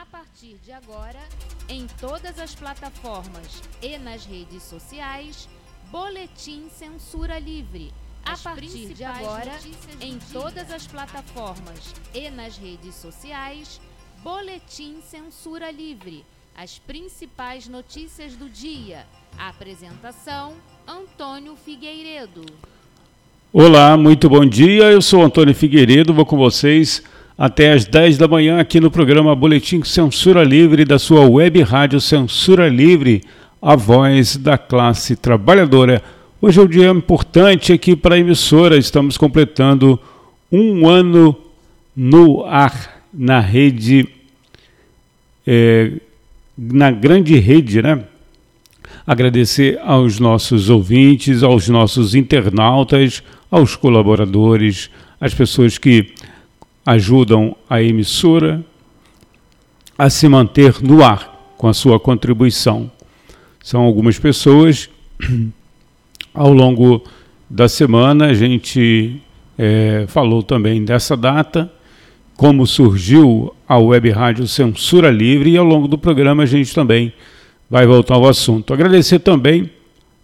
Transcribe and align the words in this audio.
A 0.00 0.06
partir 0.06 0.56
de 0.64 0.72
agora, 0.72 1.20
em 1.68 1.86
todas 2.00 2.38
as 2.38 2.54
plataformas 2.54 3.62
e 3.82 3.98
nas 3.98 4.24
redes 4.24 4.62
sociais, 4.62 5.46
Boletim 5.92 6.70
Censura 6.70 7.38
Livre. 7.38 7.92
A 8.24 8.34
partir 8.34 8.94
de 8.94 9.04
agora, 9.04 9.52
em 10.00 10.18
todas 10.32 10.70
as 10.70 10.86
plataformas 10.86 11.94
e 12.14 12.30
nas 12.30 12.56
redes 12.56 12.94
sociais, 12.94 13.78
Boletim 14.22 15.02
Censura 15.02 15.70
Livre. 15.70 16.24
As 16.56 16.78
principais 16.78 17.68
notícias 17.68 18.34
do 18.36 18.48
dia. 18.48 19.04
A 19.36 19.50
apresentação: 19.50 20.54
Antônio 20.88 21.56
Figueiredo. 21.56 22.46
Olá, 23.52 23.98
muito 23.98 24.30
bom 24.30 24.46
dia. 24.46 24.84
Eu 24.84 25.02
sou 25.02 25.22
Antônio 25.22 25.54
Figueiredo, 25.54 26.14
vou 26.14 26.24
com 26.24 26.38
vocês 26.38 27.02
até 27.40 27.72
às 27.72 27.86
10 27.86 28.18
da 28.18 28.28
manhã 28.28 28.60
aqui 28.60 28.78
no 28.80 28.90
programa 28.90 29.34
Boletim 29.34 29.82
Censura 29.82 30.44
Livre 30.44 30.84
da 30.84 30.98
sua 30.98 31.26
web 31.26 31.62
rádio 31.62 31.98
Censura 31.98 32.68
Livre, 32.68 33.22
a 33.62 33.74
voz 33.74 34.36
da 34.36 34.58
classe 34.58 35.16
trabalhadora. 35.16 36.02
Hoje 36.38 36.60
é 36.60 36.62
um 36.62 36.66
dia 36.66 36.90
importante 36.90 37.72
aqui 37.72 37.96
para 37.96 38.16
a 38.16 38.18
emissora, 38.18 38.76
estamos 38.76 39.16
completando 39.16 39.98
um 40.52 40.86
ano 40.86 41.34
no 41.96 42.44
ar, 42.44 43.02
na 43.10 43.40
rede, 43.40 44.06
é, 45.46 45.92
na 46.58 46.90
grande 46.90 47.38
rede, 47.38 47.80
né? 47.80 48.04
Agradecer 49.06 49.80
aos 49.82 50.20
nossos 50.20 50.68
ouvintes, 50.68 51.42
aos 51.42 51.70
nossos 51.70 52.14
internautas, 52.14 53.22
aos 53.50 53.76
colaboradores, 53.76 54.90
às 55.18 55.32
pessoas 55.32 55.78
que 55.78 56.12
ajudam 56.84 57.56
a 57.68 57.82
emissora 57.82 58.64
a 59.96 60.08
se 60.08 60.28
manter 60.28 60.82
no 60.82 61.04
ar 61.04 61.52
com 61.56 61.68
a 61.68 61.74
sua 61.74 62.00
contribuição. 62.00 62.90
São 63.62 63.82
algumas 63.82 64.18
pessoas. 64.18 64.88
Ao 66.32 66.52
longo 66.52 67.04
da 67.48 67.68
semana, 67.68 68.26
a 68.26 68.34
gente 68.34 69.20
é, 69.58 70.06
falou 70.08 70.42
também 70.42 70.84
dessa 70.84 71.16
data, 71.16 71.70
como 72.36 72.66
surgiu 72.66 73.54
a 73.68 73.76
web 73.76 74.10
rádio 74.10 74.46
Censura 74.46 75.10
Livre, 75.10 75.50
e 75.50 75.58
ao 75.58 75.64
longo 75.64 75.86
do 75.86 75.98
programa 75.98 76.44
a 76.44 76.46
gente 76.46 76.74
também 76.74 77.12
vai 77.68 77.84
voltar 77.86 78.14
ao 78.14 78.26
assunto. 78.26 78.72
Agradecer 78.72 79.18
também 79.18 79.70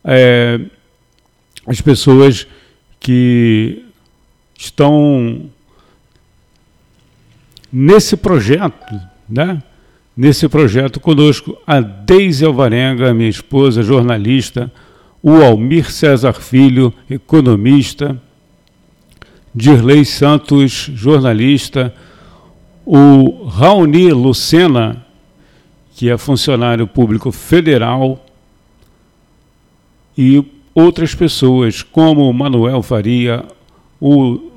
é, 0.03 0.59
as 1.67 1.81
pessoas 1.81 2.47
que 2.99 3.85
estão 4.57 5.51
nesse 7.73 8.17
projeto, 8.17 8.95
né? 9.29 9.63
Nesse 10.17 10.49
projeto 10.49 10.99
conosco 10.99 11.59
a 11.67 11.81
Deise 11.81 12.45
Alvarenga, 12.45 13.13
minha 13.13 13.29
esposa, 13.29 13.83
jornalista, 13.83 14.73
o 15.23 15.43
Almir 15.43 15.91
César 15.91 16.33
Filho, 16.33 16.93
economista, 17.11 18.21
Dirley 19.55 20.05
Santos, 20.05 20.91
jornalista, 20.95 21.95
o 22.85 23.47
Raoni 23.47 24.13
Lucena, 24.13 25.05
que 25.95 26.09
é 26.09 26.17
funcionário 26.17 26.87
público 26.87 27.33
federal, 27.33 28.25
e 30.17 30.45
outras 30.75 31.15
pessoas, 31.15 31.83
como 31.83 32.33
Manuel 32.33 32.83
Faria, 32.83 33.45
o 34.01 34.51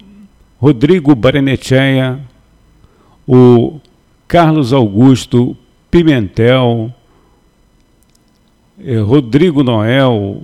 Rodrigo 0.59 1.15
Barenecheia, 1.15 2.19
o 3.31 3.79
Carlos 4.27 4.73
Augusto 4.73 5.55
Pimentel, 5.91 6.91
eh, 8.83 8.97
Rodrigo 8.97 9.61
Noel, 9.61 10.41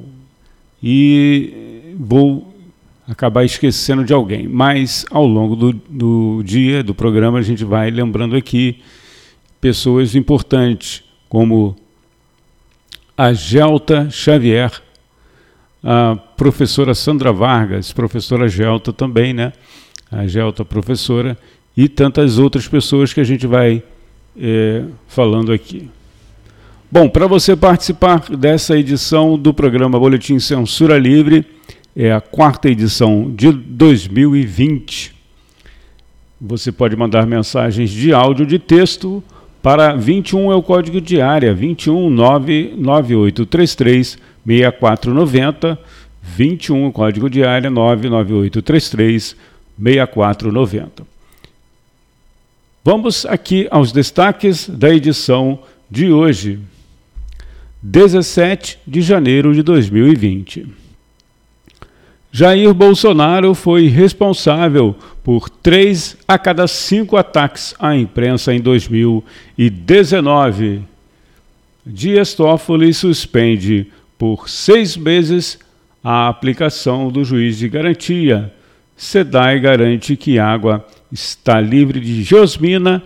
e 0.84 1.96
vou 1.98 2.54
acabar 3.08 3.44
esquecendo 3.44 4.04
de 4.04 4.14
alguém. 4.14 4.48
Mas 4.48 5.04
ao 5.10 5.26
longo 5.26 5.56
do, 5.56 5.74
do 5.74 6.44
dia, 6.44 6.84
do 6.84 6.94
programa, 6.94 7.40
a 7.40 7.42
gente 7.42 7.66
vai 7.66 7.90
lembrando 7.90 8.36
aqui 8.36 8.84
pessoas 9.60 10.14
importantes, 10.14 11.04
como 11.28 11.76
a 13.18 13.34
Gelta 13.34 14.12
Xavier, 14.12 14.72
a 15.84 16.16
professora 16.38 16.94
Sandra 16.94 17.34
Vargas, 17.34 17.92
professora 17.92 18.48
Gelta 18.48 18.94
também, 18.94 19.34
né? 19.34 19.54
A 20.12 20.28
Gelta 20.28 20.64
professora, 20.64 21.36
e 21.76 21.90
tantas 21.90 22.38
outras 22.38 22.68
pessoas 22.68 23.14
que 23.14 23.20
a 23.20 23.24
gente 23.24 23.46
vai 23.46 23.84
é, 24.38 24.84
falando 25.08 25.52
aqui. 25.52 25.90
Bom, 26.92 27.10
para 27.10 27.28
você 27.28 27.56
participar 27.56 28.30
dessa 28.30 28.78
edição 28.78 29.38
do 29.38 29.54
programa 29.54 30.00
Boletim 30.00 30.40
Censura 30.40 30.98
Livre, 30.98 31.46
é 31.96 32.12
a 32.12 32.22
quarta 32.22 32.70
edição 32.70 33.32
de 33.36 33.52
2020. 33.52 35.14
Você 36.40 36.72
pode 36.72 36.96
mandar 36.96 37.26
mensagens 37.26 37.90
de 37.90 38.14
áudio 38.14 38.46
de 38.46 38.60
texto 38.60 39.24
para 39.66 39.96
21 39.96 40.52
é 40.52 40.56
o 40.56 40.62
código 40.62 41.02
de 41.02 41.20
área, 41.20 41.52
21 41.52 42.12
99833 42.12 44.20
6490, 44.46 45.80
21 46.22 46.92
código 46.92 47.28
de 47.28 47.44
área 47.44 47.72
99833 47.72 49.36
6490. 49.82 51.15
Vamos 52.88 53.26
aqui 53.26 53.68
aos 53.72 53.92
destaques 53.92 54.70
da 54.70 54.94
edição 54.94 55.58
de 55.90 56.12
hoje, 56.12 56.60
17 57.82 58.78
de 58.86 59.02
janeiro 59.02 59.56
de 59.56 59.64
2020. 59.64 60.68
Jair 62.32 62.72
Bolsonaro 62.76 63.56
foi 63.56 63.88
responsável 63.88 64.96
por 65.24 65.50
três 65.50 66.16
a 66.28 66.38
cada 66.38 66.68
cinco 66.68 67.18
ataques 67.18 67.74
à 67.80 67.96
imprensa 67.96 68.54
em 68.54 68.62
2019. 68.62 70.84
Dias 71.84 72.36
Toffoli 72.36 72.94
suspende 72.94 73.92
por 74.16 74.48
seis 74.48 74.96
meses 74.96 75.58
a 76.04 76.28
aplicação 76.28 77.10
do 77.10 77.26
juiz 77.26 77.58
de 77.58 77.68
garantia. 77.68 78.54
SEDAI 78.96 79.60
garante 79.60 80.16
que 80.16 80.38
água 80.38 80.86
está 81.12 81.60
livre 81.60 82.00
de 82.00 82.24
geosmina 82.24 83.04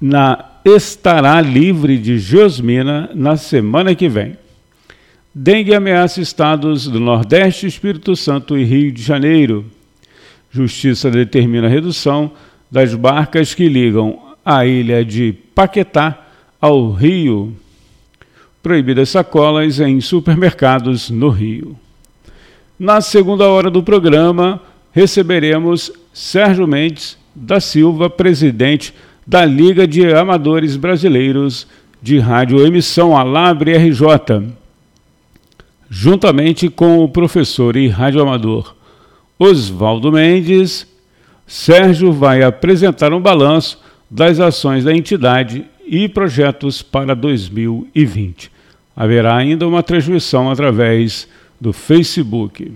na 0.00 0.52
estará 0.64 1.40
livre 1.40 1.98
de 1.98 2.18
geosmina 2.18 3.10
na 3.14 3.36
semana 3.36 3.94
que 3.94 4.08
vem. 4.08 4.36
Dengue 5.34 5.74
ameaça 5.74 6.20
estados 6.20 6.86
do 6.86 7.00
Nordeste, 7.00 7.66
Espírito 7.66 8.14
Santo 8.14 8.56
e 8.56 8.64
Rio 8.64 8.92
de 8.92 9.02
Janeiro. 9.02 9.64
Justiça 10.50 11.10
determina 11.10 11.66
a 11.66 11.70
redução 11.70 12.32
das 12.70 12.94
barcas 12.94 13.54
que 13.54 13.68
ligam 13.68 14.18
a 14.44 14.66
ilha 14.66 15.04
de 15.04 15.32
Paquetá 15.54 16.26
ao 16.60 16.90
Rio. 16.92 17.56
Proibidas 18.62 19.08
sacolas 19.08 19.80
em 19.80 20.00
supermercados 20.00 21.10
no 21.10 21.30
Rio. 21.30 21.78
Na 22.78 23.00
segunda 23.00 23.48
hora 23.48 23.70
do 23.70 23.82
programa, 23.82 24.60
receberemos 24.92 25.90
Sérgio 26.12 26.66
Mendes 26.66 27.18
da 27.34 27.60
Silva, 27.60 28.08
presidente 28.08 28.94
da 29.26 29.44
Liga 29.44 29.86
de 29.86 30.12
Amadores 30.12 30.76
Brasileiros 30.76 31.66
de 32.00 32.18
Rádio 32.18 32.64
Emissão 32.66 33.16
Alabre 33.16 33.76
RJ 33.76 34.52
juntamente 35.94 36.70
com 36.70 37.04
o 37.04 37.08
professor 37.08 37.76
e 37.76 37.86
radioamador 37.86 38.74
Oswaldo 39.38 40.10
Mendes, 40.10 40.86
Sérgio 41.46 42.10
vai 42.10 42.42
apresentar 42.42 43.12
um 43.12 43.20
balanço 43.20 43.78
das 44.10 44.40
ações 44.40 44.84
da 44.84 44.96
entidade 44.96 45.66
e 45.86 46.08
projetos 46.08 46.80
para 46.80 47.14
2020. 47.14 48.50
Haverá 48.96 49.36
ainda 49.36 49.68
uma 49.68 49.82
transmissão 49.82 50.50
através 50.50 51.28
do 51.60 51.74
Facebook. 51.74 52.72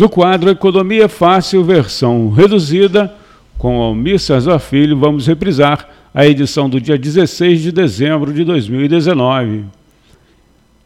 No 0.00 0.08
quadro 0.08 0.48
Economia 0.48 1.10
Fácil, 1.10 1.62
versão 1.62 2.30
reduzida, 2.30 3.14
com 3.58 3.82
Almir 3.82 4.18
César 4.18 4.58
Filho, 4.58 4.96
vamos 4.96 5.26
reprisar 5.26 5.86
a 6.14 6.26
edição 6.26 6.70
do 6.70 6.80
dia 6.80 6.96
16 6.96 7.60
de 7.60 7.70
dezembro 7.70 8.32
de 8.32 8.42
2019. 8.42 9.66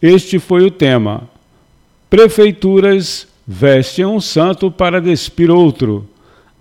Este 0.02 0.40
foi 0.40 0.64
o 0.64 0.70
tema. 0.70 1.30
Prefeituras 2.10 3.28
vestem 3.46 4.04
um 4.04 4.20
santo 4.20 4.68
para 4.68 5.00
despir 5.00 5.48
outro. 5.48 6.08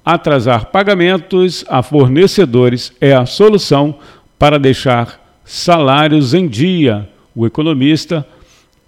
Atrasar 0.05 0.67
pagamentos 0.67 1.65
a 1.67 1.81
fornecedores 1.81 2.93
é 3.01 3.15
a 3.15 3.25
solução 3.25 3.95
para 4.37 4.59
deixar 4.59 5.19
salários 5.43 6.35
em 6.35 6.47
dia. 6.47 7.09
O 7.35 7.47
economista 7.47 8.23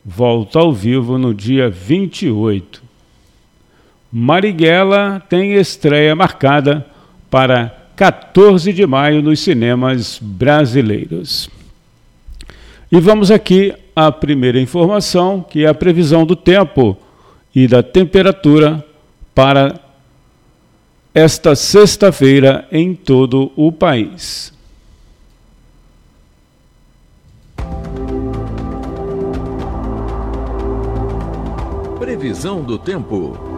volta 0.06 0.60
ao 0.60 0.72
vivo 0.72 1.18
no 1.18 1.34
dia 1.34 1.68
28. 1.68 2.85
Marighella 4.18 5.22
tem 5.28 5.56
estreia 5.56 6.16
marcada 6.16 6.86
para 7.30 7.90
14 7.98 8.72
de 8.72 8.88
maio 8.88 9.22
nos 9.22 9.42
cinemas 9.42 10.20
brasileiros. 10.22 11.50
E 12.90 12.98
vamos 13.02 13.30
aqui 13.30 13.74
à 13.94 14.10
primeira 14.14 14.58
informação, 14.58 15.42
que 15.42 15.66
é 15.66 15.68
a 15.68 15.74
previsão 15.74 16.26
do 16.26 16.34
tempo 16.34 16.98
e 17.54 17.68
da 17.68 17.84
temperatura 17.84 18.86
para 19.34 19.82
esta 21.14 21.54
sexta-feira 21.54 22.66
em 22.72 22.96
todo 22.96 23.52
o 23.54 23.70
país. 23.70 24.54
Previsão 32.00 32.64
do 32.64 32.80
tempo. 32.80 33.55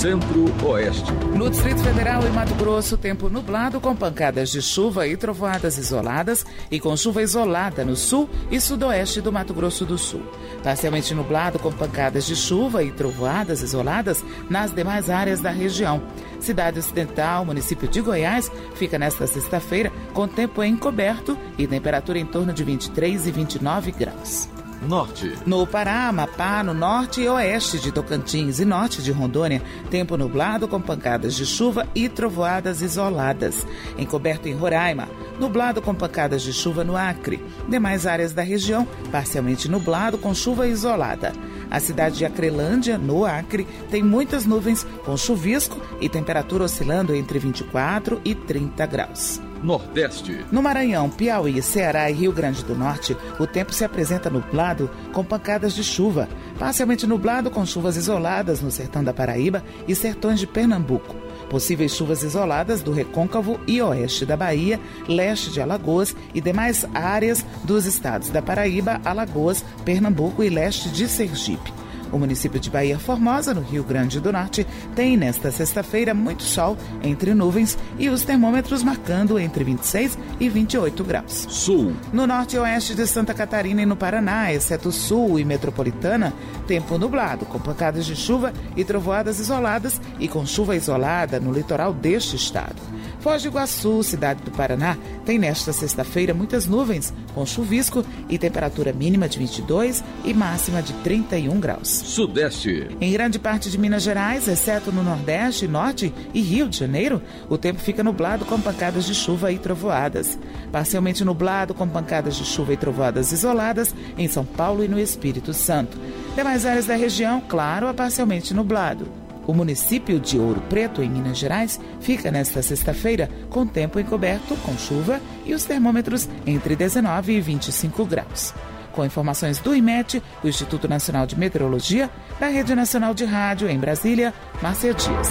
Centro-Oeste. 0.00 1.12
No 1.36 1.50
Distrito 1.50 1.82
Federal 1.82 2.26
e 2.26 2.30
Mato 2.30 2.54
Grosso, 2.54 2.96
tempo 2.96 3.28
nublado 3.28 3.78
com 3.82 3.94
pancadas 3.94 4.48
de 4.48 4.62
chuva 4.62 5.06
e 5.06 5.14
trovoadas 5.14 5.76
isoladas 5.76 6.46
e 6.70 6.80
com 6.80 6.96
chuva 6.96 7.20
isolada 7.20 7.84
no 7.84 7.94
sul 7.94 8.26
e 8.50 8.58
sudoeste 8.58 9.20
do 9.20 9.30
Mato 9.30 9.52
Grosso 9.52 9.84
do 9.84 9.98
Sul. 9.98 10.22
Parcialmente 10.64 11.12
nublado 11.12 11.58
com 11.58 11.70
pancadas 11.70 12.24
de 12.24 12.34
chuva 12.34 12.82
e 12.82 12.90
trovoadas 12.90 13.60
isoladas 13.60 14.24
nas 14.48 14.72
demais 14.72 15.10
áreas 15.10 15.40
da 15.40 15.50
região. 15.50 16.02
Cidade 16.40 16.78
Ocidental, 16.78 17.44
município 17.44 17.86
de 17.86 18.00
Goiás, 18.00 18.50
fica 18.76 18.98
nesta 18.98 19.26
sexta-feira 19.26 19.92
com 20.14 20.26
tempo 20.26 20.64
encoberto 20.64 21.36
e 21.58 21.66
temperatura 21.66 22.18
em 22.18 22.24
torno 22.24 22.54
de 22.54 22.64
23 22.64 23.26
e 23.26 23.30
29 23.30 23.92
graus. 23.92 24.48
Norte. 24.82 25.34
No 25.44 25.66
Pará, 25.66 26.08
Amapá, 26.08 26.62
no 26.62 26.72
norte 26.72 27.20
e 27.20 27.28
oeste 27.28 27.78
de 27.78 27.92
Tocantins 27.92 28.58
e 28.60 28.64
norte 28.64 29.02
de 29.02 29.12
Rondônia, 29.12 29.62
tempo 29.90 30.16
nublado 30.16 30.66
com 30.66 30.80
pancadas 30.80 31.34
de 31.34 31.44
chuva 31.44 31.86
e 31.94 32.08
trovoadas 32.08 32.80
isoladas. 32.80 33.66
Encoberto 33.98 34.48
em 34.48 34.54
Roraima, 34.54 35.08
nublado 35.38 35.82
com 35.82 35.94
pancadas 35.94 36.42
de 36.42 36.52
chuva 36.52 36.82
no 36.82 36.96
Acre. 36.96 37.44
Demais 37.68 38.06
áreas 38.06 38.32
da 38.32 38.42
região, 38.42 38.86
parcialmente 39.12 39.68
nublado 39.68 40.16
com 40.16 40.34
chuva 40.34 40.66
isolada. 40.66 41.32
A 41.70 41.78
cidade 41.78 42.18
de 42.18 42.24
Acrelândia, 42.24 42.96
no 42.96 43.24
Acre, 43.24 43.66
tem 43.90 44.02
muitas 44.02 44.46
nuvens 44.46 44.84
com 45.04 45.16
chuvisco 45.16 45.78
e 46.00 46.08
temperatura 46.08 46.64
oscilando 46.64 47.14
entre 47.14 47.38
24 47.38 48.20
e 48.24 48.34
30 48.34 48.86
graus. 48.86 49.49
Nordeste. 49.62 50.44
No 50.50 50.62
Maranhão, 50.62 51.10
Piauí, 51.10 51.62
Ceará 51.62 52.10
e 52.10 52.14
Rio 52.14 52.32
Grande 52.32 52.64
do 52.64 52.74
Norte, 52.74 53.16
o 53.38 53.46
tempo 53.46 53.72
se 53.72 53.84
apresenta 53.84 54.30
nublado 54.30 54.90
com 55.12 55.24
pancadas 55.24 55.74
de 55.74 55.84
chuva, 55.84 56.28
parcialmente 56.58 57.06
nublado 57.06 57.50
com 57.50 57.64
chuvas 57.66 57.96
isoladas 57.96 58.60
no 58.60 58.70
sertão 58.70 59.04
da 59.04 59.12
Paraíba 59.12 59.62
e 59.86 59.94
sertões 59.94 60.40
de 60.40 60.46
Pernambuco. 60.46 61.14
Possíveis 61.48 61.94
chuvas 61.94 62.22
isoladas 62.22 62.80
do 62.80 62.92
recôncavo 62.92 63.60
e 63.66 63.82
oeste 63.82 64.24
da 64.24 64.36
Bahia, 64.36 64.78
leste 65.08 65.50
de 65.50 65.60
Alagoas 65.60 66.14
e 66.32 66.40
demais 66.40 66.86
áreas 66.94 67.44
dos 67.64 67.86
estados 67.86 68.28
da 68.28 68.40
Paraíba, 68.40 69.00
Alagoas, 69.04 69.64
Pernambuco 69.84 70.44
e 70.44 70.48
leste 70.48 70.88
de 70.88 71.08
Sergipe. 71.08 71.79
O 72.12 72.18
município 72.18 72.58
de 72.58 72.70
Bahia 72.70 72.98
Formosa, 72.98 73.54
no 73.54 73.60
Rio 73.60 73.84
Grande 73.84 74.20
do 74.20 74.32
Norte, 74.32 74.66
tem 74.94 75.16
nesta 75.16 75.50
sexta-feira 75.50 76.12
muito 76.12 76.42
sol 76.42 76.76
entre 77.02 77.34
nuvens 77.34 77.78
e 77.98 78.08
os 78.08 78.22
termômetros 78.22 78.82
marcando 78.82 79.38
entre 79.38 79.64
26 79.64 80.18
e 80.38 80.48
28 80.48 81.04
graus. 81.04 81.46
Sul. 81.48 81.94
No 82.12 82.26
norte 82.26 82.56
e 82.56 82.58
oeste 82.58 82.94
de 82.94 83.06
Santa 83.06 83.32
Catarina 83.32 83.82
e 83.82 83.86
no 83.86 83.96
Paraná, 83.96 84.52
exceto 84.52 84.90
sul 84.90 85.38
e 85.38 85.44
metropolitana, 85.44 86.32
tempo 86.66 86.98
nublado, 86.98 87.46
com 87.46 87.58
pancadas 87.58 88.04
de 88.04 88.16
chuva 88.16 88.52
e 88.76 88.84
trovoadas 88.84 89.38
isoladas 89.38 90.00
e 90.18 90.28
com 90.28 90.44
chuva 90.44 90.76
isolada 90.76 91.38
no 91.38 91.52
litoral 91.52 91.92
deste 91.92 92.36
estado. 92.36 92.99
Foz 93.20 93.42
do 93.42 93.48
Iguaçu, 93.48 94.02
cidade 94.02 94.42
do 94.42 94.50
Paraná, 94.50 94.96
tem 95.26 95.38
nesta 95.38 95.74
sexta-feira 95.74 96.32
muitas 96.32 96.66
nuvens, 96.66 97.12
com 97.34 97.44
chuvisco 97.44 98.02
e 98.30 98.38
temperatura 98.38 98.94
mínima 98.94 99.28
de 99.28 99.38
22 99.38 100.02
e 100.24 100.32
máxima 100.32 100.80
de 100.82 100.94
31 100.94 101.60
graus. 101.60 101.88
Sudeste. 101.88 102.88
Em 102.98 103.12
grande 103.12 103.38
parte 103.38 103.70
de 103.70 103.76
Minas 103.76 104.02
Gerais, 104.02 104.48
exceto 104.48 104.90
no 104.90 105.02
Nordeste, 105.02 105.68
Norte 105.68 106.14
e 106.32 106.40
Rio 106.40 106.66
de 106.66 106.78
Janeiro, 106.78 107.20
o 107.48 107.58
tempo 107.58 107.78
fica 107.78 108.02
nublado 108.02 108.46
com 108.46 108.58
pancadas 108.58 109.04
de 109.04 109.14
chuva 109.14 109.52
e 109.52 109.58
trovoadas. 109.58 110.38
Parcialmente 110.72 111.22
nublado 111.22 111.74
com 111.74 111.86
pancadas 111.86 112.36
de 112.36 112.44
chuva 112.44 112.72
e 112.72 112.76
trovoadas 112.78 113.32
isoladas 113.32 113.94
em 114.16 114.28
São 114.28 114.46
Paulo 114.46 114.82
e 114.82 114.88
no 114.88 114.98
Espírito 114.98 115.52
Santo. 115.52 115.98
Demais 116.34 116.64
áreas 116.64 116.86
da 116.86 116.96
região, 116.96 117.42
claro, 117.46 117.86
a 117.86 117.92
parcialmente 117.92 118.54
nublado. 118.54 119.19
O 119.50 119.52
município 119.52 120.20
de 120.20 120.38
Ouro 120.38 120.60
Preto, 120.68 121.02
em 121.02 121.10
Minas 121.10 121.36
Gerais, 121.36 121.80
fica 122.00 122.30
nesta 122.30 122.62
sexta-feira 122.62 123.28
com 123.48 123.66
tempo 123.66 123.98
encoberto, 123.98 124.54
com 124.58 124.78
chuva 124.78 125.20
e 125.44 125.52
os 125.52 125.64
termômetros 125.64 126.28
entre 126.46 126.76
19 126.76 127.32
e 127.32 127.40
25 127.40 128.04
graus. 128.06 128.54
Com 128.92 129.04
informações 129.04 129.58
do 129.58 129.74
IMET, 129.74 130.22
o 130.44 130.46
Instituto 130.46 130.86
Nacional 130.86 131.26
de 131.26 131.36
Meteorologia, 131.36 132.08
da 132.38 132.46
Rede 132.46 132.76
Nacional 132.76 133.12
de 133.12 133.24
Rádio 133.24 133.68
em 133.68 133.76
Brasília, 133.76 134.32
Márcia 134.62 134.94
Dias. 134.94 135.28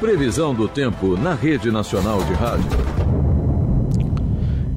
Previsão 0.00 0.54
do 0.54 0.66
tempo 0.66 1.18
na 1.18 1.34
Rede 1.34 1.70
Nacional 1.70 2.24
de 2.24 2.32
Rádio. 2.32 2.70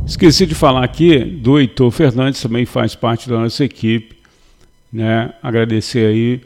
Esqueci 0.05 0.45
de 0.45 0.55
falar 0.55 0.83
aqui 0.83 1.23
do 1.23 1.57
Heitor 1.57 1.89
Fernandes, 1.89 2.41
também 2.41 2.65
faz 2.65 2.95
parte 2.95 3.29
da 3.29 3.39
nossa 3.39 3.63
equipe 3.63 4.22
né, 4.93 5.33
agradecer 5.41 6.05
aí 6.05 6.41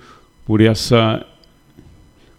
por 0.45 0.61
essa 0.61 1.25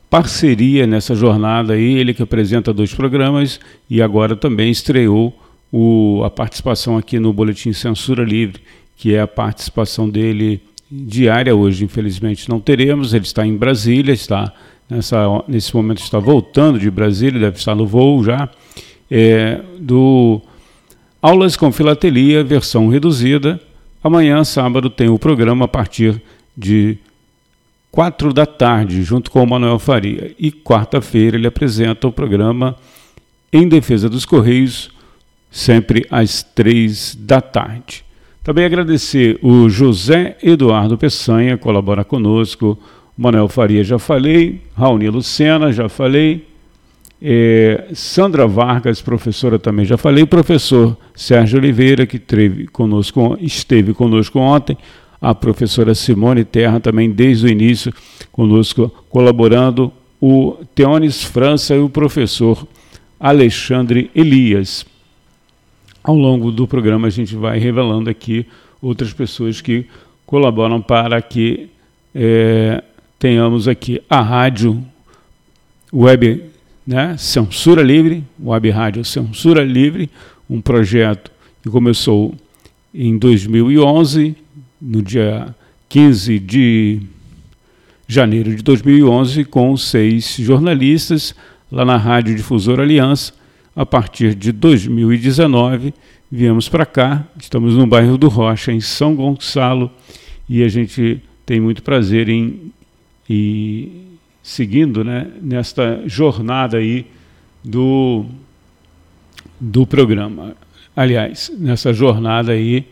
parceria 0.09 0.87
nessa 0.87 1.15
jornada 1.15 1.75
aí, 1.75 1.99
ele 1.99 2.15
que 2.15 2.23
apresenta 2.23 2.73
dois 2.73 2.95
programas 2.95 3.61
e 3.91 4.01
agora 4.01 4.35
também 4.35 4.71
estreou 4.71 5.39
o, 5.71 6.23
a 6.25 6.31
participação 6.31 6.97
aqui 6.97 7.19
no 7.19 7.31
Boletim 7.31 7.75
Censura 7.75 8.25
Livre, 8.25 8.63
que 8.97 9.15
é 9.15 9.21
a 9.21 9.27
participação 9.27 10.09
dele 10.09 10.63
diária 10.91 11.55
hoje, 11.55 11.85
infelizmente 11.85 12.49
não 12.49 12.59
teremos, 12.59 13.13
ele 13.13 13.27
está 13.27 13.47
em 13.47 13.55
Brasília, 13.55 14.15
está 14.15 14.51
nessa, 14.89 15.45
nesse 15.47 15.77
momento 15.77 15.99
está 15.99 16.19
voltando 16.19 16.79
de 16.79 16.91
Brasília, 16.91 17.39
deve 17.39 17.59
estar 17.59 17.75
no 17.75 17.87
voo 17.87 18.25
já, 18.25 18.49
é, 19.11 19.61
do 19.79 20.41
Aulas 21.21 21.57
com 21.57 21.71
Filatelia, 21.71 22.43
versão 22.43 22.89
reduzida, 22.89 23.61
Amanhã, 24.03 24.45
sábado, 24.45 24.89
tem 24.89 25.09
o 25.09 25.19
programa 25.19 25.65
a 25.65 25.69
partir 25.69 26.23
de 26.57 26.99
quatro 27.91 28.33
da 28.33 28.47
tarde, 28.47 29.03
junto 29.03 29.31
com 29.31 29.43
o 29.43 29.47
Manuel 29.47 29.79
Faria. 29.79 30.35
E 30.39 30.53
quarta-feira 30.53 31.37
ele 31.37 31.47
apresenta 31.47 32.07
o 32.07 32.13
programa 32.13 32.77
Em 33.53 33.69
Defesa 33.69 34.09
dos 34.09 34.25
Correios, 34.25 34.91
sempre 35.51 36.07
às 36.11 36.43
três 36.43 37.17
da 37.19 37.41
tarde. 37.41 38.05
Também 38.43 38.65
agradecer 38.65 39.39
o 39.43 39.69
José 39.69 40.39
Eduardo 40.43 40.97
Peçanha, 40.97 41.59
colabora 41.59 42.05
conosco. 42.05 42.79
Manuel 43.17 43.49
Faria 43.49 43.83
já 43.83 43.99
falei, 43.99 44.63
Raoni 44.75 45.09
Lucena 45.11 45.73
já 45.73 45.89
falei, 45.89 46.48
é, 47.21 47.89
Sandra 47.95 48.47
Vargas, 48.47 49.03
professora 49.03 49.59
também 49.59 49.85
já 49.85 49.97
falei, 49.97 50.23
o 50.23 50.27
professor 50.27 50.97
Sérgio 51.15 51.59
Oliveira, 51.59 52.07
que 52.07 52.17
esteve 52.17 52.67
conosco, 52.69 53.37
esteve 53.41 53.93
conosco 53.93 54.39
ontem, 54.39 54.77
a 55.21 55.35
professora 55.35 55.95
Simone 55.95 56.45
Terra 56.45 56.79
também 56.79 57.11
desde 57.11 57.47
o 57.47 57.49
início 57.49 57.93
conosco 58.31 58.89
colaborando, 59.09 59.93
o 60.21 60.57
Teones 60.75 61.25
França 61.25 61.75
e 61.75 61.79
o 61.79 61.89
professor 61.89 62.67
Alexandre 63.19 64.11
Elias. 64.15 64.87
Ao 66.03 66.15
longo 66.15 66.53
do 66.53 66.69
programa 66.69 67.09
a 67.09 67.11
gente 67.11 67.35
vai 67.35 67.59
revelando 67.59 68.09
aqui 68.09 68.47
outras 68.81 69.13
pessoas 69.13 69.61
que 69.61 69.87
colaboram 70.25 70.81
para 70.81 71.21
que 71.21 71.69
é, 72.15 72.83
tenhamos 73.19 73.67
aqui 73.67 74.01
a 74.09 74.21
rádio 74.21 74.85
web 75.93 76.45
né? 76.89 77.19
Censura 77.19 77.83
Livre, 77.83 78.25
Web 78.43 78.71
Rádio 78.71 79.05
Censura 79.05 79.63
Livre, 79.63 80.09
um 80.49 80.59
projeto 80.59 81.31
que 81.63 81.69
começou 81.69 82.35
em 82.95 83.19
2011, 83.19 84.35
no 84.81 85.03
dia 85.03 85.55
15 85.87 86.39
de 86.39 87.03
janeiro 88.07 88.57
de 88.57 88.63
2011, 88.63 89.45
com 89.45 89.77
seis 89.77 90.37
jornalistas 90.39 91.35
lá 91.71 91.85
na 91.85 91.99
Rádio 91.99 92.35
Difusora 92.35 92.85
Aliança. 92.85 93.35
A 93.77 93.85
partir 93.85 94.35
de 94.35 94.51
2019, 94.51 95.93
viemos 96.33 96.71
para 96.71 96.87
cá, 96.87 97.23
estamos 97.39 97.75
no 97.75 97.87
bairro 97.87 98.17
do 98.17 98.29
Rocha, 98.29 98.73
em 98.73 98.81
São 98.81 99.15
Gonçalo, 99.15 99.91
e 100.49 100.63
a 100.63 100.69
gente 100.69 101.23
tem 101.45 101.61
muito 101.61 101.83
prazer 101.83 102.31
em, 102.31 102.73
em 103.29 104.08
seguindo 104.49 105.05
né, 105.05 105.31
nesta 105.43 106.03
jornada 106.07 106.79
aí 106.79 107.05
do, 107.63 108.25
do 109.61 109.87
programa. 109.87 110.57
Aliás, 110.97 111.53
nessa 111.59 111.93
jornada 111.93 112.53
aí 112.53 112.87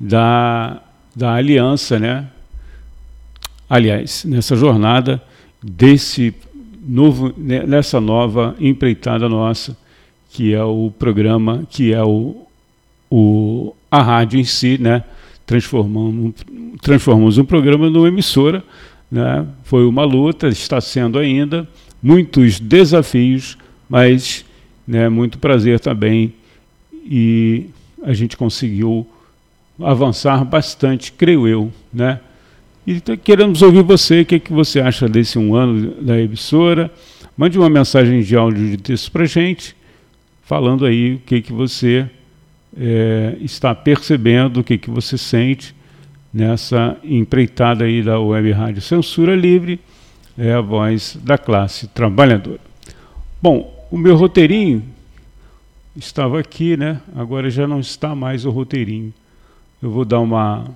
da, 0.00 0.82
da 1.14 1.34
aliança, 1.34 2.00
né? 2.00 2.28
Aliás, 3.70 4.24
nessa 4.24 4.56
jornada 4.56 5.22
desse 5.62 6.34
novo, 6.84 7.32
né, 7.38 7.62
nessa 7.64 8.00
nova 8.00 8.56
empreitada 8.58 9.28
nossa, 9.28 9.76
que 10.32 10.52
é 10.52 10.64
o 10.64 10.92
programa, 10.98 11.64
que 11.70 11.94
é 11.94 12.02
o, 12.02 12.36
o 13.08 13.76
a 13.88 14.02
rádio 14.02 14.40
em 14.40 14.44
si, 14.44 14.76
né? 14.76 15.04
Transformamos, 15.46 16.34
transformamos 16.82 17.38
um 17.38 17.44
programa 17.44 17.88
numa 17.88 18.08
emissora, 18.08 18.64
né? 19.10 19.46
Foi 19.64 19.86
uma 19.86 20.04
luta, 20.04 20.48
está 20.48 20.80
sendo 20.80 21.18
ainda, 21.18 21.68
muitos 22.02 22.60
desafios, 22.60 23.56
mas 23.88 24.44
né, 24.86 25.08
muito 25.08 25.38
prazer 25.38 25.80
também 25.80 26.32
e 26.92 27.66
a 28.02 28.12
gente 28.12 28.36
conseguiu 28.36 29.06
avançar 29.80 30.44
bastante, 30.44 31.12
creio 31.12 31.46
eu, 31.46 31.72
né? 31.92 32.20
E 32.86 33.00
queremos 33.16 33.62
ouvir 33.62 33.82
você, 33.82 34.20
o 34.20 34.24
que, 34.24 34.36
é 34.36 34.38
que 34.38 34.52
você 34.52 34.80
acha 34.80 35.08
desse 35.08 35.38
um 35.38 35.56
ano 35.56 35.90
da 36.02 36.20
emissora. 36.20 36.90
Mande 37.36 37.58
uma 37.58 37.68
mensagem 37.68 38.22
de 38.22 38.36
áudio 38.36 38.70
de 38.70 38.76
texto 38.76 39.10
para 39.10 39.24
gente, 39.24 39.76
falando 40.42 40.86
aí 40.86 41.14
o 41.14 41.18
que, 41.18 41.42
que 41.42 41.52
você 41.52 42.08
é, 42.78 43.36
está 43.40 43.74
percebendo, 43.74 44.60
o 44.60 44.64
que, 44.64 44.78
que 44.78 44.88
você 44.88 45.18
sente 45.18 45.74
nessa 46.36 46.98
empreitada 47.02 47.86
aí 47.86 48.02
da 48.02 48.20
Web 48.20 48.52
Rádio 48.52 48.82
Censura 48.82 49.34
Livre, 49.34 49.80
é 50.36 50.52
a 50.52 50.60
voz 50.60 51.18
da 51.24 51.38
classe 51.38 51.88
trabalhadora. 51.88 52.60
Bom, 53.40 53.88
o 53.90 53.96
meu 53.96 54.16
roteirinho 54.16 54.84
estava 55.96 56.38
aqui, 56.38 56.76
né? 56.76 57.00
Agora 57.14 57.48
já 57.48 57.66
não 57.66 57.80
está 57.80 58.14
mais 58.14 58.44
o 58.44 58.50
roteirinho. 58.50 59.14
Eu 59.80 59.90
vou 59.90 60.04
dar 60.04 60.20
uma 60.20 60.66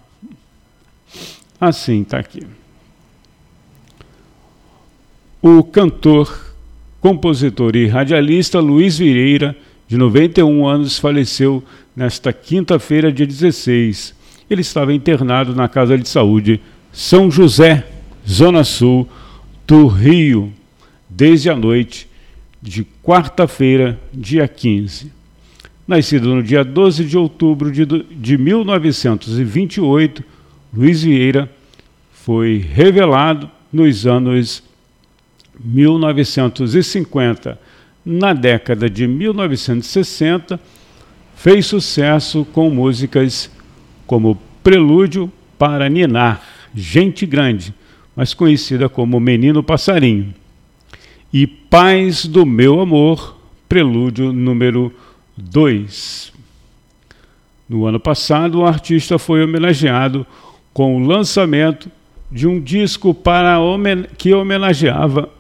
Assim, 1.61 2.01
está 2.01 2.19
aqui. 2.19 2.47
O 5.43 5.63
cantor, 5.63 6.55
compositor 7.03 7.77
e 7.77 7.87
radialista 7.87 8.61
Luiz 8.61 8.97
Vireira, 8.97 9.55
de 9.87 9.99
91 9.99 10.67
anos, 10.67 10.99
faleceu 10.99 11.63
nesta 11.95 12.33
quinta-feira, 12.33 13.13
dia 13.13 13.27
16. 13.27 14.19
Ele 14.51 14.63
estava 14.63 14.93
internado 14.93 15.55
na 15.55 15.69
Casa 15.69 15.97
de 15.97 16.09
Saúde 16.09 16.61
São 16.93 17.31
José, 17.31 17.87
Zona 18.29 18.65
Sul 18.65 19.09
do 19.65 19.87
Rio, 19.87 20.53
desde 21.09 21.49
a 21.49 21.55
noite 21.55 22.09
de 22.61 22.85
quarta-feira, 23.01 23.97
dia 24.13 24.49
15. 24.49 25.13
Nascido 25.87 26.35
no 26.35 26.43
dia 26.43 26.65
12 26.65 27.05
de 27.05 27.17
outubro 27.17 27.71
de, 27.71 27.87
de 27.87 28.37
1928, 28.37 30.25
Luiz 30.75 31.03
Vieira 31.05 31.49
foi 32.13 32.59
revelado 32.59 33.49
nos 33.73 34.05
anos 34.05 34.65
1950. 35.59 37.57
Na 38.05 38.33
década 38.33 38.91
de 38.91 39.07
1960, 39.07 40.59
fez 41.37 41.67
sucesso 41.67 42.45
com 42.53 42.69
músicas 42.69 43.49
como 44.11 44.37
Prelúdio 44.61 45.31
para 45.57 45.89
Ninar, 45.89 46.43
Gente 46.75 47.25
Grande, 47.25 47.73
mais 48.17 48.35
conhecida 48.35 48.89
como 48.89 49.21
Menino 49.21 49.63
Passarinho, 49.63 50.35
e 51.33 51.47
Paz 51.47 52.27
do 52.27 52.45
Meu 52.45 52.81
Amor, 52.81 53.39
Prelúdio 53.69 54.33
número 54.33 54.93
2. 55.37 56.33
No 57.69 57.87
ano 57.87 58.01
passado, 58.01 58.59
o 58.59 58.67
artista 58.67 59.17
foi 59.17 59.45
homenageado 59.45 60.27
com 60.75 60.97
o 60.97 61.07
lançamento 61.07 61.89
de 62.33 62.49
um 62.49 62.61
disco 62.61 63.15
para 63.15 63.59
que 64.19 64.35
homenageava 64.35 65.31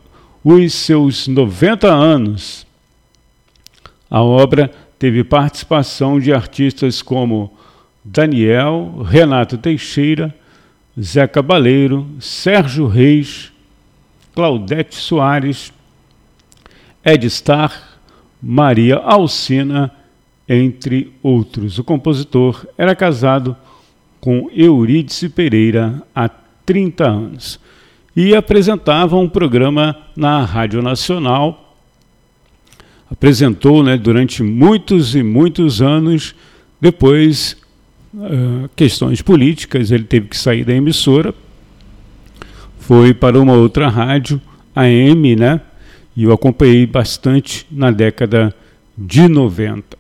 os 0.45 0.73
seus 0.75 1.27
90 1.27 1.89
anos. 1.93 2.65
A 4.09 4.23
obra 4.23 4.71
teve 4.97 5.25
participação 5.25 6.21
de 6.21 6.33
artistas 6.33 7.03
como 7.03 7.59
Daniel, 8.05 9.03
Renato 9.03 9.59
Teixeira, 9.59 10.35
Zé 10.99 11.27
Cabaleiro, 11.27 12.07
Sérgio 12.21 12.87
Reis, 12.87 13.53
Claudete 14.35 14.95
Soares, 14.95 15.73
Ed 17.05 17.27
Star, 17.27 17.99
Maria 18.43 18.97
Alcina, 18.97 19.93
entre 20.49 21.13
outros. 21.23 21.79
O 21.79 21.85
compositor 21.85 22.67
era 22.77 22.95
casado 22.97 23.57
com 24.21 24.51
Eurídice 24.53 25.29
Pereira 25.29 26.03
há 26.15 26.29
30 26.29 27.09
anos 27.09 27.61
e 28.15 28.35
apresentava 28.35 29.17
um 29.17 29.29
programa 29.29 29.97
na 30.17 30.45
Rádio 30.45 30.83
Nacional. 30.83 31.77
Apresentou 33.11 33.83
né, 33.83 33.97
durante 33.97 34.43
muitos 34.43 35.15
e 35.15 35.23
muitos 35.23 35.81
anos, 35.81 36.35
depois, 36.81 37.57
uh, 38.15 38.69
questões 38.75 39.23
políticas, 39.23 39.91
ele 39.91 40.05
teve 40.05 40.29
que 40.29 40.37
sair 40.37 40.65
da 40.65 40.73
emissora, 40.73 41.35
foi 42.79 43.15
para 43.15 43.41
uma 43.41 43.53
outra 43.53 43.89
rádio, 43.89 44.41
AM, 44.75 45.37
né? 45.37 45.61
E 46.17 46.25
eu 46.25 46.33
acompanhei 46.33 46.87
bastante 46.87 47.67
na 47.71 47.91
década 47.91 48.55
de 48.97 49.29
90. 49.29 49.97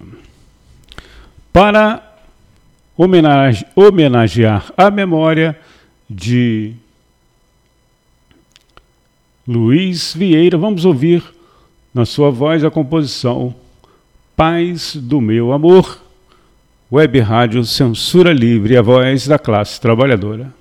Para 1.52 2.02
homenage, 2.96 3.64
homenagear 3.74 4.72
a 4.76 4.90
memória 4.90 5.58
de 6.08 6.74
Luiz 9.46 10.14
Vieira, 10.14 10.58
vamos 10.58 10.84
ouvir 10.84 11.22
na 11.94 12.04
sua 12.04 12.30
voz 12.30 12.64
a 12.64 12.70
composição 12.70 13.54
Paz 14.36 14.96
do 14.96 15.20
Meu 15.20 15.52
Amor, 15.52 15.99
Web 16.92 17.20
Rádio 17.20 17.62
Censura 17.62 18.32
Livre, 18.32 18.76
a 18.76 18.82
voz 18.82 19.28
da 19.28 19.38
classe 19.38 19.80
trabalhadora. 19.80 20.52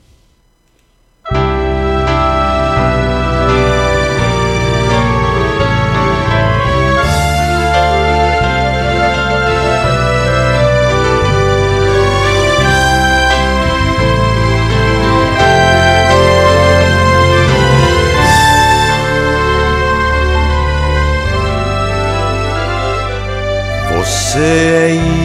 Você 23.98 24.40
é 24.40 25.19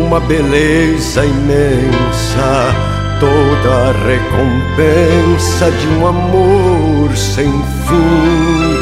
uma 0.00 0.18
beleza 0.20 1.24
imensa, 1.24 2.74
toda 3.20 3.70
a 3.70 3.92
recompensa 3.92 5.70
de 5.70 5.86
um 5.88 6.06
amor 6.06 7.16
sem 7.16 7.52
fim. 7.86 8.76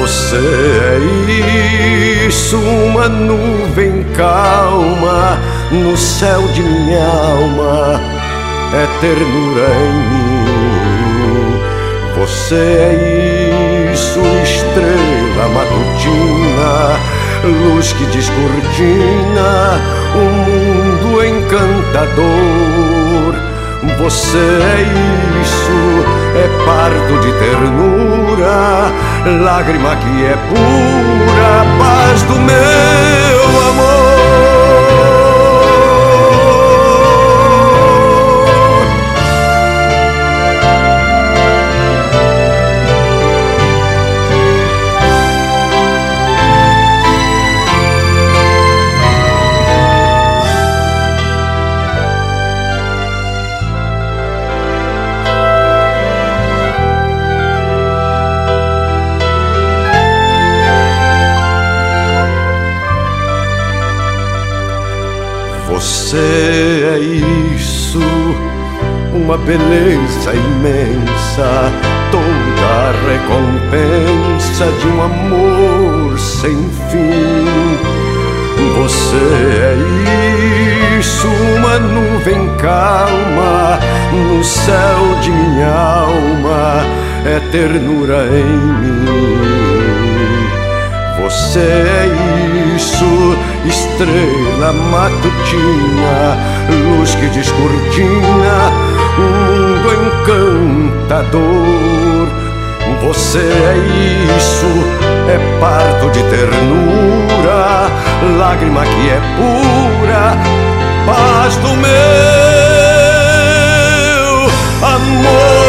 Você 0.00 0.36
é 0.36 2.26
isso, 2.26 2.56
uma 2.56 3.08
nuvem 3.08 4.04
calma 4.14 5.38
no 5.70 5.96
céu 5.96 6.42
de 6.54 6.62
minha 6.62 7.04
alma, 7.04 8.00
é 8.72 8.86
ternura 9.00 9.68
em 9.82 9.92
mim. 10.10 10.36
Você 12.18 12.54
é 12.54 13.92
isso, 13.92 14.20
estrela 14.42 15.48
matutina 15.48 17.16
luz 17.46 17.92
que 17.92 18.04
descortina 18.06 19.80
um 20.14 20.30
mundo 20.46 21.24
encantador. 21.24 22.26
Você 23.98 24.38
é 24.38 24.82
isso, 25.42 25.78
é 26.34 26.46
parto 26.64 27.18
de 27.20 27.32
ternura, 27.32 28.92
lágrima 29.42 29.96
que 29.96 30.24
é 30.24 30.36
pura, 30.48 31.64
paz 31.78 32.22
do 32.22 32.34
meu 32.34 33.40
amor. 33.70 33.95
Uma 69.26 69.36
beleza 69.38 70.32
imensa, 70.32 71.72
toda 72.12 72.66
a 72.70 72.92
recompensa 73.10 74.66
de 74.80 74.86
um 74.86 75.02
amor 75.02 76.16
sem 76.16 76.56
fim. 76.88 77.44
Você 78.76 79.16
é 79.64 80.98
isso, 81.00 81.26
uma 81.56 81.76
nuvem 81.80 82.48
calma 82.58 83.80
no 84.12 84.44
céu 84.44 85.18
de 85.20 85.32
minha 85.32 85.74
alma, 85.74 86.84
é 87.24 87.40
ternura 87.50 88.28
em 88.28 88.56
mim. 88.78 89.06
Você 91.24 91.58
é 91.58 92.76
isso, 92.76 93.36
estrela 93.64 94.72
matutina, 94.72 96.38
luz 96.70 97.12
que 97.16 97.26
descortina 97.30 98.85
mundo 99.18 99.88
encantador. 100.22 101.46
Você 103.02 103.38
é 103.38 103.76
isso, 104.36 104.70
é 105.28 105.38
parto 105.60 106.10
de 106.10 106.22
ternura, 106.24 107.88
lágrima 108.38 108.82
que 108.82 109.10
é 109.10 109.20
pura, 109.36 110.36
paz 111.06 111.56
do 111.56 111.76
meu 111.76 111.96
amor. 114.82 115.65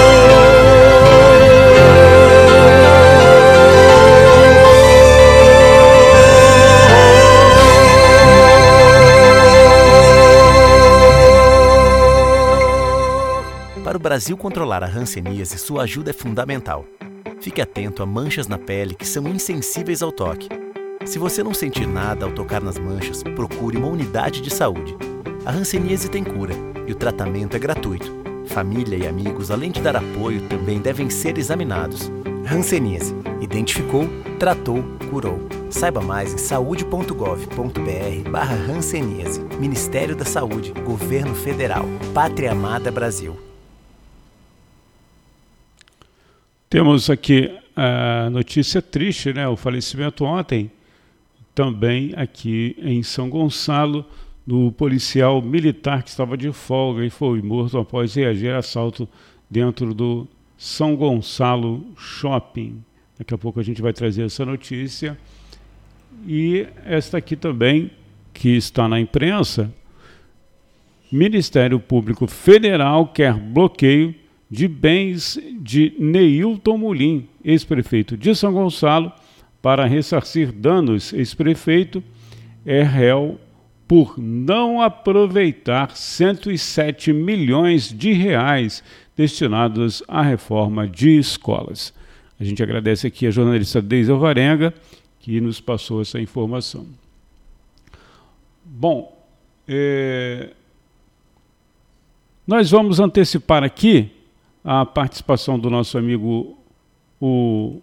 Brasil 14.00 14.38
controlar 14.38 14.84
a 14.84 14.88
hanseníase, 14.88 15.58
sua 15.58 15.84
ajuda 15.84 16.12
é 16.12 16.13
fundamental. 16.13 16.86
Fique 17.39 17.62
atento 17.62 18.04
a 18.04 18.06
manchas 18.06 18.48
na 18.48 18.58
pele 18.58 18.94
que 18.94 19.06
são 19.06 19.27
insensíveis 19.27 20.01
ao 20.01 20.12
toque. 20.12 20.50
Se 21.06 21.18
você 21.18 21.42
não 21.42 21.54
sentir 21.54 21.88
nada 21.88 22.25
ao 22.25 22.32
tocar 22.32 22.62
nas 22.62 22.77
manchas, 22.77 23.24
procure 23.24 23.77
uma 23.77 23.88
unidade 23.88 24.42
de 24.42 24.50
saúde. 24.50 24.96
A 25.46 25.51
hanseníase 25.51 26.10
tem 26.10 26.24
cura 26.24 26.54
e 26.86 26.92
o 26.92 26.96
tratamento 26.96 27.56
é 27.56 27.60
gratuito. 27.60 28.13
Família 28.48 28.98
e 28.98 29.08
amigos, 29.08 29.51
além 29.51 29.72
de 29.72 29.82
dar 29.82 29.96
apoio, 29.96 30.42
também 30.50 30.80
devem 30.80 31.10
ser 31.10 31.38
examinados. 31.38 32.12
Hanseníase. 32.51 33.16
Identificou, 33.39 34.08
tratou, 34.39 34.84
curou. 35.10 35.48
Saiba 35.70 36.01
mais 36.01 36.34
em 36.34 36.38
saúde.gov.br 36.38 38.30
barra 38.30 38.56
Hanseníase. 38.56 39.42
Ministério 39.60 40.16
da 40.16 40.25
Saúde, 40.25 40.74
Governo 40.86 41.36
Federal, 41.36 41.86
Pátria 42.13 42.51
Amada 42.51 42.92
Brasil. 42.92 43.48
Temos 46.77 47.10
aqui 47.10 47.50
a 47.75 48.29
notícia 48.29 48.84
triste, 48.84 49.34
né? 49.34 49.48
O 49.48 49.57
falecimento 49.57 50.24
ontem, 50.24 50.69
também 51.55 52.13
aqui 52.15 52.75
em 52.77 53.01
São 53.01 53.31
Gonçalo, 53.31 54.05
do 54.46 54.72
policial 54.74 55.41
militar 55.41 56.03
que 56.03 56.10
estava 56.10 56.38
de 56.38 56.51
folga 56.51 57.03
e 57.03 57.10
foi 57.10 57.41
morto 57.41 57.79
após 57.79 58.13
reagir 58.13 58.51
a 58.51 58.60
assalto 58.60 59.10
dentro 59.50 59.91
do 59.91 60.27
São 60.55 60.96
Gonçalo 60.96 61.84
Shopping. 61.98 62.84
Daqui 63.17 63.34
a 63.34 63.39
pouco 63.39 63.60
a 63.60 63.63
gente 63.63 63.81
vai 63.81 63.91
trazer 63.91 64.25
essa 64.25 64.46
notícia. 64.46 65.17
E 66.27 66.67
esta 66.86 67.17
aqui 67.17 67.36
também, 67.36 67.89
que 68.31 68.50
está 68.50 68.88
na 68.88 69.00
imprensa, 69.00 69.74
Ministério 71.12 71.79
Público 71.79 72.27
Federal 72.27 73.07
quer 73.07 73.34
bloqueio 73.34 74.13
de 74.50 74.68
bens 74.68 75.39
de 75.60 75.93
Neilton 76.00 76.78
Mulim, 76.78 77.28
ex-prefeito 77.43 78.15
de 78.15 78.34
São 78.34 78.54
Gonçalo, 78.54 79.12
para 79.62 79.86
ressarcir 79.86 80.52
danos. 80.52 81.12
Ex-prefeito 81.13 82.04
é 82.65 82.82
réu 82.82 83.39
por 83.88 84.17
não 84.17 84.82
aproveitar 84.82 85.95
107 85.95 87.13
milhões 87.13 87.91
de 87.91 88.12
reais 88.12 88.84
destinados 89.15 90.04
à 90.08 90.21
reforma 90.21 90.88
de 90.88 91.17
escolas. 91.17 91.93
A 92.39 92.43
gente 92.43 92.62
agradece 92.62 93.08
aqui 93.08 93.26
a 93.26 93.32
jornalista 93.32 93.82
Deise 93.82 94.12
Alvarenga, 94.12 94.74
que 95.19 95.41
nos 95.41 95.60
passou 95.60 96.02
essa 96.02 96.19
informação. 96.19 96.86
Bom, 98.63 99.26
é... 99.67 100.52
nós 102.45 102.69
vamos 102.69 103.00
antecipar 103.00 103.63
aqui 103.63 104.12
a 104.69 104.86
participação 104.86 105.58
do 105.58 105.69
nosso 105.69 105.97
amigo 105.97 106.58
o 107.21 107.80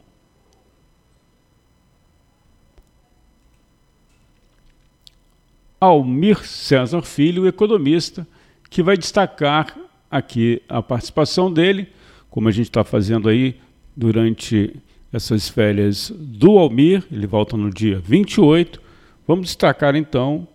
Almir 5.81 6.47
César 6.47 7.01
Filho, 7.01 7.49
economista, 7.49 8.29
que 8.69 8.83
vai 8.83 8.99
destacar 8.99 9.75
aqui 10.11 10.61
a 10.69 10.83
participação 10.83 11.51
dele, 11.51 11.89
como 12.29 12.49
a 12.49 12.53
gente 12.53 12.67
está 12.67 12.85
fazendo 12.85 13.31
aí 13.31 13.59
durante 13.97 14.77
essas 15.11 15.49
férias 15.49 16.13
do 16.15 16.59
Almir, 16.59 17.03
ele 17.11 17.27
volta 17.27 17.57
no 17.57 17.71
dia 17.71 17.99
28. 17.99 18.79
Vamos 19.27 19.47
destacar 19.47 19.97
então 19.97 20.47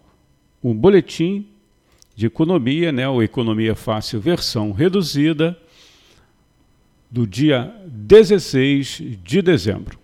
o 0.61 0.75
boletim 0.75 1.47
de 2.15 2.27
economia, 2.27 2.91
né, 2.91 3.09
o 3.09 3.23
Economia 3.23 3.73
Fácil 3.73 4.19
versão 4.19 4.71
reduzida, 4.71 5.57
do 7.09 7.25
dia 7.25 7.73
16 7.85 9.01
de 9.23 9.41
dezembro. 9.41 9.97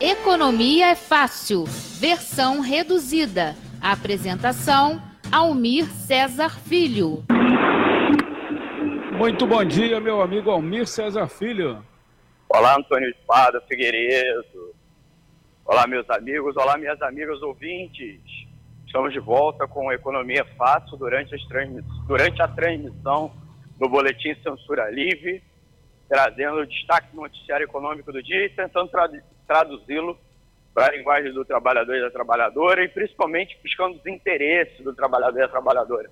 Economia 0.00 0.88
é 0.88 0.94
fácil, 0.94 1.64
versão 2.00 2.60
reduzida. 2.60 3.54
Apresentação: 3.80 5.00
Almir 5.30 5.84
César 5.86 6.58
Filho. 6.58 7.22
Muito 9.12 9.46
bom 9.46 9.62
dia, 9.62 10.00
meu 10.00 10.22
amigo 10.22 10.50
Almir 10.50 10.86
César 10.86 11.28
Filho. 11.28 11.84
Olá, 12.48 12.76
Antônio 12.76 13.10
Espada 13.10 13.60
Figueiredo. 13.68 14.74
Olá, 15.64 15.86
meus 15.86 16.08
amigos. 16.10 16.56
Olá, 16.56 16.76
minhas 16.78 17.00
amigas 17.02 17.40
ouvintes. 17.42 18.18
Estamos 18.90 19.12
de 19.12 19.20
volta 19.20 19.68
com 19.68 19.92
Economia 19.92 20.44
Fácil 20.58 20.96
durante, 20.96 21.32
durante 22.08 22.42
a 22.42 22.48
transmissão 22.48 23.32
do 23.78 23.88
Boletim 23.88 24.34
Censura 24.42 24.90
Livre, 24.90 25.40
trazendo 26.08 26.56
o 26.56 26.66
destaque 26.66 27.14
do 27.14 27.20
noticiário 27.20 27.62
econômico 27.62 28.10
do 28.10 28.20
dia 28.20 28.46
e 28.46 28.48
tentando 28.48 28.90
traduzi-lo 29.46 30.18
para 30.74 30.86
a 30.88 30.96
linguagem 30.96 31.32
do 31.32 31.44
trabalhador 31.44 31.94
e 31.94 32.00
da 32.00 32.10
trabalhadora 32.10 32.82
e 32.82 32.88
principalmente 32.88 33.56
buscando 33.62 33.96
os 33.96 34.04
interesses 34.06 34.82
do 34.82 34.92
trabalhador 34.92 35.38
e 35.38 35.42
da 35.42 35.48
trabalhadora. 35.48 36.10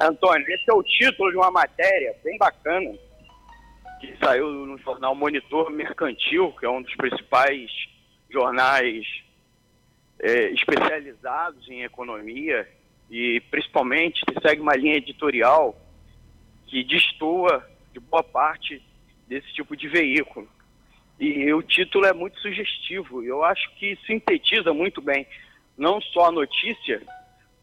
Antônio, 0.01 0.45
esse 0.49 0.69
é 0.69 0.73
o 0.73 0.81
título 0.81 1.29
de 1.29 1.37
uma 1.37 1.51
matéria 1.51 2.15
bem 2.23 2.37
bacana 2.37 3.06
que 3.99 4.15
saiu 4.17 4.49
no 4.65 4.77
jornal 4.77 5.15
Monitor 5.15 5.69
Mercantil, 5.71 6.53
que 6.59 6.65
é 6.65 6.69
um 6.69 6.81
dos 6.81 6.95
principais 6.95 7.69
jornais 8.29 9.05
é, 10.19 10.49
especializados 10.51 11.67
em 11.69 11.83
economia 11.83 12.67
e 13.09 13.39
principalmente 13.49 14.21
segue 14.41 14.61
uma 14.61 14.75
linha 14.75 14.95
editorial 14.95 15.79
que 16.67 16.83
destoa 16.83 17.67
de 17.93 17.99
boa 17.99 18.23
parte 18.23 18.81
desse 19.27 19.51
tipo 19.53 19.75
de 19.75 19.87
veículo. 19.87 20.47
E 21.19 21.51
o 21.51 21.63
título 21.63 22.05
é 22.05 22.13
muito 22.13 22.39
sugestivo, 22.39 23.23
eu 23.23 23.43
acho 23.43 23.73
que 23.75 23.97
sintetiza 24.05 24.71
muito 24.71 25.01
bem 25.01 25.25
não 25.77 25.99
só 25.99 26.25
a 26.25 26.31
notícia, 26.31 27.01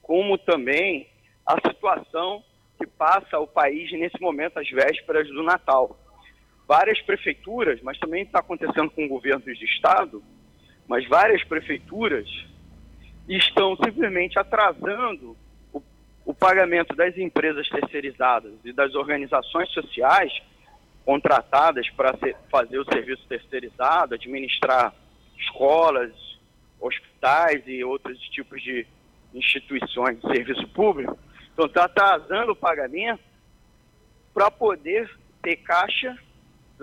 como 0.03 0.37
também 0.39 1.07
a 1.47 1.55
situação 1.61 2.43
que 2.79 2.87
passa 2.87 3.39
o 3.39 3.47
país 3.47 3.93
nesse 3.93 4.21
momento, 4.21 4.59
às 4.59 4.69
vésperas 4.69 5.29
do 5.29 5.43
Natal. 5.43 5.97
Várias 6.67 7.01
prefeituras, 7.03 7.81
mas 7.83 7.99
também 7.99 8.23
está 8.23 8.41
acontecendo 8.41 8.91
com 8.91 9.07
governos 9.07 9.59
de 9.59 9.65
estado, 9.65 10.23
mas 10.89 11.07
várias 11.07 11.45
prefeituras 11.45 12.29
estão 13.29 13.77
simplesmente 13.77 14.39
atrasando 14.39 15.37
o, 15.73 15.83
o 16.25 16.35
pagamento 16.35 16.95
das 16.95 17.17
empresas 17.17 17.69
terceirizadas 17.69 18.53
e 18.65 18.73
das 18.73 18.95
organizações 18.95 19.71
sociais 19.71 20.33
contratadas 21.05 21.89
para 21.91 22.17
fazer 22.51 22.79
o 22.79 22.85
serviço 22.85 23.27
terceirizado, 23.29 24.15
administrar 24.15 24.95
escolas, 25.39 26.13
hospitais 26.81 27.63
e 27.67 27.85
outros 27.85 28.19
tipos 28.31 28.63
de 28.63 28.87
instituições 29.35 30.21
de 30.21 30.29
serviço 30.29 30.67
público. 30.69 31.19
Então 31.53 31.67
está 31.67 31.85
atrasando 31.85 32.53
o 32.53 32.57
pagamento 32.57 33.23
para 34.33 34.51
poder 34.51 35.11
ter 35.43 35.57
caixa, 35.57 36.17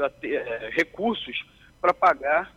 ter 0.09 0.35
é, 0.35 0.69
recursos 0.69 1.45
para 1.79 1.93
pagar 1.93 2.53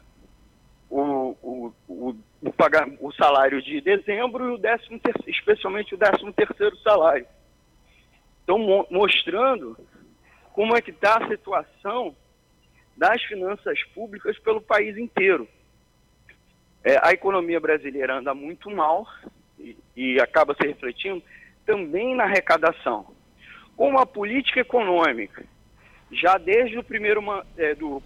o, 0.90 1.36
o, 1.42 1.74
o, 1.88 2.16
o, 2.42 2.52
pagar 2.52 2.88
o 3.00 3.12
salário 3.12 3.60
de 3.62 3.80
dezembro 3.80 4.50
e 4.50 4.54
o 4.54 4.58
décimo 4.58 4.98
terceiro, 4.98 5.30
especialmente 5.30 5.94
o 5.94 5.98
décimo 5.98 6.32
terceiro 6.32 6.76
salário. 6.78 7.26
Mo 8.46 8.86
mostrando 8.90 9.76
como 10.52 10.76
é 10.76 10.82
que 10.82 10.90
está 10.90 11.16
a 11.16 11.28
situação 11.28 12.14
das 12.96 13.22
finanças 13.24 13.82
públicas 13.94 14.38
pelo 14.38 14.60
país 14.60 14.96
inteiro. 14.96 15.48
É, 16.84 16.98
a 17.02 17.12
economia 17.12 17.58
brasileira 17.58 18.18
anda 18.18 18.34
muito 18.34 18.70
mal 18.70 19.06
e, 19.58 19.76
e 19.96 20.20
acaba 20.20 20.54
se 20.54 20.66
refletindo 20.66 21.22
também 21.64 22.14
na 22.14 22.24
arrecadação. 22.24 23.06
Como 23.76 23.98
a 23.98 24.06
política 24.06 24.60
econômica, 24.60 25.44
já 26.14 26.38
desde 26.38 26.78
o 26.78 26.84
primeiro, 26.84 27.22
é, 27.56 27.74
do 27.74 28.02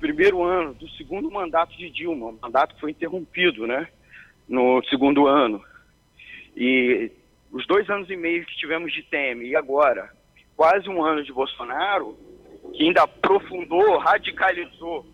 primeiro 0.00 0.42
ano 0.42 0.74
do 0.74 0.88
segundo 0.90 1.30
mandato 1.30 1.76
de 1.76 1.90
Dilma, 1.90 2.32
mandato 2.40 2.78
foi 2.80 2.90
interrompido, 2.90 3.66
né, 3.66 3.88
no 4.48 4.82
segundo 4.84 5.26
ano, 5.26 5.62
e 6.56 7.10
os 7.50 7.66
dois 7.66 7.88
anos 7.88 8.08
e 8.10 8.16
meio 8.16 8.44
que 8.44 8.56
tivemos 8.56 8.92
de 8.92 9.02
Temer 9.02 9.46
e 9.46 9.56
agora 9.56 10.10
quase 10.56 10.88
um 10.88 11.02
ano 11.02 11.24
de 11.24 11.32
Bolsonaro, 11.32 12.16
que 12.74 12.84
ainda 12.84 13.02
aprofundou, 13.02 13.98
radicalizou 13.98 15.06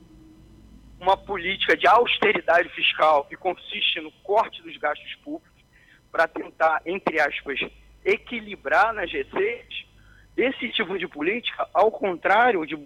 uma 1.00 1.16
política 1.16 1.76
de 1.76 1.86
austeridade 1.86 2.68
fiscal 2.70 3.24
que 3.24 3.36
consiste 3.36 4.00
no 4.00 4.10
corte 4.22 4.62
dos 4.62 4.76
gastos 4.76 5.14
públicos 5.16 5.62
para 6.10 6.26
tentar, 6.26 6.82
entre 6.84 7.20
aspas, 7.20 7.60
equilibrar 8.04 8.92
nas 8.92 9.10
receitas, 9.10 9.84
esse 10.38 10.68
tipo 10.70 10.96
de 10.96 11.08
política, 11.08 11.68
ao 11.74 11.90
contrário 11.90 12.64
de 12.64 12.78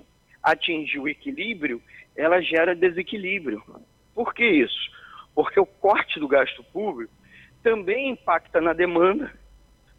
atingir 0.43 0.99
o 0.99 1.09
equilíbrio, 1.09 1.83
ela 2.17 2.41
gera 2.41 2.75
desequilíbrio. 2.75 3.63
Por 4.15 4.35
que 4.35 4.45
isso? 4.45 4.91
Porque 5.35 5.61
o 5.61 5.67
corte 5.67 6.19
do 6.19 6.27
gasto 6.27 6.65
público 6.65 7.13
também 7.63 8.11
impacta 8.11 8.61
na 8.61 8.73
demanda 8.73 9.33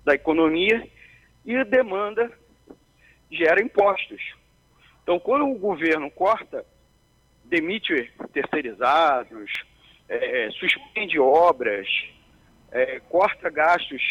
da 0.04 0.16
economia 0.16 0.86
e 1.46 1.56
a 1.56 1.64
demanda 1.64 2.32
gera 3.32 3.62
impostos. 3.62 4.22
Então, 5.02 5.20
quando 5.20 5.48
o 5.48 5.58
governo 5.58 6.10
corta, 6.10 6.66
demite 7.46 8.12
terceirizados, 8.34 9.52
é, 10.10 10.50
suspende 10.52 11.20
obras, 11.20 11.88
é, 12.72 13.00
corta 13.10 13.50
gastos 13.50 14.02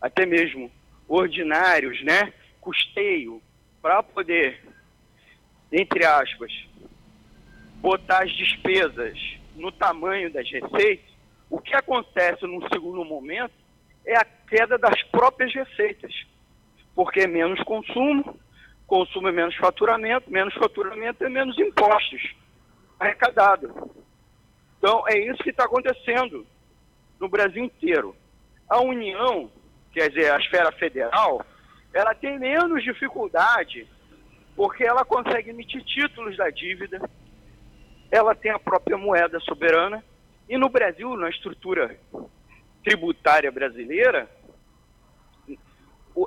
até 0.00 0.24
mesmo 0.24 0.70
ordinários, 1.08 2.02
né? 2.02 2.32
Custeio, 2.62 3.42
para 3.82 4.02
poder, 4.04 4.62
entre 5.72 6.06
aspas, 6.06 6.52
botar 7.80 8.22
as 8.22 8.32
despesas 8.32 9.18
no 9.56 9.72
tamanho 9.72 10.32
das 10.32 10.48
receitas, 10.48 11.04
o 11.50 11.60
que 11.60 11.74
acontece 11.74 12.46
num 12.46 12.66
segundo 12.68 13.04
momento 13.04 13.52
é 14.06 14.16
a 14.16 14.24
queda 14.24 14.78
das 14.78 15.02
próprias 15.04 15.52
receitas, 15.52 16.14
porque 16.94 17.20
é 17.20 17.26
menos 17.26 17.60
consumo, 17.64 18.38
consumo 18.86 19.28
é 19.28 19.32
menos 19.32 19.56
faturamento, 19.56 20.30
menos 20.30 20.54
faturamento 20.54 21.24
é 21.24 21.28
menos 21.28 21.58
impostos 21.58 22.34
arrecadados. 22.98 23.70
Então, 24.78 25.02
é 25.08 25.18
isso 25.18 25.42
que 25.42 25.50
está 25.50 25.64
acontecendo 25.64 26.46
no 27.18 27.28
Brasil 27.28 27.64
inteiro. 27.64 28.14
A 28.68 28.80
União, 28.80 29.50
quer 29.92 30.08
dizer, 30.08 30.30
a 30.30 30.38
esfera 30.38 30.70
federal, 30.72 31.44
ela 31.92 32.14
tem 32.14 32.38
menos 32.38 32.82
dificuldade 32.82 33.86
porque 34.54 34.84
ela 34.84 35.04
consegue 35.04 35.50
emitir 35.50 35.82
títulos 35.84 36.36
da 36.36 36.50
dívida, 36.50 37.00
ela 38.10 38.34
tem 38.34 38.50
a 38.50 38.58
própria 38.58 38.98
moeda 38.98 39.40
soberana, 39.40 40.04
e 40.48 40.58
no 40.58 40.68
Brasil, 40.68 41.16
na 41.16 41.30
estrutura 41.30 41.98
tributária 42.84 43.50
brasileira, 43.50 44.28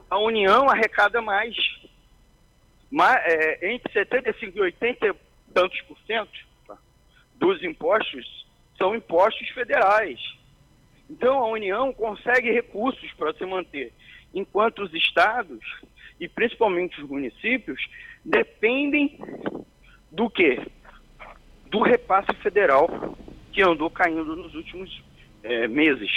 a 0.09 0.17
União 0.17 0.67
arrecada 0.67 1.21
mais 1.21 1.55
mas, 2.89 3.17
é, 3.25 3.73
entre 3.73 3.91
75% 3.93 4.55
e 4.55 4.61
80 4.61 5.07
e 5.07 5.15
tantos 5.53 5.81
por 5.81 5.97
cento 6.07 6.31
dos 7.35 7.61
impostos 7.63 8.47
são 8.77 8.95
impostos 8.95 9.49
federais. 9.49 10.19
Então 11.09 11.39
a 11.39 11.47
União 11.47 11.91
consegue 11.93 12.51
recursos 12.51 13.11
para 13.13 13.33
se 13.33 13.45
manter, 13.45 13.91
enquanto 14.35 14.83
os 14.83 14.93
estados 14.93 15.59
e 16.19 16.27
principalmente 16.27 17.01
os 17.01 17.09
municípios 17.09 17.81
dependem 18.23 19.17
do 20.11 20.29
que? 20.29 20.61
Do 21.71 21.81
repasse 21.81 22.33
federal 22.43 23.17
que 23.51 23.61
andou 23.61 23.89
caindo 23.89 24.35
nos 24.35 24.53
últimos 24.53 25.01
é, 25.41 25.67
meses. 25.67 26.11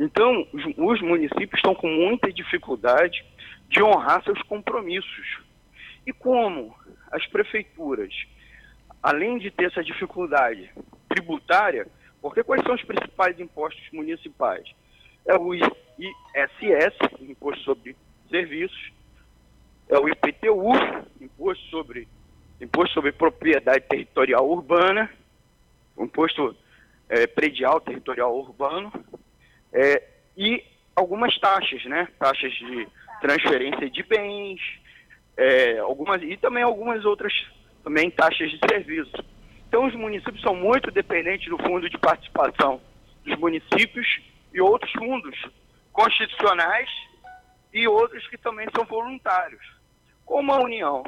Então, 0.00 0.46
os 0.76 1.00
municípios 1.00 1.58
estão 1.58 1.74
com 1.74 1.88
muita 1.88 2.32
dificuldade 2.32 3.24
de 3.68 3.82
honrar 3.82 4.24
seus 4.24 4.40
compromissos. 4.42 5.38
E 6.06 6.12
como 6.12 6.74
as 7.12 7.26
prefeituras, 7.26 8.12
além 9.02 9.38
de 9.38 9.50
ter 9.50 9.66
essa 9.66 9.84
dificuldade 9.84 10.70
tributária, 11.08 11.86
porque 12.20 12.42
quais 12.42 12.62
são 12.64 12.74
os 12.74 12.82
principais 12.82 13.38
impostos 13.38 13.86
municipais? 13.92 14.68
É 15.26 15.36
o 15.36 15.54
ISS, 15.54 16.96
Imposto 17.20 17.62
sobre 17.64 17.96
Serviços, 18.28 18.92
é 19.88 19.98
o 19.98 20.08
IPTU, 20.08 20.72
Imposto 21.20 21.64
sobre, 21.66 22.08
imposto 22.60 22.94
sobre 22.94 23.12
Propriedade 23.12 23.84
Territorial 23.88 24.48
Urbana, 24.48 25.10
Imposto 25.98 26.54
é, 27.08 27.26
Predial 27.26 27.80
Territorial 27.80 28.36
Urbano, 28.36 28.92
é, 29.72 30.02
e 30.36 30.62
algumas 30.94 31.38
taxas, 31.38 31.84
né? 31.84 32.08
Taxas 32.18 32.52
de 32.52 32.88
transferência 33.20 33.88
de 33.88 34.02
bens, 34.02 34.60
é, 35.36 35.78
algumas, 35.78 36.22
e 36.22 36.36
também 36.36 36.62
algumas 36.62 37.04
outras 37.04 37.32
também 37.82 38.10
taxas 38.10 38.50
de 38.50 38.58
serviço. 38.68 39.12
Então 39.68 39.86
os 39.86 39.94
municípios 39.94 40.40
são 40.40 40.54
muito 40.54 40.90
dependentes 40.90 41.48
do 41.48 41.58
fundo 41.58 41.88
de 41.88 41.98
participação 41.98 42.80
dos 43.24 43.36
municípios 43.38 44.06
e 44.54 44.60
outros 44.60 44.90
fundos 44.92 45.36
constitucionais 45.92 46.88
e 47.72 47.86
outros 47.88 48.26
que 48.28 48.38
também 48.38 48.68
são 48.74 48.84
voluntários. 48.84 49.62
Como 50.24 50.52
a 50.52 50.62
União 50.62 51.02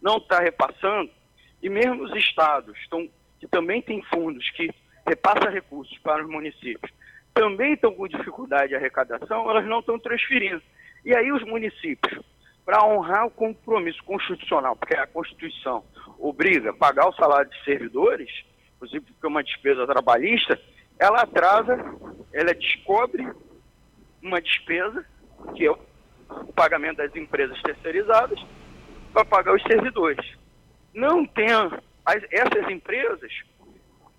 não 0.00 0.16
está 0.18 0.38
repassando, 0.38 1.10
e 1.60 1.68
mesmo 1.68 2.04
os 2.04 2.14
estados 2.16 2.78
que 3.40 3.48
também 3.48 3.82
têm 3.82 4.00
fundos 4.04 4.48
que 4.50 4.70
repassam 5.06 5.50
recursos 5.50 5.98
para 5.98 6.22
os 6.22 6.30
municípios, 6.30 6.92
também 7.34 7.74
estão 7.74 7.92
com 7.92 8.06
dificuldade 8.06 8.68
de 8.68 8.76
arrecadação, 8.76 9.50
elas 9.50 9.66
não 9.66 9.80
estão 9.80 9.98
transferindo. 9.98 10.62
E 11.04 11.14
aí 11.14 11.32
os 11.32 11.42
municípios 11.42 12.20
para 12.64 12.84
honrar 12.84 13.26
o 13.26 13.30
compromisso 13.30 14.02
constitucional, 14.04 14.76
porque 14.76 14.94
a 14.94 15.06
Constituição 15.06 15.82
obriga 16.18 16.70
a 16.70 16.74
pagar 16.74 17.08
o 17.08 17.14
salário 17.14 17.50
de 17.50 17.64
servidores, 17.64 18.30
inclusive 18.76 19.06
porque 19.06 19.26
é 19.26 19.28
uma 19.28 19.42
despesa 19.42 19.86
trabalhista, 19.86 20.60
ela 20.98 21.22
atrasa, 21.22 21.76
ela 22.32 22.54
descobre 22.54 23.30
uma 24.22 24.40
despesa, 24.40 25.04
que 25.54 25.66
é 25.66 25.70
o 25.70 26.52
pagamento 26.54 26.98
das 26.98 27.14
empresas 27.14 27.60
terceirizadas, 27.62 28.38
para 29.12 29.24
pagar 29.24 29.54
os 29.54 29.62
servidores. 29.62 30.36
não 30.92 31.24
tem 31.24 31.48
as, 32.04 32.22
essas 32.30 32.70
empresas, 32.70 33.30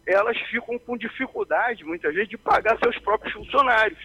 elas 0.05 0.37
ficam 0.49 0.79
com 0.79 0.97
dificuldade, 0.97 1.83
muitas 1.83 2.13
vezes, 2.13 2.29
de 2.29 2.37
pagar 2.37 2.77
seus 2.79 2.97
próprios 2.99 3.33
funcionários. 3.33 3.99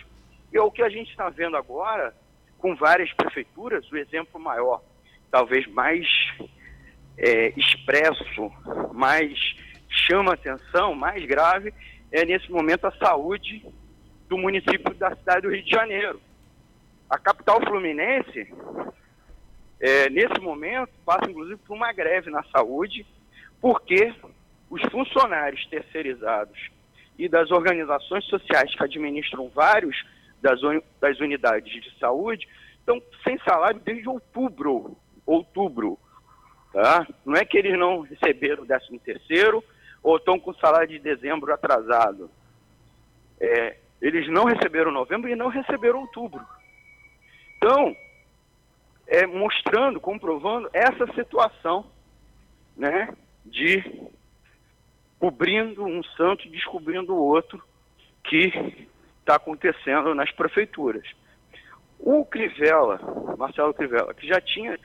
E 0.53 0.57
é 0.57 0.63
o 0.63 0.71
que 0.71 0.83
a 0.83 0.89
gente 0.89 1.11
está 1.11 1.29
vendo 1.31 1.57
agora 1.57 2.15
com 2.59 2.75
várias 2.75 3.13
prefeituras, 3.13 3.91
o 3.91 3.97
exemplo 3.97 4.41
maior, 4.41 4.83
talvez 5.31 5.67
mais 5.69 6.07
é, 7.19 7.53
expresso, 7.57 8.51
mais 8.93 9.39
chama 9.89 10.33
atenção, 10.33 10.95
mais 10.95 11.25
grave, 11.27 11.73
é 12.15 12.25
nesse 12.25 12.49
momento 12.49 12.87
a 12.87 12.93
saúde 12.93 13.67
do 14.29 14.39
município 14.39 14.95
da 14.95 15.17
cidade 15.17 15.43
do 15.43 15.51
Rio 15.51 15.65
de 15.65 15.71
Janeiro. 15.71 16.21
A 17.11 17.19
capital 17.19 17.61
fluminense, 17.61 18.55
é, 19.81 20.09
nesse 20.09 20.41
momento, 20.41 20.93
passa 21.05 21.29
inclusive 21.29 21.59
por 21.67 21.75
uma 21.75 21.93
greve 21.93 22.31
na 22.31 22.45
saúde, 22.45 23.05
porque 23.61 24.15
os 24.71 24.81
funcionários 24.93 25.67
terceirizados 25.67 26.71
e 27.19 27.29
das 27.29 27.51
organizações 27.51 28.25
sociais 28.27 28.73
que 28.73 28.85
administram 28.85 29.49
vários 29.49 30.01
das, 30.41 30.61
das 31.01 31.19
unidades 31.19 31.83
de 31.83 31.99
saúde 31.99 32.47
estão 32.79 33.03
sem 33.25 33.37
salário 33.41 33.81
desde 33.85 34.09
outubro. 34.09 34.97
Outubro. 35.27 35.99
Tá? 36.73 37.09
Não 37.27 37.35
é 37.35 37.45
que 37.45 37.59
eles 37.59 37.77
não 37.77 38.03
receberam 38.03 38.63
o 38.63 38.67
13 38.67 38.99
terceiro 39.01 39.65
ou 40.05 40.19
estão 40.19 40.39
com 40.39 40.53
salário 40.55 40.87
de 40.89 40.99
dezembro 40.99 41.53
atrasado. 41.53 42.31
É, 43.41 43.79
eles 44.03 44.29
não 44.29 44.45
receberam 44.45 44.93
novembro 44.93 45.31
e 45.31 45.35
não 45.35 45.49
receberam 45.49 46.01
outubro. 46.01 46.45
Então, 47.57 47.97
é, 49.07 49.27
mostrando, 49.27 49.99
comprovando 49.99 50.69
essa 50.75 51.07
situação 51.15 51.87
né, 52.77 53.09
de 53.47 53.83
cobrindo 55.19 55.83
um 55.85 56.03
santo, 56.03 56.51
descobrindo 56.51 57.15
o 57.15 57.23
outro 57.23 57.63
que 58.25 58.89
está 59.21 59.37
acontecendo 59.37 60.15
nas 60.15 60.31
prefeituras. 60.33 61.07
O 61.99 62.27
Crivella, 62.27 63.01
Marcelo 63.39 63.73
Crivella, 63.73 64.13
que 64.13 64.27
já 64.27 64.39
tinha 64.39 64.79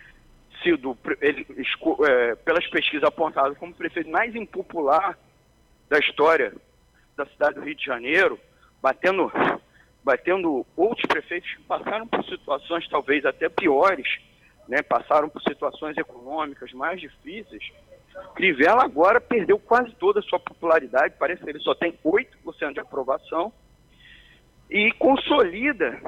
sido, 0.61 0.97
ele, 1.21 1.45
é, 2.07 2.35
pelas 2.35 2.65
pesquisas, 2.67 3.03
apontado 3.03 3.55
como 3.55 3.71
o 3.71 3.75
prefeito 3.75 4.09
mais 4.09 4.35
impopular 4.35 5.17
da 5.89 5.99
história 5.99 6.53
da 7.15 7.25
cidade 7.25 7.55
do 7.55 7.61
Rio 7.61 7.75
de 7.75 7.85
Janeiro, 7.85 8.39
batendo, 8.81 9.31
batendo 10.03 10.65
outros 10.75 11.05
prefeitos 11.07 11.53
que 11.53 11.63
passaram 11.63 12.07
por 12.07 12.23
situações 12.25 12.87
talvez 12.89 13.25
até 13.25 13.49
piores, 13.49 14.07
né, 14.67 14.81
passaram 14.81 15.27
por 15.27 15.41
situações 15.41 15.97
econômicas 15.97 16.71
mais 16.73 17.01
difíceis. 17.01 17.71
Crivella 18.35 18.83
agora 18.83 19.19
perdeu 19.19 19.57
quase 19.57 19.91
toda 19.95 20.19
a 20.19 20.23
sua 20.23 20.39
popularidade, 20.39 21.15
parece 21.17 21.43
que 21.43 21.49
ele 21.49 21.59
só 21.59 21.73
tem 21.73 21.97
8% 22.05 22.73
de 22.73 22.79
aprovação, 22.79 23.51
e 24.69 24.91
consolida 24.93 25.99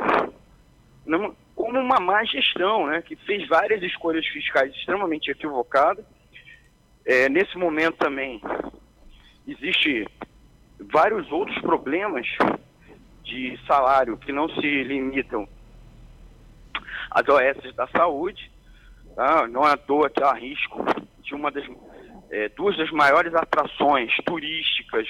como 1.56 1.80
uma 1.80 2.00
má 2.00 2.24
gestão, 2.24 2.88
né, 2.88 3.02
que 3.02 3.16
fez 3.16 3.48
várias 3.48 3.82
escolhas 3.84 4.26
fiscais 4.28 4.74
extremamente 4.74 5.32
equivocadas. 5.32 6.06
É, 7.06 7.28
nesse 7.30 7.58
momento 7.58 7.98
também 7.98 8.42
existe 9.48 10.08
vários 10.80 11.32
outros 11.32 11.60
problemas 11.60 12.28
de 13.24 13.58
salário 13.66 14.18
que 14.18 14.32
não 14.32 14.50
se 14.50 14.84
limitam 14.84 15.48
às 17.10 17.28
OS 17.28 17.76
da 17.76 17.88
saúde. 17.88 18.52
Tá? 19.16 19.48
Não 19.48 19.68
é 19.68 19.74
à 19.74 19.78
toa 19.78 20.10
que 20.10 20.24
há 20.24 20.34
risco 20.34 20.86
de 21.22 21.36
uma 21.36 21.52
das 21.52 21.66
é, 22.30 22.50
duas 22.50 22.78
das 22.78 22.90
maiores 22.92 23.34
atrações 23.36 24.14
turísticas 24.26 25.08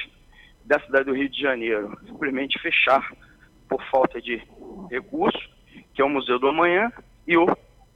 da 0.66 0.80
cidade 0.80 1.06
do 1.06 1.14
Rio 1.14 1.30
de 1.30 1.40
Janeiro 1.40 1.98
simplesmente 2.06 2.60
fechar 2.60 3.12
por 3.70 3.84
falta 3.90 4.22
de 4.22 4.42
recursos 4.90 5.51
que 5.94 6.02
é 6.02 6.06
o 6.06 6.10
Museu 6.10 6.40
do 6.40 6.48
Amanhã, 6.48 6.92
e 7.28 7.38
o, 7.38 7.46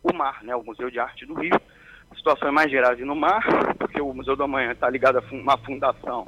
o 0.04 0.14
Mar, 0.14 0.44
né, 0.44 0.56
o 0.56 0.64
Museu 0.64 0.90
de 0.90 1.00
Arte 1.00 1.26
do 1.26 1.34
Rio. 1.34 1.60
A 2.12 2.16
situação 2.16 2.48
é 2.48 2.52
mais 2.52 2.72
grave 2.72 3.04
no 3.04 3.16
Mar, 3.16 3.44
porque 3.78 4.00
o 4.00 4.14
Museu 4.14 4.36
do 4.36 4.44
Amanhã 4.44 4.72
está 4.72 4.90
ligado 4.90 5.18
a 5.18 5.24
uma 5.32 5.58
fundação, 5.58 6.28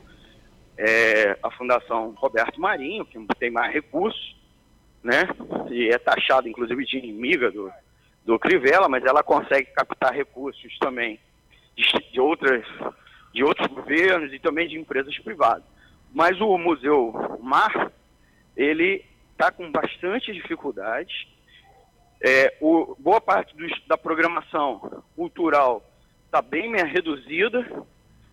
é, 0.78 1.38
a 1.42 1.52
Fundação 1.52 2.14
Roberto 2.18 2.60
Marinho, 2.60 3.06
que 3.06 3.24
tem 3.40 3.52
mais 3.52 3.74
recursos, 3.74 4.36
né, 5.04 5.24
e 5.70 5.90
é 5.90 5.98
taxado 5.98 6.50
inclusive 6.50 6.84
de 6.86 6.98
inimiga 6.98 7.52
do, 7.52 7.72
do 8.26 8.38
Crivella, 8.38 8.90
mas 8.90 9.06
ela 9.06 9.24
consegue 9.24 9.70
captar 9.72 10.14
recursos 10.14 10.78
também 10.80 11.20
de, 11.76 12.12
de, 12.12 12.20
outras, 12.20 12.66
de 13.34 13.44
outros 13.44 13.68
governos 13.68 14.34
e 14.34 14.40
também 14.40 14.68
de 14.68 14.78
empresas 14.78 15.18
privadas. 15.20 15.64
Mas 16.14 16.42
o 16.42 16.58
Museu 16.58 17.38
Mar, 17.42 17.92
ele 18.56 19.06
está 19.32 19.52
com 19.52 19.72
bastante 19.72 20.34
dificuldade, 20.34 21.28
é, 22.22 22.56
o, 22.60 22.96
boa 23.00 23.22
parte 23.22 23.56
do, 23.56 23.66
da 23.88 23.98
programação 23.98 25.04
cultural 25.16 25.84
está 26.26 26.42
bem 26.42 26.76
reduzida. 26.84 27.66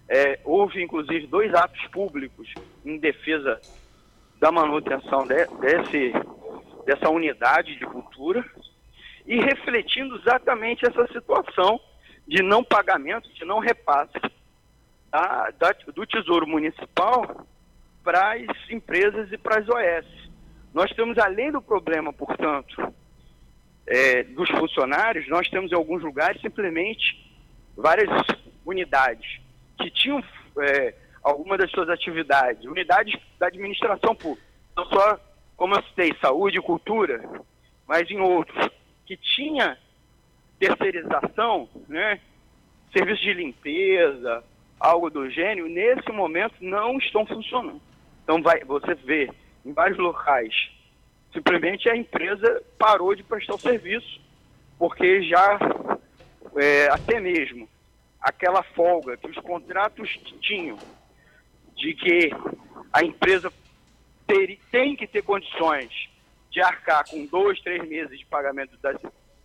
É, 0.09 0.39
houve, 0.45 0.83
inclusive, 0.83 1.27
dois 1.27 1.55
atos 1.55 1.87
públicos 1.89 2.53
em 2.85 2.99
defesa 2.99 3.61
da 4.39 4.53
manutenção 4.53 5.27
de, 5.27 5.47
desse, 5.61 6.13
dessa 6.85 7.09
unidade 7.09 7.77
de 7.77 7.87
cultura 7.87 8.45
e 9.27 9.41
refletindo 9.41 10.17
exatamente 10.17 10.87
essa 10.87 11.07
situação 11.09 11.81
de 12.27 12.43
não 12.43 12.63
pagamento, 12.63 13.33
de 13.33 13.45
não 13.45 13.59
repasse 13.59 14.13
da, 15.11 15.51
da, 15.59 15.73
do 15.95 16.07
Tesouro 16.07 16.47
Municipal 16.47 17.47
para 18.03 18.35
as 18.35 18.71
empresas 18.71 19.31
e 19.33 19.39
para 19.39 19.61
as 19.61 19.69
OS. 19.69 20.07
Nós 20.75 20.91
temos, 20.93 21.17
além 21.19 21.53
do 21.53 21.63
problema, 21.63 22.13
portanto, 22.13 22.93
é, 23.87 24.23
dos 24.23 24.49
funcionários, 24.51 25.29
nós 25.29 25.49
temos 25.49 25.71
em 25.71 25.75
alguns 25.75 26.03
lugares 26.03 26.41
simplesmente 26.41 27.23
várias 27.77 28.09
unidades 28.65 29.41
que 29.79 29.91
tinham 29.91 30.23
é, 30.59 30.95
alguma 31.23 31.59
das 31.59 31.71
suas 31.71 31.89
atividades, 31.89 32.65
unidades 32.65 33.15
da 33.39 33.47
administração 33.47 34.15
pública, 34.15 34.47
não 34.77 34.87
só, 34.87 35.19
como 35.57 35.75
eu 35.75 35.83
citei, 35.85 36.15
saúde 36.21 36.59
e 36.59 36.63
cultura, 36.63 37.23
mas 37.87 38.11
em 38.11 38.21
outros, 38.21 38.71
que 39.07 39.17
tinha 39.17 39.77
terceirização, 40.59 41.69
né, 41.89 42.21
serviços 42.93 43.23
de 43.23 43.35
limpeza, 43.35 44.45
algo 44.79 45.11
do 45.11 45.29
gênero, 45.29 45.69
nesse 45.69 46.11
momento 46.11 46.55
não 46.61 46.97
estão 46.99 47.27
funcionando. 47.27 47.81
Então 48.23 48.43
vai, 48.43 48.65
você 48.65 48.95
vê 48.95 49.31
em 49.65 49.73
vários 49.73 49.99
locais 49.99 50.55
Simplesmente 51.35 51.91
a 51.91 51.97
empresa 51.97 52.63
parou 52.79 53.13
de 53.13 53.25
prestar 53.25 53.57
o 53.57 53.59
serviço, 53.59 54.21
porque 54.79 55.25
já 55.25 55.59
é, 56.57 56.87
até 56.87 57.19
mesmo 57.19 57.69
aquela 58.21 58.63
folga 58.63 59.17
que 59.17 59.27
os 59.27 59.37
contratos 59.39 60.09
tinham 60.41 60.79
de 61.77 61.93
que 61.95 62.31
a 62.93 63.03
empresa 63.03 63.53
ter, 64.29 64.61
tem 64.71 64.95
que 64.95 65.09
ter 65.09 65.23
condições 65.23 65.91
de 66.53 66.61
arcar 66.61 67.05
com 67.11 67.27
dois, 67.27 67.61
três 67.61 67.87
meses 67.89 68.17
de 68.17 68.25
pagamento 68.27 68.77
das, 68.79 68.97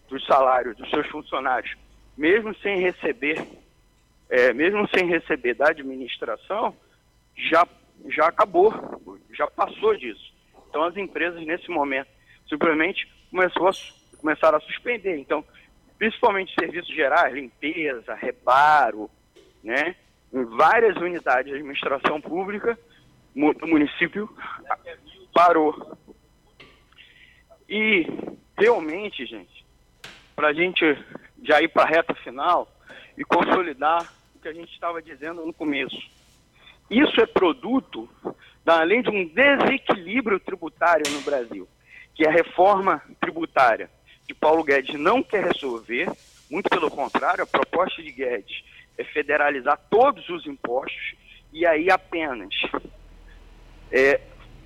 dos 0.08 0.24
salários 0.28 0.78
dos 0.78 0.88
seus 0.92 1.08
funcionários, 1.08 1.76
mesmo 2.16 2.56
sem 2.58 2.80
receber, 2.80 3.44
é, 4.30 4.54
mesmo 4.54 4.88
sem 4.90 5.08
receber 5.08 5.56
da 5.56 5.70
administração, 5.70 6.76
já, 7.36 7.68
já 8.10 8.28
acabou, 8.28 8.72
já 9.34 9.48
passou 9.48 9.98
disso. 9.98 10.39
Então 10.70 10.84
as 10.84 10.96
empresas 10.96 11.44
nesse 11.46 11.70
momento 11.70 12.10
simplesmente 12.48 13.08
começou 13.30 13.68
a, 13.68 13.72
começaram 14.18 14.58
a 14.58 14.62
suspender. 14.62 15.18
Então, 15.18 15.44
principalmente 15.98 16.54
serviços 16.58 16.94
gerais, 16.94 17.34
limpeza, 17.34 18.14
reparo, 18.16 19.10
né? 19.64 19.96
Em 20.32 20.46
várias 20.46 20.96
unidades 20.98 21.48
de 21.48 21.58
administração 21.58 22.22
pública, 22.22 22.78
o 23.36 23.68
município 23.68 24.30
parou. 25.34 25.98
E 27.68 28.06
realmente, 28.58 29.26
gente, 29.26 29.66
para 30.36 30.50
a 30.50 30.54
gente 30.54 30.84
já 31.44 31.62
ir 31.62 31.70
para 31.70 31.84
a 31.84 31.88
reta 31.88 32.14
final 32.16 32.68
e 33.18 33.24
consolidar 33.24 34.12
o 34.36 34.40
que 34.40 34.48
a 34.48 34.54
gente 34.54 34.72
estava 34.72 35.02
dizendo 35.02 35.46
no 35.46 35.54
começo. 35.54 35.98
Isso 36.90 37.20
é 37.22 37.26
produto 37.26 38.10
além 38.66 39.02
de 39.02 39.10
um 39.10 39.26
desequilíbrio 39.28 40.40
tributário 40.40 41.10
no 41.12 41.22
Brasil, 41.22 41.68
que 42.14 42.28
a 42.28 42.32
reforma 42.32 43.02
tributária 43.20 43.90
que 44.28 44.34
Paulo 44.34 44.64
Guedes 44.64 45.00
não 45.00 45.24
quer 45.24 45.46
resolver, 45.46 46.08
muito 46.50 46.70
pelo 46.70 46.92
contrário, 46.92 47.44
a 47.44 47.48
proposta 47.48 48.02
de 48.04 48.12
Guedes 48.12 48.64
é 48.98 49.04
federalizar 49.04 49.80
todos 49.90 50.28
os 50.30 50.46
impostos 50.46 51.16
e 51.52 51.66
aí 51.66 51.90
apenas 51.90 52.54
é, 53.92 54.22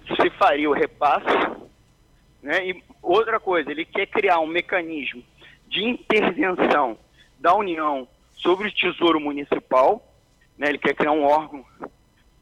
se 0.06 0.30
faria 0.32 0.70
o 0.70 0.74
repasse. 0.74 1.26
Né? 2.42 2.68
E 2.68 2.84
outra 3.02 3.40
coisa, 3.40 3.72
ele 3.72 3.86
quer 3.86 4.08
criar 4.08 4.40
um 4.40 4.48
mecanismo 4.48 5.24
de 5.68 5.84
intervenção 5.84 6.98
da 7.40 7.54
União 7.56 8.08
sobre 8.36 8.68
o 8.68 8.72
Tesouro 8.74 9.20
Municipal, 9.20 10.06
né, 10.58 10.70
ele 10.70 10.78
quer 10.78 10.94
criar 10.94 11.14
um 11.14 11.24
órgão, 11.24 11.66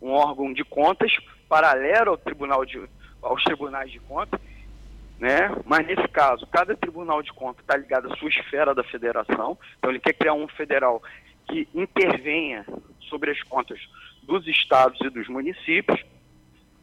um 0.02 0.10
órgão 0.10 0.52
de 0.52 0.64
contas 0.64 1.16
paralelo 1.52 2.12
ao 2.12 2.18
tribunal 2.18 2.64
de, 2.64 2.82
aos 3.22 3.44
tribunais 3.44 3.92
de 3.92 4.00
contas, 4.00 4.40
né? 5.20 5.52
Mas 5.66 5.86
nesse 5.86 6.08
caso, 6.08 6.48
cada 6.48 6.78
tribunal 6.78 7.22
de 7.22 7.34
contas 7.34 7.60
está 7.62 7.76
ligado 7.76 8.10
à 8.10 8.16
sua 8.16 8.30
esfera 8.30 8.74
da 8.74 8.86
federação, 8.86 9.58
então 9.78 9.90
ele 9.90 10.00
quer 10.00 10.14
criar 10.14 10.34
um 10.34 10.48
federal 10.48 11.04
que 11.46 11.68
intervenha 11.76 12.66
sobre 13.10 13.32
as 13.32 13.44
contas 13.44 13.78
dos 14.24 14.48
estados 14.48 14.98
e 15.02 15.10
dos 15.10 15.28
municípios. 15.28 16.02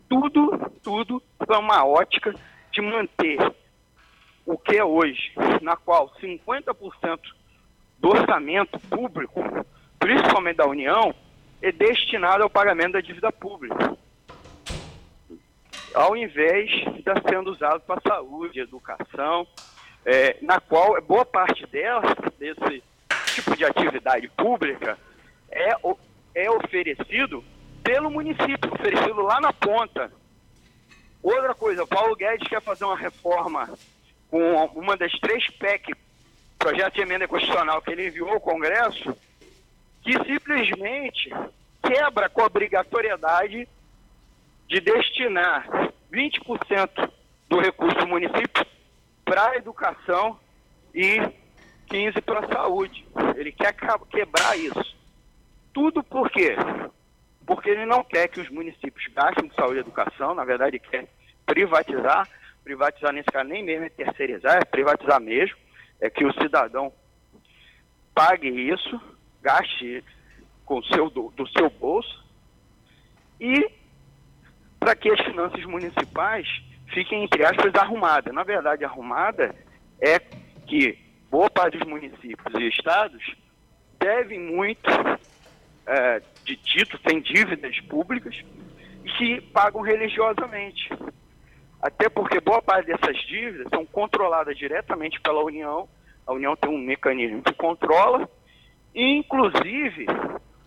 Tudo, 0.07 0.71
tudo 0.83 1.23
para 1.39 1.59
uma 1.59 1.87
ótica 1.87 2.35
de 2.71 2.83
manter 2.83 3.39
o 4.45 4.59
que 4.59 4.77
é 4.77 4.85
hoje, 4.85 5.33
na 5.63 5.77
qual 5.77 6.13
50% 6.21 7.21
do 7.99 8.09
orçamento 8.11 8.79
público, 8.81 9.43
principalmente 9.99 10.57
da 10.57 10.67
União, 10.67 11.15
é 11.63 11.73
destinado 11.73 12.43
ao 12.43 12.51
pagamento 12.51 12.93
da 12.93 13.01
dívida 13.01 13.33
pública, 13.33 13.97
ao 15.99 16.17
invés 16.17 16.71
de 16.71 17.01
estar 17.01 17.21
sendo 17.29 17.51
usado 17.51 17.81
para 17.81 18.01
saúde, 18.01 18.61
educação, 18.61 19.45
é, 20.07 20.37
na 20.41 20.61
qual 20.61 21.03
boa 21.03 21.25
parte 21.25 21.67
dela, 21.67 22.03
desse 22.39 22.85
tipo 23.35 23.57
de 23.57 23.65
atividade 23.65 24.29
pública, 24.29 24.97
é, 25.51 25.71
é 26.37 26.49
oferecido 26.53 27.43
pelo 27.83 28.13
município, 28.13 28.73
oferecido 28.73 29.23
lá 29.23 29.41
na 29.41 29.53
ponta. 29.53 30.13
Outra 31.21 31.53
coisa, 31.53 31.83
o 31.83 31.89
Paulo 31.89 32.15
Guedes 32.15 32.47
quer 32.47 32.63
fazer 32.63 32.85
uma 32.85 32.97
reforma 32.97 33.69
com 34.31 34.67
uma 34.77 34.97
das 34.97 35.11
três 35.19 35.51
PEC, 35.51 35.97
projeto 36.61 36.95
de 36.95 37.01
emenda 37.01 37.27
constitucional 37.27 37.83
que 37.83 37.91
ele 37.91 38.07
enviou 38.07 38.31
ao 38.31 38.41
Congresso, 38.41 39.17
que 40.05 40.13
simplesmente 40.25 41.29
quebra 41.83 42.29
com 42.29 42.43
a 42.43 42.47
obrigatoriedade 42.47 43.69
de 44.69 44.81
destinar 44.81 45.67
20% 46.13 47.11
do 47.49 47.59
recurso 47.59 47.97
do 47.99 48.07
município 48.07 48.67
para 49.25 49.51
a 49.51 49.57
educação 49.57 50.39
e 50.95 51.19
15% 51.89 52.23
para 52.23 52.41
a 52.41 52.49
saúde. 52.49 53.07
Ele 53.37 53.51
quer 53.51 53.75
quebrar 54.11 54.59
isso. 54.59 54.97
Tudo 55.73 56.03
por 56.03 56.31
quê? 56.31 56.55
Porque 57.47 57.71
ele 57.71 57.87
não 57.87 58.05
quer 58.05 58.29
que 58.29 58.41
os 58.41 58.51
municípios 58.51 59.07
gastem 59.15 59.49
com 59.49 59.55
saúde 59.55 59.77
e 59.77 59.81
educação, 59.81 60.35
na 60.35 60.45
verdade 60.45 60.77
ele 60.77 60.81
quer 60.81 61.09
privatizar, 61.47 62.29
privatizar 62.63 63.13
nesse 63.13 63.29
caso 63.31 63.49
nem 63.49 63.65
mesmo 63.65 63.87
é 63.87 63.89
terceirizar, 63.89 64.59
é 64.59 64.65
privatizar 64.65 65.21
mesmo, 65.21 65.57
é 66.01 66.11
que 66.11 66.27
o 66.27 66.33
cidadão 66.35 66.93
pague 68.15 68.49
isso, 68.49 69.01
gaste 69.41 70.05
com 70.67 70.83
seu, 70.83 71.09
do, 71.09 71.31
do 71.31 71.49
seu 71.49 71.71
bolso, 71.71 72.23
e 73.41 73.78
para 74.79 74.95
que 74.95 75.11
as 75.11 75.21
finanças 75.21 75.65
municipais 75.65 76.47
fiquem, 76.93 77.25
entre 77.25 77.45
aspas, 77.45 77.75
arrumadas. 77.75 78.35
Na 78.35 78.43
verdade, 78.43 78.85
arrumada 78.85 79.55
é 80.01 80.19
que 80.67 80.99
boa 81.31 81.51
parte 81.51 81.79
dos 81.79 81.87
municípios 81.87 82.55
e 82.55 82.69
estados 82.69 83.37
devem 83.99 84.39
muito 84.39 84.91
é, 85.87 86.23
de 86.45 86.57
títulos, 86.57 87.03
têm 87.03 87.21
dívidas 87.21 87.79
públicas 87.81 88.35
e 89.05 89.11
que 89.11 89.41
pagam 89.41 89.81
religiosamente. 89.81 90.91
Até 91.81 92.09
porque 92.09 92.41
boa 92.41 92.61
parte 92.61 92.87
dessas 92.87 93.17
dívidas 93.27 93.69
são 93.71 93.87
controladas 93.87 94.57
diretamente 94.57 95.21
pela 95.21 95.43
União. 95.43 95.89
A 96.27 96.33
União 96.33 96.57
tem 96.57 96.71
um 96.71 96.79
mecanismo 96.79 97.43
que 97.43 97.55
controla. 97.55 98.29
E, 98.95 99.17
inclusive, 99.17 100.07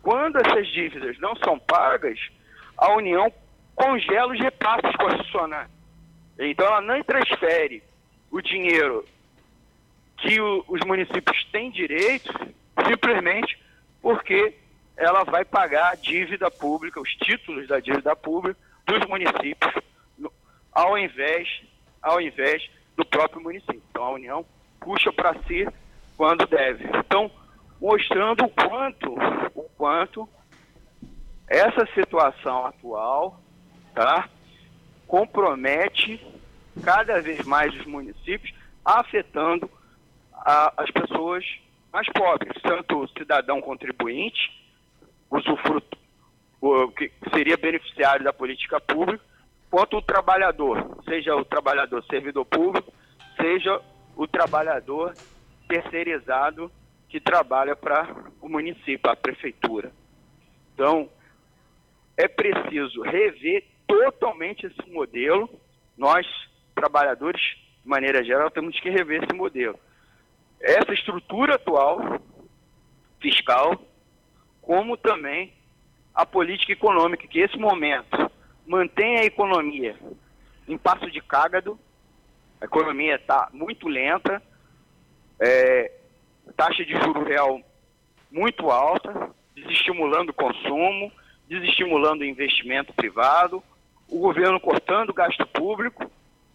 quando 0.02 0.38
essas 0.38 0.67
dívidas 0.67 1.19
não 1.19 1.36
são 1.36 1.60
pagas, 1.60 2.17
a 2.78 2.93
União 2.95 3.32
congela 3.75 4.34
os 4.34 4.39
repasses 4.39 4.95
constitucionais. 4.95 5.69
Então, 6.39 6.65
ela 6.65 6.81
não 6.81 7.03
transfere 7.03 7.84
o 8.29 8.41
dinheiro 8.41 9.05
que 10.17 10.39
o, 10.39 10.63
os 10.67 10.81
municípios 10.86 11.43
têm 11.51 11.71
direito 11.71 12.31
simplesmente 12.88 13.60
porque 14.01 14.55
ela 14.95 15.23
vai 15.23 15.43
pagar 15.43 15.91
a 15.91 15.95
dívida 15.95 16.49
pública, 16.49 17.01
os 17.01 17.10
títulos 17.15 17.67
da 17.67 17.79
dívida 17.79 18.15
pública 18.15 18.60
dos 18.86 19.05
municípios 19.07 19.73
ao 20.71 20.97
invés, 20.97 21.47
ao 22.01 22.21
invés 22.21 22.69
do 22.95 23.05
próprio 23.05 23.41
município. 23.41 23.81
Então 23.89 24.03
a 24.03 24.12
União 24.12 24.45
puxa 24.79 25.12
para 25.12 25.36
si 25.43 25.67
quando 26.15 26.45
deve. 26.47 26.86
Então, 26.97 27.29
mostrando 27.79 28.45
o 28.45 28.49
quanto, 28.49 29.13
o 29.55 29.63
quanto 29.77 30.29
essa 31.47 31.86
situação 31.93 32.65
atual 32.65 33.40
tá, 33.93 34.30
compromete 35.08 36.19
cada 36.84 37.21
vez 37.21 37.45
mais 37.45 37.73
os 37.75 37.86
municípios, 37.86 38.54
afetando 38.84 39.69
a, 40.34 40.73
as 40.84 40.89
pessoas 40.91 41.45
mais 41.91 42.08
pobres, 42.10 42.54
tanto 42.62 42.99
o 42.99 43.08
cidadão 43.10 43.62
contribuinte, 43.62 44.49
usufruto, 45.30 45.97
o, 46.62 46.88
que 46.89 47.12
seria 47.34 47.58
beneficiário 47.58 48.23
da 48.23 48.32
política 48.32 48.80
pública, 48.80 49.23
quanto 49.69 49.97
o 49.97 50.01
trabalhador, 50.01 51.01
seja 51.08 51.36
o 51.36 51.45
trabalhador 51.45 52.04
servidor 52.06 52.45
público, 52.45 52.91
seja 53.39 53.82
o 54.15 54.27
trabalhador 54.27 55.13
terceirizado 55.67 56.71
que 57.08 57.19
trabalha 57.19 57.75
para 57.75 58.08
o 58.41 58.47
município, 58.47 59.10
a 59.10 59.15
prefeitura. 59.15 59.91
Então, 60.73 61.10
é 62.17 62.27
preciso 62.27 63.01
rever 63.01 63.65
totalmente 63.91 64.65
esse 64.65 64.89
modelo. 64.89 65.49
Nós, 65.97 66.25
trabalhadores, 66.73 67.41
de 67.84 67.89
maneira 67.89 68.23
geral, 68.23 68.49
temos 68.49 68.80
que 68.80 68.89
rever 68.89 69.23
esse 69.23 69.34
modelo. 69.34 69.77
Essa 70.62 70.93
estrutura 70.93 71.56
atual 71.56 72.21
fiscal, 73.19 73.84
como 74.62 74.95
também 74.95 75.54
a 76.13 76.25
política 76.25 76.71
econômica, 76.71 77.27
que 77.27 77.39
esse 77.39 77.58
momento 77.58 78.32
mantém 78.65 79.19
a 79.19 79.25
economia 79.25 79.97
em 80.67 80.77
passo 80.77 81.10
de 81.12 81.19
cágado, 81.21 81.77
a 82.62 82.65
economia 82.65 83.15
está 83.15 83.49
muito 83.51 83.88
lenta, 83.88 84.41
é, 85.39 85.91
taxa 86.56 86.86
de 86.86 86.93
juro 86.93 87.23
real 87.23 87.60
muito 88.32 88.69
alta, 88.69 89.32
desestimulando 89.56 90.32
o 90.32 90.36
consumo, 90.36 91.12
desestimulando 91.49 92.23
o 92.23 92.27
investimento 92.27 92.93
privado, 92.93 93.62
o 94.12 94.19
governo 94.19 94.60
cortando 94.60 95.10
o 95.10 95.13
gasto 95.13 95.47
público, 95.47 96.12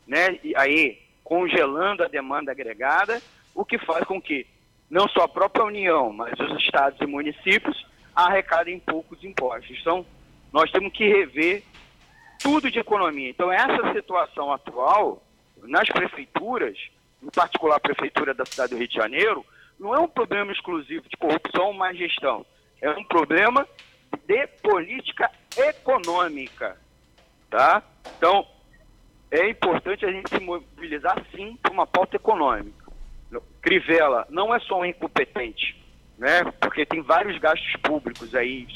né, 0.06 0.38
e 0.44 0.54
aí 0.54 1.02
congelando 1.24 2.04
a 2.04 2.08
demanda 2.08 2.52
agregada, 2.52 3.20
o 3.54 3.64
que 3.64 3.78
faz 3.78 4.04
com 4.04 4.20
que 4.20 4.46
não 4.88 5.08
só 5.08 5.22
a 5.22 5.28
própria 5.28 5.64
União, 5.64 6.12
mas 6.12 6.38
os 6.38 6.62
estados 6.62 7.00
e 7.00 7.06
municípios 7.06 7.84
arrecadem 8.14 8.78
poucos 8.78 9.24
impostos. 9.24 9.76
Então, 9.80 10.06
nós 10.52 10.70
temos 10.70 10.92
que 10.92 11.08
rever 11.08 11.64
tudo 12.40 12.70
de 12.70 12.78
economia. 12.78 13.30
Então, 13.30 13.50
essa 13.50 13.92
situação 13.92 14.52
atual, 14.52 15.22
nas 15.62 15.88
prefeituras, 15.88 16.78
em 17.22 17.30
particular 17.30 17.76
a 17.76 17.80
prefeitura 17.80 18.32
da 18.32 18.44
cidade 18.44 18.70
do 18.70 18.78
Rio 18.78 18.88
de 18.88 18.94
Janeiro, 18.94 19.44
não 19.80 19.94
é 19.94 19.98
um 19.98 20.08
problema 20.08 20.52
exclusivo 20.52 21.08
de 21.08 21.16
corrupção 21.16 21.66
ou 21.66 21.72
má 21.72 21.92
gestão. 21.92 22.46
É 22.80 22.90
um 22.90 23.04
problema 23.04 23.66
de 24.26 24.46
política 24.62 25.30
econômica. 25.56 26.76
Tá? 27.50 27.82
Então, 28.16 28.46
é 29.30 29.48
importante 29.48 30.04
a 30.04 30.12
gente 30.12 30.28
se 30.28 30.40
mobilizar, 30.40 31.22
sim, 31.34 31.56
para 31.62 31.72
uma 31.72 31.86
pauta 31.86 32.16
econômica. 32.16 32.86
Crivella 33.60 34.26
não 34.30 34.54
é 34.54 34.60
só 34.60 34.80
um 34.80 34.84
incompetente, 34.84 35.76
né? 36.16 36.44
porque 36.60 36.86
tem 36.86 37.02
vários 37.02 37.36
gastos 37.38 37.74
públicos 37.82 38.34
aí 38.34 38.66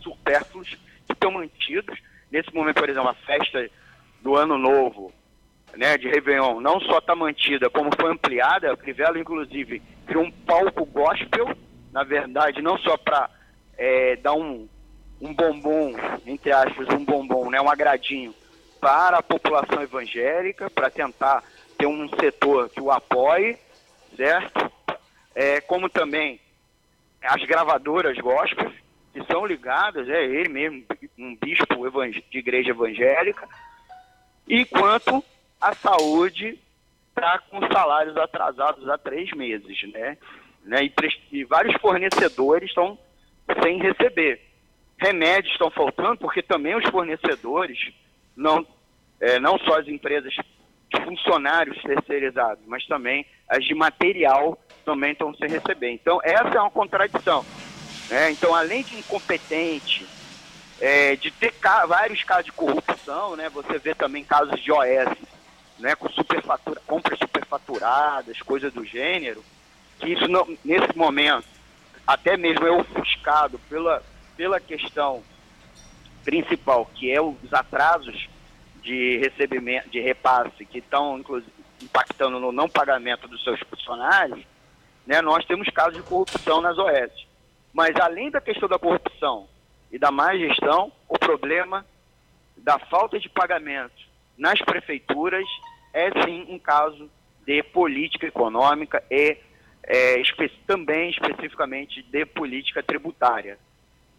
supérfluos 0.00 0.76
que 1.06 1.12
estão 1.12 1.30
mantidos 1.30 1.96
Nesse 2.30 2.52
momento, 2.54 2.80
por 2.80 2.88
exemplo, 2.88 3.08
a 3.08 3.14
festa 3.14 3.68
do 4.20 4.36
Ano 4.36 4.58
Novo, 4.58 5.12
né, 5.76 5.96
de 5.96 6.08
Réveillon, 6.08 6.60
não 6.60 6.80
só 6.80 6.98
está 6.98 7.14
mantida, 7.14 7.70
como 7.70 7.90
foi 7.98 8.10
ampliada, 8.10 8.72
a 8.72 8.76
Crivella, 8.76 9.18
inclusive, 9.18 9.80
criou 10.06 10.24
um 10.24 10.30
palco 10.30 10.84
gospel, 10.84 11.56
na 11.92 12.02
verdade, 12.02 12.60
não 12.62 12.76
só 12.78 12.96
para 12.96 13.30
é, 13.78 14.16
dar 14.16 14.34
um, 14.34 14.68
um 15.20 15.32
bombom, 15.32 15.94
entre 16.26 16.52
aspas, 16.52 16.88
um 16.88 17.04
bombom, 17.04 17.50
né, 17.50 17.60
um 17.60 17.70
agradinho 17.70 18.34
para 18.80 19.18
a 19.18 19.22
população 19.22 19.82
evangélica, 19.82 20.68
para 20.70 20.90
tentar 20.90 21.42
ter 21.78 21.86
um 21.86 22.08
setor 22.20 22.68
que 22.68 22.80
o 22.80 22.90
apoie, 22.90 23.58
certo? 24.16 24.70
É, 25.34 25.60
como 25.60 25.88
também 25.88 26.40
as 27.22 27.42
gravadoras 27.44 28.16
gospel, 28.18 28.70
que 29.12 29.24
são 29.24 29.46
ligadas, 29.46 30.08
é 30.08 30.24
ele 30.24 30.48
mesmo, 30.48 30.84
um 31.18 31.34
bispo 31.36 31.74
de 32.30 32.38
igreja 32.38 32.70
evangélica, 32.70 33.48
e 34.46 34.64
quanto 34.64 35.24
a 35.60 35.74
saúde 35.74 36.58
está 37.08 37.38
com 37.50 37.60
salários 37.72 38.16
atrasados 38.16 38.88
há 38.88 38.98
três 38.98 39.30
meses, 39.32 39.82
né? 39.92 40.18
né? 40.62 40.84
E 40.84 40.92
e 41.32 41.44
vários 41.44 41.74
fornecedores 41.80 42.68
estão 42.68 42.98
sem 43.62 43.78
receber. 43.78 44.45
Remédios 44.98 45.52
estão 45.52 45.70
faltando 45.70 46.16
porque 46.18 46.42
também 46.42 46.74
os 46.74 46.88
fornecedores, 46.88 47.78
não, 48.34 48.66
é, 49.20 49.38
não 49.38 49.58
só 49.58 49.78
as 49.78 49.88
empresas 49.88 50.32
de 50.32 51.04
funcionários 51.04 51.80
terceirizados, 51.82 52.64
mas 52.66 52.86
também 52.86 53.26
as 53.48 53.64
de 53.64 53.74
material 53.74 54.58
também 54.84 55.12
estão 55.12 55.34
sem 55.34 55.48
receber. 55.48 55.90
Então, 55.90 56.20
essa 56.22 56.56
é 56.56 56.60
uma 56.60 56.70
contradição. 56.70 57.44
Né? 58.08 58.30
Então, 58.30 58.54
além 58.54 58.82
de 58.84 58.96
incompetente, 58.96 60.06
é, 60.80 61.16
de 61.16 61.30
ter 61.30 61.52
ca 61.52 61.86
vários 61.86 62.22
casos 62.22 62.46
de 62.46 62.52
corrupção, 62.52 63.36
né? 63.36 63.48
você 63.48 63.78
vê 63.78 63.94
também 63.94 64.24
casos 64.24 64.60
de 64.60 64.70
OS, 64.70 65.16
né? 65.78 65.94
com 65.96 66.08
superfatura, 66.08 66.80
compras 66.86 67.18
superfaturadas, 67.18 68.40
coisas 68.42 68.72
do 68.72 68.84
gênero, 68.84 69.44
que 69.98 70.12
isso, 70.12 70.28
não, 70.28 70.46
nesse 70.64 70.96
momento, 70.96 71.46
até 72.06 72.36
mesmo 72.36 72.66
é 72.66 72.70
ofuscado 72.70 73.58
pela, 73.68 74.02
pela 74.36 74.60
questão 74.60 75.22
principal, 76.24 76.86
que 76.94 77.10
é 77.10 77.20
os 77.20 77.52
atrasos 77.52 78.28
de 78.82 79.18
recebimento, 79.18 79.88
de 79.90 80.00
repasse, 80.00 80.64
que 80.64 80.78
estão, 80.78 81.22
impactando 81.82 82.38
no 82.38 82.52
não 82.52 82.68
pagamento 82.68 83.26
dos 83.28 83.42
seus 83.42 83.60
funcionários, 83.60 84.44
né, 85.06 85.20
nós 85.22 85.44
temos 85.44 85.68
casos 85.70 85.94
de 85.94 86.02
corrupção 86.02 86.60
nas 86.60 86.76
OS. 86.78 87.26
Mas 87.72 87.94
além 87.96 88.30
da 88.30 88.40
questão 88.40 88.68
da 88.68 88.78
corrupção 88.78 89.48
e 89.90 89.98
da 89.98 90.10
má 90.10 90.36
gestão, 90.36 90.92
o 91.08 91.18
problema 91.18 91.84
da 92.56 92.78
falta 92.78 93.18
de 93.18 93.28
pagamento 93.28 94.06
nas 94.36 94.60
prefeituras 94.60 95.46
é 95.92 96.10
sim 96.24 96.46
um 96.48 96.58
caso 96.58 97.10
de 97.46 97.62
política 97.62 98.26
econômica 98.26 99.02
e 99.10 99.36
é, 99.84 100.20
espe 100.20 100.48
também 100.66 101.10
especificamente 101.10 102.02
de 102.02 102.26
política 102.26 102.82
tributária. 102.82 103.58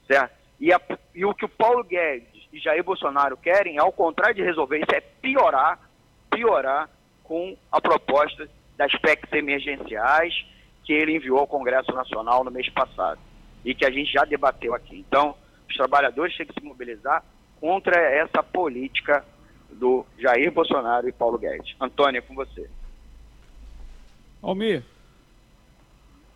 Certo? 0.07 0.31
E, 0.59 0.73
a, 0.73 0.81
e 1.13 1.25
o 1.25 1.33
que 1.33 1.45
o 1.45 1.49
Paulo 1.49 1.83
Guedes 1.83 2.47
e 2.51 2.59
Jair 2.59 2.83
Bolsonaro 2.83 3.37
querem, 3.37 3.77
ao 3.77 3.91
contrário 3.91 4.35
de 4.35 4.43
resolver 4.43 4.77
isso, 4.77 4.95
é 4.95 5.01
piorar, 5.01 5.79
piorar 6.31 6.89
com 7.23 7.55
a 7.71 7.81
proposta 7.81 8.49
das 8.75 8.91
PECs 8.99 9.31
emergenciais 9.33 10.33
que 10.83 10.93
ele 10.93 11.15
enviou 11.15 11.39
ao 11.39 11.47
Congresso 11.47 11.91
Nacional 11.91 12.43
no 12.43 12.51
mês 12.51 12.69
passado 12.69 13.19
e 13.65 13.75
que 13.75 13.85
a 13.85 13.91
gente 13.91 14.11
já 14.11 14.23
debateu 14.23 14.73
aqui. 14.73 14.97
Então, 15.07 15.35
os 15.69 15.75
trabalhadores 15.75 16.35
têm 16.37 16.45
que 16.45 16.53
se 16.53 16.65
mobilizar 16.65 17.23
contra 17.59 17.99
essa 17.99 18.41
política 18.41 19.25
do 19.69 20.05
Jair 20.17 20.51
Bolsonaro 20.51 21.09
e 21.09 21.11
Paulo 21.11 21.37
Guedes. 21.37 21.75
Antônio, 21.79 22.19
é 22.19 22.21
com 22.21 22.33
você. 22.33 22.69
Almir, 24.41 24.83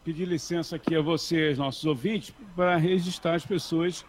pedir 0.04 0.26
licença 0.26 0.76
aqui 0.76 0.96
a 0.96 1.02
vocês, 1.02 1.58
nossos 1.58 1.86
ouvintes, 1.86 2.34
para 2.56 2.76
registrar 2.78 3.36
as 3.36 3.46
pessoas 3.46 4.06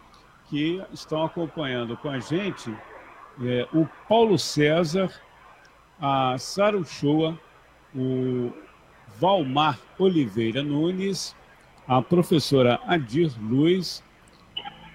que 0.49 0.81
estão 0.91 1.23
acompanhando 1.23 1.95
com 1.97 2.09
a 2.09 2.19
gente 2.19 2.75
é, 3.41 3.67
o 3.73 3.87
Paulo 4.07 4.37
César, 4.37 5.11
a 5.99 6.37
Sara 6.37 6.77
Uchoa, 6.77 7.39
o 7.95 8.51
Valmar 9.19 9.79
Oliveira 9.97 10.61
Nunes, 10.61 11.35
a 11.87 12.01
professora 12.01 12.79
Adir 12.85 13.31
Luz, 13.41 14.03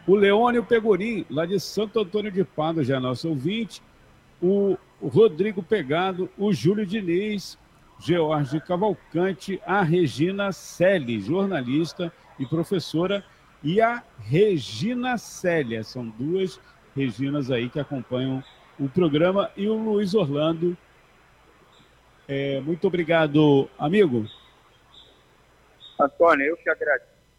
o 0.07 0.15
Leônio 0.15 0.65
Pegorim, 0.65 1.25
lá 1.31 1.47
de 1.47 1.59
Santo 1.61 2.01
Antônio 2.01 2.31
de 2.31 2.45
Pado, 2.45 2.83
já 2.83 2.97
é 2.97 3.01
nosso 3.01 3.29
ouvinte, 3.29 3.83
o 4.41 4.77
Rodrigo 5.03 5.63
Pegado, 5.63 6.31
o 6.37 6.53
Júlio 6.53 6.87
Diniz, 6.87 7.59
George 8.01 8.61
Cavalcante, 8.61 9.61
a 9.67 9.83
Regina 9.83 10.53
Selle, 10.53 11.21
jornalista 11.21 12.13
e 12.39 12.47
professora, 12.47 13.25
e 13.63 13.81
a 13.81 14.03
Regina 14.21 15.19
Célia. 15.19 15.83
São 15.83 16.07
duas 16.07 16.61
Reginas 16.95 17.51
aí 17.51 17.69
que 17.69 17.79
acompanham 17.79 18.43
o 18.79 18.89
programa. 18.89 19.51
E 19.57 19.69
o 19.69 19.75
Luiz 19.75 20.15
Orlando. 20.15 20.77
É, 22.27 22.61
muito 22.61 22.87
obrigado, 22.87 23.69
amigo. 23.79 24.27
Antônio, 26.01 26.47
eu 26.47 26.57
que, 26.57 26.71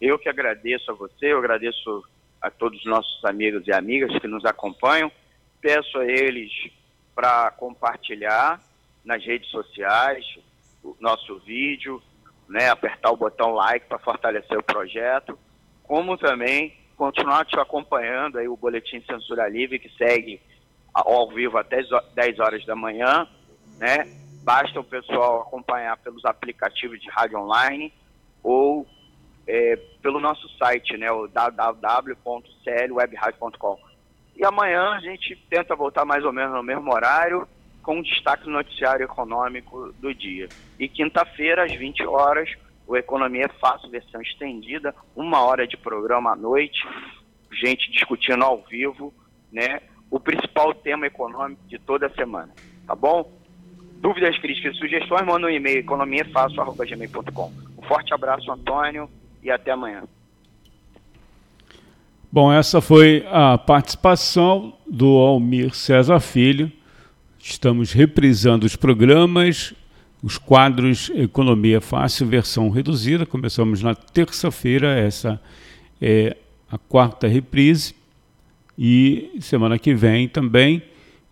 eu 0.00 0.18
que 0.18 0.28
agradeço 0.28 0.90
a 0.90 0.94
você, 0.94 1.32
eu 1.32 1.38
agradeço 1.38 2.04
a 2.40 2.50
todos 2.50 2.80
os 2.80 2.86
nossos 2.86 3.24
amigos 3.24 3.66
e 3.66 3.72
amigas 3.72 4.18
que 4.18 4.26
nos 4.26 4.44
acompanham. 4.44 5.10
Peço 5.60 5.98
a 5.98 6.06
eles 6.06 6.50
para 7.14 7.50
compartilhar 7.52 8.60
nas 9.04 9.24
redes 9.24 9.50
sociais 9.50 10.24
o 10.82 10.96
nosso 11.00 11.38
vídeo, 11.40 12.02
né, 12.48 12.68
apertar 12.68 13.10
o 13.10 13.16
botão 13.16 13.52
like 13.52 13.86
para 13.86 13.98
fortalecer 13.98 14.58
o 14.58 14.62
projeto 14.62 15.38
como 15.90 16.16
também 16.16 16.72
continuar 16.96 17.44
te 17.44 17.58
acompanhando 17.58 18.38
aí 18.38 18.46
o 18.46 18.56
Boletim 18.56 19.00
Censura 19.00 19.48
Livre, 19.48 19.80
que 19.80 19.90
segue 19.98 20.40
ao 20.94 21.28
vivo 21.30 21.58
até 21.58 21.82
10 22.14 22.38
horas 22.38 22.64
da 22.64 22.76
manhã, 22.76 23.26
né? 23.76 24.06
Basta 24.44 24.78
o 24.78 24.84
pessoal 24.84 25.40
acompanhar 25.40 25.96
pelos 25.96 26.24
aplicativos 26.24 27.00
de 27.00 27.10
rádio 27.10 27.40
online 27.40 27.92
ou 28.40 28.86
é, 29.48 29.74
pelo 30.00 30.20
nosso 30.20 30.48
site, 30.58 30.96
né, 30.96 31.10
o 31.10 31.26
www.clwebradio.com. 31.26 33.80
E 34.36 34.44
amanhã 34.44 34.90
a 34.90 35.00
gente 35.00 35.34
tenta 35.50 35.74
voltar 35.74 36.04
mais 36.04 36.24
ou 36.24 36.32
menos 36.32 36.54
no 36.54 36.62
mesmo 36.62 36.94
horário, 36.94 37.48
com 37.90 38.02
destaque 38.02 38.46
no 38.46 38.52
noticiário 38.52 39.02
econômico 39.02 39.92
do 39.98 40.14
dia. 40.14 40.48
E 40.78 40.86
quinta-feira, 40.86 41.64
às 41.64 41.72
20 41.72 42.06
horas, 42.06 42.48
o 42.86 42.96
Economia 42.96 43.46
é 43.46 43.58
Fácil, 43.60 43.90
versão 43.90 44.22
estendida, 44.22 44.94
uma 45.16 45.42
hora 45.42 45.66
de 45.66 45.76
programa 45.76 46.30
à 46.30 46.36
noite, 46.36 46.86
gente 47.50 47.90
discutindo 47.90 48.44
ao 48.44 48.62
vivo, 48.62 49.12
né, 49.50 49.80
o 50.08 50.20
principal 50.20 50.72
tema 50.72 51.04
econômico 51.04 51.60
de 51.66 51.80
toda 51.80 52.06
a 52.06 52.14
semana, 52.14 52.50
tá 52.86 52.94
bom? 52.94 53.28
Dúvidas, 53.96 54.38
críticas 54.38 54.76
e 54.76 54.78
sugestões, 54.78 55.26
manda 55.26 55.48
um 55.48 55.50
e-mail 55.50 55.80
economiafácil.gmail.com. 55.80 57.52
Um 57.76 57.82
forte 57.82 58.14
abraço, 58.14 58.52
Antônio, 58.52 59.10
e 59.42 59.50
até 59.50 59.72
amanhã. 59.72 60.04
Bom, 62.30 62.52
essa 62.52 62.80
foi 62.80 63.26
a 63.28 63.58
participação 63.58 64.74
do 64.86 65.08
Almir 65.18 65.74
César 65.74 66.20
Filho. 66.20 66.70
Estamos 67.42 67.92
reprisando 67.92 68.66
os 68.66 68.76
programas 68.76 69.74
os 70.22 70.36
quadros 70.36 71.10
Economia 71.14 71.80
Fácil, 71.80 72.26
versão 72.26 72.68
reduzida. 72.68 73.24
Começamos 73.24 73.82
na 73.82 73.94
terça-feira, 73.94 74.88
essa 74.98 75.40
é 76.00 76.36
a 76.70 76.78
quarta 76.78 77.26
reprise. 77.26 77.94
E 78.78 79.30
semana 79.40 79.78
que 79.78 79.94
vem 79.94 80.28
também, 80.28 80.82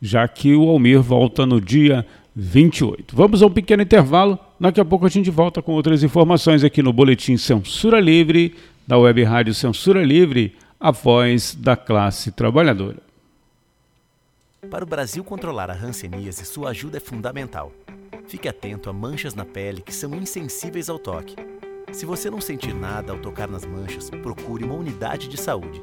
já 0.00 0.26
que 0.26 0.54
o 0.54 0.68
Almir 0.68 1.00
volta 1.00 1.46
no 1.46 1.60
dia 1.60 2.06
28. 2.34 3.14
Vamos 3.14 3.42
a 3.42 3.46
um 3.46 3.50
pequeno 3.50 3.82
intervalo. 3.82 4.38
Daqui 4.58 4.80
a 4.80 4.84
pouco 4.84 5.06
a 5.06 5.10
gente 5.10 5.30
volta 5.30 5.62
com 5.62 5.72
outras 5.72 6.02
informações 6.02 6.64
aqui 6.64 6.82
no 6.82 6.92
Boletim 6.92 7.36
Censura 7.36 8.00
Livre, 8.00 8.54
da 8.86 8.98
Web 8.98 9.22
Rádio 9.24 9.54
Censura 9.54 10.02
Livre, 10.02 10.54
a 10.80 10.90
voz 10.90 11.54
da 11.54 11.76
classe 11.76 12.32
trabalhadora. 12.32 13.07
Para 14.70 14.84
o 14.84 14.86
Brasil 14.86 15.22
controlar 15.22 15.70
a 15.70 15.74
hanseníase, 15.74 16.44
sua 16.44 16.70
ajuda 16.70 16.98
é 16.98 17.00
fundamental. 17.00 17.72
Fique 18.26 18.48
atento 18.48 18.90
a 18.90 18.92
manchas 18.92 19.34
na 19.34 19.44
pele 19.44 19.80
que 19.80 19.94
são 19.94 20.14
insensíveis 20.14 20.90
ao 20.90 20.98
toque. 20.98 21.36
Se 21.92 22.04
você 22.04 22.28
não 22.28 22.40
sentir 22.40 22.74
nada 22.74 23.12
ao 23.12 23.18
tocar 23.18 23.48
nas 23.48 23.64
manchas, 23.64 24.10
procure 24.10 24.64
uma 24.64 24.74
unidade 24.74 25.28
de 25.28 25.40
saúde. 25.40 25.82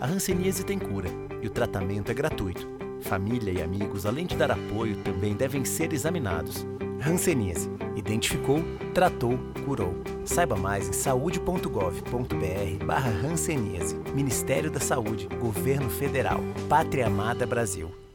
A 0.00 0.06
hanseníase 0.06 0.64
tem 0.64 0.78
cura 0.78 1.08
e 1.40 1.46
o 1.46 1.50
tratamento 1.50 2.10
é 2.10 2.14
gratuito. 2.14 2.68
Família 3.00 3.52
e 3.52 3.62
amigos, 3.62 4.04
além 4.04 4.26
de 4.26 4.36
dar 4.36 4.50
apoio, 4.50 4.96
também 5.02 5.34
devem 5.34 5.64
ser 5.64 5.92
examinados. 5.94 6.66
Hanseníase. 7.06 7.70
Identificou, 7.94 8.62
tratou, 8.92 9.38
curou. 9.64 9.94
Saiba 10.26 10.56
mais 10.56 10.88
em 10.88 10.92
saude.gov.br 10.92 12.84
barra 12.84 13.10
Hanseníase. 13.10 13.96
Ministério 14.14 14.70
da 14.70 14.80
Saúde, 14.80 15.26
Governo 15.40 15.88
Federal, 15.88 16.40
Pátria 16.68 17.06
Amada 17.06 17.46
Brasil. 17.46 18.05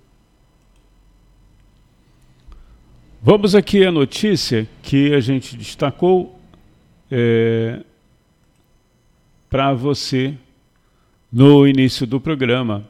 Vamos 3.24 3.54
aqui 3.54 3.86
a 3.86 3.92
notícia 3.92 4.68
que 4.82 5.14
a 5.14 5.20
gente 5.20 5.56
destacou 5.56 6.40
é, 7.12 7.82
para 9.48 9.76
você 9.76 10.34
no 11.32 11.68
início 11.68 12.08
do 12.08 12.20
programa. 12.20 12.84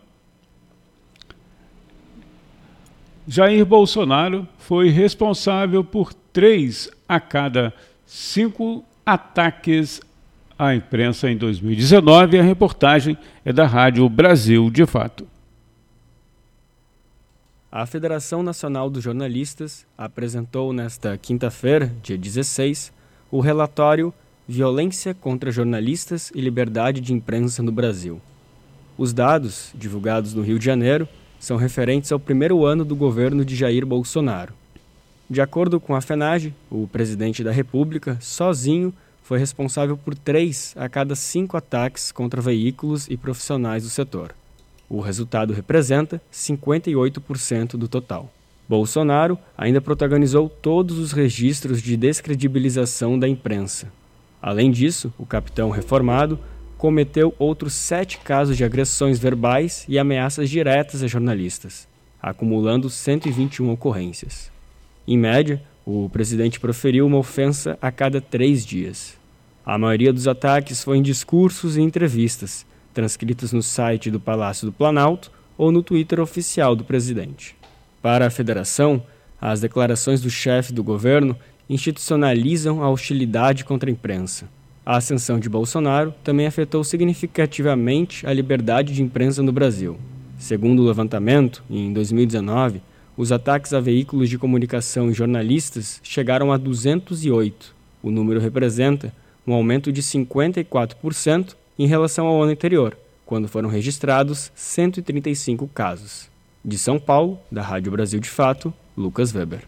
Jair 3.28 3.66
Bolsonaro 3.66 4.48
foi 4.58 4.88
responsável 4.88 5.84
por 5.84 6.14
três 6.14 6.90
a 7.10 7.20
cada 7.20 7.74
cinco 8.06 8.86
ataques 9.06 10.00
à 10.58 10.74
imprensa 10.74 11.30
em 11.30 11.36
2019. 11.36 12.40
A 12.40 12.42
reportagem 12.42 13.18
é 13.44 13.52
da 13.52 13.68
Rádio 13.68 14.08
Brasil 14.08 14.70
de 14.72 14.86
Fato. 14.86 15.28
A 17.74 17.86
Federação 17.86 18.44
Nacional 18.44 18.90
dos 18.90 19.02
Jornalistas 19.02 19.86
apresentou 19.98 20.74
nesta 20.74 21.18
quinta-feira, 21.18 21.90
dia 22.04 22.18
16, 22.18 22.92
o 23.32 23.40
relatório 23.40 24.14
Violência 24.46 25.14
contra 25.14 25.54
jornalistas 25.54 26.34
e 26.36 26.42
liberdade 26.42 27.00
de 27.00 27.14
imprensa 27.14 27.64
no 27.64 27.72
Brasil. 27.72 28.20
Os 28.98 29.14
dados, 29.14 29.72
divulgados 29.74 30.34
no 30.34 30.42
Rio 30.42 30.60
de 30.60 30.66
Janeiro, 30.66 31.08
são 31.40 31.56
referentes 31.56 32.12
ao 32.12 32.20
primeiro 32.20 32.66
ano 32.66 32.84
do 32.84 32.94
governo 32.94 33.46
de 33.46 33.56
Jair 33.56 33.86
Bolsonaro. 33.86 34.54
De 35.30 35.40
acordo 35.40 35.80
com 35.80 35.96
a 35.96 36.02
FENAGE, 36.02 36.54
o 36.70 36.90
presidente 36.90 37.42
da 37.42 37.54
República, 37.54 38.18
sozinho, 38.20 38.94
foi 39.24 39.40
responsável 39.40 39.96
por 39.96 40.14
três 40.14 40.74
a 40.76 40.90
cada 40.90 41.16
cinco 41.16 41.56
ataques 41.56 42.12
contra 42.12 42.42
veículos 42.42 43.08
e 43.10 43.16
profissionais 43.16 43.84
do 43.84 43.90
setor. 43.90 44.36
O 44.94 45.00
resultado 45.00 45.54
representa 45.54 46.22
58% 46.34 47.78
do 47.78 47.88
total. 47.88 48.30
Bolsonaro 48.68 49.40
ainda 49.58 49.80
protagonizou 49.80 50.50
todos 50.50 51.00
os 51.00 51.14
registros 51.14 51.82
de 51.82 51.96
descredibilização 51.96 53.18
da 53.18 53.26
imprensa. 53.26 53.90
Além 54.42 54.70
disso, 54.70 55.14
o 55.18 55.26
capitão 55.26 55.70
reformado 55.70 56.38
cometeu 56.78 57.34
outros 57.40 57.72
sete 57.72 58.18
casos 58.18 58.58
de 58.58 58.66
agressões 58.66 59.18
verbais 59.18 59.86
e 59.88 59.98
ameaças 59.98 60.50
diretas 60.50 61.02
a 61.02 61.08
jornalistas, 61.08 61.88
acumulando 62.22 62.90
121 62.90 63.72
ocorrências. 63.72 64.52
Em 65.08 65.18
média, 65.18 65.64
o 65.86 66.10
presidente 66.10 66.60
proferiu 66.60 67.08
uma 67.08 67.18
ofensa 67.18 67.78
a 67.82 67.94
cada 67.94 68.20
três 68.20 68.66
dias. 68.66 69.18
A 69.66 69.78
maioria 69.78 70.12
dos 70.12 70.28
ataques 70.28 70.84
foi 70.84 70.98
em 70.98 71.02
discursos 71.02 71.78
e 71.78 71.82
entrevistas, 71.82 72.66
transcritos 72.94 73.52
no 73.52 73.64
site 73.64 74.12
do 74.12 74.20
Palácio 74.20 74.66
do 74.66 74.72
Planalto 74.72 75.32
ou 75.58 75.72
no 75.72 75.84
Twitter 75.84 76.20
oficial 76.20 76.76
do 76.76 76.84
presidente. 76.84 77.56
Para 78.02 78.28
a 78.28 78.32
federação, 78.32 79.04
as 79.40 79.62
declarações 79.62 80.22
do 80.22 80.30
chefe 80.30 80.74
do 80.74 80.84
governo 80.84 81.38
institucionalizam 81.70 82.84
a 82.84 82.90
hostilidade 82.90 83.64
contra 83.64 83.90
a 83.90 83.94
imprensa. 83.94 84.50
A 84.86 84.98
ascensão 84.98 85.40
de 85.40 85.48
Bolsonaro 85.48 86.14
também 86.24 86.48
afetou 86.48 86.84
significativamente 86.84 88.26
a 88.26 88.34
liberdade 88.34 88.94
de 88.94 89.04
imprensa 89.04 89.44
no 89.44 89.52
Brasil. 89.52 89.98
Segundo 90.38 90.82
o 90.82 90.86
levantamento, 90.88 91.64
em 91.70 91.94
2019, 91.94 92.82
os 93.16 93.32
ataques 93.32 93.74
a 93.74 93.80
veículos 93.80 94.30
de 94.30 94.40
comunicação 94.40 95.12
e 95.12 95.14
jornalistas 95.14 96.00
chegaram 96.04 96.52
a 96.52 96.58
208. 96.58 97.76
O 98.02 98.10
número 98.10 98.40
representa 98.40 99.14
um 99.46 99.54
aumento 99.54 99.92
de 99.92 100.02
54% 100.02 101.56
em 101.78 101.88
relação 101.88 102.28
ao 102.28 102.42
ano 102.42 102.52
anterior, 102.52 102.98
quando 103.26 103.48
foram 103.48 103.70
registrados 103.70 104.52
135 104.56 105.68
casos. 105.68 106.30
De 106.64 106.78
São 106.78 107.00
Paulo, 107.00 107.40
da 107.52 107.62
Rádio 107.62 107.92
Brasil 107.92 108.20
de 108.20 108.30
Fato, 108.30 108.74
Lucas 108.96 109.34
Weber. 109.34 109.62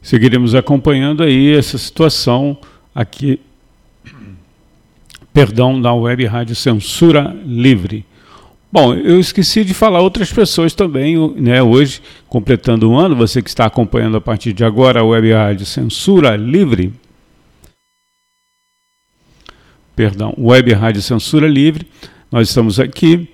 Seguiremos 0.00 0.54
acompanhando 0.54 1.22
aí 1.22 1.54
essa 1.54 1.76
situação 1.76 2.56
aqui, 2.94 3.38
perdão, 5.32 5.78
na 5.78 5.92
Web 5.94 6.24
Rádio 6.26 6.56
Censura 6.56 7.36
Livre. 7.44 8.04
Bom, 8.72 8.94
eu 8.94 9.20
esqueci 9.20 9.64
de 9.64 9.74
falar 9.74 10.00
outras 10.00 10.32
pessoas 10.32 10.74
também, 10.74 11.14
né? 11.36 11.62
Hoje, 11.62 12.00
completando 12.26 12.90
um 12.90 12.98
ano, 12.98 13.14
você 13.14 13.42
que 13.42 13.50
está 13.50 13.66
acompanhando 13.66 14.16
a 14.16 14.20
partir 14.20 14.54
de 14.54 14.64
agora 14.64 15.00
a 15.00 15.04
Web 15.04 15.30
Rádio 15.30 15.66
Censura 15.66 16.34
Livre, 16.36 16.90
perdão, 19.94 20.34
Web 20.38 20.72
Rádio 20.72 21.02
Censura 21.02 21.46
Livre. 21.46 21.86
Nós 22.30 22.48
estamos 22.48 22.80
aqui 22.80 23.28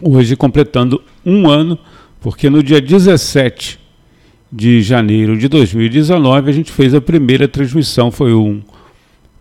hoje 0.00 0.34
completando 0.36 1.00
um 1.24 1.48
ano, 1.48 1.78
porque 2.20 2.50
no 2.50 2.62
dia 2.62 2.80
17 2.80 3.78
de 4.52 4.82
janeiro 4.82 5.38
de 5.38 5.48
2019 5.48 6.50
a 6.50 6.52
gente 6.52 6.72
fez 6.72 6.94
a 6.94 7.00
primeira 7.00 7.46
transmissão. 7.46 8.10
Foi 8.10 8.34
um, 8.34 8.60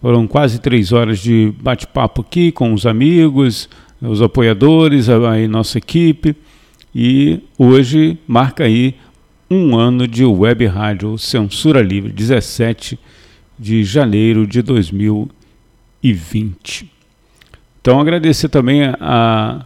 foram 0.02 0.28
quase 0.28 0.60
três 0.60 0.92
horas 0.92 1.20
de 1.20 1.54
bate-papo 1.60 2.22
aqui 2.22 2.52
com 2.52 2.74
os 2.74 2.86
amigos, 2.86 3.68
os 4.02 4.22
apoiadores, 4.22 5.10
a, 5.10 5.16
a 5.16 5.48
nossa 5.48 5.78
equipe. 5.80 6.36
E 6.94 7.40
hoje 7.58 8.18
marca 8.28 8.66
aí 8.66 8.96
um 9.50 9.78
ano 9.78 10.08
de 10.08 10.24
web 10.24 10.66
rádio 10.68 11.18
Censura 11.18 11.82
Livre, 11.82 12.12
17 12.12 13.00
de 13.58 13.84
janeiro 13.84 14.46
de 14.46 14.62
2019. 14.62 15.41
2020. 16.02 16.92
Então 17.80 18.00
agradecer 18.00 18.50
também 18.50 18.84
a, 18.84 18.98
a 19.00 19.66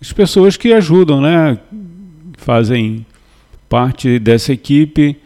as 0.00 0.12
pessoas 0.12 0.56
que 0.56 0.72
ajudam, 0.72 1.20
né? 1.20 1.58
Fazem 2.36 3.06
parte 3.68 4.18
dessa 4.18 4.52
equipe 4.52 5.16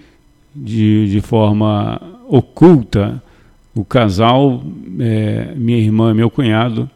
de, 0.55 1.11
de 1.11 1.21
forma 1.21 2.01
oculta. 2.29 3.23
O 3.75 3.85
casal, 3.85 4.63
é, 4.99 5.55
minha 5.55 5.79
irmã 5.79 6.11
e 6.11 6.15
meu 6.15 6.31
cunhado, 6.31 6.91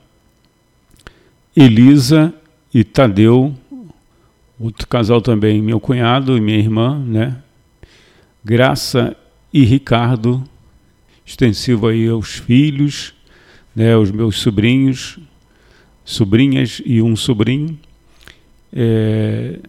Elisa 1.55 2.33
e 2.73 2.83
Tadeu, 2.83 3.55
outro 4.59 4.87
casal 4.87 5.21
também, 5.21 5.61
meu 5.61 5.79
cunhado 5.79 6.37
e 6.37 6.41
minha 6.41 6.59
irmã, 6.59 6.99
né? 6.99 7.37
Graça 8.43 9.15
e 9.53 9.65
Ricardo, 9.65 10.43
extensivo 11.31 11.87
aí 11.87 12.09
aos 12.09 12.35
filhos, 12.35 13.15
né, 13.75 13.95
aos 13.95 14.11
meus 14.11 14.41
sobrinhos, 14.41 15.17
sobrinhas 16.05 16.83
e 16.85 17.01
um 17.01 17.15
sobrinho, 17.15 17.79
é, 18.73 19.61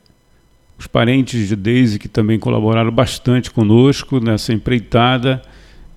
os 0.77 0.87
parentes 0.87 1.47
de 1.47 1.55
Deise 1.55 1.99
que 1.99 2.07
também 2.07 2.39
colaboraram 2.39 2.91
bastante 2.91 3.51
conosco 3.51 4.19
nessa 4.19 4.51
empreitada, 4.51 5.39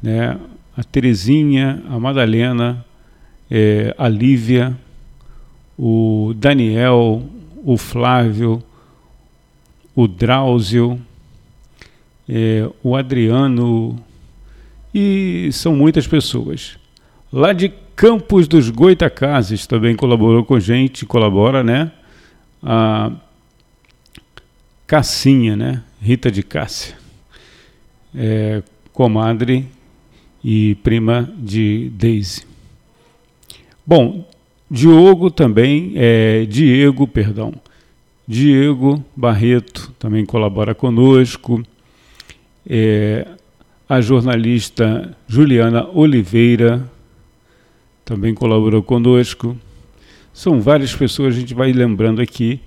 né, 0.02 0.38
a 0.76 0.84
Terezinha, 0.84 1.82
a 1.88 1.98
Madalena, 1.98 2.84
é, 3.50 3.94
a 3.96 4.06
Lívia, 4.06 4.76
o 5.78 6.34
Daniel, 6.36 7.24
o 7.64 7.78
Flávio, 7.78 8.62
o 9.96 10.06
Drauzio, 10.06 11.00
é, 12.28 12.68
o 12.82 12.94
Adriano, 12.94 13.98
e 14.94 15.50
são 15.52 15.74
muitas 15.74 16.06
pessoas. 16.06 16.78
Lá 17.32 17.52
de 17.52 17.72
Campos 17.96 18.46
dos 18.46 18.70
Goitacazes 18.70 19.66
também 19.66 19.96
colaborou 19.96 20.44
com 20.44 20.58
gente, 20.58 21.04
colabora, 21.04 21.62
né? 21.64 21.90
A 22.62 23.12
Cassinha, 24.86 25.56
né? 25.56 25.82
Rita 26.00 26.30
de 26.30 26.42
Cássia, 26.42 26.96
é, 28.14 28.62
comadre 28.92 29.66
e 30.42 30.74
prima 30.76 31.32
de 31.38 31.90
Daisy. 31.94 32.44
Bom, 33.86 34.26
Diogo 34.70 35.30
também, 35.30 35.92
é, 35.96 36.44
Diego, 36.46 37.06
perdão, 37.06 37.54
Diego 38.26 39.04
Barreto 39.14 39.92
também 39.98 40.24
colabora 40.24 40.74
conosco. 40.74 41.62
É, 42.66 43.26
a 43.88 44.00
jornalista 44.00 45.14
Juliana 45.26 45.88
Oliveira 45.92 46.90
também 48.04 48.34
colaborou 48.34 48.82
conosco. 48.82 49.56
São 50.32 50.60
várias 50.60 50.94
pessoas, 50.94 51.36
a 51.36 51.38
gente 51.40 51.54
vai 51.54 51.72
lembrando 51.72 52.20
aqui 52.20 52.60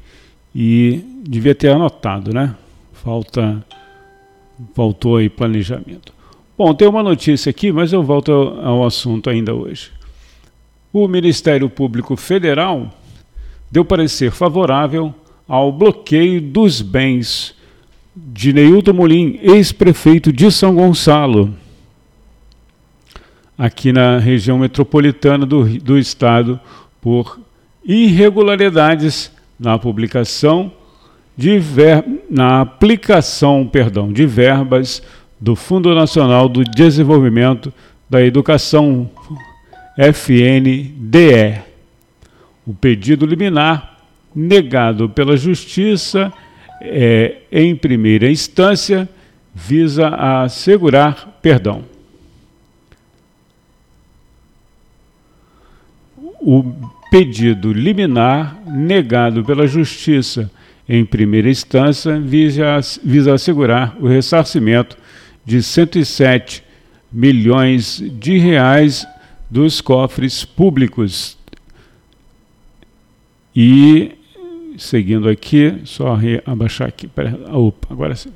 e 0.55 1.03
devia 1.23 1.53
ter 1.53 1.69
anotado, 1.69 2.33
né? 2.33 2.55
Falta, 2.93 3.63
faltou 4.73 5.17
aí 5.17 5.29
planejamento. 5.29 6.13
Bom, 6.57 6.73
tem 6.73 6.87
uma 6.87 7.03
notícia 7.03 7.49
aqui, 7.49 7.71
mas 7.71 7.93
eu 7.93 8.01
volto 8.01 8.31
ao, 8.31 8.85
assunto 8.85 9.29
ainda 9.29 9.53
hoje. 9.53 9.91
O 10.91 11.07
Ministério 11.07 11.69
Público 11.69 12.15
Federal 12.15 12.91
deu 13.69 13.85
parecer 13.85 14.31
favorável 14.31 15.13
ao 15.47 15.71
bloqueio 15.71 16.41
dos 16.41 16.81
bens 16.81 17.53
de 18.19 18.51
Neilton 18.51 18.93
Molim, 18.93 19.39
ex-prefeito 19.43 20.33
de 20.33 20.51
São 20.51 20.73
Gonçalo, 20.73 21.53
aqui 23.55 23.93
na 23.93 24.17
região 24.17 24.57
metropolitana 24.57 25.45
do, 25.45 25.65
do 25.79 25.99
estado, 25.99 26.59
por 26.99 27.39
irregularidades 27.85 29.31
na 29.59 29.77
publicação 29.77 30.71
de 31.37 31.59
ver, 31.59 32.03
na 32.27 32.61
aplicação, 32.61 33.69
perdão, 33.71 34.11
de 34.11 34.25
verbas 34.25 35.03
do 35.39 35.55
Fundo 35.55 35.93
Nacional 35.93 36.49
do 36.49 36.63
Desenvolvimento 36.63 37.71
da 38.09 38.23
Educação 38.23 39.09
FNDE. 39.95 41.61
O 42.65 42.73
pedido 42.73 43.27
liminar 43.27 43.99
negado 44.35 45.07
pela 45.07 45.37
Justiça 45.37 46.33
é, 46.81 47.37
em 47.51 47.75
primeira 47.75 48.29
instância, 48.29 49.07
visa 49.53 50.09
assegurar 50.09 51.39
perdão. 51.41 51.83
O 56.39 56.63
pedido 57.09 57.73
liminar 57.73 58.61
negado 58.65 59.43
pela 59.43 59.67
Justiça 59.67 60.51
em 60.87 61.03
primeira 61.03 61.49
instância 61.49 62.19
visa, 62.19 62.79
visa 63.03 63.33
assegurar 63.33 63.97
o 63.99 64.07
ressarcimento 64.07 64.97
de 65.45 65.61
107 65.61 66.63
milhões 67.11 68.01
de 68.19 68.37
reais 68.37 69.05
dos 69.49 69.81
cofres 69.81 70.45
públicos. 70.45 71.37
E 73.55 74.16
seguindo 74.77 75.27
aqui, 75.27 75.81
só 75.83 76.17
abaixar 76.45 76.87
aqui, 76.87 77.07
pera, 77.07 77.37
opa, 77.51 77.87
agora 77.91 78.15
sim. 78.15 78.31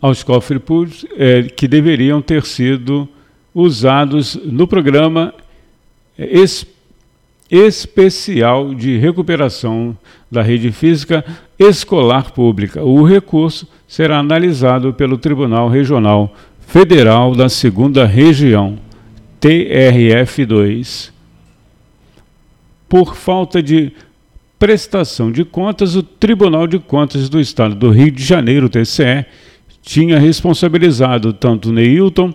Aos 0.00 0.22
cofres 0.22 0.62
públicos 0.62 1.06
é, 1.16 1.42
que 1.42 1.66
deveriam 1.66 2.22
ter 2.22 2.44
sido 2.44 3.08
usados 3.52 4.36
no 4.44 4.68
programa 4.68 5.34
es, 6.16 6.64
especial 7.50 8.74
de 8.74 8.98
recuperação 8.98 9.96
da 10.30 10.42
rede 10.42 10.70
física 10.70 11.24
escolar 11.58 12.32
pública. 12.32 12.84
O 12.84 13.02
recurso 13.02 13.66
será 13.86 14.18
analisado 14.18 14.92
pelo 14.92 15.16
Tribunal 15.16 15.68
Regional 15.68 16.34
Federal 16.60 17.34
da 17.34 17.48
Segunda 17.48 18.04
Região, 18.04 18.78
TRF2. 19.40 21.10
Por 22.88 23.14
falta 23.14 23.62
de 23.62 23.92
prestação 24.58 25.30
de 25.30 25.44
contas, 25.44 25.94
o 25.94 26.02
Tribunal 26.02 26.66
de 26.66 26.78
Contas 26.78 27.28
do 27.28 27.38
Estado 27.38 27.74
do 27.74 27.90
Rio 27.90 28.10
de 28.10 28.24
Janeiro, 28.24 28.68
TCE, 28.68 29.26
tinha 29.82 30.18
responsabilizado 30.18 31.32
tanto 31.32 31.72
Neilton, 31.72 32.34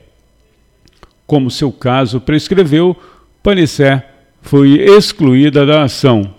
Como 1.26 1.50
seu 1.50 1.72
caso 1.72 2.20
prescreveu, 2.20 2.96
Panicé 3.42 4.08
foi 4.40 4.74
excluída 4.80 5.66
da 5.66 5.82
ação, 5.82 6.34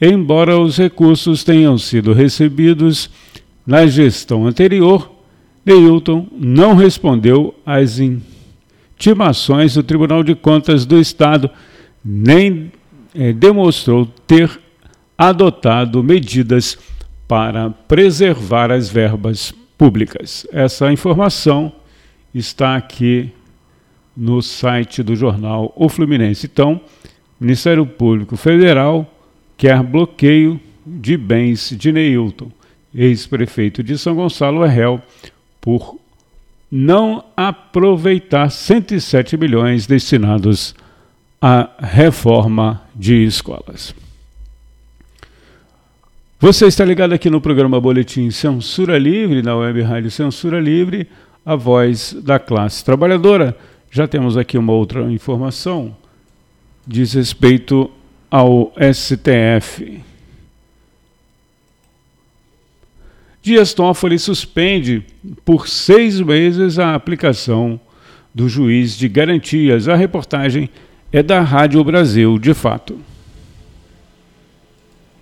embora 0.00 0.58
os 0.58 0.76
recursos 0.76 1.44
tenham 1.44 1.78
sido 1.78 2.12
recebidos 2.12 3.10
na 3.66 3.86
gestão 3.86 4.46
anterior, 4.46 5.12
Neilton 5.64 6.26
não 6.32 6.74
respondeu 6.74 7.54
às 7.64 8.00
intimações 8.00 9.74
do 9.74 9.82
Tribunal 9.82 10.24
de 10.24 10.34
Contas 10.34 10.86
do 10.86 10.98
Estado, 10.98 11.50
nem 12.04 12.72
é, 13.14 13.32
demonstrou 13.32 14.06
ter 14.26 14.50
adotado 15.16 16.02
medidas 16.02 16.78
para 17.28 17.70
preservar 17.70 18.72
as 18.72 18.88
verbas 18.88 19.52
públicas. 19.76 20.46
Essa 20.50 20.90
informação 20.90 21.72
está 22.34 22.74
aqui 22.74 23.30
no 24.18 24.42
site 24.42 25.00
do 25.00 25.14
jornal 25.14 25.72
O 25.76 25.88
Fluminense. 25.88 26.46
Então, 26.52 26.80
o 27.40 27.44
Ministério 27.44 27.86
Público 27.86 28.36
Federal 28.36 29.08
quer 29.56 29.80
bloqueio 29.80 30.60
de 30.84 31.16
bens 31.16 31.72
de 31.78 31.92
Neilton. 31.92 32.50
Ex-prefeito 32.92 33.80
de 33.80 33.96
São 33.96 34.16
Gonçalo 34.16 34.64
é 34.64 34.68
réu 34.68 35.00
por 35.60 35.96
não 36.70 37.24
aproveitar 37.36 38.50
107 38.50 39.36
milhões 39.36 39.86
destinados 39.86 40.74
à 41.40 41.70
reforma 41.78 42.82
de 42.96 43.24
escolas. 43.24 43.94
Você 46.40 46.66
está 46.66 46.84
ligado 46.84 47.12
aqui 47.12 47.30
no 47.30 47.40
programa 47.40 47.80
Boletim 47.80 48.30
Censura 48.30 48.98
Livre, 48.98 49.42
na 49.42 49.56
web 49.56 49.80
rádio 49.82 50.10
Censura 50.10 50.60
Livre, 50.60 51.08
a 51.44 51.54
voz 51.54 52.16
da 52.20 52.38
classe 52.38 52.84
trabalhadora. 52.84 53.56
Já 53.90 54.06
temos 54.06 54.36
aqui 54.36 54.58
uma 54.58 54.72
outra 54.72 55.10
informação, 55.10 55.96
diz 56.86 57.14
respeito 57.14 57.90
ao 58.30 58.72
STF. 58.92 60.02
Dias 63.40 63.72
Toffoli 63.72 64.18
suspende 64.18 65.02
por 65.44 65.68
seis 65.68 66.20
meses 66.20 66.78
a 66.78 66.94
aplicação 66.94 67.80
do 68.34 68.48
juiz 68.48 68.96
de 68.96 69.08
garantias. 69.08 69.88
A 69.88 69.96
reportagem 69.96 70.68
é 71.10 71.22
da 71.22 71.40
Rádio 71.40 71.82
Brasil, 71.82 72.38
de 72.38 72.52
fato. 72.52 72.98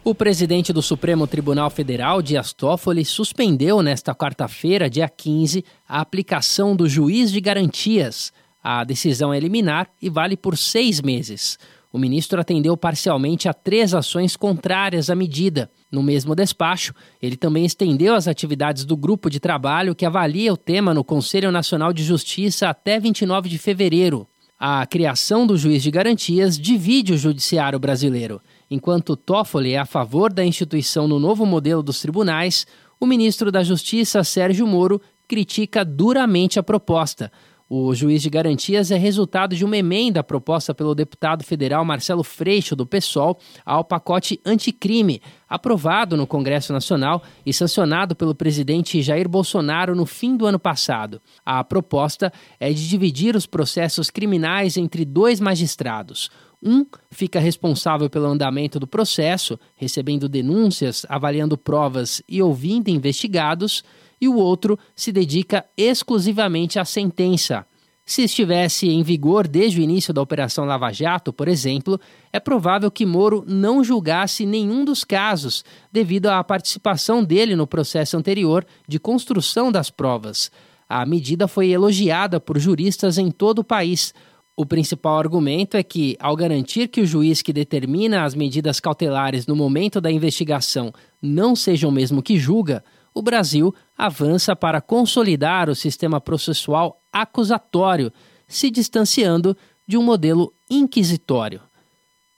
O 0.03 0.15
presidente 0.15 0.73
do 0.73 0.83
Supremo 0.83 1.27
Tribunal 1.27 1.71
Federal, 1.71 2.23
Dias 2.23 2.53
Toffoli, 2.53 3.05
suspendeu 3.05 3.83
nesta 3.83 4.15
quarta-feira, 4.15 4.91
dia 4.91 5.09
15, 5.09 5.65
a 5.89 6.01
aplicação 6.01 6.77
do 6.77 6.89
juiz 6.89 7.31
de 7.31 7.41
garantias. 7.41 8.33
A 8.69 8.83
decisão 8.83 9.33
é 9.33 9.39
liminar 9.39 9.89
e 10.03 10.11
vale 10.11 10.37
por 10.37 10.59
seis 10.59 11.01
meses. 11.01 11.57
O 11.93 11.99
ministro 11.99 12.41
atendeu 12.41 12.77
parcialmente 12.77 13.49
a 13.49 13.55
três 13.55 13.95
ações 13.95 14.35
contrárias 14.35 15.09
à 15.09 15.15
medida. 15.15 15.71
No 15.89 16.03
mesmo 16.03 16.35
despacho, 16.35 16.93
ele 17.23 17.37
também 17.37 17.65
estendeu 17.65 18.17
as 18.17 18.27
atividades 18.27 18.85
do 18.85 18.97
grupo 18.97 19.31
de 19.31 19.39
trabalho 19.39 19.95
que 19.95 20.05
avalia 20.05 20.53
o 20.53 20.57
tema 20.57 20.93
no 20.93 21.05
Conselho 21.05 21.53
Nacional 21.53 21.93
de 21.93 22.03
Justiça 22.03 22.69
até 22.69 22.99
29 22.99 23.49
de 23.49 23.57
fevereiro. 23.57 24.27
A 24.59 24.85
criação 24.85 25.47
do 25.47 25.57
juiz 25.57 25.81
de 25.81 25.93
garantias 25.93 26.59
divide 26.59 27.13
o 27.13 27.19
judiciário 27.19 27.79
brasileiro. 27.79 28.41
Enquanto 28.69 29.17
Toffoli 29.17 29.75
é 29.75 29.79
a 29.79 29.87
favor 29.87 30.33
da 30.33 30.45
instituição 30.45 31.07
no 31.07 31.21
novo 31.21 31.47
modelo 31.47 31.85
dos 31.85 32.01
tribunais, 32.01 32.67
o 32.99 33.07
ministro 33.07 33.53
da 33.53 33.63
Justiça, 33.63 34.25
Sérgio 34.25 34.67
Moro, 34.67 35.01
critica 35.29 35.85
duramente 35.85 36.59
a 36.59 36.65
proposta. 36.65 37.31
O 37.69 37.93
juiz 37.97 38.23
de 38.23 38.31
garantias 38.31 38.93
é 38.93 38.97
resultado 38.97 39.57
de 39.57 39.65
uma 39.65 39.77
emenda 39.77 40.23
proposta 40.23 40.73
pelo 40.73 40.95
deputado 40.95 41.43
federal 41.43 41.85
Marcelo 41.85 42.23
Freixo, 42.23 42.77
do 42.77 42.87
PSOL, 42.87 43.41
ao 43.65 43.83
pacote 43.83 44.41
anticrime, 44.47 45.21
aprovado 45.49 46.17
no 46.17 46.29
Congresso 46.29 46.73
Nacional 46.73 47.25
e 47.45 47.53
sancionado 47.53 48.15
pelo 48.15 48.37
presidente 48.37 49.03
Jair 49.03 49.29
Bolsonaro 49.29 49.97
no 49.97 50.07
fim 50.07 50.37
do 50.37 50.47
ano 50.47 50.61
passado. 50.61 51.21
A 51.45 51.65
proposta 51.65 52.33
é 52.61 52.73
de 52.73 52.89
dividir 52.89 53.35
os 53.35 53.47
processos 53.47 54.11
criminais 54.11 54.77
entre 54.77 55.05
dois 55.05 55.41
magistrados. 55.41 56.31
Um 56.63 56.87
fica 57.11 57.41
responsável 57.41 58.09
pelo 58.09 58.27
andamento 58.27 58.79
do 58.79 58.87
processo, 58.87 59.59
recebendo 59.75 60.29
denúncias, 60.29 61.05
avaliando 61.09 61.59
provas 61.59 62.23
e 62.29 62.41
ouvindo 62.41 62.89
investigados 62.89 63.83
e 64.21 64.29
o 64.29 64.37
outro 64.37 64.79
se 64.95 65.13
dedica 65.13 65.65
exclusivamente 65.77 66.79
à 66.79 66.85
sentença. 66.85 67.67
Se 68.09 68.23
estivesse 68.23 68.89
em 68.89 69.03
vigor 69.03 69.49
desde 69.49 69.81
o 69.81 69.83
início 69.83 70.15
da 70.15 70.23
Operação 70.23 70.65
Lava 70.65 70.93
Jato, 70.93 71.33
por 71.33 71.49
exemplo, 71.49 72.01
é 72.33 72.39
provável 72.39 72.89
que 72.89 73.05
Moro 73.05 73.45
não 73.49 73.83
julgasse 73.83 74.47
nenhum 74.47 74.85
dos 74.85 75.03
casos, 75.03 75.65
devido 75.91 76.29
à 76.29 76.43
participação 76.45 77.25
dele 77.25 77.57
no 77.57 77.67
processo 77.67 78.17
anterior 78.17 78.65
de 78.87 79.01
construção 79.01 79.73
das 79.73 79.91
provas. 79.91 80.53
A 80.89 81.05
medida 81.05 81.49
foi 81.49 81.71
elogiada 81.71 82.39
por 82.39 82.61
juristas 82.61 83.19
em 83.19 83.29
todo 83.29 83.59
o 83.59 83.65
país. 83.65 84.15
O 84.55 84.65
principal 84.65 85.19
argumento 85.19 85.77
é 85.77 85.83
que, 85.83 86.17
ao 86.21 86.37
garantir 86.37 86.87
que 86.87 87.01
o 87.01 87.07
juiz 87.07 87.43
que 87.43 87.53
determina 87.53 88.23
as 88.23 88.37
medidas 88.37 88.79
cautelares 88.79 89.49
no 89.49 89.57
momento 89.57 90.01
da 90.01 90.13
investigação 90.13 90.93
não 91.21 91.57
seja 91.57 91.89
o 91.89 91.93
mesmo 91.93 92.23
que 92.23 92.39
julga, 92.39 92.85
o 93.17 93.23
Brasil 93.23 93.75
avança 93.97 94.55
para 94.55 94.79
consolidar 94.79 95.71
o 95.71 95.75
sistema 95.75 96.21
processual 96.21 97.01
acusatório, 97.11 98.13
se 98.47 98.71
distanciando 98.71 99.57
de 99.89 99.97
um 99.97 100.03
modelo 100.03 100.53
inquisitório. 100.69 101.63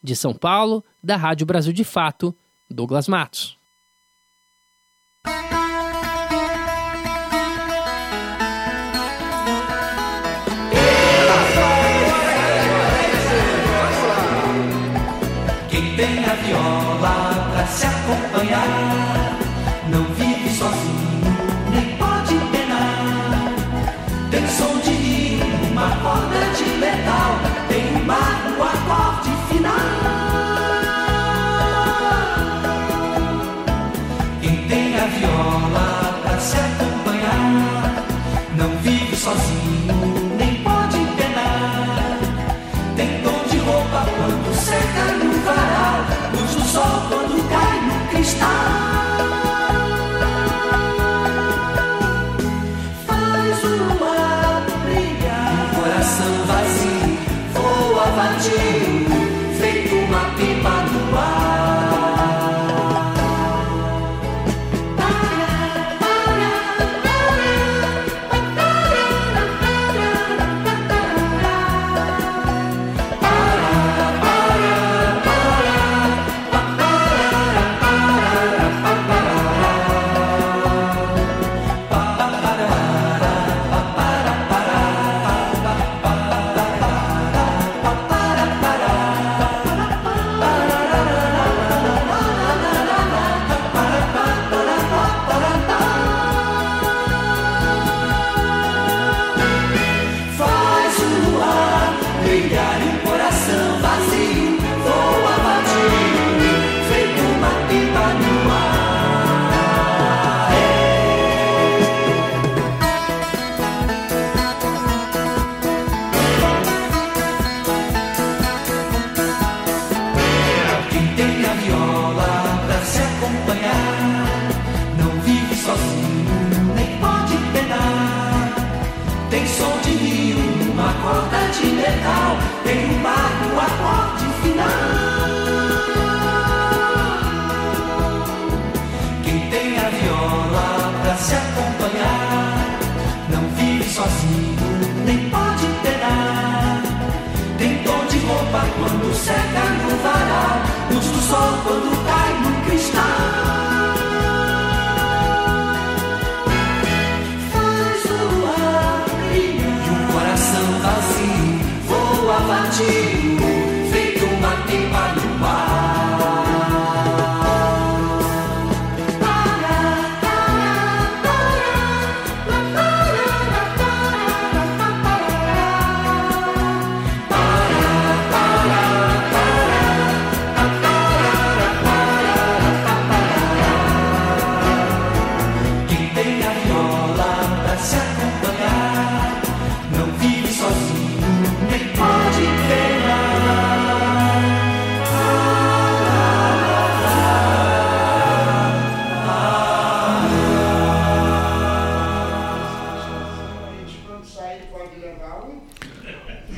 De 0.01 0.14
São 0.14 0.33
Paulo, 0.33 0.85
da 1.03 1.16
Rádio 1.16 1.45
Brasil 1.45 1.72
de 1.72 1.83
Fato, 1.83 2.33
Douglas 2.70 3.09
Matos. 3.09 3.59
Quem 15.68 15.97
tem 15.97 16.24
a 16.24 16.35
viola 16.35 17.51
pra 17.53 17.66
se 17.66 17.85
acompanhar 17.85 19.18
quando 26.81 27.18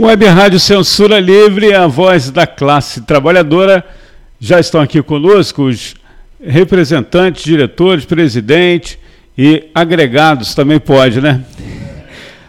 Web 0.03 0.25
Rádio 0.25 0.59
Censura 0.59 1.21
Livre, 1.21 1.75
a 1.75 1.87
voz 1.87 2.31
da 2.31 2.47
classe 2.47 3.03
trabalhadora. 3.03 3.85
Já 4.41 4.59
estão 4.59 4.81
aqui 4.81 5.03
conosco 5.03 5.65
os 5.65 5.95
representantes, 6.43 7.45
diretores, 7.45 8.07
presidente 8.07 8.99
e 9.37 9.65
agregados, 9.75 10.55
também 10.55 10.81
pode, 10.81 11.21
né? 11.21 11.45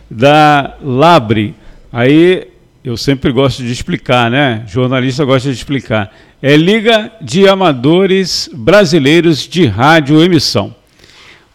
Da 0.09 0.77
Labre. 0.81 1.53
Aí 1.91 2.47
eu 2.85 2.95
sempre 2.95 3.33
gosto 3.33 3.61
de 3.61 3.71
explicar, 3.73 4.31
né? 4.31 4.63
Jornalista 4.65 5.25
gosta 5.25 5.49
de 5.49 5.55
explicar. 5.55 6.15
É 6.41 6.55
Liga 6.55 7.11
de 7.21 7.49
Amadores 7.49 8.49
Brasileiros 8.53 9.45
de 9.45 9.65
Rádio 9.65 10.23
Emissão. 10.23 10.73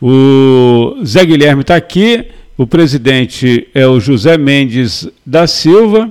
O 0.00 0.98
Zé 1.06 1.24
Guilherme 1.24 1.62
está 1.62 1.74
aqui, 1.74 2.26
o 2.56 2.66
presidente 2.66 3.68
é 3.74 3.86
o 3.86 4.00
José 4.00 4.38
Mendes 4.38 5.08
da 5.24 5.46
Silva. 5.46 6.10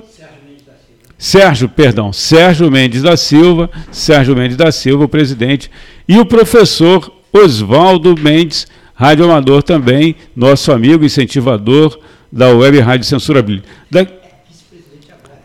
Sérgio, 1.18 1.68
perdão, 1.68 2.12
Sérgio 2.12 2.70
Mendes 2.70 3.02
da 3.02 3.16
Silva, 3.16 3.70
Sérgio 3.90 4.36
Mendes 4.36 4.56
da 4.56 4.70
Silva, 4.70 5.06
o 5.06 5.08
presidente, 5.08 5.70
e 6.06 6.18
o 6.18 6.26
professor 6.26 7.10
Oswaldo 7.32 8.14
Mendes, 8.20 8.66
radioamador 8.94 9.62
também, 9.62 10.14
nosso 10.36 10.70
amigo 10.70 11.04
incentivador 11.04 11.98
da 12.30 12.50
Web 12.50 12.80
Rádio 12.80 13.06
Censura. 13.06 13.42
Da... 13.90 14.06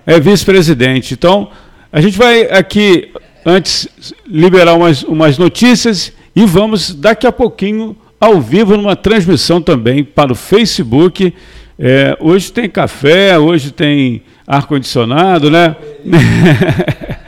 É 0.05 0.19
vice-presidente. 0.19 1.13
Então, 1.13 1.49
a 1.91 2.01
gente 2.01 2.17
vai 2.17 2.43
aqui, 2.51 3.09
antes, 3.45 3.87
liberar 4.27 4.73
umas, 4.73 5.03
umas 5.03 5.37
notícias 5.37 6.11
e 6.35 6.45
vamos 6.45 6.93
daqui 6.93 7.25
a 7.25 7.31
pouquinho 7.31 7.95
ao 8.21 8.39
vivo 8.39 8.77
numa 8.77 8.95
transmissão 8.95 9.59
também 9.59 10.03
para 10.03 10.31
o 10.31 10.35
Facebook. 10.35 11.33
É, 11.79 12.15
hoje 12.19 12.51
tem 12.51 12.69
café, 12.69 13.39
hoje 13.39 13.71
tem 13.71 14.21
ar-condicionado, 14.45 15.49
né? 15.49 15.75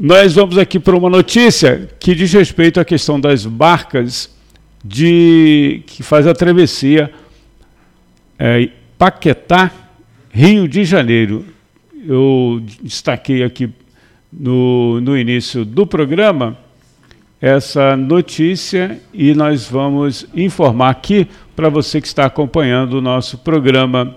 Nós 0.00 0.34
vamos 0.34 0.56
aqui 0.56 0.80
para 0.80 0.96
uma 0.96 1.10
notícia 1.10 1.86
que 2.00 2.14
diz 2.14 2.32
respeito 2.32 2.80
à 2.80 2.84
questão 2.84 3.20
das 3.20 3.44
barcas 3.44 4.34
de 4.82 5.82
que 5.86 6.02
faz 6.02 6.26
a 6.26 6.32
travessia 6.32 7.12
é, 8.38 8.70
Paquetá, 8.96 9.70
Rio 10.30 10.66
de 10.66 10.82
Janeiro. 10.82 11.44
Eu 12.08 12.62
destaquei 12.82 13.42
aqui 13.42 13.68
no, 14.32 14.98
no 15.02 15.18
início 15.18 15.62
do 15.62 15.86
programa 15.86 16.56
essa 17.40 17.96
notícia 17.96 19.00
e 19.14 19.34
nós 19.34 19.66
vamos 19.66 20.26
informar 20.34 20.90
aqui 20.90 21.26
para 21.56 21.68
você 21.68 22.00
que 22.00 22.06
está 22.06 22.26
acompanhando 22.26 22.94
o 22.94 23.00
nosso 23.00 23.38
programa 23.38 24.14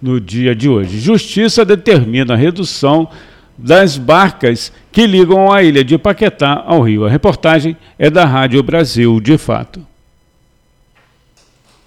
no 0.00 0.20
dia 0.20 0.54
de 0.54 0.68
hoje. 0.68 0.98
Justiça 0.98 1.64
determina 1.64 2.34
a 2.34 2.36
redução 2.36 3.08
das 3.56 3.96
barcas 3.96 4.72
que 4.90 5.06
ligam 5.06 5.52
a 5.52 5.62
ilha 5.62 5.84
de 5.84 5.96
Paquetá 5.96 6.64
ao 6.66 6.82
rio. 6.82 7.06
A 7.06 7.10
reportagem 7.10 7.76
é 7.96 8.10
da 8.10 8.24
Rádio 8.24 8.60
Brasil, 8.62 9.20
de 9.20 9.38
fato. 9.38 9.86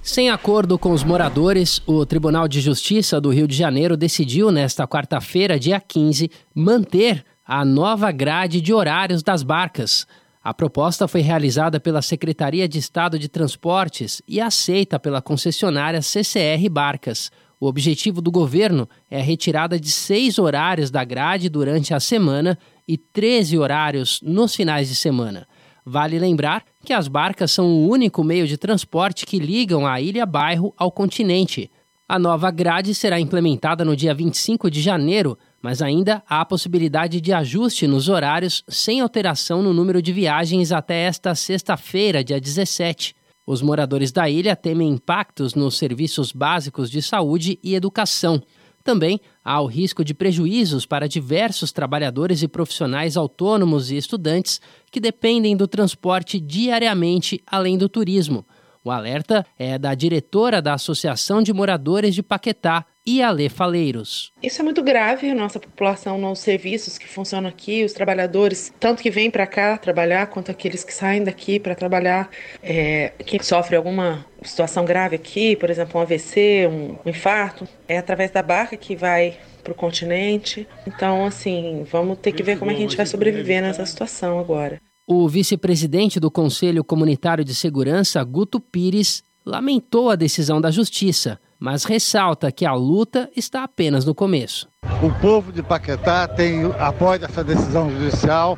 Sem 0.02 0.30
acordo 0.30 0.78
com 0.78 0.92
os 0.92 1.04
moradores, 1.04 1.82
o 1.86 2.06
Tribunal 2.06 2.48
de 2.48 2.62
Justiça 2.62 3.20
do 3.20 3.32
Rio 3.32 3.48
de 3.48 3.56
Janeiro 3.56 3.98
decidiu, 3.98 4.52
nesta 4.52 4.88
quarta-feira, 4.88 5.60
dia 5.60 5.82
15, 5.82 6.30
manter 6.54 7.26
a 7.46 7.64
nova 7.64 8.12
grade 8.12 8.60
de 8.60 8.74
horários 8.74 9.22
das 9.22 9.44
barcas. 9.44 10.08
A 10.44 10.54
proposta 10.54 11.08
foi 11.08 11.22
realizada 11.22 11.80
pela 11.80 12.02
Secretaria 12.02 12.68
de 12.68 12.80
Estado 12.80 13.20
de 13.20 13.30
Transportes 13.30 14.22
e 14.28 14.42
aceita 14.42 15.00
pela 15.00 15.22
concessionária 15.22 16.02
CCR 16.02 16.68
Barcas. 16.72 17.32
O 17.60 17.68
objetivo 17.68 18.20
do 18.20 18.32
governo 18.32 18.90
é 19.10 19.20
a 19.20 19.24
retirada 19.24 19.80
de 19.80 19.92
seis 19.92 20.40
horários 20.40 20.90
da 20.90 21.04
grade 21.04 21.48
durante 21.48 21.94
a 21.94 22.00
semana 22.00 22.58
e 22.88 22.98
13 22.98 23.58
horários 23.58 24.20
nos 24.24 24.56
finais 24.56 24.90
de 24.90 24.96
semana. 24.96 25.48
Vale 25.86 26.18
lembrar 26.18 26.64
que 26.84 26.94
as 26.94 27.08
barcas 27.08 27.52
são 27.52 27.68
o 27.68 27.88
único 27.88 28.24
meio 28.24 28.48
de 28.48 28.58
transporte 28.58 29.26
que 29.26 29.38
ligam 29.38 29.86
a 29.86 30.02
ilha-bairro 30.02 30.74
ao 30.76 30.92
continente. 30.92 31.70
A 32.08 32.20
nova 32.20 32.52
grade 32.52 32.94
será 32.94 33.20
implementada 33.20 33.86
no 33.86 33.96
dia 33.96 34.14
25 34.14 34.70
de 34.70 34.82
janeiro, 34.82 35.38
mas 35.66 35.82
ainda 35.82 36.22
há 36.30 36.42
a 36.42 36.46
possibilidade 36.46 37.20
de 37.20 37.34
ajuste 37.34 37.88
nos 37.88 38.08
horários 38.08 38.64
sem 38.68 39.02
alteração 39.02 39.64
no 39.64 39.74
número 39.74 40.00
de 40.00 40.14
viagens 40.14 40.72
até 40.72 41.06
esta 41.06 41.34
sexta-feira, 41.34 42.24
dia 42.24 42.40
17. 42.40 43.16
Os 43.48 43.64
moradores 43.64 44.12
da 44.12 44.30
ilha 44.30 44.56
temem 44.56 44.90
impactos 44.90 45.56
nos 45.56 45.76
serviços 45.76 46.32
básicos 46.32 46.92
de 46.92 47.02
saúde 47.02 47.58
e 47.64 47.74
educação. 47.74 48.44
Também 48.84 49.20
há 49.44 49.60
o 49.60 49.66
risco 49.66 50.06
de 50.06 50.14
prejuízos 50.14 50.86
para 50.86 51.08
diversos 51.08 51.72
trabalhadores 51.72 52.44
e 52.44 52.48
profissionais 52.48 53.18
autônomos 53.18 53.90
e 53.90 53.98
estudantes 53.98 54.62
que 54.92 55.00
dependem 55.00 55.58
do 55.58 55.68
transporte 55.68 56.40
diariamente, 56.40 57.42
além 57.48 57.76
do 57.76 57.90
turismo. 57.90 58.46
O 58.84 58.92
alerta 58.92 59.44
é 59.58 59.80
da 59.80 59.96
diretora 59.96 60.62
da 60.62 60.76
Associação 60.76 61.42
de 61.42 61.52
Moradores 61.52 62.14
de 62.14 62.22
Paquetá, 62.22 62.86
Iale 63.08 63.50
Faleiros. 63.50 64.32
Isso 64.42 64.62
é 64.62 64.64
muito 64.64 64.82
grave, 64.82 65.30
a 65.30 65.36
nossa 65.36 65.60
população 65.60 66.18
nos 66.18 66.40
serviços 66.40 66.98
que 66.98 67.08
funcionam 67.08 67.48
aqui, 67.48 67.84
os 67.84 67.94
trabalhadores, 67.94 68.74
tanto 68.80 69.04
que 69.04 69.12
vêm 69.12 69.30
para 69.30 69.46
cá 69.46 69.78
trabalhar, 69.78 70.28
quanto 70.28 70.50
aqueles 70.50 70.84
que 70.84 70.94
saem 70.94 71.24
daqui 71.24 71.60
para 71.60 71.76
trabalhar, 71.76 72.30
é, 72.64 73.14
quem 73.26 73.42
sofre 73.44 73.76
alguma 73.76 74.26
situação 74.42 74.86
grave 74.86 75.16
aqui, 75.16 75.56
por 75.56 75.70
exemplo, 75.70 76.00
um 76.00 76.04
AVC, 76.04 76.68
um, 76.68 76.96
um 77.06 77.10
infarto, 77.10 77.68
é 77.88 77.98
através 77.98 78.32
da 78.32 78.42
barca 78.42 78.76
que 78.76 78.96
vai 78.96 79.38
para 79.64 79.72
o 79.72 79.76
continente. 79.76 80.68
Então, 80.88 81.26
assim, 81.26 81.86
vamos 81.92 82.18
ter 82.20 82.32
que 82.32 82.44
ver 82.44 82.58
como 82.58 82.72
é 82.72 82.74
que 82.74 82.80
a 82.80 82.84
gente 82.84 82.98
vai 82.98 83.06
sobreviver 83.06 83.62
nessa 83.62 83.86
situação 83.86 84.40
agora. 84.40 84.80
O 85.08 85.28
vice-presidente 85.28 86.20
do 86.20 86.32
Conselho 86.32 86.84
Comunitário 86.84 87.46
de 87.46 87.54
Segurança, 87.54 88.24
Guto 88.24 88.60
Pires, 88.60 89.24
lamentou 89.46 90.10
a 90.10 90.16
decisão 90.16 90.60
da 90.60 90.72
Justiça, 90.72 91.40
mas 91.60 91.84
ressalta 91.84 92.52
que 92.52 92.66
a 92.66 92.74
luta 92.74 93.30
está 93.36 93.64
apenas 93.64 94.06
no 94.06 94.14
começo. 94.14 94.68
O 95.02 95.12
povo 95.20 95.52
de 95.52 95.64
Paquetá 95.64 96.28
tem 96.28 96.66
apoio 96.80 97.20
dessa 97.20 97.44
decisão 97.44 97.90
judicial, 97.90 98.58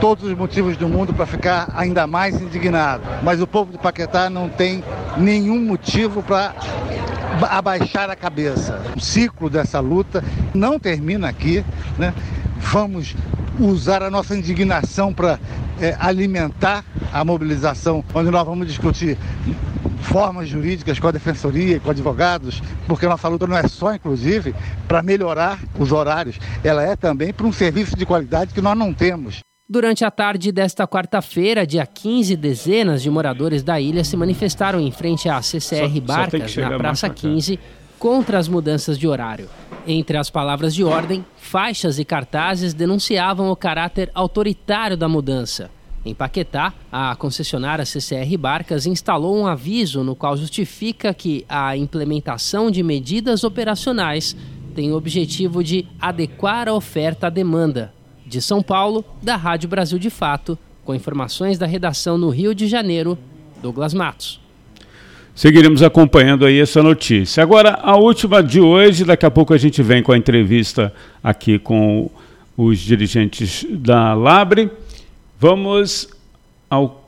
todos 0.00 0.24
os 0.24 0.36
motivos 0.36 0.76
do 0.76 0.88
mundo 0.88 1.14
para 1.14 1.26
ficar 1.26 1.72
ainda 1.74 2.06
mais 2.06 2.40
indignado. 2.40 3.04
Mas 3.22 3.40
o 3.40 3.46
povo 3.46 3.72
de 3.72 3.78
Paquetá 3.78 4.28
não 4.28 4.48
tem 4.48 4.82
nenhum 5.16 5.60
motivo 5.60 6.22
para 6.22 6.54
abaixar 7.48 8.10
a 8.10 8.16
cabeça. 8.16 8.80
O 8.96 9.00
ciclo 9.00 9.48
dessa 9.48 9.80
luta 9.80 10.22
não 10.52 10.78
termina 10.78 11.28
aqui, 11.28 11.64
né? 11.98 12.12
Vamos 12.70 13.14
usar 13.58 14.02
a 14.02 14.10
nossa 14.10 14.36
indignação 14.36 15.12
para 15.12 15.38
é, 15.80 15.96
alimentar 15.98 16.84
a 17.12 17.24
mobilização, 17.24 18.04
onde 18.14 18.30
nós 18.30 18.46
vamos 18.46 18.66
discutir 18.66 19.18
formas 20.02 20.48
jurídicas 20.48 20.98
com 20.98 21.08
a 21.08 21.10
defensoria, 21.10 21.78
com 21.80 21.90
advogados, 21.90 22.62
porque 22.86 23.06
nossa 23.06 23.28
luta 23.28 23.46
não 23.46 23.56
é 23.56 23.66
só, 23.68 23.94
inclusive, 23.94 24.54
para 24.88 25.02
melhorar 25.02 25.58
os 25.78 25.92
horários, 25.92 26.38
ela 26.64 26.82
é 26.82 26.96
também 26.96 27.32
para 27.32 27.46
um 27.46 27.52
serviço 27.52 27.96
de 27.96 28.04
qualidade 28.06 28.52
que 28.54 28.60
nós 28.60 28.76
não 28.76 28.92
temos. 28.92 29.40
Durante 29.68 30.04
a 30.04 30.10
tarde 30.10 30.52
desta 30.52 30.86
quarta-feira, 30.86 31.66
dia 31.66 31.86
15, 31.86 32.36
dezenas 32.36 33.00
de 33.02 33.08
moradores 33.08 33.62
da 33.62 33.80
ilha 33.80 34.04
se 34.04 34.16
manifestaram 34.16 34.78
em 34.80 34.90
frente 34.90 35.28
à 35.28 35.40
CCR 35.40 35.88
Só- 35.88 35.94
só 35.94 36.00
Barcas, 36.00 36.50
chegar 36.50 36.70
na 36.70 36.78
Praça 36.78 37.06
pra 37.06 37.14
cá. 37.14 37.20
15, 37.22 37.58
contra 38.02 38.36
as 38.36 38.48
mudanças 38.48 38.98
de 38.98 39.06
horário. 39.06 39.48
Entre 39.86 40.16
as 40.16 40.28
palavras 40.28 40.74
de 40.74 40.82
ordem, 40.82 41.24
faixas 41.36 42.00
e 42.00 42.04
cartazes 42.04 42.74
denunciavam 42.74 43.48
o 43.48 43.54
caráter 43.54 44.10
autoritário 44.12 44.96
da 44.96 45.08
mudança. 45.08 45.70
Em 46.04 46.12
Paquetá, 46.12 46.74
a 46.90 47.14
concessionária 47.14 47.86
CCR 47.86 48.36
Barcas 48.36 48.86
instalou 48.86 49.38
um 49.38 49.46
aviso 49.46 50.02
no 50.02 50.16
qual 50.16 50.36
justifica 50.36 51.14
que 51.14 51.46
a 51.48 51.76
implementação 51.76 52.72
de 52.72 52.82
medidas 52.82 53.44
operacionais 53.44 54.34
tem 54.74 54.90
o 54.90 54.96
objetivo 54.96 55.62
de 55.62 55.86
adequar 56.00 56.68
a 56.68 56.74
oferta 56.74 57.28
à 57.28 57.30
demanda. 57.30 57.94
De 58.26 58.42
São 58.42 58.64
Paulo, 58.64 59.04
da 59.22 59.36
Rádio 59.36 59.68
Brasil 59.68 60.00
de 60.00 60.10
Fato, 60.10 60.58
com 60.84 60.92
informações 60.92 61.56
da 61.56 61.66
redação 61.66 62.18
no 62.18 62.30
Rio 62.30 62.52
de 62.52 62.66
Janeiro, 62.66 63.16
Douglas 63.62 63.94
Matos. 63.94 64.41
Seguiremos 65.34 65.82
acompanhando 65.82 66.44
aí 66.44 66.60
essa 66.60 66.82
notícia. 66.82 67.42
Agora, 67.42 67.78
a 67.82 67.96
última 67.96 68.42
de 68.42 68.60
hoje, 68.60 69.04
daqui 69.04 69.24
a 69.24 69.30
pouco 69.30 69.54
a 69.54 69.58
gente 69.58 69.82
vem 69.82 70.02
com 70.02 70.12
a 70.12 70.18
entrevista 70.18 70.92
aqui 71.24 71.58
com 71.58 72.10
os 72.56 72.78
dirigentes 72.78 73.66
da 73.70 74.12
Labre. 74.12 74.70
Vamos 75.40 76.08
ao 76.68 77.02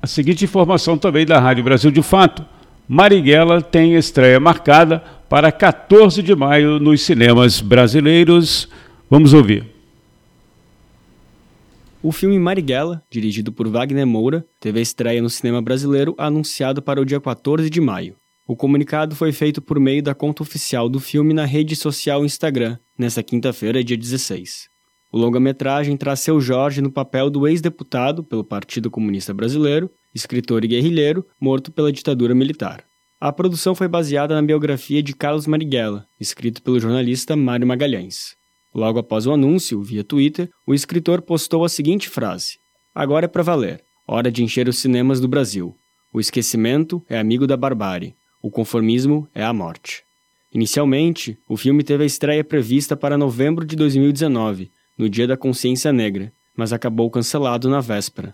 a 0.00 0.06
seguinte 0.06 0.44
informação 0.44 0.96
também 0.96 1.26
da 1.26 1.40
Rádio 1.40 1.64
Brasil 1.64 1.90
de 1.90 2.02
Fato. 2.02 2.44
Marighella 2.88 3.60
tem 3.60 3.96
estreia 3.96 4.38
marcada 4.40 5.02
para 5.28 5.52
14 5.52 6.22
de 6.22 6.34
maio 6.34 6.78
nos 6.78 7.02
cinemas 7.02 7.60
brasileiros. 7.60 8.68
Vamos 9.10 9.34
ouvir. 9.34 9.77
O 12.00 12.12
filme 12.12 12.38
Marighella, 12.38 13.02
dirigido 13.10 13.50
por 13.50 13.66
Wagner 13.66 14.06
Moura, 14.06 14.46
teve 14.60 14.78
a 14.78 14.82
estreia 14.82 15.20
no 15.20 15.28
cinema 15.28 15.60
brasileiro 15.60 16.14
anunciado 16.16 16.80
para 16.80 17.00
o 17.00 17.04
dia 17.04 17.20
14 17.20 17.68
de 17.68 17.80
maio. 17.80 18.14
O 18.46 18.54
comunicado 18.54 19.16
foi 19.16 19.32
feito 19.32 19.60
por 19.60 19.80
meio 19.80 20.00
da 20.00 20.14
conta 20.14 20.44
oficial 20.44 20.88
do 20.88 21.00
filme 21.00 21.34
na 21.34 21.44
rede 21.44 21.74
social 21.74 22.24
Instagram, 22.24 22.78
nesta 22.96 23.20
quinta-feira, 23.20 23.82
dia 23.82 23.96
16. 23.96 24.68
O 25.10 25.18
longa-metragem 25.18 25.96
traz 25.96 26.20
seu 26.20 26.40
Jorge 26.40 26.80
no 26.80 26.92
papel 26.92 27.28
do 27.28 27.48
ex-deputado 27.48 28.22
pelo 28.22 28.44
Partido 28.44 28.92
Comunista 28.92 29.34
Brasileiro, 29.34 29.90
escritor 30.14 30.64
e 30.64 30.68
guerrilheiro, 30.68 31.26
morto 31.40 31.72
pela 31.72 31.92
ditadura 31.92 32.32
militar. 32.32 32.84
A 33.20 33.32
produção 33.32 33.74
foi 33.74 33.88
baseada 33.88 34.36
na 34.36 34.42
biografia 34.42 35.02
de 35.02 35.16
Carlos 35.16 35.48
Marighella, 35.48 36.06
escrito 36.20 36.62
pelo 36.62 36.78
jornalista 36.78 37.34
Mário 37.34 37.66
Magalhães. 37.66 38.37
Logo 38.78 39.00
após 39.00 39.26
o 39.26 39.32
anúncio, 39.32 39.82
via 39.82 40.04
Twitter, 40.04 40.48
o 40.64 40.72
escritor 40.72 41.20
postou 41.20 41.64
a 41.64 41.68
seguinte 41.68 42.08
frase: 42.08 42.60
Agora 42.94 43.24
é 43.24 43.28
para 43.28 43.42
valer. 43.42 43.82
Hora 44.06 44.30
de 44.30 44.44
encher 44.44 44.68
os 44.68 44.78
cinemas 44.78 45.20
do 45.20 45.26
Brasil. 45.26 45.76
O 46.12 46.20
esquecimento 46.20 47.04
é 47.08 47.18
amigo 47.18 47.44
da 47.44 47.56
barbárie. 47.56 48.14
O 48.40 48.52
conformismo 48.52 49.28
é 49.34 49.42
a 49.42 49.52
morte. 49.52 50.04
Inicialmente, 50.54 51.36
o 51.48 51.56
filme 51.56 51.82
teve 51.82 52.04
a 52.04 52.06
estreia 52.06 52.44
prevista 52.44 52.96
para 52.96 53.18
novembro 53.18 53.66
de 53.66 53.74
2019, 53.74 54.70
no 54.96 55.08
Dia 55.08 55.26
da 55.26 55.36
Consciência 55.36 55.92
Negra, 55.92 56.32
mas 56.56 56.72
acabou 56.72 57.10
cancelado 57.10 57.68
na 57.68 57.80
véspera. 57.80 58.32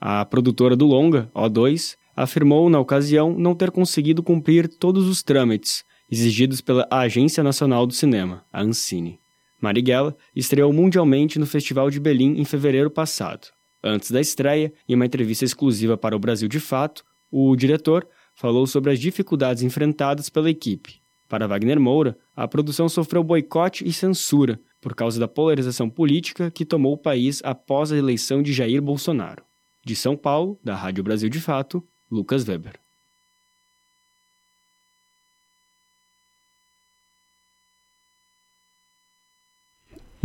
A 0.00 0.24
produtora 0.24 0.74
do 0.74 0.86
longa, 0.86 1.30
O2, 1.34 1.96
afirmou 2.16 2.70
na 2.70 2.80
ocasião 2.80 3.38
não 3.38 3.54
ter 3.54 3.70
conseguido 3.70 4.22
cumprir 4.22 4.68
todos 4.68 5.06
os 5.06 5.22
trâmites 5.22 5.84
exigidos 6.10 6.62
pela 6.62 6.88
Agência 6.90 7.42
Nacional 7.42 7.86
do 7.86 7.92
Cinema, 7.92 8.42
a 8.50 8.62
Ancine. 8.62 9.21
Marighella 9.62 10.16
estreou 10.34 10.72
mundialmente 10.72 11.38
no 11.38 11.46
Festival 11.46 11.88
de 11.88 12.00
Berlim 12.00 12.40
em 12.40 12.44
fevereiro 12.44 12.90
passado. 12.90 13.46
Antes 13.82 14.10
da 14.10 14.20
estreia, 14.20 14.72
em 14.88 14.94
uma 14.96 15.06
entrevista 15.06 15.44
exclusiva 15.44 15.96
para 15.96 16.16
o 16.16 16.18
Brasil 16.18 16.48
de 16.48 16.58
Fato, 16.58 17.04
o 17.30 17.54
diretor 17.54 18.06
falou 18.34 18.66
sobre 18.66 18.90
as 18.90 18.98
dificuldades 18.98 19.62
enfrentadas 19.62 20.28
pela 20.28 20.50
equipe. 20.50 21.00
Para 21.28 21.46
Wagner 21.46 21.78
Moura, 21.78 22.18
a 22.36 22.46
produção 22.48 22.88
sofreu 22.88 23.22
boicote 23.22 23.86
e 23.86 23.92
censura 23.92 24.60
por 24.80 24.94
causa 24.94 25.20
da 25.20 25.28
polarização 25.28 25.88
política 25.88 26.50
que 26.50 26.64
tomou 26.64 26.94
o 26.94 26.98
país 26.98 27.40
após 27.44 27.92
a 27.92 27.96
eleição 27.96 28.42
de 28.42 28.52
Jair 28.52 28.82
Bolsonaro. 28.82 29.44
De 29.84 29.94
São 29.94 30.16
Paulo, 30.16 30.58
da 30.62 30.74
Rádio 30.74 31.04
Brasil 31.04 31.28
de 31.28 31.40
Fato, 31.40 31.82
Lucas 32.10 32.46
Weber. 32.46 32.81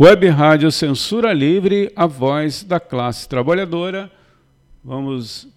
Web 0.00 0.28
Rádio 0.28 0.70
Censura 0.70 1.32
Livre, 1.32 1.92
a 1.96 2.06
voz 2.06 2.62
da 2.62 2.78
classe 2.78 3.28
trabalhadora. 3.28 4.08
Vamos 4.84 5.48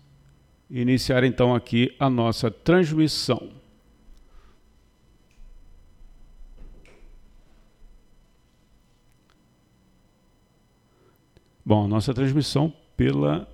iniciar 0.68 1.24
então 1.24 1.54
aqui 1.54 1.96
a 2.00 2.10
nossa 2.10 2.50
transmissão. 2.50 3.52
Bom, 11.64 11.88
nossa 11.88 12.12
transmissão 12.12 12.74
pela 12.98 13.48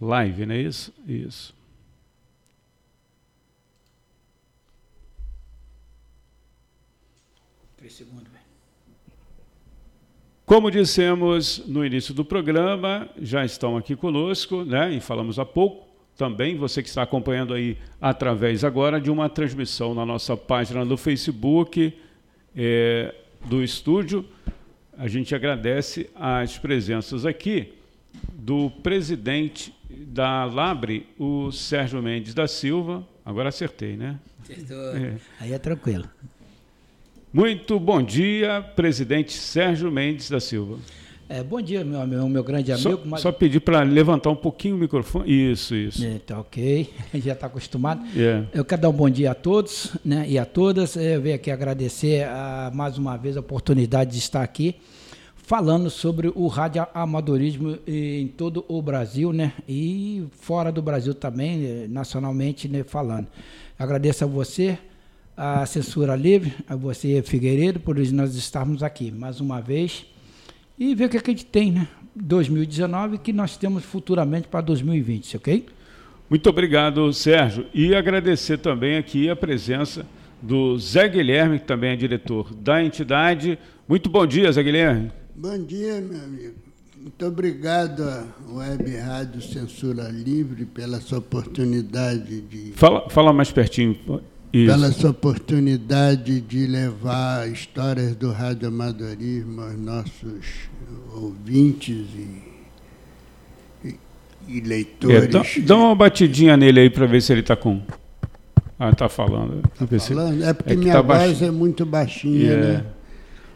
live, 0.00 0.46
não 0.46 0.54
é 0.54 0.58
isso? 0.58 0.94
Isso. 1.04 1.52
Três 7.76 7.92
segundos. 7.92 8.30
Como 10.50 10.68
dissemos 10.68 11.64
no 11.64 11.86
início 11.86 12.12
do 12.12 12.24
programa, 12.24 13.08
já 13.22 13.44
estão 13.44 13.76
aqui 13.76 13.94
conosco, 13.94 14.64
né? 14.64 14.92
E 14.92 14.98
falamos 14.98 15.38
há 15.38 15.44
pouco 15.44 15.86
também, 16.16 16.56
você 16.56 16.82
que 16.82 16.88
está 16.88 17.02
acompanhando 17.02 17.54
aí 17.54 17.78
através 18.00 18.64
agora 18.64 19.00
de 19.00 19.12
uma 19.12 19.28
transmissão 19.28 19.94
na 19.94 20.04
nossa 20.04 20.36
página 20.36 20.84
no 20.84 20.96
Facebook 20.96 21.96
é, 22.56 23.14
do 23.44 23.62
estúdio. 23.62 24.26
A 24.98 25.06
gente 25.06 25.36
agradece 25.36 26.10
as 26.16 26.58
presenças 26.58 27.24
aqui 27.24 27.72
do 28.32 28.70
presidente 28.82 29.72
da 29.88 30.46
Labre, 30.46 31.06
o 31.16 31.52
Sérgio 31.52 32.02
Mendes 32.02 32.34
da 32.34 32.48
Silva. 32.48 33.06
Agora 33.24 33.50
acertei, 33.50 33.96
né? 33.96 34.18
Acertou. 34.42 34.96
É. 34.96 35.16
Aí 35.38 35.52
é 35.52 35.58
tranquilo. 35.60 36.10
Muito 37.32 37.78
bom 37.78 38.02
dia, 38.02 38.60
presidente 38.74 39.32
Sérgio 39.32 39.88
Mendes 39.88 40.28
da 40.28 40.40
Silva. 40.40 40.78
É, 41.28 41.44
bom 41.44 41.62
dia, 41.62 41.84
meu, 41.84 42.04
meu, 42.04 42.28
meu 42.28 42.42
grande 42.42 42.72
amigo. 42.72 42.90
Só, 42.90 43.00
mas... 43.04 43.20
só 43.20 43.30
pedir 43.30 43.60
para 43.60 43.82
levantar 43.82 44.30
um 44.30 44.36
pouquinho 44.36 44.74
o 44.74 44.78
microfone. 44.78 45.52
Isso, 45.52 45.76
isso. 45.76 46.04
É, 46.04 46.18
tá 46.18 46.40
ok, 46.40 46.90
já 47.14 47.34
está 47.34 47.46
acostumado. 47.46 48.04
Yeah. 48.16 48.48
É. 48.52 48.58
Eu 48.58 48.64
quero 48.64 48.82
dar 48.82 48.88
um 48.88 48.92
bom 48.92 49.08
dia 49.08 49.30
a 49.30 49.34
todos 49.34 49.96
né, 50.04 50.24
e 50.28 50.40
a 50.40 50.44
todas. 50.44 50.96
Eu 50.96 51.22
venho 51.22 51.36
aqui 51.36 51.52
agradecer 51.52 52.24
a, 52.24 52.72
mais 52.74 52.98
uma 52.98 53.16
vez 53.16 53.36
a 53.36 53.40
oportunidade 53.40 54.10
de 54.10 54.18
estar 54.18 54.42
aqui 54.42 54.74
falando 55.36 55.88
sobre 55.88 56.32
o 56.34 56.48
radioamadorismo 56.48 57.78
em 57.86 58.26
todo 58.26 58.64
o 58.66 58.82
Brasil, 58.82 59.32
né? 59.32 59.52
E 59.68 60.24
fora 60.32 60.72
do 60.72 60.82
Brasil 60.82 61.14
também, 61.14 61.58
né, 61.58 61.86
nacionalmente 61.88 62.66
né, 62.66 62.82
falando. 62.82 63.28
Agradeço 63.78 64.24
a 64.24 64.26
você, 64.26 64.76
a 65.36 65.64
Censura 65.66 66.14
Livre, 66.16 66.54
a 66.68 66.76
você, 66.76 67.22
Figueiredo, 67.22 67.80
por 67.80 67.96
nós 67.96 68.34
estarmos 68.34 68.82
aqui 68.82 69.10
mais 69.10 69.40
uma 69.40 69.60
vez 69.60 70.06
e 70.78 70.94
ver 70.94 71.06
o 71.06 71.08
que, 71.08 71.16
é 71.16 71.20
que 71.20 71.30
a 71.30 71.34
gente 71.34 71.46
tem, 71.46 71.72
né? 71.72 71.88
2019 72.14 73.18
que 73.18 73.32
nós 73.32 73.56
temos 73.56 73.84
futuramente 73.84 74.48
para 74.48 74.60
2020, 74.60 75.36
ok? 75.36 75.66
Muito 76.28 76.48
obrigado, 76.48 77.12
Sérgio. 77.12 77.66
E 77.74 77.94
agradecer 77.94 78.58
também 78.58 78.96
aqui 78.96 79.28
a 79.28 79.36
presença 79.36 80.06
do 80.40 80.78
Zé 80.78 81.08
Guilherme, 81.08 81.58
que 81.58 81.66
também 81.66 81.90
é 81.90 81.96
diretor 81.96 82.54
da 82.54 82.82
entidade. 82.82 83.58
Muito 83.88 84.08
bom 84.08 84.26
dia, 84.26 84.50
Zé 84.52 84.62
Guilherme. 84.62 85.10
Bom 85.34 85.58
dia, 85.64 86.00
meu 86.00 86.22
amigo. 86.22 86.54
Muito 87.00 87.26
obrigado 87.26 88.02
à 88.02 88.26
Web 88.48 88.96
Rádio 88.98 89.40
Censura 89.40 90.08
Livre 90.08 90.66
pela 90.66 91.00
sua 91.00 91.18
oportunidade 91.18 92.42
de. 92.42 92.72
Fala, 92.74 93.08
fala 93.08 93.32
mais 93.32 93.50
pertinho. 93.50 93.98
Isso. 94.52 94.72
pela 94.72 94.90
sua 94.90 95.10
oportunidade 95.10 96.40
de 96.40 96.66
levar 96.66 97.48
histórias 97.48 98.16
do 98.16 98.32
radioamadorismo 98.32 99.60
aos 99.62 99.78
nossos 99.78 100.68
ouvintes 101.14 102.06
e, 102.16 103.88
e, 103.88 103.96
e 104.48 104.60
leitores. 104.60 105.22
É, 105.22 105.26
dá, 105.28 105.42
dá, 105.66 105.76
uma 105.76 105.94
batidinha 105.94 106.56
nele 106.56 106.80
aí 106.80 106.90
para 106.90 107.06
ver 107.06 107.22
se 107.22 107.32
ele 107.32 107.42
está 107.42 107.54
com. 107.54 107.80
Ah, 108.78 108.90
está 108.90 109.08
falando. 109.08 109.62
Tá 109.78 109.86
falando? 109.86 110.42
É 110.42 110.52
porque 110.52 110.72
é 110.72 110.76
minha 110.76 110.94
tá 110.94 111.02
voz 111.02 111.18
baixinho. 111.18 111.48
é 111.48 111.50
muito 111.50 111.86
baixinha, 111.86 112.52
é. 112.52 112.56
né? 112.56 112.86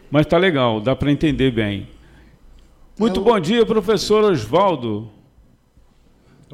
Mas 0.09 0.25
está 0.25 0.37
legal, 0.37 0.79
dá 0.79 0.95
para 0.95 1.11
entender 1.11 1.51
bem. 1.51 1.89
Muito 2.97 3.19
é 3.19 3.23
bom 3.23 3.37
dia, 3.37 3.65
professor 3.65 4.23
Oswaldo. 4.23 5.09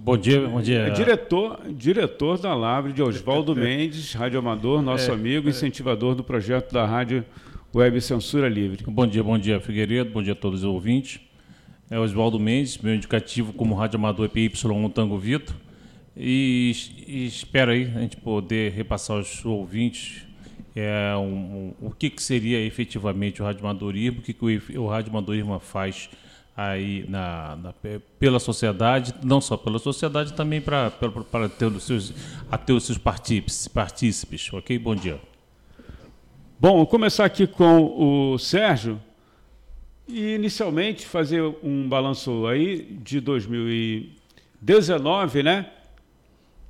Bom 0.03 0.17
dia, 0.17 0.47
bom 0.47 0.59
dia. 0.59 0.87
É 0.87 0.89
diretor, 0.89 1.61
diretor 1.69 2.39
da 2.39 2.55
Lavre 2.55 2.91
de 2.91 3.03
Oswaldo 3.03 3.53
Mendes, 3.55 4.13
radioamador, 4.13 4.81
nosso 4.81 5.11
é, 5.11 5.13
amigo, 5.13 5.47
é. 5.47 5.51
incentivador 5.51 6.15
do 6.15 6.23
projeto 6.23 6.73
da 6.73 6.87
Rádio 6.87 7.23
Web 7.73 8.01
Censura 8.01 8.49
Livre. 8.49 8.83
Bom 8.87 9.05
dia, 9.05 9.23
bom 9.23 9.37
dia, 9.37 9.59
Figueiredo, 9.59 10.09
bom 10.09 10.23
dia 10.23 10.33
a 10.33 10.35
todos 10.35 10.61
os 10.61 10.65
ouvintes. 10.65 11.21
É 11.87 11.99
Oswaldo 11.99 12.39
Mendes, 12.39 12.79
meu 12.79 12.95
indicativo 12.95 13.53
como 13.53 13.75
radioamador 13.75 14.25
é 14.25 14.29
PY1 14.29 14.91
Tango 14.91 15.19
Vitor. 15.19 15.55
E, 16.17 16.71
e 17.05 17.27
espero 17.27 17.69
aí 17.69 17.83
a 17.83 17.99
gente 17.99 18.17
poder 18.17 18.71
repassar 18.71 19.17
aos 19.17 19.45
ouvintes 19.45 20.25
é, 20.75 21.15
um, 21.15 21.73
um, 21.79 21.87
o 21.87 21.91
que, 21.91 22.09
que 22.09 22.23
seria 22.23 22.59
efetivamente 22.59 23.39
o 23.39 23.45
radioamadorismo, 23.45 24.17
o 24.17 24.23
que, 24.23 24.33
que 24.33 24.43
o, 24.43 24.81
o 24.81 24.87
radioamadorismo 24.87 25.59
faz 25.59 26.09
aí 26.55 27.03
na, 27.07 27.55
na, 27.55 27.73
pela 28.19 28.39
sociedade, 28.39 29.15
não 29.23 29.41
só 29.41 29.57
pela 29.57 29.79
sociedade, 29.79 30.33
também 30.33 30.61
para 30.61 30.91
ter 31.57 31.65
os 31.65 31.83
seus, 31.83 32.13
a 32.51 32.57
ter 32.57 32.73
os 32.73 32.85
seus 32.85 32.97
partícipes, 32.97 33.67
partícipes. 33.67 34.51
Ok? 34.53 34.77
Bom 34.77 34.95
dia. 34.95 35.19
Bom, 36.59 36.77
vou 36.77 36.85
começar 36.85 37.25
aqui 37.25 37.47
com 37.47 38.33
o 38.33 38.37
Sérgio 38.37 39.01
e 40.07 40.35
inicialmente 40.35 41.07
fazer 41.07 41.41
um 41.63 41.87
balanço 41.87 42.45
aí 42.45 42.99
de 43.01 43.19
2019, 43.19 45.43
né? 45.43 45.71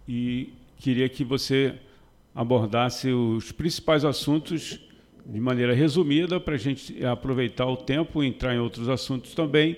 E 0.08 0.54
queria 0.78 1.10
que 1.10 1.24
você 1.24 1.76
abordasse 2.34 3.12
os 3.12 3.52
principais 3.52 4.06
assuntos 4.06 4.80
de 5.26 5.40
maneira 5.40 5.74
resumida 5.74 6.40
para 6.40 6.56
a 6.56 6.58
gente 6.58 7.04
aproveitar 7.06 7.66
o 7.66 7.78
tempo 7.78 8.24
e 8.24 8.28
entrar 8.28 8.56
em 8.56 8.60
outros 8.60 8.90
assuntos 8.90 9.34
também 9.34 9.78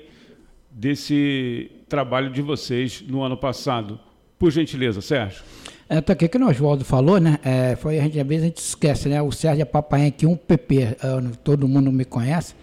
desse 0.70 1.72
trabalho 1.88 2.32
de 2.32 2.42
vocês 2.42 3.04
no 3.08 3.22
ano 3.22 3.38
passado. 3.38 4.00
Por 4.40 4.52
gentileza, 4.52 5.00
Sérgio. 5.00 5.44
É, 5.88 6.02
tá 6.02 6.14
aqui 6.14 6.28
que 6.28 6.38
o 6.38 6.48
Oswaldo 6.48 6.84
falou, 6.84 7.20
né? 7.20 7.38
É, 7.44 7.76
foi, 7.76 8.00
a 8.00 8.04
gente, 8.04 8.20
às 8.20 8.28
vezes 8.28 8.44
a 8.44 8.48
gente 8.48 8.58
esquece, 8.58 9.10
né? 9.10 9.22
O 9.22 9.32
Sérgio 9.32 9.62
é 9.62 9.66
Papaém 9.66 10.08
aqui, 10.08 10.26
um 10.26 10.36
PP, 10.36 10.82
é, 10.82 10.98
todo 11.44 11.68
mundo 11.68 11.92
me 11.92 12.04
conhece, 12.04 12.56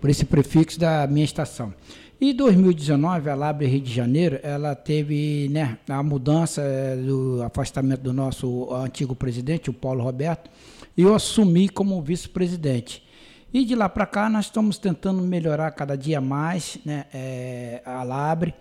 por 0.00 0.08
esse 0.08 0.24
prefixo 0.24 0.80
da 0.80 1.06
minha 1.06 1.24
estação. 1.24 1.74
E 2.20 2.32
2019, 2.32 3.30
a 3.30 3.34
Labre 3.34 3.66
Rio 3.66 3.80
de 3.80 3.92
Janeiro, 3.92 4.40
ela 4.42 4.74
teve 4.74 5.48
né, 5.50 5.78
a 5.88 6.02
mudança 6.02 6.62
é, 6.62 6.96
do 6.96 7.42
afastamento 7.42 8.00
do 8.00 8.12
nosso 8.12 8.74
antigo 8.74 9.14
presidente, 9.14 9.70
o 9.70 9.72
Paulo 9.72 10.02
Roberto, 10.02 10.50
eu 11.02 11.14
assumi 11.14 11.68
como 11.68 12.02
vice-presidente. 12.02 13.02
E 13.54 13.64
de 13.64 13.74
lá 13.74 13.88
para 13.88 14.04
cá 14.04 14.28
nós 14.28 14.46
estamos 14.46 14.78
tentando 14.78 15.22
melhorar 15.22 15.70
cada 15.70 15.96
dia 15.96 16.20
mais 16.20 16.78
né, 16.84 17.06
é, 17.14 17.80
a 17.84 18.02
Labre, 18.02 18.52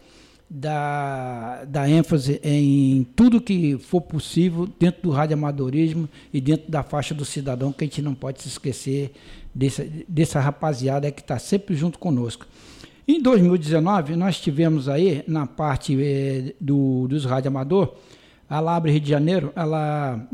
dar, 0.49 1.65
dar 1.65 1.89
ênfase 1.89 2.39
em 2.43 3.03
tudo 3.15 3.41
que 3.41 3.77
for 3.79 4.01
possível 4.01 4.67
dentro 4.79 5.01
do 5.01 5.09
radioamadorismo 5.09 6.07
e 6.31 6.39
dentro 6.39 6.71
da 6.71 6.83
faixa 6.83 7.13
do 7.13 7.25
cidadão, 7.25 7.73
que 7.73 7.83
a 7.83 7.87
gente 7.87 8.01
não 8.01 8.13
pode 8.13 8.41
se 8.41 8.47
esquecer 8.47 9.11
dessa, 9.53 9.85
dessa 10.07 10.39
rapaziada 10.39 11.11
que 11.11 11.21
está 11.21 11.37
sempre 11.39 11.75
junto 11.75 11.99
conosco. 11.99 12.45
Em 13.07 13.21
2019, 13.21 14.15
nós 14.15 14.39
tivemos 14.39 14.87
aí, 14.87 15.23
na 15.27 15.47
parte 15.47 15.97
eh, 16.01 16.53
do, 16.59 17.07
dos 17.07 17.25
radioamador, 17.25 17.95
a 18.49 18.59
Labre 18.59 18.91
Rio 18.91 19.01
de 19.01 19.09
Janeiro, 19.09 19.51
ela 19.55 20.27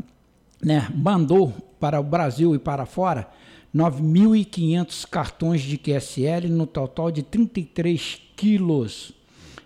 né, 0.62 0.88
mandou 0.94 1.54
para 1.84 2.00
o 2.00 2.02
Brasil 2.02 2.54
e 2.54 2.58
para 2.58 2.86
fora 2.86 3.28
9.500 3.76 5.06
cartões 5.06 5.60
de 5.60 5.76
QSL 5.76 6.48
no 6.48 6.66
total 6.66 7.10
de 7.10 7.22
33 7.22 8.22
quilos. 8.34 9.12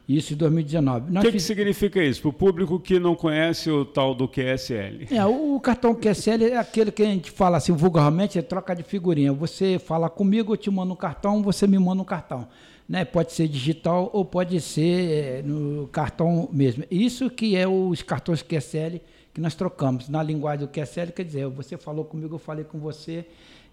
Isso 0.09 0.33
em 0.33 0.37
2019. 0.37 1.17
O 1.17 1.21
que, 1.21 1.31
que 1.31 1.39
significa 1.39 2.03
isso? 2.03 2.23
Para 2.23 2.31
o 2.31 2.33
público 2.33 2.81
que 2.81 2.99
não 2.99 3.15
conhece 3.15 3.71
o 3.71 3.85
tal 3.85 4.17
do 4.17 4.27
QSL. 4.27 5.07
É, 5.13 5.25
o 5.25 5.61
cartão 5.61 5.95
QSL 5.95 6.47
é 6.47 6.57
aquele 6.57 6.91
que 6.91 7.05
a 7.05 7.07
gente 7.07 7.31
fala 7.31 7.59
assim, 7.59 7.73
vulgarmente, 7.73 8.37
é 8.37 8.43
troca 8.43 8.75
de 8.75 8.83
figurinha. 8.83 9.33
Você 9.33 9.79
fala 9.79 10.11
comigo, 10.11 10.53
eu 10.53 10.57
te 10.57 10.69
mando 10.73 10.95
um 10.95 10.97
cartão, 10.97 11.41
você 11.41 11.69
me 11.69 11.79
manda 11.79 12.03
um 12.03 12.05
cartão. 12.05 12.49
Né? 12.89 13.05
Pode 13.05 13.33
ser 13.33 13.47
digital 13.47 14.11
ou 14.13 14.25
pode 14.25 14.61
ser 14.61 15.11
é, 15.11 15.43
no 15.43 15.87
cartão 15.87 16.49
mesmo. 16.51 16.83
Isso 16.91 17.31
que 17.31 17.55
é 17.55 17.69
os 17.69 18.03
cartões 18.03 18.43
QSL 18.43 19.01
que 19.39 19.43
nós 19.43 19.55
trocamos. 19.55 20.09
Na 20.09 20.21
linguagem 20.21 20.67
do 20.67 20.69
QSL, 20.69 21.13
quer 21.13 21.25
dizer, 21.25 21.47
você 21.49 21.77
falou 21.77 22.05
comigo, 22.05 22.35
eu 22.35 22.39
falei 22.41 22.65
com 22.65 22.79
você 22.81 23.25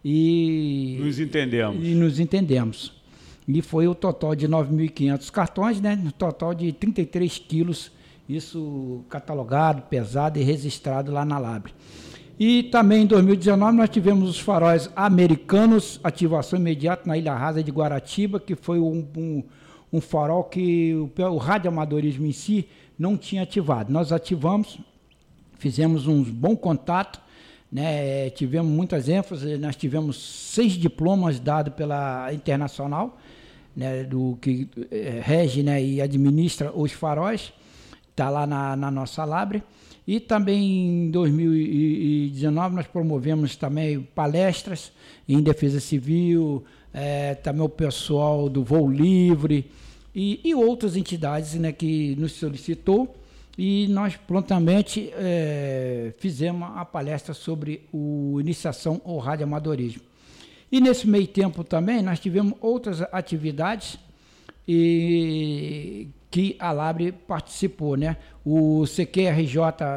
e. 0.03 0.99
Nos 1.01 1.20
entendemos. 1.20 1.84
E 1.84 1.95
nos 1.95 2.20
entendemos. 2.20 2.93
E 3.47 3.61
foi 3.63 3.88
o 3.88 3.95
total 3.95 4.36
de 4.36 4.47
9.500 4.47 5.32
cartões, 5.32 5.82
né? 5.82 5.95
No 5.95 6.11
total 6.11 6.53
de 6.53 6.72
33 6.72 7.39
quilos, 7.39 7.91
isso 8.30 9.03
catalogado, 9.09 9.82
pesado 9.84 10.39
e 10.39 10.43
registrado 10.43 11.11
lá 11.11 11.26
na 11.26 11.39
Labre. 11.39 11.74
E 12.39 12.63
também 12.63 13.03
em 13.03 13.07
2019 13.07 13.78
nós 13.78 13.89
tivemos 13.89 14.30
os 14.30 14.39
faróis 14.39 14.89
americanos, 14.95 15.99
ativação 16.03 16.59
imediata 16.59 17.03
na 17.07 17.18
Ilha 17.18 17.34
Rasa 17.34 17.63
de 17.63 17.72
Guaratiba, 17.72 18.39
que 18.39 18.55
foi 18.55 18.80
um, 18.80 19.07
um, 19.18 19.43
um 19.93 20.01
farol 20.01 20.43
que 20.43 20.93
o, 20.93 21.11
o 21.32 21.38
radioamadorismo 21.38 22.26
em 22.26 22.32
si 22.32 22.68
não 22.99 23.18
tinha 23.18 23.43
ativado. 23.43 23.91
Nós 23.91 24.11
ativamos, 24.11 24.80
fizemos 25.66 26.05
um 26.05 26.22
bom 26.22 26.55
contato, 26.55 27.20
né, 27.72 28.30
tivemos 28.30 28.72
muitas 28.72 29.09
ênfases, 29.09 29.59
nós 29.59 29.76
tivemos 29.76 30.16
seis 30.16 30.74
diplomas 30.74 31.39
dados 31.39 31.74
pela 31.74 32.32
Internacional, 32.32 33.20
né, 33.76 34.03
do 34.03 34.38
que 34.39 34.70
é, 34.91 35.20
rege 35.24 35.63
né, 35.63 35.84
e 35.84 35.99
administra 35.99 36.72
os 36.72 36.91
faróis, 36.91 37.51
está 38.11 38.30
lá 38.30 38.45
na, 38.45 38.76
na, 38.76 38.91
nossa 38.91 39.26
Labre. 39.26 39.63
E 40.05 40.20
também 40.20 41.07
em 41.07 41.09
2019 41.09 42.76
nós 42.76 42.86
promovemos 42.86 43.55
também 43.55 43.99
palestras 44.13 44.91
em 45.28 45.41
defesa 45.41 45.80
civil, 45.80 46.63
é, 46.93 47.34
também 47.34 47.63
o 47.63 47.70
pessoal 47.70 48.47
do 48.47 48.63
voo 48.63 48.88
livre 48.88 49.66
e, 50.13 50.41
e 50.43 50.53
outras 50.53 50.95
entidades 50.95 51.55
né, 51.55 51.72
que 51.72 52.16
nos 52.18 52.34
solicitou 52.34 53.16
e 53.57 53.87
nós 53.87 54.15
prontamente 54.15 55.11
é, 55.15 56.13
fizemos 56.17 56.69
a 56.75 56.83
palestra 56.83 57.33
sobre 57.33 57.87
o 57.93 58.37
iniciação 58.39 59.01
ao 59.05 59.17
radioamadorismo. 59.17 60.01
E 60.71 60.81
nesse 60.81 61.07
meio 61.07 61.27
tempo 61.27 61.63
também 61.63 62.01
nós 62.01 62.19
tivemos 62.19 62.53
outras 62.59 63.01
atividades 63.11 63.97
e 64.67 66.07
que 66.29 66.55
a 66.59 66.71
Labre 66.73 67.13
participou, 67.13 67.95
né? 67.95 68.17
O 68.43 68.83
CQRJ 68.85 69.55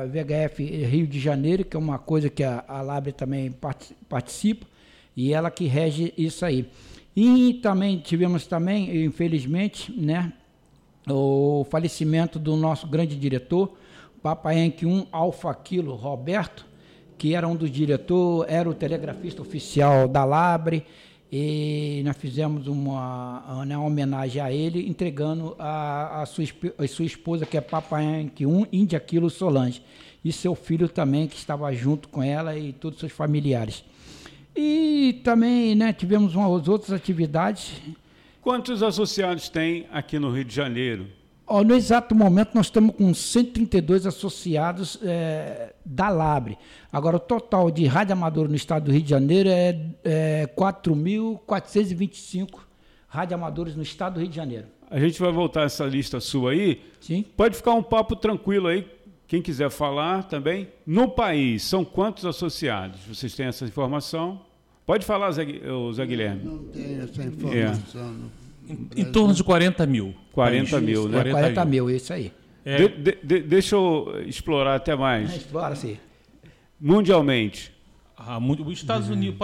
VHF 0.08 0.62
Rio 0.62 1.06
de 1.06 1.18
Janeiro, 1.18 1.64
que 1.64 1.76
é 1.76 1.80
uma 1.80 1.98
coisa 1.98 2.30
que 2.30 2.44
a, 2.44 2.64
a 2.68 2.80
Labre 2.80 3.10
também 3.10 3.52
participa, 4.08 4.64
e 5.16 5.32
ela 5.32 5.50
que 5.50 5.66
rege 5.66 6.14
isso 6.16 6.44
aí. 6.44 6.70
E 7.16 7.54
também 7.54 7.98
tivemos 7.98 8.46
também, 8.46 9.04
infelizmente, 9.04 9.92
né, 9.92 10.32
o 11.14 11.66
falecimento 11.70 12.38
do 12.38 12.56
nosso 12.56 12.86
grande 12.86 13.16
diretor, 13.16 13.76
Papaenque 14.22 14.84
1 14.84 15.06
Alfa 15.12 15.54
Quilo 15.54 15.94
Roberto, 15.94 16.66
que 17.16 17.34
era 17.34 17.46
um 17.46 17.56
dos 17.56 17.70
diretores, 17.70 18.52
era 18.52 18.68
o 18.68 18.74
telegrafista 18.74 19.42
oficial 19.42 20.08
da 20.08 20.24
Labre, 20.24 20.84
e 21.30 22.00
nós 22.04 22.16
fizemos 22.16 22.66
uma, 22.66 23.64
né, 23.66 23.76
uma 23.76 23.86
homenagem 23.86 24.40
a 24.40 24.50
ele, 24.50 24.88
entregando 24.88 25.54
a, 25.58 26.22
a, 26.22 26.26
sua, 26.26 26.44
a 26.78 26.88
sua 26.88 27.04
esposa, 27.04 27.44
que 27.44 27.56
é 27.56 27.60
Papaenque 27.60 28.46
1 28.46 28.66
Índia 28.72 28.98
Quilo 28.98 29.28
Solange, 29.28 29.82
e 30.24 30.32
seu 30.32 30.54
filho 30.54 30.88
também, 30.88 31.26
que 31.26 31.36
estava 31.36 31.72
junto 31.72 32.08
com 32.08 32.22
ela 32.22 32.58
e 32.58 32.72
todos 32.72 32.96
os 32.96 33.00
seus 33.00 33.12
familiares. 33.12 33.84
E 34.56 35.20
também 35.22 35.74
né, 35.74 35.92
tivemos 35.92 36.34
umas 36.34 36.66
outras 36.66 36.92
atividades 36.92 37.74
Quantos 38.40 38.82
associados 38.82 39.48
tem 39.48 39.86
aqui 39.92 40.18
no 40.18 40.30
Rio 40.30 40.44
de 40.44 40.54
Janeiro? 40.54 41.18
Oh, 41.50 41.64
no 41.64 41.74
exato 41.74 42.14
momento, 42.14 42.50
nós 42.54 42.66
estamos 42.66 42.94
com 42.94 43.14
132 43.14 44.06
associados 44.06 44.98
é, 45.02 45.72
da 45.82 46.10
Labre. 46.10 46.58
Agora, 46.92 47.16
o 47.16 47.20
total 47.20 47.70
de 47.70 47.86
rádio 47.86 48.12
amador 48.12 48.46
no 48.48 48.54
estado 48.54 48.84
do 48.84 48.92
Rio 48.92 49.00
de 49.00 49.08
Janeiro 49.08 49.48
é, 49.48 49.80
é 50.04 50.46
4.425 50.54 52.58
amadores 53.32 53.74
no 53.74 53.82
estado 53.82 54.12
do 54.14 54.20
Rio 54.20 54.28
de 54.28 54.36
Janeiro. 54.36 54.66
A 54.90 55.00
gente 55.00 55.18
vai 55.18 55.32
voltar 55.32 55.62
essa 55.62 55.86
lista 55.86 56.20
sua 56.20 56.52
aí. 56.52 56.82
Sim. 57.00 57.24
Pode 57.36 57.56
ficar 57.56 57.72
um 57.72 57.82
papo 57.82 58.14
tranquilo 58.14 58.68
aí. 58.68 58.86
Quem 59.26 59.40
quiser 59.40 59.70
falar 59.70 60.24
também. 60.24 60.68
No 60.86 61.08
país, 61.08 61.62
são 61.62 61.82
quantos 61.84 62.26
associados? 62.26 63.00
Vocês 63.06 63.34
têm 63.34 63.46
essa 63.46 63.64
informação? 63.64 64.42
Pode 64.88 65.04
falar, 65.04 65.30
Zé, 65.32 65.44
Zé 65.92 66.06
Guilherme. 66.06 66.44
Não 66.44 66.64
tenho 66.64 67.02
essa 67.02 67.22
informação. 67.22 68.14
É. 68.66 68.72
Em, 68.72 69.02
em, 69.02 69.12
torno 69.12 69.34
de 69.34 69.44
40 69.44 69.84
mil. 69.84 70.14
40 70.32 70.80
mil, 70.80 71.06
né? 71.06 71.18
40, 71.18 71.38
40 71.40 71.64
mil, 71.66 71.90
isso 71.90 72.10
aí. 72.10 72.32
É. 72.64 72.88
De, 72.88 73.18
de, 73.22 73.42
deixa 73.42 73.76
eu 73.76 74.14
explorar 74.26 74.76
até 74.76 74.96
mais. 74.96 75.36
Explora, 75.36 75.76
sim. 75.76 75.98
Mundialmente. 76.80 77.70
Ah, 78.16 78.38
os 78.38 78.78
Estados 78.78 79.08
uhum. 79.08 79.12
Unidos. 79.12 79.38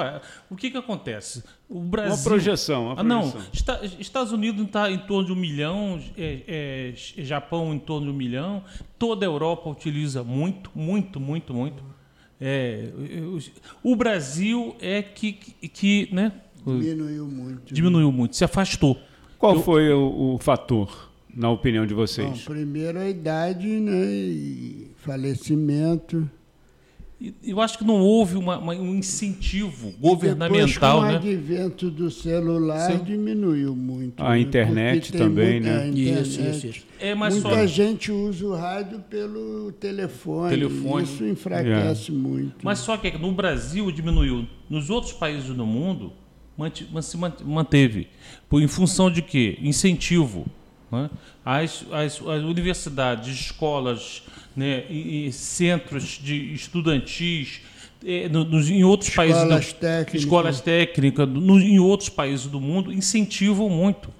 o 0.48 0.56
que, 0.56 0.70
que 0.70 0.78
acontece? 0.78 1.44
O 1.68 1.78
Brasil. 1.78 2.14
Uma 2.14 2.24
projeção. 2.24 2.86
Uma 2.86 2.94
projeção. 2.96 3.28
Ah, 3.34 3.82
não. 3.82 4.00
Estados 4.00 4.32
Unidos 4.32 4.64
está 4.64 4.90
em 4.90 4.98
torno 4.98 5.26
de 5.26 5.32
um 5.32 5.36
milhão, 5.36 6.00
é, 6.16 6.40
é, 6.48 7.22
Japão 7.22 7.74
em 7.74 7.78
torno 7.78 8.06
de 8.06 8.12
um 8.14 8.16
milhão, 8.16 8.64
toda 8.98 9.26
a 9.26 9.28
Europa 9.28 9.68
utiliza 9.68 10.24
muito, 10.24 10.70
muito, 10.74 11.20
muito, 11.20 11.52
muito. 11.52 11.84
É, 12.40 12.88
o 13.82 13.94
Brasil 13.96 14.74
é 14.80 15.02
que, 15.02 15.32
que 15.32 16.08
né, 16.12 16.32
diminuiu 16.66 17.26
muito. 17.26 17.72
Diminuiu 17.72 18.12
muito, 18.12 18.36
se 18.36 18.44
afastou. 18.44 18.98
Qual 19.38 19.56
Eu, 19.56 19.62
foi 19.62 19.92
o, 19.92 20.34
o, 20.34 20.38
fator, 20.38 21.10
na 21.34 21.50
opinião 21.50 21.86
de 21.86 21.94
vocês? 21.94 22.28
Bom, 22.28 22.54
primeiro 22.54 22.98
a 22.98 23.08
idade 23.08 23.66
né, 23.66 24.06
e 24.06 24.90
falecimento. 24.96 26.28
Eu 27.42 27.60
acho 27.60 27.78
que 27.78 27.84
não 27.84 28.00
houve 28.00 28.36
uma, 28.36 28.58
uma, 28.58 28.74
um 28.74 28.94
incentivo 28.94 29.92
governamental. 30.00 30.62
Depois, 30.62 30.78
com 30.78 31.00
né? 31.02 31.12
o 31.12 31.16
advento 31.16 31.90
do 31.90 32.10
celular, 32.10 32.90
Sim. 32.90 33.04
diminuiu 33.04 33.74
muito. 33.74 34.22
A 34.22 34.30
né? 34.30 34.40
internet 34.40 35.12
também, 35.12 35.60
muita, 35.60 35.78
né? 35.78 35.88
Internet, 35.88 36.22
isso, 36.22 36.40
isso, 36.40 36.66
isso. 36.66 36.86
É, 36.98 37.14
muita 37.14 37.40
só... 37.40 37.66
gente 37.66 38.10
usa 38.10 38.46
o 38.46 38.54
rádio 38.54 39.00
pelo 39.08 39.72
telefone. 39.72 40.50
telefone. 40.50 41.04
Isso 41.04 41.24
enfraquece 41.24 42.10
é. 42.10 42.14
muito. 42.14 42.56
Mas 42.62 42.80
só 42.80 42.96
que 42.96 43.16
no 43.16 43.32
Brasil 43.32 43.90
diminuiu. 43.90 44.46
Nos 44.68 44.90
outros 44.90 45.12
países 45.12 45.48
do 45.54 45.66
mundo, 45.66 46.12
se 47.02 47.16
manteve. 47.44 48.08
Por, 48.48 48.62
em 48.62 48.68
função 48.68 49.10
de 49.10 49.22
quê? 49.22 49.58
Incentivo. 49.62 50.46
Né? 50.90 51.10
As, 51.44 51.84
as, 51.90 52.22
as 52.26 52.42
universidades, 52.42 53.34
escolas, 53.34 54.22
né, 54.56 54.84
centros 55.32 56.20
de 56.22 56.54
estudantis 56.54 57.60
é, 58.04 58.28
no, 58.28 58.44
no, 58.44 58.60
em 58.60 58.84
outros 58.84 59.08
escolas 59.08 59.32
países 59.32 59.72
do, 59.72 59.80
técnicas. 59.80 60.20
escolas 60.20 60.60
técnicas 60.60 61.28
no, 61.28 61.58
em 61.58 61.78
outros 61.78 62.08
países 62.08 62.46
do 62.46 62.60
mundo 62.60 62.92
incentivam 62.92 63.68
muito. 63.68 64.10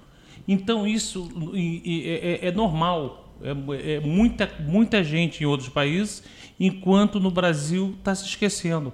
Então 0.47 0.87
isso 0.87 1.29
é, 1.53 2.45
é, 2.45 2.47
é 2.47 2.51
normal. 2.51 3.23
É, 3.43 3.95
é, 3.95 3.99
muita 3.99 4.49
muita 4.65 5.03
gente 5.03 5.43
em 5.43 5.45
outros 5.45 5.69
países 5.69 6.23
enquanto 6.59 7.19
no 7.19 7.29
Brasil 7.29 7.93
está 7.99 8.15
se 8.15 8.25
esquecendo. 8.25 8.93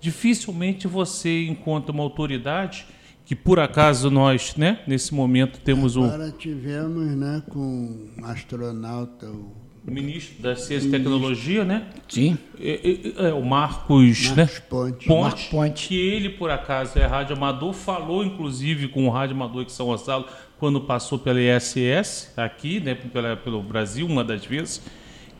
Dificilmente 0.00 0.86
você 0.86 1.46
encontra 1.46 1.92
uma 1.92 2.02
autoridade 2.02 2.86
que 3.24 3.36
por 3.36 3.60
acaso 3.60 4.10
nós, 4.10 4.56
né, 4.56 4.80
nesse 4.88 5.14
momento 5.14 5.60
temos 5.60 5.96
o 5.96 6.02
Agora 6.02 6.32
tivemos, 6.32 7.14
né, 7.16 7.42
com 7.48 7.60
um 8.18 8.24
astronauta 8.24 9.30
o 9.30 9.59
ministro 9.84 10.42
da 10.42 10.54
Ciência 10.56 10.88
e 10.88 10.90
Tecnologia, 10.90 11.64
né? 11.64 11.86
Sim. 12.08 12.36
É, 12.58 12.80
é, 13.18 13.28
é, 13.28 13.34
o 13.34 13.42
Marcos, 13.42 14.28
Marcos 14.28 14.36
né? 14.36 14.46
Ponte. 14.68 15.06
Ponte, 15.06 15.08
Marcos 15.08 15.44
Ponte. 15.44 15.88
Que 15.88 15.98
ele, 15.98 16.30
por 16.30 16.50
acaso, 16.50 16.98
é 16.98 17.06
rádio 17.06 17.36
amador, 17.36 17.72
falou 17.72 18.24
inclusive 18.24 18.88
com 18.88 19.06
o 19.06 19.10
rádio 19.10 19.34
amador 19.34 19.64
de 19.64 19.72
São 19.72 19.86
Gonçalo 19.86 20.26
quando 20.58 20.80
passou 20.82 21.18
pela 21.18 21.40
ISS 21.40 22.32
aqui, 22.36 22.80
né? 22.80 22.94
Pela, 22.94 23.36
pelo 23.36 23.62
Brasil, 23.62 24.06
uma 24.06 24.22
das 24.22 24.44
vezes. 24.44 24.82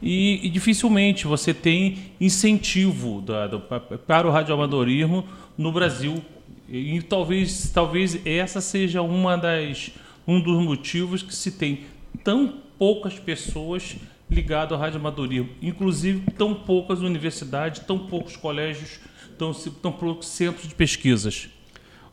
E, 0.02 0.46
e 0.46 0.48
dificilmente 0.48 1.26
você 1.26 1.52
tem 1.52 1.98
incentivo 2.18 3.20
da, 3.20 3.46
do, 3.46 3.60
para 3.60 4.26
o 4.26 4.30
radioamadorismo 4.30 5.24
no 5.58 5.70
Brasil. 5.70 6.22
E, 6.66 6.96
e 6.96 7.02
talvez, 7.02 7.70
talvez 7.70 8.18
essa 8.24 8.62
seja 8.62 9.02
uma 9.02 9.36
das, 9.36 9.90
um 10.26 10.40
dos 10.40 10.64
motivos 10.64 11.22
que 11.22 11.34
se 11.34 11.52
tem 11.52 11.80
tão 12.24 12.54
poucas 12.78 13.18
pessoas 13.18 13.96
ligado 14.30 14.74
ao 14.74 14.80
radioamadorismo. 14.80 15.50
Inclusive, 15.60 16.22
tão 16.38 16.54
poucas 16.54 17.00
universidades, 17.00 17.80
tão 17.80 17.98
poucos 17.98 18.36
colégios, 18.36 19.00
tão, 19.36 19.52
tão 19.52 19.92
poucos 19.92 20.28
centros 20.28 20.68
de 20.68 20.74
pesquisas. 20.74 21.48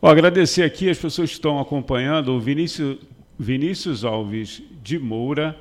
Vou 0.01 0.09
agradecer 0.09 0.63
aqui 0.63 0.89
as 0.89 0.97
pessoas 0.97 1.29
que 1.29 1.35
estão 1.35 1.59
acompanhando, 1.59 2.33
o 2.33 2.39
Vinícius, 2.39 2.97
Vinícius 3.37 4.03
Alves 4.03 4.61
de 4.83 4.97
Moura, 4.97 5.57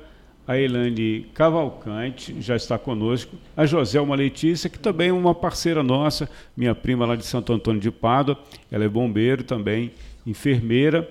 a 0.47 0.57
Elane 0.57 1.25
Cavalcante 1.33 2.39
já 2.39 2.55
está 2.55 2.77
conosco, 2.79 3.35
a 3.55 3.65
Joselma 3.65 4.15
Letícia, 4.15 4.69
que 4.69 4.79
também 4.79 5.09
é 5.09 5.13
uma 5.13 5.35
parceira 5.35 5.83
nossa, 5.83 6.29
minha 6.55 6.73
prima 6.73 7.05
lá 7.05 7.15
de 7.15 7.25
Santo 7.25 7.51
Antônio 7.51 7.81
de 7.81 7.91
Pádua, 7.91 8.39
ela 8.71 8.85
é 8.85 8.87
bombeiro 8.87 9.43
também, 9.43 9.91
enfermeira 10.25 11.09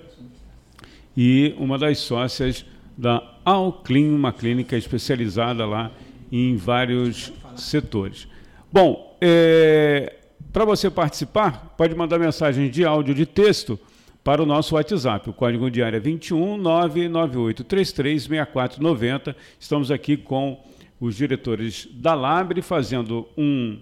e 1.15 1.53
uma 1.57 1.77
das 1.77 1.99
sócias 1.99 2.65
da 2.97 3.21
Alclin, 3.45 4.09
uma 4.09 4.33
clínica 4.33 4.75
especializada 4.75 5.65
lá 5.65 5.91
em 6.31 6.55
vários 6.55 7.31
setores. 7.55 8.27
Bom, 8.71 9.15
é, 9.21 10.15
para 10.51 10.65
você 10.65 10.89
participar, 10.89 11.75
pode 11.77 11.93
mandar 11.95 12.17
mensagem 12.17 12.69
de 12.69 12.83
áudio 12.83 13.13
de 13.13 13.25
texto 13.25 13.79
para 14.23 14.41
o 14.41 14.45
nosso 14.45 14.75
WhatsApp. 14.75 15.29
O 15.29 15.33
código 15.33 15.69
diário 15.69 15.97
é 15.97 15.99
21 15.99 16.57
99833 16.57 18.23
6490. 18.23 19.35
Estamos 19.59 19.91
aqui 19.91 20.17
com 20.17 20.61
os 20.99 21.15
diretores 21.15 21.87
da 21.93 22.13
Labre 22.13 22.61
fazendo 22.61 23.27
um 23.37 23.79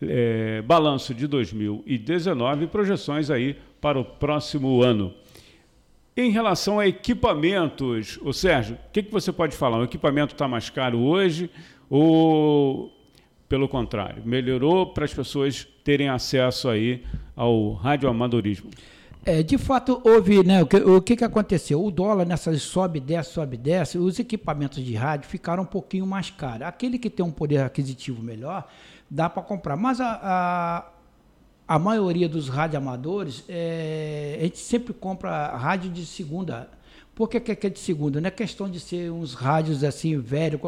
é, 0.00 0.62
balanço 0.62 1.12
de 1.12 1.26
2019 1.26 2.64
e 2.64 2.68
projeções 2.68 3.30
aí 3.30 3.56
para 3.80 3.98
o 3.98 4.04
próximo 4.04 4.82
ano. 4.82 5.12
Em 6.14 6.30
relação 6.30 6.78
a 6.78 6.86
equipamentos, 6.86 8.18
o 8.22 8.34
Sérgio, 8.34 8.74
o 8.74 8.92
que, 8.92 9.02
que 9.02 9.10
você 9.10 9.32
pode 9.32 9.56
falar? 9.56 9.78
O 9.78 9.84
equipamento 9.84 10.34
está 10.34 10.46
mais 10.46 10.68
caro 10.68 10.98
hoje 10.98 11.48
ou, 11.88 12.92
pelo 13.48 13.66
contrário, 13.66 14.22
melhorou 14.24 14.92
para 14.92 15.06
as 15.06 15.14
pessoas 15.14 15.66
terem 15.82 16.10
acesso 16.10 16.68
aí 16.68 17.02
ao 17.34 17.72
radioamadorismo? 17.72 18.70
É, 19.24 19.42
de 19.42 19.56
fato, 19.56 20.02
houve, 20.04 20.42
né? 20.42 20.62
O 20.62 20.66
que, 20.66 20.76
o 20.76 21.00
que, 21.00 21.16
que 21.16 21.24
aconteceu? 21.24 21.82
O 21.82 21.90
dólar 21.90 22.26
nessas 22.26 22.60
sobe, 22.60 23.00
desce, 23.00 23.32
sobe, 23.32 23.56
desce, 23.56 23.96
os 23.96 24.18
equipamentos 24.18 24.84
de 24.84 24.94
rádio 24.94 25.30
ficaram 25.30 25.62
um 25.62 25.66
pouquinho 25.66 26.06
mais 26.06 26.28
caros. 26.28 26.66
Aquele 26.66 26.98
que 26.98 27.08
tem 27.08 27.24
um 27.24 27.30
poder 27.30 27.58
aquisitivo 27.58 28.20
melhor, 28.22 28.68
dá 29.08 29.30
para 29.30 29.42
comprar. 29.42 29.76
Mas 29.76 30.00
a, 30.00 30.20
a 30.22 30.91
a 31.66 31.78
maioria 31.78 32.28
dos 32.28 32.48
radioamadores, 32.48 33.44
é, 33.48 34.36
a 34.40 34.42
gente 34.44 34.58
sempre 34.58 34.92
compra 34.92 35.56
rádio 35.56 35.90
de 35.90 36.04
segunda. 36.04 36.68
Por 37.14 37.28
que, 37.28 37.38
que 37.40 37.66
é 37.66 37.70
de 37.70 37.78
segunda? 37.78 38.20
Não 38.22 38.28
é 38.28 38.30
questão 38.30 38.70
de 38.70 38.80
ser 38.80 39.12
uns 39.12 39.34
rádios 39.34 39.84
assim, 39.84 40.18
velho, 40.18 40.58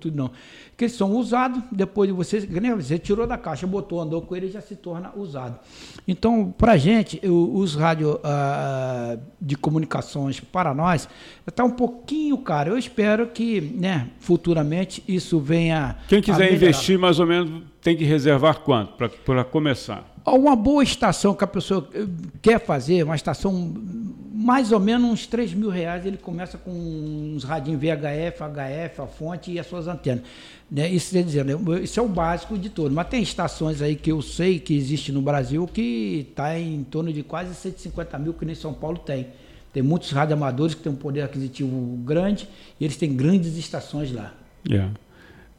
tudo 0.00 0.16
não. 0.16 0.32
Que 0.76 0.84
eles 0.84 0.96
são 0.96 1.12
usados, 1.12 1.62
depois 1.70 2.08
de 2.08 2.12
você, 2.12 2.40
você 2.40 2.98
tirou 2.98 3.24
da 3.24 3.38
caixa, 3.38 3.68
botou, 3.68 4.00
andou 4.00 4.20
com 4.20 4.34
ele, 4.34 4.50
já 4.50 4.60
se 4.60 4.74
torna 4.74 5.12
usado. 5.14 5.60
Então, 6.06 6.52
para 6.58 6.76
gente, 6.76 7.20
os 7.24 7.76
rádios 7.76 8.18
ah, 8.24 9.16
de 9.40 9.56
comunicações 9.56 10.40
para 10.40 10.74
nós, 10.74 11.08
está 11.50 11.64
um 11.64 11.70
pouquinho 11.70 12.38
caro. 12.38 12.70
Eu 12.72 12.78
espero 12.78 13.26
que, 13.26 13.60
né, 13.60 14.08
futuramente, 14.20 15.02
isso 15.06 15.40
venha. 15.40 15.96
Quem 16.08 16.22
quiser 16.22 16.52
investir, 16.52 16.98
mais 16.98 17.18
ou 17.18 17.26
menos, 17.26 17.62
tem 17.80 17.96
que 17.96 18.04
reservar 18.04 18.60
quanto 18.60 18.94
para 19.24 19.44
começar? 19.44 20.10
Uma 20.24 20.54
boa 20.54 20.84
estação 20.84 21.34
que 21.34 21.42
a 21.42 21.48
pessoa 21.48 21.88
eh, 21.92 22.06
quer 22.40 22.60
fazer, 22.60 23.02
uma 23.02 23.16
estação 23.16 23.74
mais 24.32 24.72
ou 24.72 24.80
menos 24.80 25.10
uns 25.10 25.26
3 25.26 25.54
mil 25.54 25.68
reais, 25.68 26.04
ele 26.06 26.16
começa 26.16 26.58
com 26.58 26.70
uns 26.70 27.44
radinhos 27.44 27.80
VHF, 27.80 28.42
HF, 28.42 29.00
a 29.00 29.06
fonte 29.06 29.52
e 29.52 29.58
as 29.58 29.66
suas 29.66 29.86
antenas. 29.86 30.24
Né? 30.70 30.88
Isso, 30.88 31.12
quer 31.12 31.22
dizer, 31.22 31.46
isso 31.82 32.00
é 32.00 32.02
o 32.02 32.08
básico 32.08 32.58
de 32.58 32.68
tudo. 32.68 32.94
Mas 32.94 33.08
tem 33.08 33.22
estações 33.22 33.82
aí 33.82 33.94
que 33.94 34.10
eu 34.10 34.22
sei 34.22 34.58
que 34.58 34.74
existe 34.74 35.12
no 35.12 35.22
Brasil 35.22 35.66
que 35.66 36.26
está 36.30 36.58
em 36.58 36.82
torno 36.82 37.12
de 37.12 37.22
quase 37.22 37.54
150 37.54 38.18
mil, 38.18 38.32
que 38.32 38.44
nem 38.44 38.54
São 38.54 38.72
Paulo 38.72 38.98
tem. 38.98 39.28
Tem 39.72 39.82
muitos 39.82 40.10
radioamadores 40.10 40.74
que 40.74 40.82
têm 40.82 40.92
um 40.92 40.96
poder 40.96 41.22
aquisitivo 41.22 41.70
grande 42.04 42.48
e 42.78 42.84
eles 42.84 42.96
têm 42.96 43.14
grandes 43.14 43.56
estações 43.56 44.12
lá. 44.12 44.32
Yeah. 44.68 44.92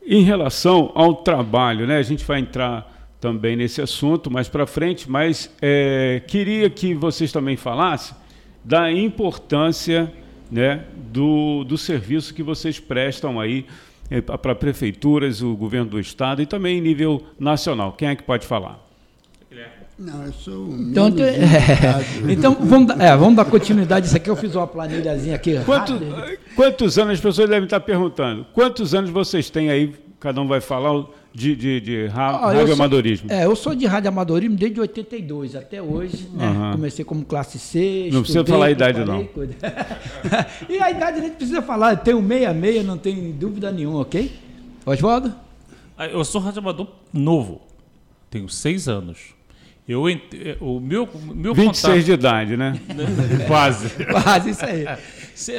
Em 0.05 0.23
relação 0.23 0.91
ao 0.93 1.15
trabalho, 1.15 1.87
né? 1.87 1.97
A 1.97 2.03
gente 2.03 2.23
vai 2.23 2.39
entrar 2.39 2.91
também 3.19 3.55
nesse 3.55 3.81
assunto 3.81 4.29
mais 4.29 4.49
para 4.49 4.67
frente, 4.67 5.09
mas 5.09 5.49
é, 5.61 6.21
queria 6.27 6.69
que 6.69 6.93
vocês 6.93 7.31
também 7.31 7.55
falassem 7.55 8.15
da 8.63 8.91
importância 8.91 10.11
né, 10.51 10.83
do, 11.11 11.63
do 11.63 11.77
serviço 11.77 12.33
que 12.33 12.43
vocês 12.43 12.79
prestam 12.79 13.39
aí 13.39 13.65
é, 14.09 14.21
para 14.21 14.53
prefeituras, 14.53 15.41
o 15.41 15.55
governo 15.55 15.89
do 15.91 15.99
estado 15.99 16.41
e 16.41 16.45
também 16.45 16.77
em 16.77 16.81
nível 16.81 17.23
nacional. 17.39 17.93
Quem 17.93 18.09
é 18.09 18.15
que 18.15 18.23
pode 18.23 18.45
falar? 18.45 18.79
Não, 19.97 20.25
eu 20.25 20.33
sou 20.33 20.69
um 20.69 20.89
então, 20.89 21.07
é, 21.07 22.03
então 22.31 22.57
vamos, 22.59 22.99
é, 22.99 23.15
vamos 23.15 23.35
dar 23.35 23.45
continuidade. 23.45 24.07
Isso 24.07 24.17
aqui 24.17 24.29
eu 24.29 24.35
fiz 24.35 24.55
uma 24.55 24.65
planilhazinha 24.65 25.35
aqui. 25.35 25.59
Quanto, 25.65 25.93
quantos 26.55 26.97
anos 26.97 27.13
as 27.13 27.19
pessoas 27.19 27.47
devem 27.47 27.65
estar 27.65 27.79
perguntando? 27.79 28.45
Quantos 28.53 28.95
anos 28.95 29.11
vocês 29.11 29.49
têm 29.49 29.69
aí? 29.69 29.93
Cada 30.19 30.41
um 30.41 30.47
vai 30.47 30.61
falar 30.61 31.05
de, 31.33 31.55
de, 31.55 31.81
de 31.81 32.05
ra, 32.07 32.29
ah, 32.29 32.53
radioamadorismo? 32.53 33.31
é, 33.31 33.45
eu 33.45 33.55
sou 33.55 33.75
de 33.75 33.85
radioamadorismo 33.85 34.55
desde 34.55 34.79
82 34.79 35.55
até 35.55 35.81
hoje. 35.81 36.27
Né? 36.33 36.47
Uhum. 36.47 36.71
Comecei 36.71 37.05
como 37.05 37.25
classe 37.25 37.59
C. 37.59 38.09
Não 38.11 38.21
precisa 38.21 38.45
falar 38.45 38.67
a 38.67 38.71
idade, 38.71 39.03
não. 39.03 39.27
e 40.69 40.79
a 40.79 40.89
idade 40.89 41.19
a 41.19 41.21
gente 41.23 41.35
precisa 41.35 41.61
falar. 41.61 41.97
Tenho 41.97 42.21
66, 42.21 42.85
não 42.85 42.97
tem 42.97 43.31
dúvida 43.31 43.71
nenhuma, 43.71 43.99
ok? 43.99 44.31
Oswaldo? 44.85 45.33
Ah, 45.97 46.07
eu 46.07 46.23
sou 46.25 46.41
radioamador 46.41 46.87
novo. 47.11 47.61
Tenho 48.29 48.49
seis 48.49 48.87
anos. 48.87 49.35
Eu 49.87 50.09
ent... 50.09 50.21
Eh, 50.33 50.57
o 50.61 50.79
meu, 50.79 51.09
meu 51.33 51.53
26 51.53 51.81
contato... 51.81 52.05
de 52.05 52.11
idade, 52.11 52.57
né? 52.57 52.79
Quase. 53.47 53.89
Quase 54.05 54.49
isso 54.51 54.65
aí. 54.65 54.85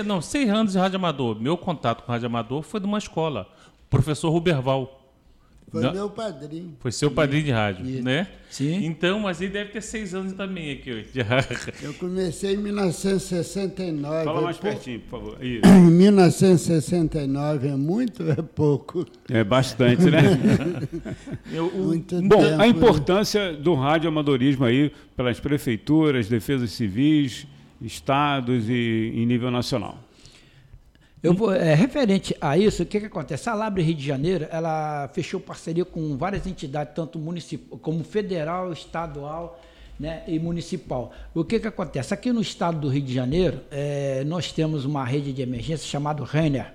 Não, 0.03 0.21
seis 0.21 0.49
anos 0.49 0.73
de 0.73 0.79
radioamador. 0.79 1.41
Meu 1.41 1.57
contato 1.57 2.03
com 2.05 2.13
radioamador 2.13 2.63
foi 2.63 2.81
de 2.81 2.87
uma 2.87 2.99
escola. 2.99 3.47
O 3.87 3.91
professor 3.91 4.31
Ruberval 4.31 5.04
Foi 5.75 5.83
Não. 5.83 5.93
meu 5.93 6.09
padrinho. 6.09 6.77
Foi 6.79 6.93
seu 6.93 7.11
padrinho 7.11 7.43
de 7.47 7.51
rádio, 7.51 7.85
Isso. 7.85 8.05
né? 8.05 8.29
Sim. 8.49 8.85
Então, 8.87 9.19
mas 9.19 9.41
ele 9.41 9.51
deve 9.51 9.71
ter 9.71 9.81
seis 9.81 10.15
anos 10.15 10.33
também 10.33 10.71
aqui 10.71 10.93
hoje. 10.93 11.09
Eu 11.83 11.93
comecei 11.95 12.55
em 12.55 12.59
1969. 12.59 14.25
Fala 14.25 14.41
mais 14.41 14.57
pertinho, 14.57 15.01
por 15.01 15.19
favor. 15.19 15.45
Isso. 15.45 15.67
Em 15.67 15.91
1969 15.91 17.67
é 17.67 17.75
muito 17.75 18.23
ou 18.23 18.31
é 18.31 18.37
pouco? 18.37 19.05
É 19.29 19.43
bastante, 19.43 20.05
né? 20.05 20.21
Eu, 21.53 21.67
o... 21.67 21.87
Muito 21.87 22.23
Bom, 22.23 22.41
tempo, 22.41 22.55
a 22.55 22.59
né? 22.59 22.69
importância 22.69 23.51
né? 23.51 23.59
do 23.59 23.75
rádio 23.75 24.07
amadorismo 24.07 24.65
aí 24.65 24.93
pelas 25.17 25.41
prefeituras, 25.41 26.29
defesas 26.29 26.71
civis, 26.71 27.49
estados 27.83 28.69
e 28.69 29.11
em 29.13 29.27
nível 29.27 29.51
nacional. 29.51 30.04
Eu 31.25 31.53
é, 31.55 31.73
referente 31.75 32.37
a 32.39 32.59
isso, 32.59 32.83
o 32.83 32.87
que, 32.87 33.01
que 33.01 33.07
acontece? 33.07 33.49
A 33.49 33.55
Labre 33.55 33.83
Rio 33.83 33.95
de 33.95 34.05
Janeiro, 34.05 34.47
ela 34.51 35.09
fechou 35.15 35.41
parceria 35.41 35.83
com 35.83 36.19
várias 36.19 36.47
entidades, 36.47 36.93
tanto 36.95 37.19
municipal 37.19 37.79
como 37.79 38.05
federal, 38.05 38.71
estadual 38.75 39.59
né, 39.99 40.23
e 40.29 40.39
municipal. 40.39 41.13
O 41.35 41.43
que, 41.43 41.59
que 41.59 41.67
acontece? 41.67 42.13
Aqui 42.13 42.31
no 42.31 42.43
estado 42.43 42.79
do 42.79 42.89
Rio 42.89 43.01
de 43.01 43.15
Janeiro, 43.15 43.63
é, 43.71 44.23
nós 44.27 44.53
temos 44.53 44.85
uma 44.85 45.03
rede 45.03 45.33
de 45.33 45.41
emergência 45.41 45.89
chamada 45.89 46.23
Renner. 46.23 46.75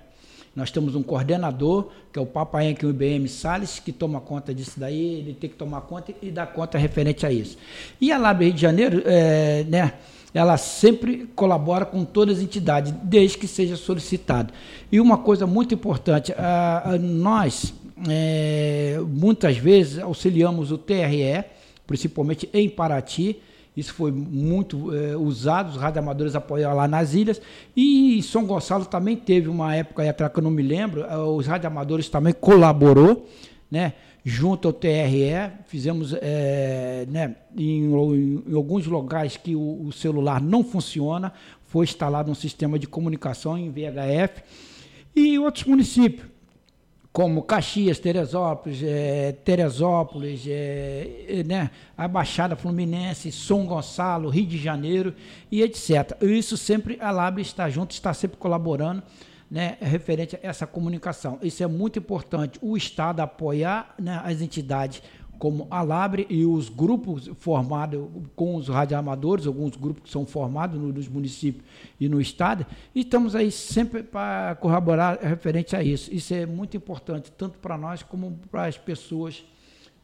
Nós 0.56 0.72
temos 0.72 0.96
um 0.96 1.02
coordenador, 1.04 1.92
que 2.12 2.18
é 2.18 2.22
o 2.22 2.26
Papai 2.26 2.76
o 2.82 2.90
IBM 2.90 3.28
Salles, 3.28 3.78
que 3.78 3.92
toma 3.92 4.20
conta 4.20 4.52
disso 4.52 4.80
daí, 4.80 5.20
ele 5.20 5.32
tem 5.32 5.48
que 5.48 5.54
tomar 5.54 5.82
conta 5.82 6.12
e 6.20 6.28
dar 6.28 6.48
conta 6.48 6.76
referente 6.76 7.24
a 7.24 7.30
isso. 7.30 7.56
E 8.00 8.10
a 8.10 8.18
Labre 8.18 8.46
Rio 8.46 8.54
de 8.54 8.60
Janeiro, 8.60 9.00
é, 9.06 9.62
né? 9.68 9.94
Ela 10.32 10.56
sempre 10.56 11.28
colabora 11.34 11.84
com 11.84 12.04
todas 12.04 12.38
as 12.38 12.44
entidades, 12.44 12.92
desde 13.02 13.38
que 13.38 13.46
seja 13.46 13.76
solicitado. 13.76 14.52
E 14.90 15.00
uma 15.00 15.18
coisa 15.18 15.46
muito 15.46 15.74
importante, 15.74 16.32
a, 16.36 16.92
a, 16.92 16.98
nós 16.98 17.74
é, 18.08 18.98
muitas 19.06 19.56
vezes 19.56 19.98
auxiliamos 19.98 20.70
o 20.70 20.78
TRE, 20.78 21.44
principalmente 21.86 22.48
em 22.52 22.68
Paraty, 22.68 23.36
isso 23.76 23.94
foi 23.94 24.10
muito 24.10 24.94
é, 24.94 25.16
usado, 25.16 25.70
os 25.70 25.76
radioamadores 25.76 26.34
apoiaram 26.34 26.76
lá 26.76 26.88
nas 26.88 27.14
ilhas. 27.14 27.40
E 27.76 28.22
São 28.22 28.44
Gonçalo 28.44 28.84
também 28.84 29.16
teve 29.16 29.48
uma 29.48 29.74
época 29.74 30.02
aí 30.02 30.08
atrás 30.08 30.32
que 30.32 30.38
eu 30.38 30.42
não 30.42 30.50
me 30.50 30.62
lembro, 30.62 31.06
os 31.36 31.46
radioamadores 31.46 32.08
também 32.08 32.32
colaborou, 32.32 33.28
né? 33.70 33.94
Junto 34.24 34.68
ao 34.68 34.72
TRE, 34.72 35.50
fizemos 35.66 36.14
é, 36.14 37.06
né, 37.08 37.36
em, 37.56 37.90
em, 37.90 38.54
alguns 38.54 38.86
locais 38.86 39.36
que 39.36 39.54
o, 39.54 39.86
o, 39.86 39.92
celular 39.92 40.40
não 40.40 40.62
funciona, 40.62 41.32
foi 41.66 41.84
instalado 41.84 42.30
um 42.30 42.34
sistema 42.34 42.78
de 42.78 42.86
comunicação 42.86 43.56
em 43.56 43.70
VHF, 43.70 44.42
e 45.14 45.38
outros 45.38 45.64
municípios, 45.64 46.28
como 47.12 47.42
Caxias, 47.42 47.98
Teresópolis, 47.98 48.82
é, 48.84 49.32
Teresópolis, 49.32 50.44
é, 50.46 51.42
né, 51.44 51.70
a 51.96 52.06
Baixada 52.06 52.54
Fluminense, 52.54 53.32
São 53.32 53.66
Gonçalo, 53.66 54.28
Rio 54.28 54.46
de 54.46 54.58
Janeiro 54.58 55.14
e 55.50 55.62
etc. 55.62 56.16
Isso 56.22 56.56
sempre 56.56 56.96
a 57.00 57.10
Lab 57.10 57.40
está 57.40 57.68
junto, 57.68 57.90
está 57.90 58.14
sempre 58.14 58.36
colaborando 58.36 59.02
né, 59.50 59.76
referente 59.80 60.36
a 60.36 60.38
essa 60.42 60.66
comunicação. 60.66 61.38
Isso 61.42 61.62
é 61.62 61.66
muito 61.66 61.98
importante. 61.98 62.58
O 62.62 62.76
Estado 62.76 63.20
apoiar 63.20 63.94
né, 63.98 64.20
as 64.24 64.40
entidades 64.40 65.02
como 65.40 65.66
a 65.70 65.80
Labre 65.80 66.26
e 66.28 66.44
os 66.44 66.68
grupos 66.68 67.30
formados 67.38 68.06
com 68.36 68.56
os 68.56 68.68
radioamadores, 68.68 69.46
alguns 69.46 69.74
grupos 69.74 70.02
que 70.02 70.10
são 70.10 70.26
formados 70.26 70.78
nos 70.78 71.08
municípios 71.08 71.64
e 71.98 72.10
no 72.10 72.20
estado, 72.20 72.66
e 72.94 73.00
estamos 73.00 73.34
aí 73.34 73.50
sempre 73.50 74.02
para 74.02 74.54
corroborar 74.56 75.18
referente 75.18 75.74
a 75.74 75.82
isso. 75.82 76.12
Isso 76.12 76.34
é 76.34 76.44
muito 76.44 76.76
importante, 76.76 77.32
tanto 77.32 77.58
para 77.58 77.78
nós 77.78 78.02
como 78.02 78.38
para 78.50 78.66
as 78.66 78.76
pessoas 78.76 79.42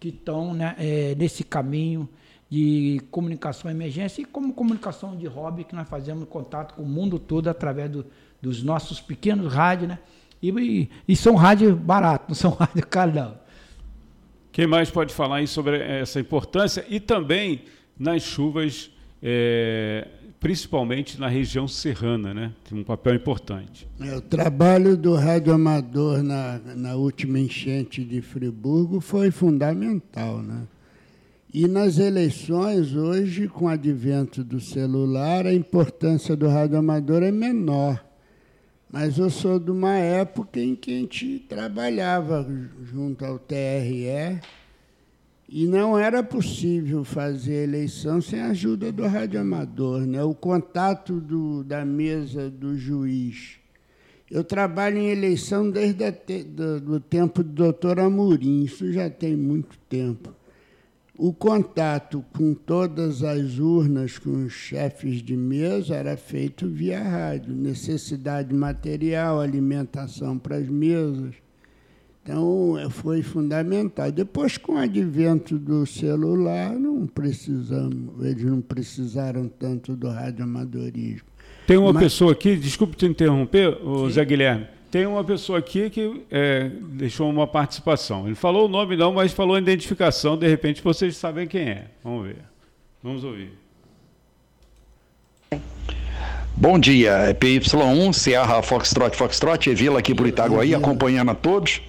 que 0.01 0.09
estão 0.09 0.55
né, 0.55 0.75
é, 0.79 1.15
nesse 1.17 1.45
caminho 1.45 2.09
de 2.49 3.03
comunicação 3.11 3.71
emergência 3.71 4.23
e 4.23 4.25
como 4.25 4.55
comunicação 4.55 5.15
de 5.15 5.27
hobby, 5.27 5.65
que 5.65 5.75
nós 5.75 5.87
fazemos 5.87 6.27
contato 6.31 6.75
com 6.75 6.83
o 6.83 6.89
mundo 6.89 7.19
todo 7.19 7.49
através 7.49 7.91
do, 7.91 8.07
dos 8.41 8.63
nossos 8.63 9.01
pequenos 9.01 9.53
rádios, 9.53 9.89
né? 9.91 9.99
E, 10.43 10.51
e, 10.51 10.91
e 11.09 11.17
são 11.17 11.35
rádios 11.35 11.75
baratos, 11.75 12.29
não 12.29 12.35
são 12.35 12.51
rádios 12.51 12.87
caros, 12.89 13.15
não. 13.15 13.47
Quem 14.53 14.67
mais 14.67 14.91
pode 14.91 15.13
falar 15.13 15.37
aí 15.37 15.47
sobre 15.47 15.79
essa 15.79 16.19
importância 16.19 16.85
e 16.89 16.99
também 16.99 17.63
nas 17.99 18.23
chuvas, 18.23 18.91
é, 19.23 20.09
principalmente 20.41 21.21
na 21.21 21.29
região 21.29 21.69
serrana, 21.69 22.33
né? 22.33 22.53
Tem 22.67 22.79
um 22.79 22.85
papel 22.85 23.15
importante. 23.17 23.87
É, 24.01 24.17
o 24.17 24.21
trabalho 24.23 24.97
do 24.97 25.15
rádio 25.15 25.53
amador 25.53 26.23
na, 26.23 26.59
na 26.75 26.95
última 26.95 27.39
enchente 27.39 28.03
de 28.03 28.23
Friburgo 28.23 28.99
foi 28.99 29.31
fundamental, 29.31 30.39
né? 30.43 30.67
E 31.53 31.67
nas 31.67 31.99
eleições, 31.99 32.95
hoje, 32.95 33.49
com 33.49 33.65
o 33.65 33.69
advento 33.69 34.45
do 34.45 34.61
celular, 34.61 35.47
a 35.47 35.55
importância 35.55 36.37
do 36.37 36.49
rádio 36.49 36.77
amador 36.79 37.23
é 37.23 37.31
menor. 37.31 38.06
Mas 38.99 39.19
eu 39.19 39.29
sou 39.29 39.59
de 39.59 39.71
uma 39.71 39.99
época 39.99 40.59
em 40.59 40.75
que 40.75 40.91
a 40.91 40.99
gente 41.01 41.41
trabalhava 41.41 42.49
junto 42.83 43.27
ao 43.27 43.39
TRE 43.39 44.41
e 45.47 45.67
não 45.67 45.99
era 45.99 46.23
possível 46.23 47.05
fazer 47.05 47.65
eleição 47.65 48.23
sem 48.23 48.41
a 48.41 48.47
ajuda 48.47 48.91
do 48.91 49.07
radioamador, 49.07 50.07
né? 50.07 50.23
o 50.23 50.35
contato 50.35 51.21
do, 51.21 51.63
da 51.63 51.85
mesa 51.85 52.49
do 52.49 52.75
juiz. 52.75 53.59
Eu 54.31 54.43
trabalho 54.43 54.97
em 54.97 55.11
eleição 55.11 55.71
desde 55.71 56.03
o 56.03 56.81
do 56.81 56.99
tempo 56.99 57.43
do 57.43 57.53
doutor 57.53 58.01
Amorim, 58.01 58.63
isso 58.63 58.91
já 58.91 59.11
tem 59.11 59.37
muito 59.37 59.77
tempo. 59.91 60.35
O 61.19 61.33
contato 61.33 62.23
com 62.37 62.53
todas 62.53 63.23
as 63.23 63.59
urnas, 63.59 64.19
com 64.19 64.45
os 64.45 64.53
chefes 64.53 65.23
de 65.23 65.35
mesa, 65.35 65.95
era 65.95 66.15
feito 66.17 66.69
via 66.69 67.03
rádio. 67.03 67.55
Necessidade 67.55 68.55
material, 68.55 69.41
alimentação 69.41 70.39
para 70.39 70.57
as 70.57 70.69
mesas. 70.69 71.35
Então, 72.23 72.75
foi 72.91 73.23
fundamental. 73.23 74.13
Depois, 74.13 74.59
com 74.59 74.73
o 74.73 74.79
advento 74.79 75.59
do 75.59 75.87
celular, 75.87 76.75
não 76.75 77.07
precisamos, 77.07 78.23
eles 78.23 78.45
não 78.45 78.61
precisaram 78.61 79.49
tanto 79.49 79.97
do 79.97 80.09
radioamadorismo. 80.09 81.29
Tem 81.67 81.77
uma 81.77 81.93
Mas... 81.93 82.03
pessoa 82.03 82.33
aqui, 82.33 82.57
desculpe 82.57 82.97
te 82.97 83.07
interromper, 83.07 83.69
o 83.83 84.11
Zé 84.11 84.25
Guilherme. 84.25 84.76
Tem 84.91 85.07
uma 85.07 85.25
pessoa 85.25 85.59
aqui 85.59 85.91
que 85.91 86.23
é, 86.31 86.71
deixou 86.91 87.29
uma 87.29 87.47
participação. 87.47 88.27
Ele 88.27 88.35
falou 88.35 88.67
o 88.67 88.69
nome 88.69 88.97
não, 88.97 89.13
mas 89.13 89.33
falou 89.33 89.57
a 89.57 89.59
identificação. 89.59 90.37
De 90.37 90.47
repente 90.47 90.83
vocês 90.83 91.17
sabem 91.17 91.47
quem 91.47 91.69
é. 91.69 91.87
Vamos 92.03 92.27
ver. 92.27 92.37
Vamos 93.03 93.25
ouvir. 93.25 93.53
Bom 96.59 96.79
dia, 96.79 97.11
é 97.11 97.35
PY1, 97.35 98.13
Sierra 98.15 98.63
Foxtrot 98.63 99.15
Foxtrot, 99.15 99.75
Vila 99.75 99.99
aqui 99.99 100.15
por 100.15 100.27
Itaguaí, 100.27 100.75
acompanhando 100.75 101.31
a 101.31 101.35
todos. 101.35 101.83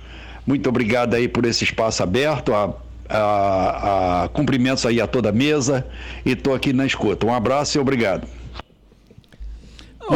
Muito 0.45 0.67
obrigado 0.67 1.13
aí 1.13 1.27
por 1.27 1.45
esse 1.45 1.63
espaço 1.63 2.03
aberto, 2.03 2.53
a, 2.53 2.75
a, 3.09 4.23
a 4.23 4.29
cumprimentos 4.29 4.85
aí 4.85 4.99
a 4.99 5.07
toda 5.07 5.29
a 5.29 5.31
mesa 5.31 5.87
e 6.25 6.31
estou 6.31 6.53
aqui 6.53 6.73
na 6.73 6.85
escuta. 6.85 7.25
Um 7.25 7.33
abraço 7.33 7.77
e 7.77 7.79
obrigado. 7.79 8.27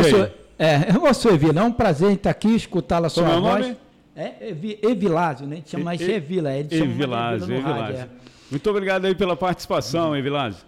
Senhor, 0.03 0.31
é, 0.65 1.13
senhor 1.13 1.33
Evila, 1.33 1.61
é 1.61 1.63
um 1.63 1.71
prazer 1.71 2.11
estar 2.11 2.29
aqui, 2.29 2.55
escutá-la 2.55 3.09
sua 3.09 3.25
Como 3.25 3.41
voz. 3.41 3.65
Nome? 3.65 3.77
É 4.15 4.49
Evi, 4.49 4.77
Evilásio, 4.83 5.47
né? 5.47 5.53
A 5.53 5.55
gente 5.57 5.69
chama 5.69 5.85
mais 5.85 5.99
de 5.99 6.11
Evila. 6.11 6.53
Ele 6.53 6.69
chama 6.69 6.91
Evilásio, 6.91 7.53
Evilásio. 7.53 7.95
É. 7.95 8.09
Muito 8.49 8.69
obrigado 8.69 9.05
aí 9.05 9.15
pela 9.15 9.35
participação, 9.35 10.15
Evilásio. 10.15 10.65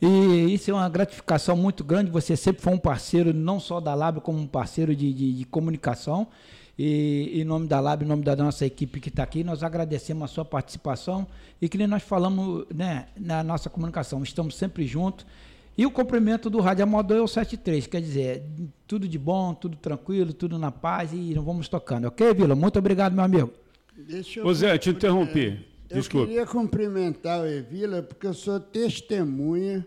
E 0.00 0.52
isso 0.52 0.70
é 0.70 0.74
uma 0.74 0.88
gratificação 0.88 1.56
muito 1.56 1.82
grande. 1.82 2.10
Você 2.10 2.36
sempre 2.36 2.62
foi 2.62 2.74
um 2.74 2.78
parceiro, 2.78 3.32
não 3.32 3.58
só 3.58 3.80
da 3.80 3.94
Lab, 3.94 4.20
como 4.20 4.38
um 4.38 4.46
parceiro 4.46 4.94
de, 4.94 5.12
de, 5.12 5.32
de 5.32 5.44
comunicação. 5.46 6.28
E 6.78 7.40
em 7.40 7.44
nome 7.44 7.66
da 7.66 7.80
Lab, 7.80 8.04
em 8.04 8.08
nome 8.08 8.22
da 8.22 8.36
nossa 8.36 8.66
equipe 8.66 9.00
que 9.00 9.08
está 9.08 9.22
aqui, 9.22 9.42
nós 9.42 9.62
agradecemos 9.62 10.24
a 10.24 10.28
sua 10.28 10.44
participação 10.44 11.26
e 11.60 11.68
que 11.70 11.78
nem 11.78 11.86
nós 11.86 12.02
falamos 12.02 12.66
né, 12.74 13.06
na 13.18 13.42
nossa 13.42 13.70
comunicação. 13.70 14.22
Estamos 14.22 14.54
sempre 14.54 14.86
juntos 14.86 15.24
e 15.76 15.84
o 15.84 15.90
cumprimento 15.90 16.48
do 16.48 16.60
rádio 16.60 16.84
amador 16.84 17.18
é 17.18 17.20
o 17.20 17.28
73, 17.28 17.86
quer 17.86 18.00
dizer, 18.00 18.42
tudo 18.86 19.06
de 19.06 19.18
bom, 19.18 19.52
tudo 19.52 19.76
tranquilo, 19.76 20.32
tudo 20.32 20.58
na 20.58 20.72
paz 20.72 21.12
e 21.12 21.34
não 21.34 21.42
vamos 21.42 21.68
tocando. 21.68 22.06
Ok, 22.06 22.32
Vila? 22.32 22.54
Muito 22.54 22.78
obrigado, 22.78 23.12
meu 23.12 23.24
amigo. 23.24 23.52
Deixa 23.96 24.40
eu 24.40 24.46
Ô 24.46 24.54
Zé, 24.54 24.78
te 24.78 24.90
interrompi. 24.90 25.66
Eu 25.88 26.02
queria 26.02 26.46
cumprimentar 26.46 27.40
o 27.40 27.46
Evila 27.46 28.02
porque 28.02 28.26
eu 28.26 28.34
sou 28.34 28.58
testemunha 28.58 29.86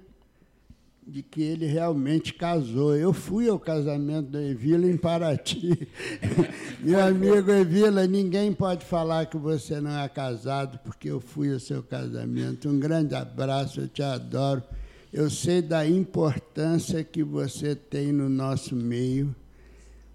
de 1.06 1.24
que 1.24 1.42
ele 1.42 1.66
realmente 1.66 2.34
casou. 2.34 2.96
Eu 2.96 3.12
fui 3.12 3.50
ao 3.50 3.60
casamento 3.60 4.30
do 4.30 4.40
Evila 4.40 4.86
em 4.86 4.96
Paraty. 4.96 5.88
Meu 6.80 7.04
amigo 7.04 7.52
Evila, 7.52 8.06
ninguém 8.06 8.54
pode 8.54 8.86
falar 8.86 9.26
que 9.26 9.38
você 9.38 9.82
não 9.82 10.00
é 10.00 10.08
casado, 10.08 10.80
porque 10.84 11.10
eu 11.10 11.20
fui 11.20 11.52
ao 11.52 11.60
seu 11.60 11.82
casamento. 11.82 12.70
Um 12.70 12.80
grande 12.80 13.16
abraço, 13.16 13.82
eu 13.82 13.88
te 13.88 14.04
adoro. 14.04 14.64
Eu 15.12 15.30
sei 15.30 15.62
da 15.62 15.88
importância 15.88 17.04
que 17.04 17.24
você 17.24 17.76
tem 17.76 18.12
no 18.12 18.30
nosso 18.30 18.76
meio. 18.76 19.36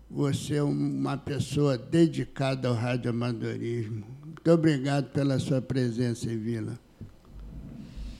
Você 0.09 0.57
é 0.57 0.63
uma 0.63 1.17
pessoa 1.17 1.77
dedicada 1.77 2.69
ao 2.69 2.75
radioamadorismo. 2.75 4.05
Muito 4.25 4.51
obrigado 4.53 5.11
pela 5.11 5.39
sua 5.41 5.61
presença, 5.61 6.29
Vila. 6.29 6.79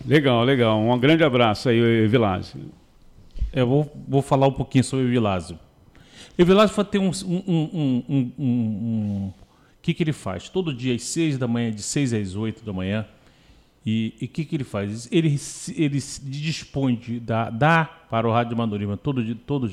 Legal, 0.05 0.43
legal. 0.43 0.81
Um 0.81 0.99
grande 0.99 1.23
abraço 1.23 1.69
aí, 1.69 2.09
Vilásio. 2.09 2.61
Eu 3.53 3.67
vou, 3.69 4.05
vou 4.09 4.21
falar 4.21 4.49
um 4.49 4.53
pouquinho 4.53 4.83
sobre 4.83 5.07
o 5.07 5.09
Vilásio. 5.09 5.59
O 6.37 6.45
Vilásio 6.45 6.75
vai 6.75 6.85
ter 6.85 6.99
um, 6.99 7.11
um, 7.25 8.05
um, 8.09 8.33
um, 8.37 9.33
que, 9.85 9.93
que 9.93 10.03
ele 10.03 10.15
faz? 10.15 10.49
Todo 10.49 10.75
dia 10.75 10.95
às 10.95 11.03
seis 11.03 11.37
da 11.37 11.47
manhã, 11.47 11.71
de 11.71 11.83
seis 11.83 12.13
às 12.15 12.35
oito 12.35 12.65
da 12.65 12.73
manhã. 12.73 13.07
E 13.87 14.15
o 14.23 14.29
que, 14.29 14.45
que 14.45 14.57
ele 14.57 14.65
faz? 14.65 15.09
Ele, 15.13 15.39
ele 15.77 16.03
dispõe 16.23 16.97
de 16.97 17.21
dá, 17.21 17.51
dá 17.51 17.85
para 17.85 18.27
o 18.27 18.33
Rádio 18.33 18.55
Amadorismo 18.55 18.97
todo 18.97 19.23
dia, 19.23 19.37
todo 19.47 19.69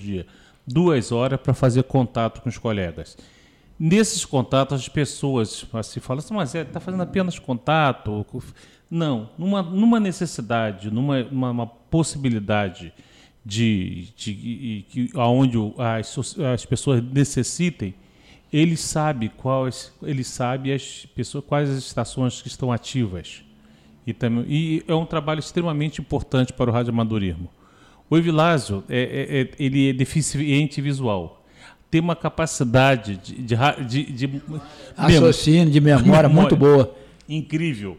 duas 0.68 1.12
horas 1.12 1.40
para 1.40 1.54
fazer 1.54 1.84
contato 1.84 2.42
com 2.42 2.50
os 2.50 2.58
colegas. 2.58 3.18
Nesses 3.80 4.26
contatos, 4.26 4.82
as 4.82 4.88
pessoas 4.90 5.66
assim, 5.74 6.00
falam 6.00 6.20
assim, 6.20 6.34
mas 6.34 6.54
está 6.54 6.78
é, 6.78 6.82
fazendo 6.82 7.02
apenas 7.02 7.40
contato? 7.40 8.26
Não, 8.90 9.30
numa, 9.38 9.62
numa 9.62 10.00
necessidade, 10.00 10.92
numa, 10.92 11.24
uma 11.32 11.66
possibilidade 11.66 12.94
de, 13.44 14.10
de, 14.16 14.34
de, 14.34 14.86
de 15.08 15.10
aonde 15.16 15.58
as, 15.78 16.38
as 16.54 16.66
pessoas 16.66 17.02
necessitem, 17.02 17.96
ele 18.52 18.76
sabe 18.78 19.30
quais, 19.30 19.94
ele 20.04 20.24
sabe 20.24 20.74
as 20.74 21.08
pessoas, 21.16 21.44
quais 21.46 21.70
as 21.70 21.78
estações 21.78 22.42
que 22.42 22.50
estão 22.50 22.72
ativas. 22.72 23.44
E, 24.06 24.14
também, 24.14 24.46
e 24.48 24.84
é 24.88 24.96
um 24.96 25.06
trabalho 25.06 25.40
extremamente 25.40 26.02
importante 26.02 26.54
para 26.54 26.70
o 26.70 26.74
radioamadorismo. 26.74 27.50
O 28.10 28.18
Evilásio, 28.18 28.84
é, 28.90 29.00
é, 29.00 29.42
é, 29.42 29.50
ele 29.60 29.90
é 29.90 29.94
deficiente 29.94 30.82
visual. 30.82 31.46
Tem 31.90 32.02
uma 32.02 32.16
capacidade 32.16 33.18
de... 33.18 33.36
de, 33.36 33.56
de, 33.86 34.28
de 34.28 34.42
Raciocínio, 34.96 35.72
de 35.72 35.80
memória, 35.80 36.06
memória 36.06 36.30
muito 36.30 36.56
boa. 36.56 36.96
Incrível 37.28 37.98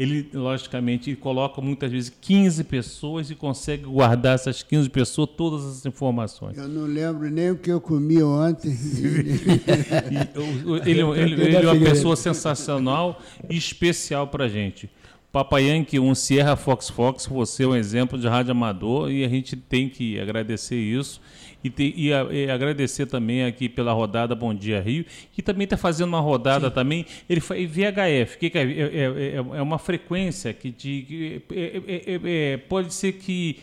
ele, 0.00 0.30
logicamente, 0.32 1.14
coloca 1.14 1.60
muitas 1.60 1.92
vezes 1.92 2.10
15 2.22 2.64
pessoas 2.64 3.30
e 3.30 3.34
consegue 3.34 3.82
guardar 3.82 4.34
essas 4.34 4.62
15 4.62 4.88
pessoas 4.88 5.28
todas 5.36 5.62
as 5.62 5.84
informações. 5.84 6.56
Eu 6.56 6.68
não 6.68 6.86
lembro 6.86 7.28
nem 7.28 7.50
o 7.50 7.58
que 7.58 7.70
eu 7.70 7.82
comi 7.82 8.22
ontem. 8.22 8.70
ele, 10.86 11.02
ele, 11.20 11.42
ele, 11.42 11.54
é 11.54 11.70
uma 11.70 11.84
pessoa 11.84 12.16
sensacional 12.16 13.20
e 13.50 13.58
especial 13.58 14.26
para 14.26 14.46
a 14.46 14.48
gente. 14.48 14.88
Papai 15.32 15.68
Yankee, 15.68 16.00
um 16.00 16.12
Sierra 16.12 16.56
Fox 16.56 16.90
Fox, 16.90 17.26
você 17.26 17.62
é 17.62 17.66
um 17.66 17.76
exemplo 17.76 18.18
de 18.18 18.26
rádio 18.26 18.50
amador 18.50 19.12
e 19.12 19.24
a 19.24 19.28
gente 19.28 19.54
tem 19.54 19.88
que 19.88 20.18
agradecer 20.18 20.76
isso. 20.76 21.20
E, 21.62 21.70
te, 21.70 21.94
e, 21.96 22.12
a, 22.12 22.24
e, 22.24 22.50
agradecer 22.50 23.06
também 23.06 23.44
aqui 23.44 23.68
pela 23.68 23.92
rodada 23.92 24.34
Bom 24.34 24.52
Dia 24.52 24.80
Rio, 24.80 25.04
que 25.32 25.40
também 25.40 25.64
está 25.64 25.76
fazendo 25.76 26.08
uma 26.08 26.20
rodada 26.20 26.68
Sim. 26.68 26.74
também. 26.74 27.06
Ele 27.28 27.40
foi 27.40 27.64
VHF, 27.64 28.38
que, 28.38 28.58
é, 28.58 28.62
é, 28.62 28.64
é, 28.64 29.34
é, 29.36 29.62
uma 29.62 29.78
frequência 29.78 30.52
que, 30.52 30.70
de, 30.70 31.02
que 31.02 31.42
é, 32.24 32.56
pode 32.56 32.92
ser 32.92 33.12
que 33.12 33.60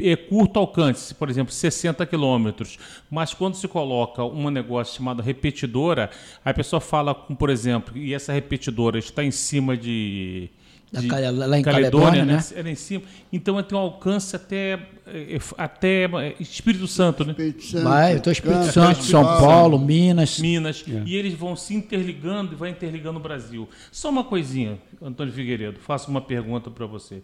é 0.00 0.14
curto 0.14 0.60
alcance, 0.60 1.12
por 1.14 1.28
exemplo, 1.28 1.52
60 1.52 2.06
quilômetros. 2.06 2.78
Mas 3.10 3.34
quando 3.34 3.54
se 3.54 3.66
coloca 3.66 4.22
um 4.22 4.50
negócio 4.50 4.96
chamado 4.96 5.20
repetidora, 5.20 6.10
a 6.44 6.54
pessoa 6.54 6.80
fala, 6.80 7.12
com, 7.12 7.34
por 7.34 7.50
exemplo, 7.50 7.96
e 7.98 8.14
essa 8.14 8.32
repetidora 8.32 8.98
está 9.00 9.24
em 9.24 9.32
cima 9.32 9.76
de 9.76 10.50
de 10.92 11.06
lá 11.06 11.58
em 11.58 11.62
Caledônia, 11.62 11.62
Caledônia 11.62 12.24
né? 12.24 12.44
Era 12.54 12.70
em 12.70 12.74
cima. 12.74 13.02
Então 13.32 13.62
tem 13.62 13.76
um 13.76 13.80
alcance 13.80 14.34
até, 14.34 14.78
eh, 15.06 15.38
até 15.58 16.04
eh, 16.04 16.34
Espírito 16.40 16.86
Santo, 16.86 17.24
né? 17.24 17.32
Espírito 17.32 17.62
Santo, 17.64 17.84
Vai, 17.84 18.14
então 18.14 18.32
Espírito 18.32 18.64
Santo, 18.72 19.02
São 19.02 19.22
Paulo, 19.22 19.78
Minas. 19.78 20.38
Minas. 20.38 20.84
É. 20.88 21.02
E 21.04 21.14
eles 21.14 21.34
vão 21.34 21.54
se 21.54 21.74
interligando 21.74 22.52
e 22.52 22.56
vai 22.56 22.70
interligando 22.70 23.18
o 23.18 23.22
Brasil. 23.22 23.68
Só 23.92 24.08
uma 24.08 24.24
coisinha, 24.24 24.78
Antônio 25.02 25.32
Figueiredo, 25.32 25.78
faço 25.78 26.10
uma 26.10 26.22
pergunta 26.22 26.70
para 26.70 26.86
você. 26.86 27.22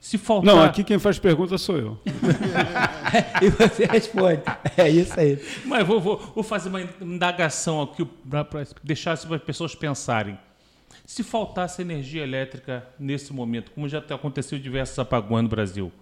Se 0.00 0.18
faltar... 0.18 0.54
Não, 0.54 0.62
aqui 0.62 0.84
quem 0.84 0.98
faz 0.98 1.18
pergunta 1.18 1.56
sou 1.58 1.76
eu. 1.78 1.98
e 3.42 3.48
você 3.50 3.86
responde. 3.86 4.42
É 4.76 4.88
isso 4.88 5.18
aí. 5.18 5.38
Mas 5.64 5.86
vou, 5.86 6.00
vou, 6.00 6.32
vou 6.34 6.44
fazer 6.44 6.68
uma 6.68 6.80
indagação 7.00 7.82
aqui 7.82 8.04
para 8.04 8.46
deixar 8.82 9.12
as 9.12 9.24
pessoas 9.44 9.74
pensarem. 9.74 10.38
Se 11.06 11.22
faltasse 11.22 11.80
energia 11.80 12.24
elétrica 12.24 12.84
nesse 12.98 13.32
momento, 13.32 13.70
como 13.70 13.88
já 13.88 13.98
aconteceu 13.98 14.58
diversos 14.58 14.98
apagões 14.98 15.44
no 15.44 15.48
Brasil, 15.48 15.92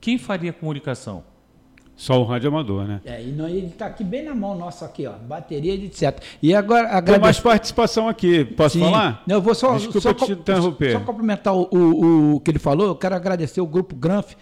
quem 0.00 0.16
faria 0.16 0.50
a 0.50 0.54
comunicação? 0.54 1.22
Só 1.94 2.18
o 2.18 2.24
rádio 2.24 2.48
amador, 2.48 2.84
né? 2.84 3.02
É, 3.04 3.22
e 3.22 3.32
não, 3.32 3.46
ele 3.46 3.66
está 3.66 3.86
aqui 3.86 4.02
bem 4.02 4.24
na 4.24 4.34
mão 4.34 4.56
nossa 4.56 4.86
aqui, 4.86 5.06
ó, 5.06 5.12
bateria 5.12 5.76
de 5.76 5.86
etc. 5.86 6.22
E 6.42 6.54
agora 6.54 6.88
agrade... 6.88 7.12
Tem 7.12 7.20
mais 7.20 7.38
participação 7.38 8.08
aqui, 8.08 8.46
posso 8.46 8.78
Sim. 8.78 8.84
falar? 8.84 9.22
Não, 9.26 9.36
eu 9.36 9.42
vou 9.42 9.54
só, 9.54 9.74
Desculpa 9.76 10.00
só, 10.00 10.14
te 10.14 10.32
interromper. 10.32 10.92
Só 10.92 11.00
complementar 11.00 11.54
o, 11.54 11.68
o, 11.70 12.34
o, 12.36 12.40
que 12.40 12.50
ele 12.50 12.58
falou, 12.58 12.86
eu 12.86 12.96
quero 12.96 13.14
agradecer 13.14 13.60
o 13.60 13.66
Grupo 13.66 13.94
Granf 13.94 14.32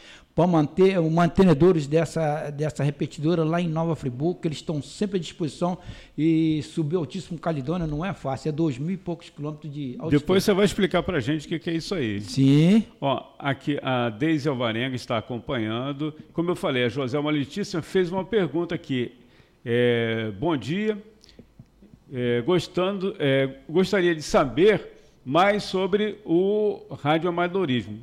para 0.41 0.47
manter 0.47 0.99
os 0.99 1.13
mantenedores 1.13 1.87
dessa, 1.87 2.49
dessa 2.49 2.83
repetidora 2.83 3.45
lá 3.45 3.61
em 3.61 3.69
Nova 3.69 3.95
Friburgo, 3.95 4.41
que 4.41 4.49
eles 4.49 4.57
estão 4.57 4.81
sempre 4.81 5.19
à 5.19 5.21
disposição 5.21 5.77
e 6.17 6.63
subir 6.63 6.97
Altíssimo 6.97 7.39
Calidônia 7.39 7.87
não 7.87 8.03
é 8.03 8.15
fácil, 8.15 8.49
é 8.49 8.53
dois 8.53 8.79
mil 8.79 8.95
e 8.95 8.97
poucos 8.97 9.29
quilômetros 9.29 9.71
de 9.71 9.97
altitude. 9.99 10.17
Depois 10.17 10.43
você 10.43 10.55
vai 10.55 10.65
explicar 10.65 11.03
para 11.03 11.19
a 11.19 11.21
gente 11.21 11.45
o 11.45 11.49
que, 11.51 11.59
que, 11.59 11.69
é 11.69 11.75
isso 11.75 11.95
aí. 11.95 12.23
Sim. 12.23 12.87
Ó, 13.03 13.23
aqui 13.39 13.79
a 13.83 14.09
Deise 14.09 14.49
Alvarenga 14.49 14.97
está 14.97 15.19
acompanhando. 15.19 16.15
Como 16.33 16.51
eu 16.51 16.57
falei, 16.57 16.85
a 16.85 16.89
Joselma 16.89 17.31
Letícia 17.31 17.83
fez 17.83 18.11
uma 18.11 18.25
pergunta 18.25 18.75
aqui. 18.75 19.13
É, 19.63 20.33
bom 20.41 20.57
dia. 20.57 20.97
É, 22.11 22.41
gostando, 22.41 23.15
é, 23.19 23.57
gostaria 23.69 24.15
de 24.15 24.23
saber 24.23 24.89
mais 25.23 25.65
sobre 25.65 26.19
o 26.25 26.81
radioamadorismo. 26.99 28.01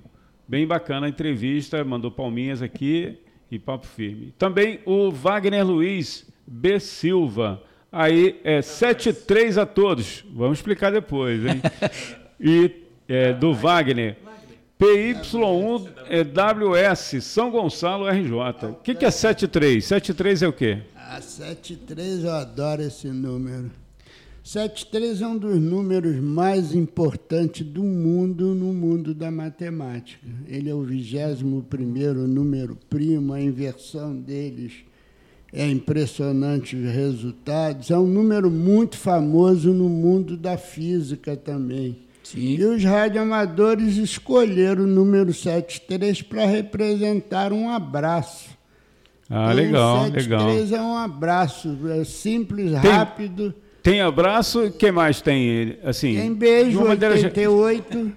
Bem 0.48 0.66
bacana 0.66 1.08
a 1.08 1.10
entrevista, 1.10 1.84
mandou 1.84 2.10
palminhas 2.10 2.62
aqui 2.62 3.18
e 3.52 3.60
papo 3.60 3.86
firme. 3.86 4.34
Também 4.38 4.80
o 4.86 5.12
Wagner 5.12 5.66
Luiz 5.66 6.26
B. 6.46 6.80
Silva. 6.80 7.62
Aí 7.92 8.40
é 8.44 8.60
7-3 8.60 9.62
a 9.62 9.66
todos. 9.66 10.24
Vamos 10.34 10.60
explicar 10.60 10.92
depois, 10.92 11.46
hein? 11.46 11.62
E 12.40 12.84
é, 13.08 13.34
do 13.34 13.52
Wagner. 13.52 14.16
PY1 14.80 15.90
é 16.08 16.24
WS, 16.24 17.24
São 17.24 17.50
Gonçalo 17.50 18.08
RJ. 18.08 18.68
O 18.70 18.76
que, 18.76 18.94
que 18.94 19.06
é 19.06 19.10
73? 19.10 19.84
73 19.84 20.44
é 20.44 20.48
o 20.48 20.54
quê? 20.54 20.84
Ah, 20.96 21.20
73 21.20 22.24
eu 22.26 22.32
adoro 22.32 22.84
esse 22.84 23.08
número. 23.08 23.72
73 24.48 25.22
é 25.22 25.28
um 25.28 25.38
dos 25.38 25.60
números 25.60 26.16
mais 26.22 26.74
importantes 26.74 27.68
do 27.68 27.84
mundo 27.84 28.56
no 28.56 28.72
mundo 28.72 29.14
da 29.14 29.30
matemática. 29.30 30.26
Ele 30.48 30.70
é 30.70 30.74
o 30.74 30.84
21 30.84 32.26
número 32.26 32.78
primo, 32.90 33.34
a 33.34 33.42
inversão 33.42 34.16
deles 34.16 34.72
é 35.52 35.68
impressionante 35.68 36.78
os 36.78 36.90
resultados. 36.90 37.92
É 37.92 37.98
um 37.98 38.08
número 38.08 38.50
muito 38.50 38.98
famoso 38.98 39.74
no 39.74 39.90
mundo 39.90 40.38
da 40.38 40.58
física 40.58 41.36
também. 41.36 41.98
Sim. 42.24 42.40
E 42.40 42.64
os 42.64 42.82
radioamadores 42.82 43.98
escolheram 43.98 44.86
o 44.86 44.88
número 44.88 45.34
73 45.34 46.22
para 46.22 46.46
representar 46.46 47.52
um 47.52 47.70
abraço. 47.70 48.48
Ah, 49.30 49.52
então, 49.52 49.56
legal, 49.56 50.06
73 50.06 50.26
legal. 50.26 50.40
73 50.40 50.72
é 50.72 50.82
um 50.82 50.96
abraço, 50.96 51.78
é 51.90 52.06
simples, 52.06 52.72
rápido 52.72 53.52
tem 53.52 53.67
abraço, 54.02 54.66
o 54.66 54.72
que 54.72 54.92
mais 54.92 55.22
tem? 55.22 55.78
Assim, 55.84 56.16
tem 56.16 56.34
beijo, 56.34 56.82
88. 56.82 58.12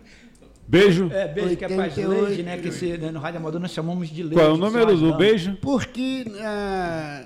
Beijo? 0.66 1.10
É, 1.12 1.28
beijo 1.28 1.50
88. 1.50 1.58
que 1.58 1.64
é 1.64 1.76
paz 1.76 1.96
leite, 1.96 2.42
né? 2.42 2.58
Que 2.58 2.72
se, 2.72 2.98
né, 2.98 3.10
no 3.10 3.18
Rádio 3.20 3.40
Amador 3.40 3.60
nós 3.60 3.72
chamamos 3.72 4.08
de 4.08 4.22
leite. 4.22 4.34
Qual 4.34 4.46
é 4.46 4.52
o 4.52 4.56
número 4.56 4.96
do 4.96 5.16
beijo? 5.16 5.56
Porque 5.60 6.26
ah, 6.40 7.24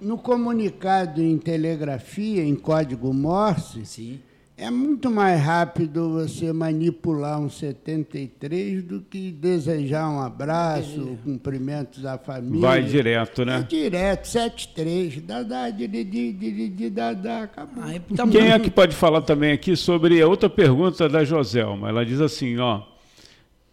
no 0.00 0.18
comunicado 0.18 1.22
em 1.22 1.38
telegrafia, 1.38 2.44
em 2.44 2.54
código 2.54 3.12
Morse, 3.12 3.84
Sim 3.84 4.20
é 4.56 4.70
muito 4.70 5.10
mais 5.10 5.40
rápido 5.40 6.10
você 6.10 6.52
manipular 6.52 7.40
um 7.40 7.50
73 7.50 8.84
do 8.84 9.00
que 9.00 9.32
desejar 9.32 10.08
um 10.08 10.20
abraço, 10.20 11.18
cumprimentos 11.24 12.06
à 12.06 12.16
família. 12.16 12.60
Vai 12.60 12.82
direto, 12.82 13.44
né? 13.44 13.58
É 13.58 13.62
direto, 13.62 14.26
73, 14.26 15.20
dadá, 15.22 15.70
de, 15.70 15.88
de, 15.88 16.04
de, 16.04 16.68
de, 16.68 16.90
dadá, 16.90 17.42
acabou. 17.42 17.84
Tá 18.16 18.28
Quem 18.28 18.52
é 18.52 18.58
que 18.60 18.70
pode 18.70 18.94
falar 18.94 19.22
também 19.22 19.50
aqui 19.52 19.74
sobre 19.74 20.22
a 20.22 20.28
outra 20.28 20.48
pergunta 20.48 21.08
da 21.08 21.24
Joselma? 21.24 21.88
Ela 21.88 22.06
diz 22.06 22.20
assim, 22.20 22.56
ó, 22.58 22.82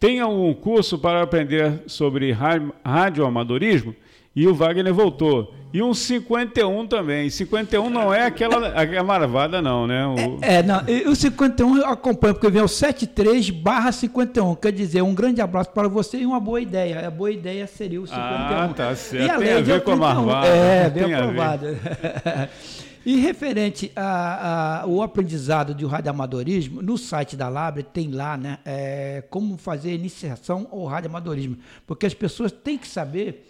tem 0.00 0.18
algum 0.18 0.52
curso 0.52 0.98
para 0.98 1.22
aprender 1.22 1.82
sobre 1.86 2.36
radioamadorismo? 2.84 3.94
E 4.34 4.46
o 4.46 4.54
Wagner 4.54 4.92
voltou. 4.92 5.54
E 5.72 5.82
um 5.82 5.94
51 5.94 6.86
também. 6.86 7.30
51 7.30 7.88
não 7.88 8.12
é 8.12 8.26
aquela, 8.26 8.68
aquela 8.68 9.02
marvada, 9.02 9.62
não, 9.62 9.86
né? 9.86 10.06
O... 10.06 10.38
É, 10.42 10.56
é, 10.56 10.62
não. 10.62 10.82
O 11.10 11.16
51 11.16 11.78
eu 11.78 11.86
acompanho, 11.86 12.34
porque 12.34 12.50
vem 12.50 12.60
o 12.60 12.68
73 12.68 13.48
barra 13.50 13.90
51. 13.90 14.54
Quer 14.56 14.72
dizer, 14.72 15.02
um 15.02 15.14
grande 15.14 15.40
abraço 15.40 15.70
para 15.70 15.88
você 15.88 16.18
e 16.18 16.26
uma 16.26 16.38
boa 16.38 16.60
ideia. 16.60 17.06
A 17.06 17.10
boa 17.10 17.30
ideia 17.30 17.66
seria 17.66 18.00
o 18.00 18.06
51. 18.06 18.26
Ah, 18.28 18.72
tá 18.74 18.94
certo. 18.94 19.26
E 19.26 19.30
a 19.30 19.38
Tem 19.38 19.52
a 19.54 19.60
ver 19.60 19.82
com 19.82 19.92
a 19.92 19.96
marvada. 19.96 20.46
É, 20.46 20.90
bem 20.90 21.14
aprovado. 21.14 21.66
E 23.04 23.16
referente 23.16 23.90
ao 23.96 25.02
aprendizado 25.02 25.74
de 25.74 25.84
radioamadorismo, 25.84 26.80
no 26.80 26.96
site 26.96 27.34
da 27.34 27.48
Labre 27.48 27.82
tem 27.82 28.12
lá 28.12 28.36
né, 28.36 28.58
é, 28.64 29.24
como 29.28 29.56
fazer 29.56 29.92
iniciação 29.92 30.68
ao 30.70 30.84
radioamadorismo. 30.84 31.56
Porque 31.84 32.06
as 32.06 32.14
pessoas 32.14 32.52
têm 32.52 32.78
que 32.78 32.86
saber 32.86 33.44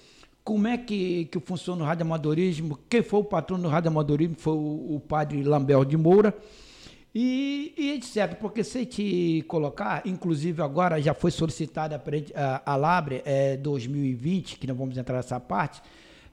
como 0.44 0.66
é 0.66 0.76
que, 0.76 1.26
que 1.26 1.38
funciona 1.40 1.82
o 1.82 1.86
radioamadorismo, 1.86 2.78
quem 2.88 3.02
foi 3.02 3.20
o 3.20 3.24
patrono 3.24 3.64
do 3.64 3.68
radioamadorismo 3.68 4.34
foi 4.36 4.54
o, 4.54 4.96
o 4.96 5.00
padre 5.00 5.42
Lambert 5.42 5.84
de 5.84 5.96
Moura, 5.96 6.34
e, 7.14 7.74
e, 7.76 7.90
etc. 7.92 8.36
Porque 8.36 8.64
se 8.64 8.86
te 8.86 9.44
colocar, 9.46 10.02
inclusive 10.06 10.62
agora 10.62 11.00
já 11.00 11.12
foi 11.12 11.30
solicitada 11.30 12.02
a, 12.34 12.72
a 12.72 12.76
Labre 12.76 13.22
é, 13.24 13.56
2020, 13.56 14.58
que 14.58 14.66
não 14.66 14.74
vamos 14.74 14.96
entrar 14.96 15.16
nessa 15.16 15.38
parte, 15.38 15.82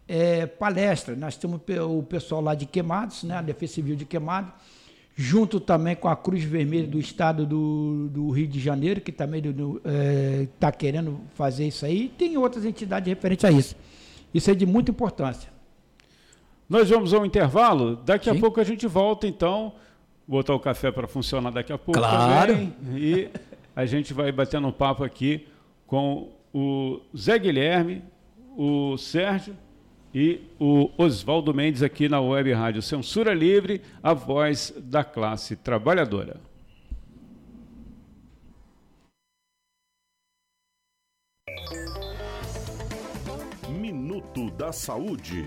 é, 0.07 0.45
palestra. 0.45 1.15
Nós 1.15 1.35
temos 1.35 1.61
o 1.85 2.03
pessoal 2.03 2.41
lá 2.41 2.55
de 2.55 2.65
Queimados, 2.65 3.23
né, 3.23 3.35
a 3.35 3.41
Defesa 3.41 3.73
Civil 3.73 3.95
de 3.95 4.05
Queimados, 4.05 4.51
junto 5.15 5.59
também 5.59 5.97
com 5.97 6.07
a 6.07 6.15
Cruz 6.15 6.43
Vermelha 6.43 6.87
do 6.87 6.97
Estado 6.97 7.45
do, 7.45 8.07
do 8.07 8.29
Rio 8.29 8.47
de 8.47 8.59
Janeiro, 8.59 9.01
que 9.01 9.11
também 9.11 9.41
está 9.41 9.51
é, 9.83 10.47
tá 10.57 10.71
querendo 10.71 11.19
fazer 11.35 11.67
isso 11.67 11.85
aí, 11.85 12.05
e 12.05 12.09
tem 12.09 12.37
outras 12.37 12.63
entidades 12.63 13.09
referentes 13.09 13.43
a 13.43 13.51
isso. 13.51 13.75
Isso 14.33 14.49
é 14.51 14.53
de 14.53 14.65
muita 14.65 14.91
importância. 14.91 15.51
Nós 16.69 16.89
vamos 16.89 17.13
ao 17.13 17.25
intervalo. 17.25 17.95
Daqui 17.95 18.29
Sim. 18.29 18.37
a 18.37 18.39
pouco 18.39 18.59
a 18.59 18.63
gente 18.63 18.85
volta, 18.85 19.25
então. 19.27 19.73
Botar 20.27 20.53
o 20.53 20.59
café 20.59 20.91
para 20.91 21.07
funcionar 21.07 21.49
daqui 21.49 21.73
a 21.73 21.77
pouco 21.77 21.99
claro. 21.99 22.53
também. 22.53 22.73
E 22.95 23.29
a 23.75 23.85
gente 23.85 24.13
vai 24.13 24.31
batendo 24.31 24.67
um 24.67 24.71
papo 24.71 25.03
aqui 25.03 25.47
com 25.87 26.29
o 26.53 26.99
Zé 27.17 27.39
Guilherme, 27.39 28.03
o 28.55 28.95
Sérgio 28.97 29.55
e 30.13 30.41
o 30.59 30.91
Oswaldo 30.97 31.53
Mendes 31.53 31.81
aqui 31.81 32.07
na 32.07 32.19
Web 32.19 32.51
Rádio 32.53 32.81
Censura 32.81 33.33
Livre, 33.33 33.81
a 34.03 34.13
voz 34.13 34.73
da 34.77 35.03
classe 35.03 35.55
trabalhadora. 35.55 36.39
Minuto 44.19 44.51
da 44.51 44.73
Saúde. 44.73 45.45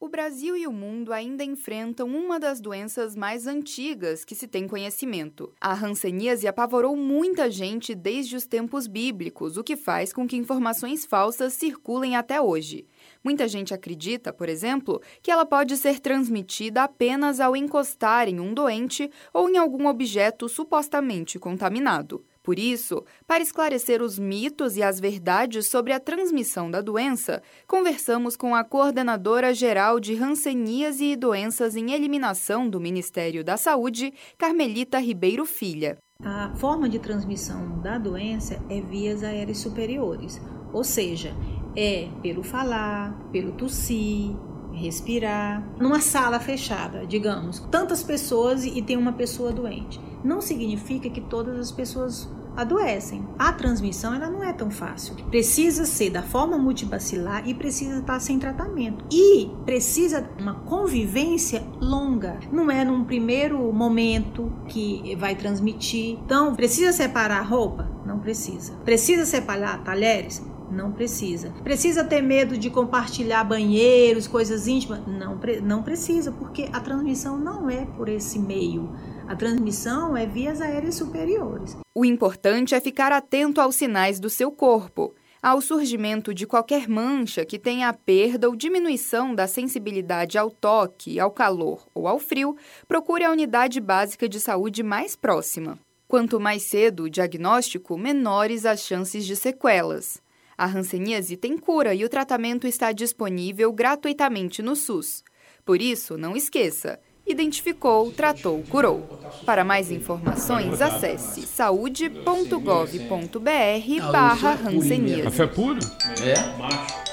O 0.00 0.08
Brasil 0.08 0.56
e 0.56 0.66
o 0.66 0.72
mundo 0.72 1.12
ainda 1.12 1.44
enfrentam 1.44 2.08
uma 2.08 2.40
das 2.40 2.60
doenças 2.60 3.14
mais 3.14 3.46
antigas 3.46 4.24
que 4.24 4.34
se 4.34 4.48
tem 4.48 4.66
conhecimento. 4.66 5.52
A 5.60 5.72
hanseníase 5.74 6.48
apavorou 6.48 6.96
muita 6.96 7.48
gente 7.48 7.94
desde 7.94 8.34
os 8.34 8.46
tempos 8.46 8.88
bíblicos, 8.88 9.56
o 9.56 9.62
que 9.62 9.76
faz 9.76 10.12
com 10.12 10.26
que 10.26 10.36
informações 10.36 11.06
falsas 11.06 11.52
circulem 11.52 12.16
até 12.16 12.40
hoje. 12.40 12.84
Muita 13.22 13.46
gente 13.46 13.72
acredita, 13.72 14.32
por 14.32 14.48
exemplo, 14.48 15.00
que 15.22 15.30
ela 15.30 15.46
pode 15.46 15.76
ser 15.76 16.00
transmitida 16.00 16.82
apenas 16.82 17.38
ao 17.38 17.54
encostar 17.54 18.28
em 18.28 18.40
um 18.40 18.52
doente 18.52 19.08
ou 19.32 19.48
em 19.48 19.56
algum 19.56 19.86
objeto 19.86 20.48
supostamente 20.48 21.38
contaminado. 21.38 22.24
Por 22.44 22.58
isso, 22.58 23.02
para 23.26 23.42
esclarecer 23.42 24.02
os 24.02 24.18
mitos 24.18 24.76
e 24.76 24.82
as 24.82 25.00
verdades 25.00 25.66
sobre 25.66 25.94
a 25.94 25.98
transmissão 25.98 26.70
da 26.70 26.82
doença, 26.82 27.42
conversamos 27.66 28.36
com 28.36 28.54
a 28.54 28.62
coordenadora 28.62 29.54
geral 29.54 29.98
de 29.98 30.14
Hanseníase 30.14 31.06
e 31.06 31.16
Doenças 31.16 31.74
em 31.74 31.92
Eliminação 31.92 32.68
do 32.68 32.78
Ministério 32.78 33.42
da 33.42 33.56
Saúde, 33.56 34.12
Carmelita 34.36 34.98
Ribeiro 34.98 35.46
Filha. 35.46 35.96
A 36.22 36.54
forma 36.56 36.86
de 36.86 36.98
transmissão 36.98 37.80
da 37.80 37.96
doença 37.96 38.62
é 38.68 38.78
vias 38.78 39.24
aéreas 39.24 39.58
superiores, 39.58 40.38
ou 40.70 40.84
seja, 40.84 41.34
é 41.74 42.10
pelo 42.22 42.42
falar, 42.42 43.18
pelo 43.32 43.52
tossir, 43.52 44.36
respirar. 44.74 45.62
Numa 45.78 46.00
sala 46.00 46.38
fechada, 46.38 47.06
digamos, 47.06 47.60
tantas 47.70 48.02
pessoas 48.02 48.64
e 48.64 48.82
tem 48.82 48.96
uma 48.96 49.12
pessoa 49.12 49.52
doente 49.52 50.00
não 50.24 50.40
significa 50.40 51.10
que 51.10 51.20
todas 51.20 51.58
as 51.58 51.70
pessoas 51.70 52.26
adoecem. 52.56 53.26
A 53.38 53.52
transmissão 53.52 54.14
ela 54.14 54.30
não 54.30 54.42
é 54.42 54.52
tão 54.52 54.70
fácil. 54.70 55.16
Precisa 55.28 55.84
ser 55.84 56.10
da 56.10 56.22
forma 56.22 56.56
multibacilar 56.56 57.46
e 57.48 57.52
precisa 57.52 57.98
estar 57.98 58.18
sem 58.20 58.38
tratamento. 58.38 59.04
E 59.12 59.50
precisa 59.64 60.28
uma 60.38 60.54
convivência 60.54 61.62
longa. 61.80 62.38
Não 62.50 62.70
é 62.70 62.84
num 62.84 63.04
primeiro 63.04 63.72
momento 63.72 64.52
que 64.68 65.14
vai 65.16 65.34
transmitir. 65.34 66.18
Então, 66.24 66.54
precisa 66.54 66.92
separar 66.92 67.42
roupa? 67.42 67.90
Não 68.06 68.18
precisa. 68.18 68.72
Precisa 68.84 69.26
separar 69.26 69.82
talheres? 69.82 70.42
Não 70.74 70.90
precisa. 70.90 71.50
Precisa 71.62 72.04
ter 72.04 72.20
medo 72.20 72.58
de 72.58 72.68
compartilhar 72.68 73.44
banheiros, 73.44 74.26
coisas 74.26 74.66
íntimas? 74.66 75.00
Não, 75.06 75.38
não 75.62 75.82
precisa, 75.82 76.32
porque 76.32 76.68
a 76.72 76.80
transmissão 76.80 77.38
não 77.38 77.70
é 77.70 77.86
por 77.86 78.08
esse 78.08 78.38
meio. 78.38 78.92
A 79.28 79.36
transmissão 79.36 80.16
é 80.16 80.26
vias 80.26 80.60
aéreas 80.60 80.96
superiores. 80.96 81.76
O 81.94 82.04
importante 82.04 82.74
é 82.74 82.80
ficar 82.80 83.12
atento 83.12 83.60
aos 83.60 83.76
sinais 83.76 84.18
do 84.18 84.28
seu 84.28 84.50
corpo. 84.50 85.14
Ao 85.40 85.60
surgimento 85.60 86.32
de 86.34 86.46
qualquer 86.46 86.88
mancha 86.88 87.44
que 87.44 87.58
tenha 87.58 87.88
a 87.88 87.92
perda 87.92 88.48
ou 88.48 88.56
diminuição 88.56 89.34
da 89.34 89.46
sensibilidade 89.46 90.38
ao 90.38 90.50
toque, 90.50 91.20
ao 91.20 91.30
calor 91.30 91.86
ou 91.94 92.08
ao 92.08 92.18
frio, 92.18 92.56
procure 92.88 93.24
a 93.24 93.30
unidade 93.30 93.78
básica 93.78 94.28
de 94.28 94.40
saúde 94.40 94.82
mais 94.82 95.14
próxima. 95.14 95.78
Quanto 96.08 96.40
mais 96.40 96.62
cedo 96.62 97.04
o 97.04 97.10
diagnóstico, 97.10 97.98
menores 97.98 98.64
as 98.64 98.80
chances 98.80 99.26
de 99.26 99.36
sequelas. 99.36 100.23
A 100.56 100.66
hanseníase 100.66 101.36
tem 101.36 101.58
cura 101.58 101.94
e 101.94 102.04
o 102.04 102.08
tratamento 102.08 102.66
está 102.66 102.92
disponível 102.92 103.72
gratuitamente 103.72 104.62
no 104.62 104.76
SUS. 104.76 105.24
Por 105.64 105.80
isso, 105.80 106.16
não 106.16 106.36
esqueça: 106.36 106.98
identificou, 107.26 108.12
tratou, 108.12 108.62
curou. 108.68 109.00
Para 109.44 109.64
mais 109.64 109.90
informações, 109.90 110.80
acesse 110.80 111.42
saúde.gov.br 111.42 114.12
barra 114.12 114.52
hanseníase. 114.68 115.22
Café 115.22 115.46
puro? 115.46 115.80
É. 116.22 116.34
Macho. 116.58 117.04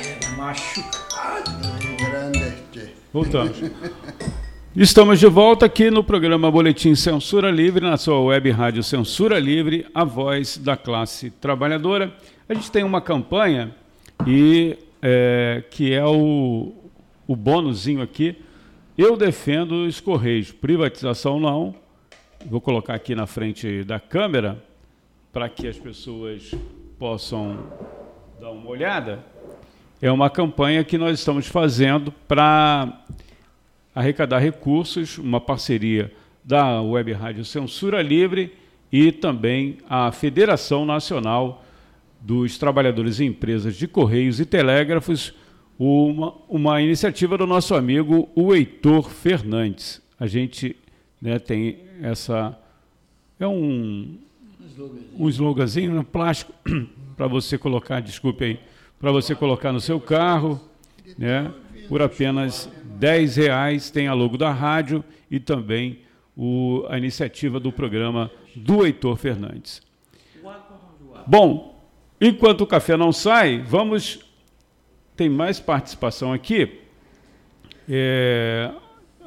É, 0.00 0.36
macho. 0.36 0.84
Voltamos. 3.12 3.58
Estamos 4.76 5.20
de 5.20 5.28
volta 5.28 5.66
aqui 5.66 5.88
no 5.88 6.02
programa 6.02 6.50
Boletim 6.50 6.96
Censura 6.96 7.48
Livre, 7.48 7.84
na 7.84 7.96
sua 7.96 8.20
web 8.20 8.50
rádio 8.50 8.82
Censura 8.82 9.38
Livre, 9.38 9.86
a 9.94 10.02
voz 10.02 10.58
da 10.58 10.76
classe 10.76 11.30
trabalhadora. 11.30 12.12
A 12.46 12.52
gente 12.52 12.70
tem 12.70 12.84
uma 12.84 13.00
campanha 13.00 13.74
e 14.26 14.76
é, 15.00 15.64
que 15.70 15.94
é 15.94 16.04
o, 16.04 16.74
o 17.26 17.34
bônusinho 17.34 18.02
aqui 18.02 18.36
eu 18.96 19.16
defendo 19.16 19.86
os 19.86 19.98
Correios. 19.98 20.52
Privatização 20.52 21.40
não. 21.40 21.74
Vou 22.46 22.60
colocar 22.60 22.94
aqui 22.94 23.14
na 23.14 23.26
frente 23.26 23.82
da 23.82 23.98
câmera 23.98 24.62
para 25.32 25.48
que 25.48 25.66
as 25.66 25.78
pessoas 25.78 26.54
possam 26.98 27.58
dar 28.38 28.50
uma 28.50 28.68
olhada. 28.68 29.24
É 30.00 30.12
uma 30.12 30.28
campanha 30.28 30.84
que 30.84 30.98
nós 30.98 31.18
estamos 31.18 31.46
fazendo 31.48 32.12
para 32.12 33.04
arrecadar 33.94 34.38
recursos, 34.38 35.16
uma 35.16 35.40
parceria 35.40 36.12
da 36.44 36.82
Web 36.82 37.12
Rádio 37.14 37.44
Censura 37.44 38.02
Livre 38.02 38.52
e 38.92 39.10
também 39.10 39.78
a 39.88 40.12
Federação 40.12 40.84
Nacional 40.84 41.63
dos 42.24 42.56
Trabalhadores 42.56 43.20
e 43.20 43.24
Empresas 43.24 43.76
de 43.76 43.86
Correios 43.86 44.40
e 44.40 44.46
Telégrafos 44.46 45.34
uma, 45.78 46.32
uma 46.48 46.80
iniciativa 46.80 47.36
do 47.36 47.46
nosso 47.46 47.74
amigo 47.74 48.30
o 48.34 48.54
Heitor 48.54 49.10
Fernandes. 49.10 50.00
A 50.18 50.26
gente 50.26 50.74
né, 51.20 51.38
tem 51.38 51.80
essa. 52.00 52.58
É 53.38 53.46
um, 53.46 54.16
um 55.18 55.28
sloganzinho 55.28 55.90
no 55.90 55.98
né, 55.98 56.06
plástico 56.10 56.52
para 57.14 57.26
você 57.26 57.58
colocar, 57.58 58.00
desculpe 58.00 58.44
aí, 58.44 58.60
para 58.98 59.12
você 59.12 59.34
colocar 59.34 59.70
no 59.70 59.80
seu 59.80 60.00
carro, 60.00 60.58
né, 61.18 61.52
por 61.88 62.00
apenas 62.00 62.70
10 62.98 63.36
reais. 63.36 63.90
Tem 63.90 64.08
a 64.08 64.14
logo 64.14 64.38
da 64.38 64.50
rádio 64.50 65.04
e 65.30 65.38
também 65.38 65.98
o, 66.34 66.86
a 66.88 66.96
iniciativa 66.96 67.60
do 67.60 67.70
programa 67.70 68.30
do 68.56 68.86
Heitor 68.86 69.16
Fernandes. 69.16 69.82
Bom, 71.26 71.73
enquanto 72.28 72.62
o 72.62 72.66
café 72.66 72.96
não 72.96 73.12
sai, 73.12 73.58
vamos 73.58 74.24
tem 75.16 75.28
mais 75.28 75.60
participação 75.60 76.32
aqui. 76.32 76.80
É, 77.88 78.70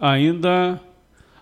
ainda. 0.01 0.81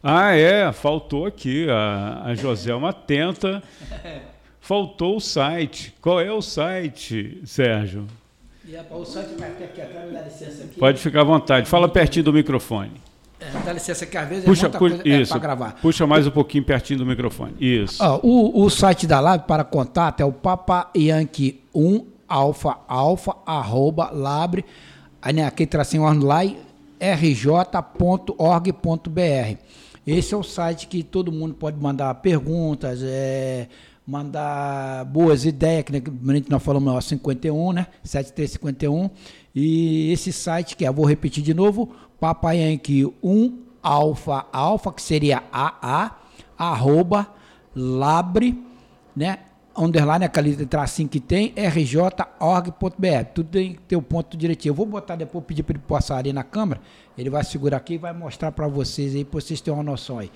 Ah, 0.03 0.33
é, 0.35 0.71
faltou 0.71 1.25
aqui. 1.25 1.67
A, 1.69 2.23
a 2.25 2.35
Joselma 2.35 2.93
tenta. 2.93 3.63
Faltou 4.59 5.17
o 5.17 5.19
site. 5.19 5.93
Qual 6.01 6.19
é 6.19 6.31
o 6.31 6.41
site, 6.41 7.39
Sérgio? 7.45 8.07
o 8.89 9.05
site 9.05 9.35
vai 9.37 9.49
aqui 9.49 9.79
atrás, 9.79 10.11
dá 10.11 10.21
licença 10.21 10.63
aqui. 10.63 10.79
Pode 10.79 10.99
ficar 10.99 11.21
à 11.21 11.23
vontade. 11.23 11.67
Fala 11.69 11.87
pertinho 11.87 12.25
do 12.25 12.33
microfone. 12.33 12.91
É, 13.53 13.59
dá 13.63 13.73
licença 13.73 14.05
que 14.05 14.17
às 14.17 14.27
vezes 14.27 14.45
puxa, 14.45 14.67
é 14.67 14.69
muita 14.69 14.79
puxa, 14.79 14.95
coisa 14.95 15.09
é, 15.09 15.21
isso, 15.21 15.31
para 15.31 15.39
gravar. 15.39 15.75
Puxa 15.81 16.07
mais 16.07 16.25
um 16.25 16.31
pouquinho 16.31 16.63
pertinho 16.63 16.99
do 16.99 17.05
microfone. 17.05 17.53
Isso. 17.59 18.03
Ó, 18.03 18.19
o, 18.23 18.63
o 18.63 18.69
site 18.69 19.05
da 19.05 19.19
Lab 19.19 19.45
para 19.45 19.63
contato 19.63 20.21
é 20.21 20.25
o 20.25 20.31
Papa 20.31 20.89
Yankee 20.95 21.61
1 21.73 22.05
alfa 22.27 22.77
alfa 22.87 23.35
arroba 23.45 24.09
labre 24.11 24.65
aí, 25.21 25.33
né, 25.33 25.45
aqui 25.45 25.65
tracinho 25.65 26.03
online 26.03 26.57
rj.org.br. 26.99 28.35
Esse 30.07 30.33
é 30.33 30.37
o 30.37 30.43
site 30.43 30.87
que 30.87 31.03
todo 31.03 31.31
mundo 31.31 31.55
pode 31.55 31.77
mandar 31.81 32.13
perguntas, 32.15 33.01
é, 33.03 33.67
mandar 34.05 35.03
boas 35.05 35.45
ideias, 35.45 35.83
que 35.83 36.49
nós 36.49 36.61
falamos 36.61 36.93
ó, 36.93 37.01
51, 37.01 37.73
né? 37.73 37.87
7351. 38.03 39.09
E 39.53 40.11
esse 40.11 40.31
site, 40.31 40.75
que 40.75 40.85
é, 40.85 40.91
vou 40.91 41.05
repetir 41.05 41.43
de 41.43 41.53
novo, 41.53 41.91
Papai 42.25 42.57
Yankee 42.57 43.05
1 43.21 43.59
alfa 43.83 44.47
alfa, 44.51 44.91
que 44.91 44.99
seria 44.99 45.43
AA, 45.51 46.09
arroba, 46.57 47.27
labre, 47.75 48.59
né? 49.15 49.41
underline, 49.77 50.25
aquela 50.25 50.47
letra 50.47 50.65
tracinho 50.65 51.07
que 51.07 51.19
tem, 51.19 51.53
rj.org.br. 51.55 53.25
Tudo 53.31 53.49
tem 53.49 53.73
que 53.73 53.81
ter 53.81 53.95
o 53.95 54.01
ponto 54.01 54.35
direitinho. 54.35 54.71
Eu 54.71 54.75
vou 54.75 54.87
botar 54.87 55.15
depois, 55.15 55.45
pedir 55.45 55.61
para 55.61 55.75
ele 55.75 55.83
passar 55.87 56.17
ali 56.17 56.33
na 56.33 56.43
câmera, 56.43 56.81
ele 57.15 57.29
vai 57.29 57.43
segurar 57.43 57.77
aqui 57.77 57.93
e 57.93 57.97
vai 57.99 58.11
mostrar 58.11 58.51
para 58.51 58.67
vocês 58.67 59.13
aí, 59.13 59.23
para 59.23 59.39
vocês 59.39 59.61
terem 59.61 59.77
uma 59.77 59.83
noção 59.83 60.17
aí. 60.17 60.31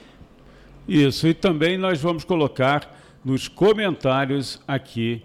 Isso, 0.88 1.28
e 1.28 1.34
também 1.34 1.76
nós 1.76 2.00
vamos 2.00 2.24
colocar 2.24 2.96
nos 3.26 3.48
comentários 3.48 4.62
aqui 4.68 5.24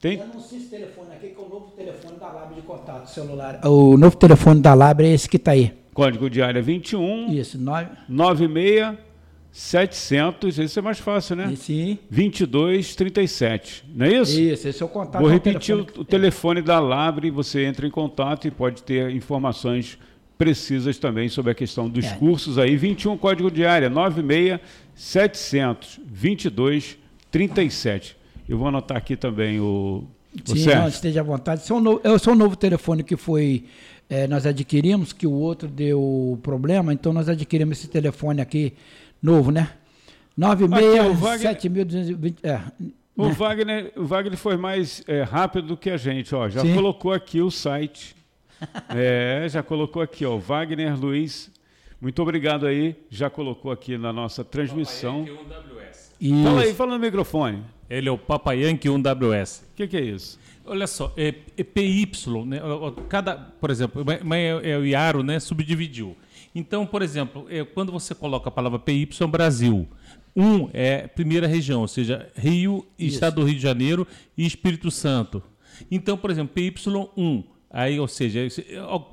Tem 0.00 0.18
Eu 0.18 0.26
não 0.28 0.40
sei 0.40 0.58
esse 0.58 0.68
telefone 0.68 1.12
aqui, 1.12 1.30
que 1.30 1.40
é 1.40 1.44
o 1.44 1.48
novo 1.48 1.72
telefone 1.76 2.16
da 2.18 2.30
Lab 2.30 2.54
de 2.54 2.62
contato 2.62 3.08
celular. 3.08 3.60
O 3.66 3.96
novo 3.96 4.16
telefone 4.16 4.60
da 4.60 4.74
Lab 4.74 5.02
é 5.02 5.12
esse 5.12 5.28
que 5.28 5.38
está 5.38 5.50
aí. 5.50 5.74
código 5.92 6.30
de 6.30 6.40
área 6.40 6.62
21 6.62 7.32
Isso, 7.32 7.58
9. 7.58 7.90
96 8.08 8.96
700, 9.56 10.58
esse 10.58 10.78
é 10.80 10.82
mais 10.82 10.98
fácil, 10.98 11.36
né? 11.36 11.54
Sim. 11.56 11.96
22 12.10 12.96
37, 12.96 13.84
não 13.94 14.04
é 14.04 14.14
isso? 14.20 14.40
Isso, 14.40 14.66
esse 14.68 14.82
é 14.82 14.84
o 14.84 14.88
contato. 14.88 15.22
Vou 15.22 15.30
é 15.30 15.34
repetir 15.34 15.76
telefone 15.76 15.92
o, 15.96 16.00
o 16.00 16.04
telefone 16.04 16.60
da 16.60 16.80
Labre, 16.80 17.30
você 17.30 17.64
entra 17.64 17.86
em 17.86 17.90
contato 17.90 18.48
e 18.48 18.50
pode 18.50 18.82
ter 18.82 19.10
informações 19.10 19.96
precisas 20.36 20.98
também 20.98 21.28
sobre 21.28 21.52
a 21.52 21.54
questão 21.54 21.88
dos 21.88 22.04
É. 22.04 22.14
cursos 22.16 22.58
aí. 22.58 22.76
21 22.76 23.16
código 23.16 23.48
de 23.48 23.64
área 23.64 23.88
96 23.88 24.60
700 24.92 26.00
22 26.04 26.98
37. 27.30 28.16
Eu 28.48 28.58
vou 28.58 28.66
anotar 28.66 28.96
aqui 28.96 29.16
também 29.16 29.60
o, 29.60 30.02
o 30.34 30.48
Sim, 30.50 30.56
Sérgio. 30.64 30.80
não, 30.80 30.88
esteja 30.88 31.20
à 31.20 31.22
vontade. 31.22 31.62
Esse 31.62 31.70
é 31.70 31.74
o 31.76 31.80
novo, 31.80 32.00
esse 32.04 32.28
é 32.28 32.32
o 32.32 32.34
novo 32.34 32.56
telefone 32.56 33.04
que 33.04 33.16
foi. 33.16 33.64
eh, 34.10 34.26
nós 34.26 34.44
adquirimos, 34.46 35.12
que 35.12 35.26
o 35.26 35.32
outro 35.32 35.68
deu 35.68 36.38
problema, 36.42 36.92
então 36.92 37.12
nós 37.12 37.28
adquirimos 37.28 37.78
esse 37.78 37.88
telefone 37.88 38.40
aqui 38.42 38.72
novo, 39.24 39.50
né? 39.50 39.70
Aqui, 40.40 40.64
o 40.64 40.68
96 40.68 41.20
Wagner- 41.20 41.38
7220. 41.40 42.38
É, 42.42 42.60
O 43.16 43.26
né? 43.26 43.32
Wagner, 43.32 43.92
o 43.96 44.04
Wagner 44.04 44.36
foi 44.36 44.56
mais 44.56 45.02
é, 45.06 45.22
rápido 45.22 45.68
do 45.68 45.76
que 45.76 45.88
a 45.88 45.96
gente, 45.96 46.34
ó. 46.34 46.48
Já 46.48 46.60
Sim. 46.60 46.74
colocou 46.74 47.12
aqui 47.12 47.40
o 47.40 47.50
site. 47.50 48.14
é, 48.94 49.46
já 49.48 49.62
colocou 49.62 50.02
aqui, 50.02 50.26
ó. 50.26 50.36
Wagner 50.36 50.98
Luiz. 50.98 51.50
Muito 52.00 52.20
obrigado 52.20 52.66
aí. 52.66 52.96
Já 53.08 53.30
colocou 53.30 53.70
aqui 53.70 53.96
na 53.96 54.12
nossa 54.12 54.44
transmissão. 54.44 55.24
Fala 56.44 56.62
aí, 56.62 56.74
fala 56.74 56.98
no 56.98 56.98
microfone. 56.98 57.62
Ele 57.88 58.08
é 58.08 58.12
o 58.12 58.18
Papayanque 58.18 58.88
1WS. 58.88 59.62
O 59.62 59.74
que, 59.76 59.86
que 59.86 59.96
é 59.96 60.00
isso? 60.00 60.38
Olha 60.66 60.86
só, 60.86 61.12
é, 61.16 61.34
é 61.56 61.62
PY, 61.62 62.10
né? 62.46 62.60
Cada, 63.08 63.36
por 63.36 63.70
exemplo, 63.70 64.04
é, 64.10 64.70
é 64.70 64.78
o 64.78 64.84
Iaro, 64.84 65.22
né? 65.22 65.38
Subdividiu. 65.38 66.16
Então, 66.54 66.86
por 66.86 67.02
exemplo, 67.02 67.46
é, 67.48 67.64
quando 67.64 67.90
você 67.90 68.14
coloca 68.14 68.48
a 68.48 68.52
palavra 68.52 68.78
PY, 68.78 69.08
Brasil. 69.28 69.88
Um 70.36 70.68
é 70.72 71.06
primeira 71.06 71.46
região, 71.46 71.82
ou 71.82 71.88
seja, 71.88 72.28
Rio, 72.34 72.86
Isso. 72.98 73.14
Estado 73.14 73.36
do 73.36 73.46
Rio 73.46 73.54
de 73.54 73.62
Janeiro 73.62 74.06
e 74.36 74.44
Espírito 74.44 74.90
Santo. 74.90 75.42
Então, 75.90 76.16
por 76.16 76.30
exemplo, 76.30 76.54
PY1, 76.54 77.44
aí, 77.70 77.98
ou 77.98 78.08
seja, 78.08 78.40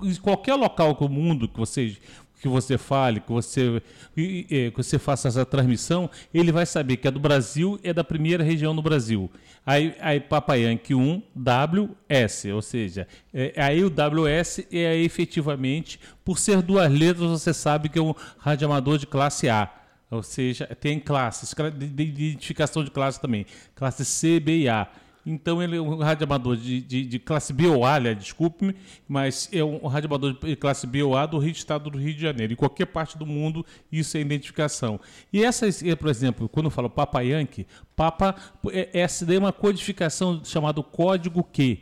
em 0.04 0.16
qualquer 0.16 0.56
local 0.56 0.94
do 0.94 1.10
mundo 1.10 1.48
que 1.48 1.60
você 1.60 1.96
que 2.42 2.48
você 2.48 2.78
fale, 2.78 3.20
que 3.20 3.32
você 3.32 3.82
e- 4.18 4.46
e- 4.50 4.72
que 4.72 4.78
você 4.78 4.98
faça 4.98 5.28
essa 5.28 5.46
transmissão, 5.46 6.10
ele 6.34 6.52
vai 6.52 6.66
saber 6.66 6.98
que 6.98 7.08
a 7.08 7.12
do 7.12 7.20
Brasil 7.20 7.80
é 7.84 7.94
da 7.94 8.04
primeira 8.04 8.44
região 8.44 8.76
do 8.76 8.82
Brasil. 8.82 9.30
Aí, 9.66 9.94
aí 10.02 10.20
Papayanque 10.20 10.96
1 10.96 11.22
WS, 11.36 12.46
ou 12.52 12.62
seja, 12.62 13.08
é, 13.34 13.54
aí 13.58 13.84
o 13.84 13.90
WS 13.90 14.66
é 14.72 14.98
efetivamente, 14.98 16.00
por 16.26 16.40
ser 16.40 16.62
duas 16.62 16.92
letras, 16.92 17.30
você 17.30 17.54
sabe 17.54 17.90
que 17.90 18.00
é 18.00 18.02
um 18.02 18.14
radioamador 18.40 18.98
de 18.98 19.06
classe 19.08 19.48
A. 19.50 19.70
Ou 20.10 20.22
seja, 20.24 20.66
tem 20.80 21.00
classes, 21.00 21.54
cla- 21.54 21.70
de, 21.70 21.88
de 21.88 22.04
identificação 22.04 22.84
de 22.84 22.92
classe 22.92 23.22
também. 23.22 23.46
Classe 23.76 24.04
C, 24.04 24.40
B 24.42 24.58
e 24.62 24.68
A. 24.70 24.88
Então 25.26 25.62
ele 25.62 25.78
é 25.78 25.82
um 25.82 25.98
radioamador 25.98 26.58
de, 26.58 26.82
de, 26.82 27.06
de 27.06 27.20
classe 27.20 27.54
A, 27.86 27.94
aliás, 27.94 28.18
desculpe-me, 28.18 28.76
mas 29.08 29.50
é 29.54 29.64
um 29.64 29.86
radioamador 29.88 30.34
de 30.34 30.56
classe 30.56 30.88
B 30.88 31.04
ou 31.04 31.16
A 31.16 31.26
do 31.26 31.38
Rio 31.38 31.52
Estado 31.52 31.90
do 31.90 31.98
Rio 31.98 32.14
de 32.14 32.22
Janeiro. 32.22 32.54
Em 32.54 32.56
qualquer 32.56 32.88
parte 32.88 33.18
do 33.18 33.26
mundo, 33.26 33.66
isso 33.92 34.18
é 34.18 34.20
identificação. 34.22 35.00
E 35.32 35.44
essas, 35.44 35.84
eh, 35.84 35.96
por 35.96 36.10
exemplo, 36.10 36.50
quando 36.50 36.66
eu 36.66 36.72
falo 36.72 36.90
Papa 36.90 37.22
Yankee, 37.22 37.68
Papa, 37.96 38.36
é- 38.72 38.90
essa 38.94 39.26
daí 39.26 39.36
é 39.36 39.40
uma 39.40 39.54
codificação 39.54 40.42
chamada 40.44 40.82
código 40.82 41.44
Q. 41.44 41.80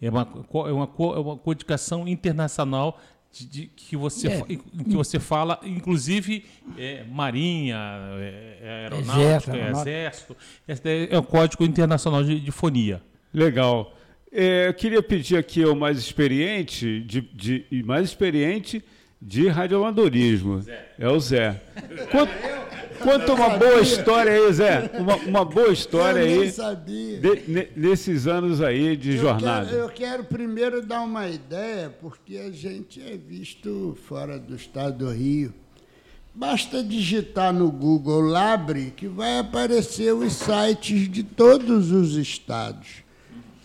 É 0.00 0.10
uma, 0.10 0.22
é 0.22 0.72
uma, 0.72 0.90
é 1.14 1.18
uma 1.20 1.36
codificação 1.36 2.08
internacional 2.08 2.98
de, 3.32 3.46
de- 3.46 3.66
que, 3.74 3.96
você, 3.96 4.28
É. 4.28 4.40
que 4.42 4.94
você 4.94 5.18
fala, 5.18 5.58
inclusive, 5.64 6.44
é, 6.76 7.02
Marinha, 7.10 7.76
é, 8.18 8.58
é 8.60 8.68
Aeronáutica, 8.82 9.20
é, 9.20 9.62
aeronáutica. 9.62 9.90
Exército. 9.90 10.36
Esse 10.68 11.08
é 11.10 11.18
o 11.18 11.22
Código 11.22 11.64
Internacional 11.64 12.22
de, 12.22 12.38
de 12.38 12.50
Fonia. 12.52 13.02
Legal. 13.32 13.96
É, 14.30 14.68
eu 14.68 14.74
queria 14.74 15.02
pedir 15.02 15.36
aqui 15.36 15.62
ao 15.62 15.74
mais 15.74 15.98
experiente, 15.98 17.00
de, 17.00 17.20
de- 17.20 17.64
e 17.70 17.82
mais 17.82 18.04
experiente 18.08 18.82
de 19.20 19.48
radioamadorismo. 19.48 20.64
É 20.98 21.08
o 21.08 21.18
Zé. 21.20 21.60
Conta, 22.10 22.32
conta 23.02 23.32
uma 23.34 23.50
boa 23.58 23.80
história 23.80 24.32
aí, 24.32 24.52
Zé. 24.52 24.90
Uma, 24.98 25.16
uma 25.16 25.44
boa 25.44 25.72
história 25.72 26.20
Eu 26.20 26.26
nem 26.26 26.42
aí. 26.42 26.50
sabia. 26.52 27.20
de- 27.20 27.42
ne- 27.50 27.68
nesses 27.76 28.26
anos 28.26 28.60
aí 28.62 28.96
de 28.96 29.12
Eu 29.16 29.18
jornada. 29.22 29.66
quero, 29.66 29.78
eu 29.78 29.88
quero 29.88 30.24
primeiro 30.24 30.84
dar 30.84 31.00
uma 31.02 31.28
ideia, 31.28 31.90
porque 32.00 32.36
a 32.38 32.50
gente 32.50 33.00
é 33.00 33.16
visto 33.16 33.96
fora 34.08 34.38
do 34.38 34.54
estado 34.56 34.98
do 35.06 35.10
Rio. 35.12 35.52
Basta 36.34 36.82
digitar 36.82 37.52
no 37.52 37.70
Google 37.70 38.22
Labre 38.22 38.92
que 38.96 39.06
vai 39.06 39.38
aparecer 39.38 40.14
os 40.14 40.32
sites 40.32 41.10
de 41.10 41.22
todos 41.22 41.90
os 41.92 42.16
estados. 42.16 43.02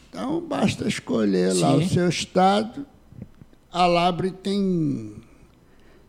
Então 0.10 0.42
basta 0.42 0.86
escolher 0.88 1.54
lá 1.54 1.76
o 1.76 1.82
Sim. 1.82 1.88
seu 1.90 2.10
estado. 2.10 2.86
A 3.72 3.86
Labre 3.86 4.32
tem 4.32 5.14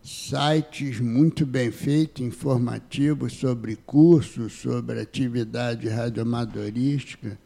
sites 0.08 0.98
muito 1.00 1.44
bem 1.44 1.70
feitos, 1.70 2.24
informativos 2.24 3.34
sobre 3.34 3.76
cursos, 3.76 4.54
sobre 4.54 5.00
atividade 5.00 5.86
radioamadorística. 5.88 7.38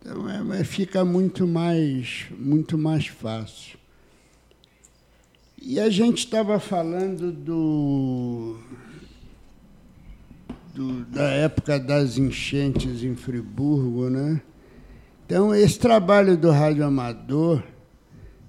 Então 0.00 0.28
é, 0.52 0.64
fica 0.64 1.04
muito 1.04 1.46
mais, 1.46 2.26
muito 2.38 2.76
mais 2.76 3.06
fácil. 3.06 3.78
E 5.60 5.80
a 5.80 5.88
gente 5.90 6.18
estava 6.18 6.60
falando 6.60 7.32
do, 7.32 8.56
do- 10.74 11.04
da 11.06 11.24
época 11.30 11.80
das 11.80 12.16
enchentes 12.18 13.02
em 13.02 13.16
Friburgo, 13.16 14.08
né? 14.08 14.40
Então, 15.26 15.54
esse 15.54 15.78
trabalho 15.78 16.36
do 16.38 16.50
rádio 16.50 16.84
amador, 16.84 17.62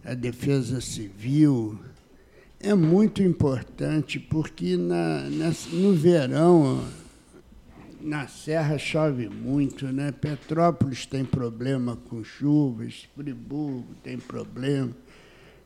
a 0.05 0.13
defesa 0.13 0.79
civil, 0.79 1.77
é 2.61 2.73
muito 2.73 3.23
importante 3.23 4.19
porque 4.19 4.75
na, 4.75 5.21
nessa, 5.29 5.69
no 5.69 5.93
verão 5.93 6.83
na 8.01 8.27
Serra 8.27 8.77
chove 8.77 9.29
muito, 9.29 9.87
né? 9.87 10.11
Petrópolis 10.11 11.05
tem 11.05 11.23
problema 11.23 11.97
com 12.09 12.23
chuvas, 12.23 13.07
Friburgo 13.15 13.85
tem 14.03 14.17
problema. 14.17 14.91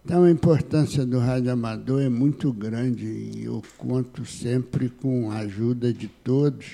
Então 0.05 0.23
a 0.23 0.31
importância 0.31 1.05
do 1.05 1.17
rádio 1.19 1.51
amador 1.51 2.01
é 2.01 2.09
muito 2.09 2.51
grande 2.51 3.05
e 3.05 3.45
eu 3.45 3.61
conto 3.77 4.25
sempre 4.25 4.89
com 4.89 5.31
a 5.31 5.37
ajuda 5.37 5.93
de 5.93 6.07
todos, 6.07 6.65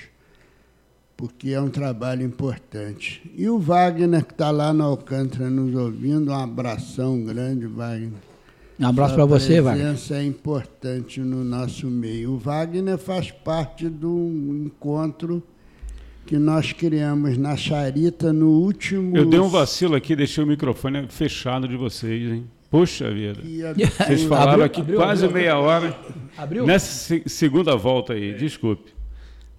porque 1.16 1.50
é 1.50 1.60
um 1.60 1.70
trabalho 1.70 2.22
importante. 2.22 3.22
E 3.36 3.48
o 3.48 3.58
Wagner, 3.58 4.24
que 4.24 4.32
está 4.32 4.50
lá 4.50 4.72
na 4.72 4.84
Alcântara 4.84 5.48
nos 5.48 5.74
ouvindo, 5.74 6.30
um 6.30 6.34
abração 6.34 7.22
grande, 7.22 7.66
Wagner. 7.66 8.29
Um 8.80 8.86
abraço 8.86 9.14
para 9.14 9.26
você, 9.26 9.60
Wagner. 9.60 9.84
A 9.84 9.88
presença 9.90 10.14
é 10.16 10.24
importante 10.24 11.20
no 11.20 11.44
nosso 11.44 11.86
meio. 11.86 12.32
O 12.32 12.38
Wagner 12.38 12.96
faz 12.96 13.30
parte 13.30 13.86
do 13.90 14.64
encontro 14.64 15.42
que 16.24 16.38
nós 16.38 16.72
criamos 16.72 17.36
na 17.36 17.58
Charita 17.58 18.32
no 18.32 18.48
último. 18.48 19.14
Eu 19.14 19.26
dei 19.26 19.38
um 19.38 19.48
vacilo 19.48 19.94
aqui, 19.94 20.16
deixei 20.16 20.42
o 20.42 20.46
microfone 20.46 21.06
fechado 21.10 21.68
de 21.68 21.76
vocês, 21.76 22.32
hein? 22.32 22.46
Puxa 22.70 23.10
vida. 23.10 23.42
Vocês 23.98 24.22
falaram 24.22 24.52
abriu, 24.52 24.64
aqui 24.64 24.80
abriu, 24.80 24.96
quase 24.96 25.24
abriu, 25.26 25.42
meia 25.42 25.58
hora. 25.58 25.98
Abriu? 26.38 26.64
Nessa 26.64 27.20
segunda 27.26 27.76
volta 27.76 28.14
aí, 28.14 28.32
desculpe. 28.32 28.94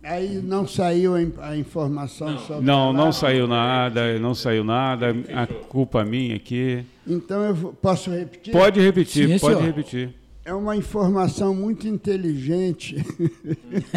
Aí 0.04 0.42
não 0.42 0.68
saiu 0.68 1.14
a 1.40 1.56
informação 1.56 2.32
não. 2.32 2.40
sobre. 2.40 2.66
Não, 2.66 2.92
não 2.92 3.12
saiu 3.12 3.48
nada, 3.48 4.18
não 4.20 4.34
saiu 4.34 4.64
nada. 4.64 5.16
A 5.34 5.46
culpa 5.46 6.04
minha 6.04 6.36
aqui. 6.36 6.84
Então 7.06 7.44
eu 7.44 7.74
posso 7.82 8.10
repetir? 8.10 8.52
Pode 8.52 8.80
repetir, 8.80 9.28
Sim, 9.28 9.40
pode 9.40 9.58
senhor. 9.58 9.68
repetir. 9.68 10.22
É 10.44 10.54
uma 10.56 10.76
informação 10.76 11.54
muito 11.54 11.88
inteligente. 11.88 12.96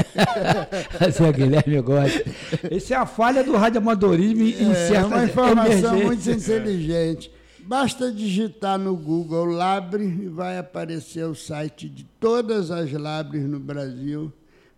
Seu 1.10 1.32
Guilherme 1.32 1.81
gosta. 1.81 2.22
Essa 2.70 2.94
é 2.94 2.97
a 2.98 3.06
falha 3.06 3.43
do 3.43 3.56
radioamadorismo 3.56 4.43
em 4.43 4.72
é, 4.72 4.94
É 4.94 5.05
uma 5.06 5.24
informação 5.24 5.97
muito 5.97 6.31
inteligente. 6.31 7.31
Basta 7.60 8.12
digitar 8.12 8.78
no 8.78 8.94
Google 8.94 9.47
Labre 9.47 10.05
e 10.05 10.28
vai 10.28 10.59
aparecer 10.59 11.24
o 11.24 11.35
site 11.35 11.89
de 11.89 12.05
todas 12.20 12.70
as 12.70 12.93
Labres 12.93 13.48
no 13.48 13.59
Brasil. 13.59 14.31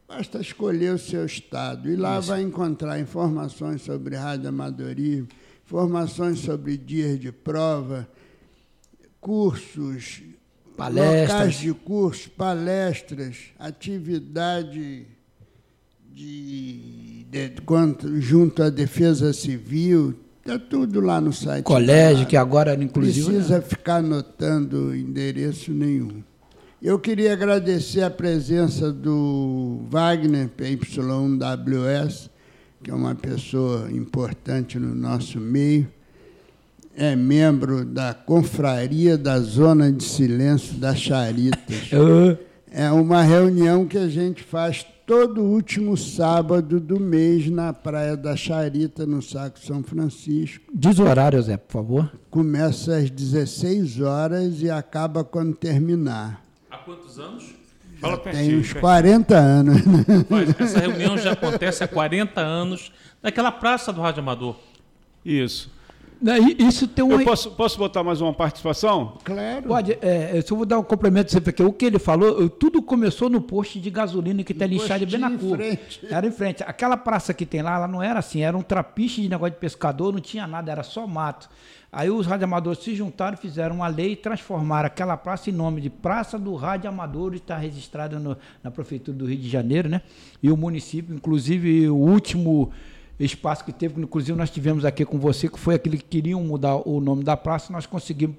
Basta 0.08 0.40
escolher 0.40 0.94
o 0.94 0.98
seu 0.98 1.26
estado 1.26 1.90
e 1.90 1.96
lá 1.96 2.18
Isso. 2.18 2.28
vai 2.28 2.42
encontrar 2.42 3.00
informações 3.00 3.82
sobre 3.82 4.14
radioamadorismo, 4.14 5.28
informações 5.64 6.38
sobre 6.38 6.76
dias 6.76 7.18
de 7.18 7.32
prova, 7.32 8.08
cursos, 9.20 10.22
palestras. 10.76 11.30
locais 11.30 11.54
de 11.56 11.74
cursos, 11.74 12.28
palestras, 12.28 13.36
atividade 13.58 15.06
de, 16.12 17.24
de, 17.24 17.50
de, 17.50 18.20
junto 18.20 18.62
à 18.62 18.70
Defesa 18.70 19.32
Civil, 19.32 20.16
Está 20.46 20.60
tudo 20.60 21.00
lá 21.00 21.20
no 21.20 21.32
site. 21.32 21.64
Colégio, 21.64 22.24
que 22.24 22.36
agora, 22.36 22.72
inclusive. 22.80 23.26
Precisa 23.26 23.60
ficar 23.60 23.96
anotando 23.96 24.94
endereço 24.94 25.72
nenhum. 25.72 26.22
Eu 26.80 26.98
queria 26.98 27.32
agradecer 27.32 28.02
a 28.02 28.10
presença 28.10 28.92
do 28.92 29.80
Wagner, 29.88 30.50
PY1WS, 30.58 32.28
que 32.82 32.90
é 32.90 32.94
uma 32.94 33.14
pessoa 33.14 33.90
importante 33.90 34.78
no 34.78 34.94
nosso 34.94 35.40
meio. 35.40 35.88
É 36.94 37.16
membro 37.16 37.82
da 37.82 38.12
Confraria 38.12 39.16
da 39.16 39.40
Zona 39.40 39.90
de 39.90 40.04
Silêncio 40.04 40.74
da 40.74 40.94
Charitas. 40.94 41.90
É 42.68 42.90
uma 42.90 43.22
reunião 43.22 43.86
que 43.86 43.96
a 43.96 44.06
gente 44.06 44.42
faz 44.42 44.84
todo 45.06 45.42
último 45.42 45.96
sábado 45.96 46.78
do 46.78 47.00
mês 47.00 47.48
na 47.48 47.72
Praia 47.72 48.14
da 48.14 48.36
Charita, 48.36 49.06
no 49.06 49.22
Saco 49.22 49.58
São 49.60 49.82
Francisco. 49.82 50.62
Diz 50.74 50.98
o 50.98 51.04
horário, 51.04 51.40
Zé, 51.40 51.56
por 51.56 51.72
favor. 51.72 52.12
Começa 52.28 52.96
às 52.96 53.08
16 53.08 54.02
horas 54.02 54.60
e 54.60 54.68
acaba 54.68 55.24
quando 55.24 55.54
terminar. 55.54 56.45
Há 56.86 56.94
quantos 56.94 57.18
anos? 57.18 57.52
Fala 58.00 58.16
tem 58.16 58.56
uns 58.56 58.72
40 58.72 59.36
anos. 59.36 59.84
Né? 59.84 60.04
essa 60.60 60.78
reunião 60.78 61.18
já 61.18 61.32
acontece 61.32 61.82
há 61.82 61.88
40 61.88 62.40
anos 62.40 62.92
naquela 63.20 63.50
praça 63.50 63.92
do 63.92 64.00
Rádio 64.00 64.20
Amador. 64.20 64.54
Isso. 65.24 65.74
Né, 66.22 66.38
isso 66.58 66.86
tem 66.86 67.04
um... 67.04 67.10
Eu 67.10 67.24
posso, 67.24 67.50
posso 67.50 67.76
botar 67.76 68.04
mais 68.04 68.20
uma 68.20 68.32
participação? 68.32 69.18
Claro. 69.24 69.64
Pode. 69.64 69.98
É, 70.00 70.38
eu 70.38 70.42
só 70.42 70.54
vou 70.54 70.64
dar 70.64 70.78
um 70.78 70.82
complemento 70.84 71.32
sempre 71.32 71.50
aqui. 71.50 71.62
O 71.62 71.72
que 71.72 71.86
ele 71.86 71.98
falou, 71.98 72.48
tudo 72.48 72.80
começou 72.80 73.28
no 73.28 73.40
posto 73.40 73.80
de 73.80 73.90
gasolina 73.90 74.44
que 74.44 74.54
tem 74.54 74.66
ali 74.66 74.76
em 74.76 74.86
Charlie 74.86 75.10
Benacu. 75.10 75.58
Era 76.08 76.24
em 76.24 76.30
frente. 76.30 76.62
Aquela 76.62 76.96
praça 76.96 77.34
que 77.34 77.44
tem 77.44 77.62
lá, 77.62 77.74
ela 77.74 77.88
não 77.88 78.00
era 78.00 78.20
assim, 78.20 78.42
era 78.42 78.56
um 78.56 78.62
trapiche 78.62 79.22
de 79.22 79.28
negócio 79.28 79.54
de 79.54 79.60
pescador, 79.60 80.12
não 80.12 80.20
tinha 80.20 80.46
nada, 80.46 80.70
era 80.70 80.84
só 80.84 81.04
mato. 81.04 81.48
Aí 81.96 82.10
os 82.10 82.26
radioamadores 82.26 82.80
se 82.80 82.94
juntaram, 82.94 83.38
fizeram 83.38 83.76
uma 83.76 83.88
lei 83.88 84.12
e 84.12 84.16
transformaram 84.16 84.86
aquela 84.86 85.16
praça 85.16 85.48
em 85.48 85.52
nome 85.54 85.80
de 85.80 85.88
Praça 85.88 86.38
do 86.38 86.54
Rádio 86.54 86.90
Amador, 86.90 87.32
está 87.32 87.56
registrada 87.56 88.18
no, 88.18 88.36
na 88.62 88.70
Prefeitura 88.70 89.16
do 89.16 89.24
Rio 89.24 89.38
de 89.38 89.48
Janeiro, 89.48 89.88
né? 89.88 90.02
E 90.42 90.50
o 90.50 90.58
município, 90.58 91.14
inclusive, 91.14 91.88
o 91.88 91.96
último 91.96 92.70
espaço 93.18 93.64
que 93.64 93.72
teve, 93.72 93.98
inclusive 93.98 94.36
nós 94.36 94.50
tivemos 94.50 94.84
aqui 94.84 95.06
com 95.06 95.18
você, 95.18 95.48
que 95.48 95.58
foi 95.58 95.74
aquele 95.74 95.96
que 95.96 96.04
queriam 96.04 96.44
mudar 96.44 96.86
o 96.86 97.00
nome 97.00 97.24
da 97.24 97.34
praça, 97.34 97.72
nós 97.72 97.86
conseguimos 97.86 98.36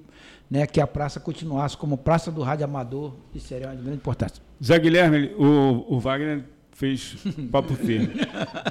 né, 0.52 0.68
que 0.68 0.80
a 0.80 0.86
praça 0.86 1.20
continuasse 1.20 1.76
como 1.76 1.98
Praça 1.98 2.32
do 2.32 2.44
Rádio 2.44 2.66
Amador, 2.66 3.16
isso 3.34 3.48
seria 3.48 3.70
de 3.70 3.82
grande 3.82 3.98
importância. 3.98 4.40
Zé 4.64 4.78
Guilherme, 4.78 5.32
o, 5.36 5.96
o 5.96 6.00
Wagner 6.00 6.44
fez 6.74 7.16
papo 7.52 7.74
firme. 7.74 8.14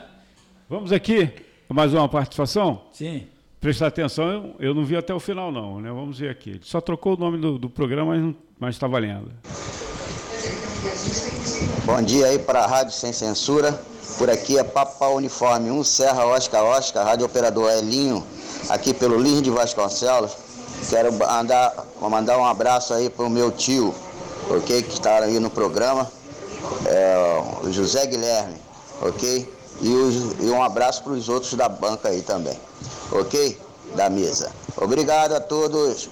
Vamos 0.70 0.92
aqui, 0.92 1.28
mais 1.68 1.92
uma 1.92 2.08
participação? 2.08 2.82
Sim. 2.92 3.26
Prestar 3.60 3.86
atenção, 3.86 4.30
eu, 4.30 4.68
eu, 4.68 4.74
não 4.74 4.84
vi 4.84 4.96
até 4.96 5.14
o 5.14 5.20
final 5.20 5.50
não, 5.50 5.80
né? 5.80 5.88
Vamos 5.90 6.18
ver 6.18 6.30
aqui. 6.30 6.50
Ele 6.50 6.60
só 6.62 6.80
trocou 6.80 7.14
o 7.14 7.16
nome 7.16 7.38
do, 7.38 7.58
do 7.58 7.70
programa, 7.70 8.34
mas 8.58 8.74
está 8.74 8.86
valendo. 8.86 9.30
Bom 11.84 12.02
dia 12.02 12.26
aí 12.26 12.38
para 12.38 12.60
a 12.60 12.66
Rádio 12.66 12.92
Sem 12.92 13.12
Censura. 13.12 13.72
Por 14.18 14.30
aqui 14.30 14.58
é 14.58 14.64
Papa 14.64 15.08
Uniforme 15.08 15.70
1, 15.70 15.84
Serra 15.84 16.26
Oscar 16.26 16.64
Oscar, 16.64 17.04
rádio 17.04 17.26
operador 17.26 17.70
Elinho, 17.70 18.24
aqui 18.68 18.94
pelo 18.94 19.18
Lins 19.18 19.42
de 19.42 19.50
Vasconcelos. 19.50 20.32
Quero 20.88 21.12
mandar, 21.12 21.72
mandar 22.00 22.38
um 22.38 22.44
abraço 22.44 22.94
aí 22.94 23.10
para 23.10 23.24
o 23.24 23.30
meu 23.30 23.50
tio, 23.50 23.94
ok? 24.48 24.82
Que 24.82 24.92
está 24.92 25.18
aí 25.18 25.40
no 25.40 25.50
programa, 25.50 26.10
é, 26.86 27.42
José 27.70 28.06
Guilherme, 28.06 28.56
ok? 29.02 29.55
E, 29.80 29.88
os, 29.88 30.40
e 30.40 30.50
um 30.50 30.62
abraço 30.62 31.02
para 31.02 31.12
os 31.12 31.28
outros 31.28 31.54
da 31.54 31.68
banca 31.68 32.08
aí 32.08 32.22
também, 32.22 32.58
ok? 33.12 33.58
Da 33.94 34.08
mesa. 34.08 34.50
Obrigado 34.76 35.32
a 35.32 35.40
todos. 35.40 36.08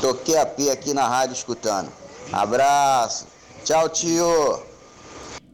Toquei 0.00 0.36
a 0.36 0.46
pia 0.46 0.72
aqui 0.72 0.92
na 0.92 1.08
rádio 1.08 1.34
escutando. 1.34 1.90
Abraço. 2.32 3.26
Tchau, 3.64 3.88
tio. 3.88 4.62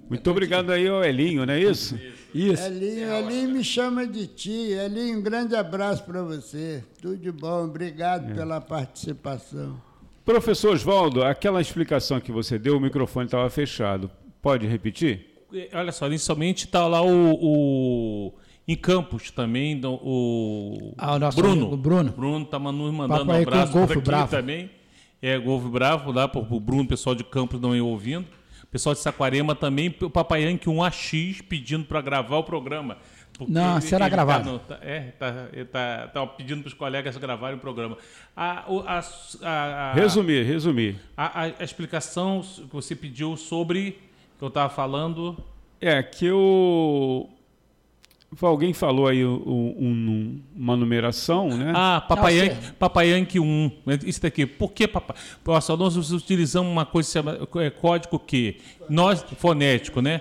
Muito 0.09 0.31
obrigado 0.31 0.71
aí 0.73 0.89
ao 0.89 1.05
Elinho, 1.05 1.45
não 1.45 1.53
é 1.53 1.61
isso? 1.61 1.99
Isso. 2.35 2.63
Elinho, 2.63 3.13
Elinho 3.13 3.51
me 3.51 3.65
chama 3.65 4.07
de 4.07 4.27
ti. 4.27 4.73
Elinho, 4.73 5.19
um 5.19 5.23
grande 5.23 5.55
abraço 5.55 6.05
para 6.05 6.23
você. 6.23 6.83
Tudo 7.01 7.17
de 7.17 7.31
bom. 7.31 7.65
Obrigado 7.65 8.31
é. 8.31 8.35
pela 8.35 8.61
participação. 8.61 9.81
Professor 10.25 10.75
Oswaldo, 10.75 11.25
aquela 11.25 11.61
explicação 11.61 12.21
que 12.21 12.31
você 12.31 12.59
deu, 12.59 12.77
o 12.77 12.81
microfone 12.81 13.27
estava 13.27 13.49
fechado. 13.49 14.11
Pode 14.43 14.67
repetir? 14.67 15.28
Olha 15.73 15.93
só, 15.93 16.07
inicialmente 16.07 16.67
está 16.67 16.87
lá 16.87 17.01
o, 17.01 17.33
o, 17.35 18.35
em 18.67 18.77
Campos 18.77 19.31
também, 19.31 19.81
o, 19.85 20.93
ah, 20.99 21.15
o 21.15 21.19
nosso 21.19 21.37
Bruno. 21.39 21.73
O 21.73 21.77
Bruno. 21.77 22.13
Bruno 22.13 22.45
está 22.45 22.59
nos 22.59 22.93
mandando 22.93 23.33
um 23.33 23.43
abraço 23.43 23.73
por 23.73 23.93
aqui 23.93 24.01
bravo. 24.01 24.31
também. 24.31 24.71
É, 25.21 25.37
Golfo 25.39 25.69
Bravo, 25.69 26.13
lá 26.13 26.29
para 26.29 26.41
o 26.41 26.61
Bruno, 26.61 26.87
pessoal 26.87 27.15
de 27.15 27.25
Campos 27.25 27.61
não 27.61 27.75
ir 27.75 27.81
ouvindo. 27.81 28.27
Pessoal 28.71 28.95
de 28.95 29.01
Saquarema 29.01 29.55
também, 29.55 29.95
o 30.03 30.11
Papai 30.11 30.45
Yankee 30.45 30.69
1AX 30.69 31.43
pedindo 31.49 31.87
para 31.87 32.03
gravar 32.03 32.37
o 32.37 32.45
programa. 32.45 32.99
Não, 33.47 33.77
ele, 33.77 33.81
será 33.81 34.07
ele 34.07 34.11
tá 34.11 34.17
gravado. 34.17 34.45
Tá 34.45 34.53
no, 34.53 34.59
tá, 34.59 34.79
é, 34.83 35.01
tá, 35.13 35.49
ele 35.53 35.65
tá, 35.65 36.09
tá 36.09 36.27
pedindo 36.27 36.61
para 36.61 36.69
os 36.69 36.75
colegas 36.75 37.17
gravarem 37.17 37.57
o 37.57 37.61
programa. 37.61 37.97
A, 38.37 38.67
a, 38.87 39.91
a, 39.91 39.95
resumir, 39.95 40.45
resumir. 40.45 40.97
A, 41.17 41.43
a, 41.43 41.65
explicação 41.65 42.43
que 42.43 42.73
você 42.73 42.95
pediu 42.97 43.37
sobre, 43.37 43.99
que 44.39 44.45
eu 44.45 44.49
estava 44.49 44.73
falando... 44.73 45.37
É, 45.81 46.03
que 46.03 46.27
eu 46.27 47.29
Alguém 48.43 48.75
falou 48.75 49.09
aí 49.09 49.25
um, 49.25 49.33
um, 49.33 50.43
uma 50.55 50.77
numeração, 50.77 51.49
né? 51.49 51.73
Ah, 51.75 52.05
Papai 52.79 53.11
Yankee 53.11 53.41
1. 53.41 53.71
Isso 54.05 54.21
daqui. 54.21 54.45
Por 54.45 54.71
que 54.73 54.87
Papai? 54.87 55.17
Nossa, 55.47 55.75
nós 55.75 55.97
utilizamos 56.13 56.71
uma 56.71 56.85
coisa, 56.85 57.25
é 57.57 57.71
código 57.71 58.19
que 58.19 58.59
nós, 58.89 59.25
fonético, 59.39 60.03
né? 60.03 60.21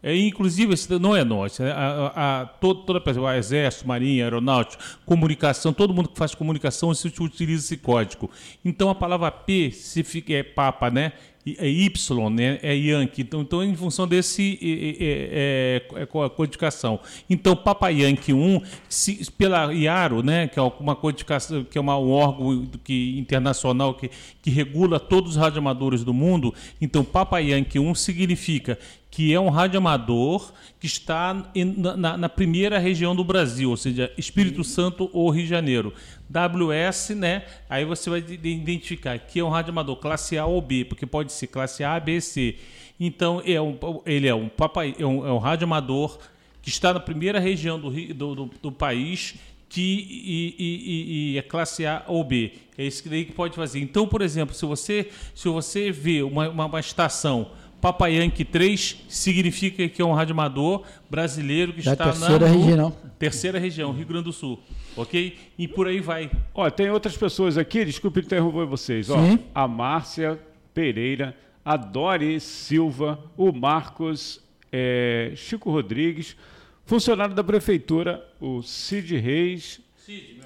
É, 0.00 0.16
inclusive, 0.16 0.72
não 1.00 1.16
é 1.16 1.24
nosso. 1.24 1.64
É 1.64 1.72
a, 1.72 2.12
a, 2.14 2.46
todo, 2.46 2.82
toda 2.82 3.00
pessoa, 3.00 3.36
exército, 3.36 3.88
marinha, 3.88 4.24
aeronáutica, 4.24 4.82
comunicação, 5.04 5.72
todo 5.72 5.92
mundo 5.92 6.08
que 6.10 6.16
faz 6.16 6.36
comunicação 6.36 6.94
se 6.94 7.08
utiliza 7.20 7.64
esse 7.64 7.76
código. 7.76 8.30
Então 8.64 8.88
a 8.88 8.94
palavra 8.94 9.32
P 9.32 9.72
se 9.72 10.04
fica, 10.04 10.32
é 10.32 10.44
papa, 10.44 10.88
né? 10.90 11.12
É 11.58 11.68
Y, 11.68 12.30
né? 12.30 12.58
é 12.62 12.74
Yankee. 12.74 13.22
Então, 13.22 13.40
então 13.40 13.62
em 13.62 13.74
função 13.74 14.06
desse 14.06 14.58
é, 14.60 15.96
é, 15.96 16.00
é, 16.00 16.02
é 16.02 16.06
codificação. 16.06 17.00
Então, 17.28 17.54
Papa 17.54 17.88
Yankee 17.88 18.32
1, 18.32 18.60
se, 18.88 19.30
pela 19.32 19.72
IARO, 19.72 20.22
né? 20.22 20.48
que 20.48 20.58
é 20.58 20.62
uma 20.62 20.96
codificação, 20.96 21.64
que 21.64 21.78
é 21.78 21.80
uma, 21.80 21.96
um 21.98 22.10
órgão 22.10 22.66
que, 22.84 23.18
internacional 23.18 23.94
que, 23.94 24.10
que 24.42 24.50
regula 24.50 24.98
todos 24.98 25.32
os 25.32 25.36
radioamadores 25.36 26.04
do 26.04 26.12
mundo, 26.12 26.54
então 26.80 27.04
Papa 27.04 27.38
Yankee 27.38 27.78
1 27.78 27.94
significa 27.94 28.78
que 29.10 29.32
é 29.32 29.40
um 29.40 29.48
radioamador 29.48 30.52
que 30.78 30.86
está 30.86 31.34
na, 31.54 32.16
na, 32.16 32.28
primeira 32.28 32.78
região 32.78 33.16
do 33.16 33.24
Brasil, 33.24 33.70
ou 33.70 33.76
seja, 33.76 34.12
Espírito 34.16 34.62
Santo 34.62 35.10
ou 35.12 35.30
Rio 35.30 35.44
de 35.44 35.48
Janeiro. 35.48 35.92
WS, 36.30 37.10
né? 37.10 37.44
Aí 37.68 37.84
você 37.84 38.10
vai 38.10 38.18
identificar 38.20 39.18
que 39.18 39.40
é 39.40 39.44
um 39.44 39.48
radioamador 39.48 39.96
classe 39.96 40.36
A 40.36 40.44
ou 40.44 40.60
B, 40.60 40.84
porque 40.84 41.06
pode 41.06 41.32
ser 41.32 41.46
classe 41.46 41.82
A, 41.82 41.98
B, 41.98 42.20
C. 42.20 42.56
Então 43.00 43.42
é 43.44 43.60
um, 43.60 43.78
ele 44.04 44.28
é 44.28 44.34
um, 44.34 44.48
papai, 44.48 44.94
é 44.98 45.06
um, 45.06 45.26
é 45.26 45.32
um 45.32 45.38
radioamador 45.38 46.18
que 46.60 46.68
está 46.68 46.92
na 46.92 47.00
primeira 47.00 47.38
região 47.38 47.80
do, 47.80 47.90
do, 47.90 48.34
do, 48.34 48.50
do 48.62 48.72
país 48.72 49.36
que 49.68 50.06
e, 50.10 50.54
e, 50.58 51.32
e, 51.34 51.38
é 51.38 51.42
classe 51.42 51.86
A 51.86 52.04
ou 52.06 52.24
B. 52.24 52.52
É 52.76 52.84
isso 52.84 53.02
que 53.02 53.08
daí 53.08 53.24
que 53.24 53.32
pode 53.32 53.54
fazer. 53.54 53.80
Então, 53.80 54.06
por 54.06 54.22
exemplo, 54.22 54.54
se 54.54 54.64
você 54.64 55.10
se 55.34 55.48
você 55.48 55.90
vê 55.90 56.22
uma, 56.22 56.48
uma, 56.48 56.66
uma 56.66 56.80
estação 56.80 57.50
Papayanque 57.80 58.44
3 58.44 59.04
significa 59.08 59.88
que 59.88 60.02
é 60.02 60.04
um 60.04 60.12
radioamador 60.12 60.82
brasileiro 61.08 61.72
que 61.72 61.82
da 61.82 61.92
está 61.92 62.04
terceira 62.06 62.38
na 62.48 62.52
região. 62.52 62.96
terceira 63.18 63.58
região, 63.58 63.92
Rio 63.92 64.06
Grande 64.06 64.24
do 64.24 64.32
Sul. 64.32 64.58
Ok? 64.96 65.36
E 65.56 65.68
por 65.68 65.86
aí 65.86 66.00
vai. 66.00 66.30
Ó, 66.54 66.68
tem 66.70 66.90
outras 66.90 67.16
pessoas 67.16 67.56
aqui, 67.56 67.84
desculpe 67.84 68.20
interromper 68.20 68.66
vocês. 68.66 69.08
Ó, 69.10 69.16
a 69.54 69.68
Márcia 69.68 70.38
Pereira, 70.74 71.36
a 71.64 71.76
Dori 71.76 72.40
Silva, 72.40 73.18
o 73.36 73.52
Marcos 73.52 74.40
é, 74.72 75.32
Chico 75.36 75.70
Rodrigues, 75.70 76.36
funcionário 76.84 77.34
da 77.34 77.44
prefeitura, 77.44 78.26
o 78.40 78.62
Cid 78.62 79.16
Reis, 79.16 79.80
Cid, 80.04 80.40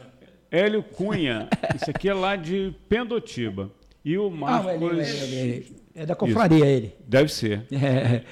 Hélio 0.51 0.83
Cunha, 0.83 1.49
isso 1.75 1.91
aqui 1.91 2.09
é 2.09 2.15
lá 2.15 2.37
de 2.37 2.75
Pendotiba. 2.89 3.71
E 4.05 4.19
o 4.19 4.31
Marcos. 4.31 4.69
Ah, 4.69 4.75
ele, 4.75 4.85
ele, 4.85 5.37
ele, 5.37 5.77
é 5.95 6.07
da 6.07 6.15
confraria 6.15 6.59
Isso. 6.59 6.67
ele. 6.67 6.95
Deve 7.07 7.33
ser. 7.33 7.67
É. 7.73 8.23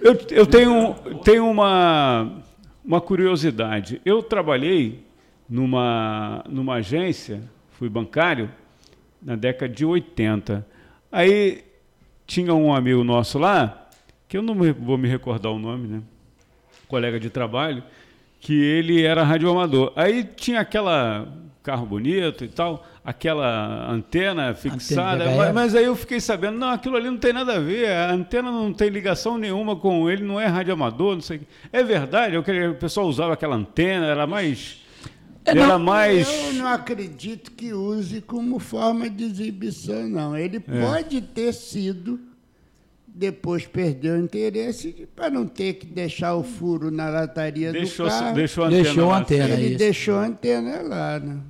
Eu, 0.00 0.18
eu 0.32 0.46
tenho, 0.46 0.94
tenho 1.24 1.48
uma, 1.48 2.42
uma 2.84 3.00
curiosidade. 3.00 4.02
Eu 4.04 4.22
trabalhei 4.22 5.02
numa, 5.48 6.44
numa 6.46 6.74
agência, 6.74 7.40
fui 7.70 7.88
bancário, 7.88 8.50
na 9.22 9.34
década 9.34 9.72
de 9.72 9.82
80. 9.84 10.66
Aí 11.10 11.64
tinha 12.26 12.52
um 12.52 12.74
amigo 12.74 13.02
nosso 13.02 13.38
lá, 13.38 13.88
que 14.28 14.36
eu 14.36 14.42
não 14.42 14.54
vou 14.74 14.98
me 14.98 15.08
recordar 15.08 15.52
o 15.52 15.58
nome, 15.58 15.88
né? 15.88 16.02
Colega 16.86 17.18
de 17.18 17.30
trabalho, 17.30 17.82
que 18.40 18.52
ele 18.52 19.02
era 19.02 19.22
radioamador. 19.22 19.90
Aí 19.96 20.22
tinha 20.22 20.60
aquela 20.60 21.26
carro 21.64 21.86
bonito 21.86 22.44
e 22.44 22.48
tal 22.48 22.86
aquela 23.04 23.90
antena 23.90 24.54
fixada, 24.54 25.24
antena 25.24 25.36
mas, 25.36 25.54
mas, 25.54 25.74
aí 25.74 25.84
eu 25.84 25.96
fiquei 25.96 26.20
sabendo, 26.20 26.58
não, 26.58 26.70
aquilo 26.70 26.96
ali 26.96 27.10
não 27.10 27.18
tem 27.18 27.32
nada 27.34 27.56
a 27.56 27.58
ver, 27.58 27.90
a 27.90 28.12
antena 28.12 28.50
não 28.50 28.72
tem 28.72 28.88
ligação 28.88 29.36
nenhuma 29.36 29.76
com 29.76 30.08
ele, 30.08 30.24
não 30.24 30.40
é 30.40 30.46
radioamador, 30.46 31.14
não 31.14 31.20
sei. 31.20 31.42
É 31.70 31.82
verdade, 31.82 32.34
eu 32.34 32.42
queria, 32.42 32.70
o 32.70 32.74
pessoal 32.76 33.06
usava 33.06 33.34
aquela 33.34 33.56
antena, 33.56 34.06
era 34.06 34.26
mais 34.26 34.82
era 35.44 35.66
não, 35.66 35.78
mais 35.78 36.26
Eu 36.26 36.54
não 36.54 36.66
acredito 36.66 37.52
que 37.52 37.74
use 37.74 38.22
como 38.22 38.58
forma 38.58 39.10
de 39.10 39.24
exibição, 39.24 40.08
não. 40.08 40.34
Ele 40.34 40.56
é. 40.56 40.80
pode 40.80 41.20
ter 41.20 41.52
sido 41.52 42.18
depois 43.06 43.64
perdeu 43.64 44.14
o 44.14 44.18
interesse 44.18 45.06
para 45.14 45.30
não 45.30 45.46
ter 45.46 45.74
que 45.74 45.86
deixar 45.86 46.34
o 46.34 46.42
furo 46.42 46.90
na 46.90 47.08
lataria 47.08 47.70
deixou, 47.70 48.06
do 48.06 48.10
carro. 48.10 48.34
Deixou 48.34 48.64
a 48.64 48.66
antena, 48.66 48.82
deixou 48.82 49.10
a 49.12 49.18
antena 49.18 49.54
Ele 49.54 49.66
isso. 49.66 49.78
deixou 49.78 50.16
a 50.16 50.24
antena 50.24 50.82
lá, 50.82 51.20
né? 51.20 51.40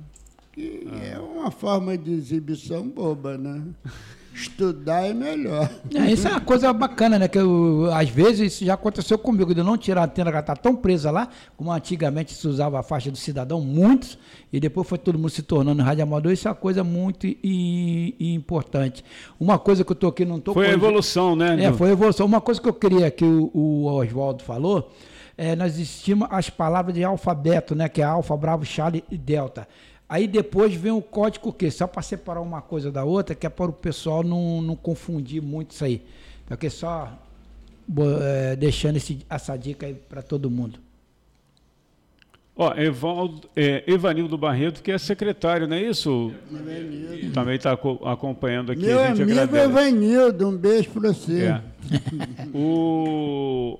Que 0.55 0.87
ah. 0.89 1.05
é 1.05 1.19
uma 1.19 1.51
forma 1.51 1.97
de 1.97 2.13
exibição 2.13 2.87
boba, 2.87 3.37
né? 3.37 3.61
Estudar 4.33 5.07
é 5.07 5.13
melhor. 5.13 5.69
É, 5.93 6.11
isso 6.11 6.27
é 6.27 6.31
uma 6.31 6.41
coisa 6.41 6.73
bacana, 6.73 7.17
né? 7.17 7.25
Que 7.25 7.37
eu, 7.37 7.89
às 7.93 8.09
vezes 8.09 8.53
isso 8.53 8.65
já 8.65 8.73
aconteceu 8.73 9.17
comigo, 9.17 9.55
de 9.55 9.63
não 9.63 9.77
tirar 9.77 10.01
a 10.01 10.05
antena 10.05 10.29
que 10.29 10.37
está 10.37 10.53
tão 10.53 10.75
presa 10.75 11.09
lá, 11.09 11.29
como 11.55 11.71
antigamente 11.71 12.33
se 12.33 12.45
usava 12.45 12.77
a 12.77 12.83
faixa 12.83 13.09
do 13.09 13.17
cidadão, 13.17 13.61
muitos, 13.61 14.19
e 14.51 14.59
depois 14.59 14.89
foi 14.89 14.97
todo 14.97 15.17
mundo 15.17 15.29
se 15.29 15.41
tornando 15.41 15.81
radioamador. 15.81 16.33
Isso 16.33 16.49
é 16.49 16.51
uma 16.51 16.55
coisa 16.55 16.83
muito 16.83 17.25
e, 17.25 18.13
e 18.19 18.33
importante. 18.33 19.05
Uma 19.39 19.57
coisa 19.57 19.85
que 19.85 19.91
eu 19.93 19.95
estou 19.95 20.09
aqui, 20.09 20.25
não 20.25 20.35
estou 20.37 20.53
Foi 20.53 20.67
a 20.67 20.73
evolução, 20.73 21.33
né? 21.33 21.63
É, 21.63 21.71
foi 21.71 21.89
a 21.89 21.93
evolução. 21.93 22.25
Uma 22.25 22.41
coisa 22.41 22.61
que 22.61 22.67
eu 22.67 22.73
queria 22.73 23.09
que 23.09 23.23
o, 23.23 23.49
o 23.53 23.85
Oswaldo 23.85 24.43
falou. 24.43 24.91
É, 25.37 25.55
nós 25.55 25.75
existimos 25.75 26.27
as 26.29 26.49
palavras 26.49 26.93
de 26.93 27.05
alfabeto, 27.05 27.73
né? 27.73 27.87
Que 27.87 28.01
é 28.01 28.05
alfa, 28.05 28.35
bravo, 28.35 28.65
Charlie 28.65 29.03
e 29.09 29.17
delta. 29.17 29.65
Aí 30.15 30.27
depois 30.27 30.73
vem 30.73 30.93
o 30.93 31.01
código 31.01 31.51
que 31.51 31.69
só 31.69 31.85
para 31.85 32.01
separar 32.01 32.39
uma 32.39 32.61
coisa 32.61 32.89
da 32.89 33.03
outra, 33.03 33.35
que 33.35 33.45
é 33.45 33.49
para 33.49 33.65
o 33.65 33.73
pessoal 33.73 34.23
não, 34.23 34.61
não 34.61 34.73
confundir 34.73 35.41
muito 35.41 35.71
isso 35.71 35.83
aí. 35.83 36.01
Porque 36.47 36.69
só 36.69 37.11
é, 38.21 38.55
deixando 38.55 38.95
esse, 38.95 39.25
essa 39.29 39.57
dica 39.57 39.85
aí 39.85 39.93
para 39.93 40.21
todo 40.21 40.49
mundo. 40.49 40.79
Ó, 42.55 42.73
Evaldo, 42.75 43.49
é, 43.57 43.83
Evanildo 43.85 44.37
Barreto, 44.37 44.81
que 44.81 44.89
é 44.89 44.97
secretário, 44.97 45.67
não 45.67 45.75
é 45.75 45.81
isso? 45.81 46.33
Evanildo. 46.49 47.33
Também 47.33 47.57
está 47.57 47.73
acompanhando 47.73 48.71
aqui. 48.71 48.85
Meu 48.85 49.03
amigo 49.03 49.23
agradece. 49.23 49.65
Evanildo, 49.65 50.47
um 50.47 50.55
beijo 50.55 50.91
para 50.91 51.11
você. 51.11 51.43
É. 51.43 51.61
o 52.55 53.77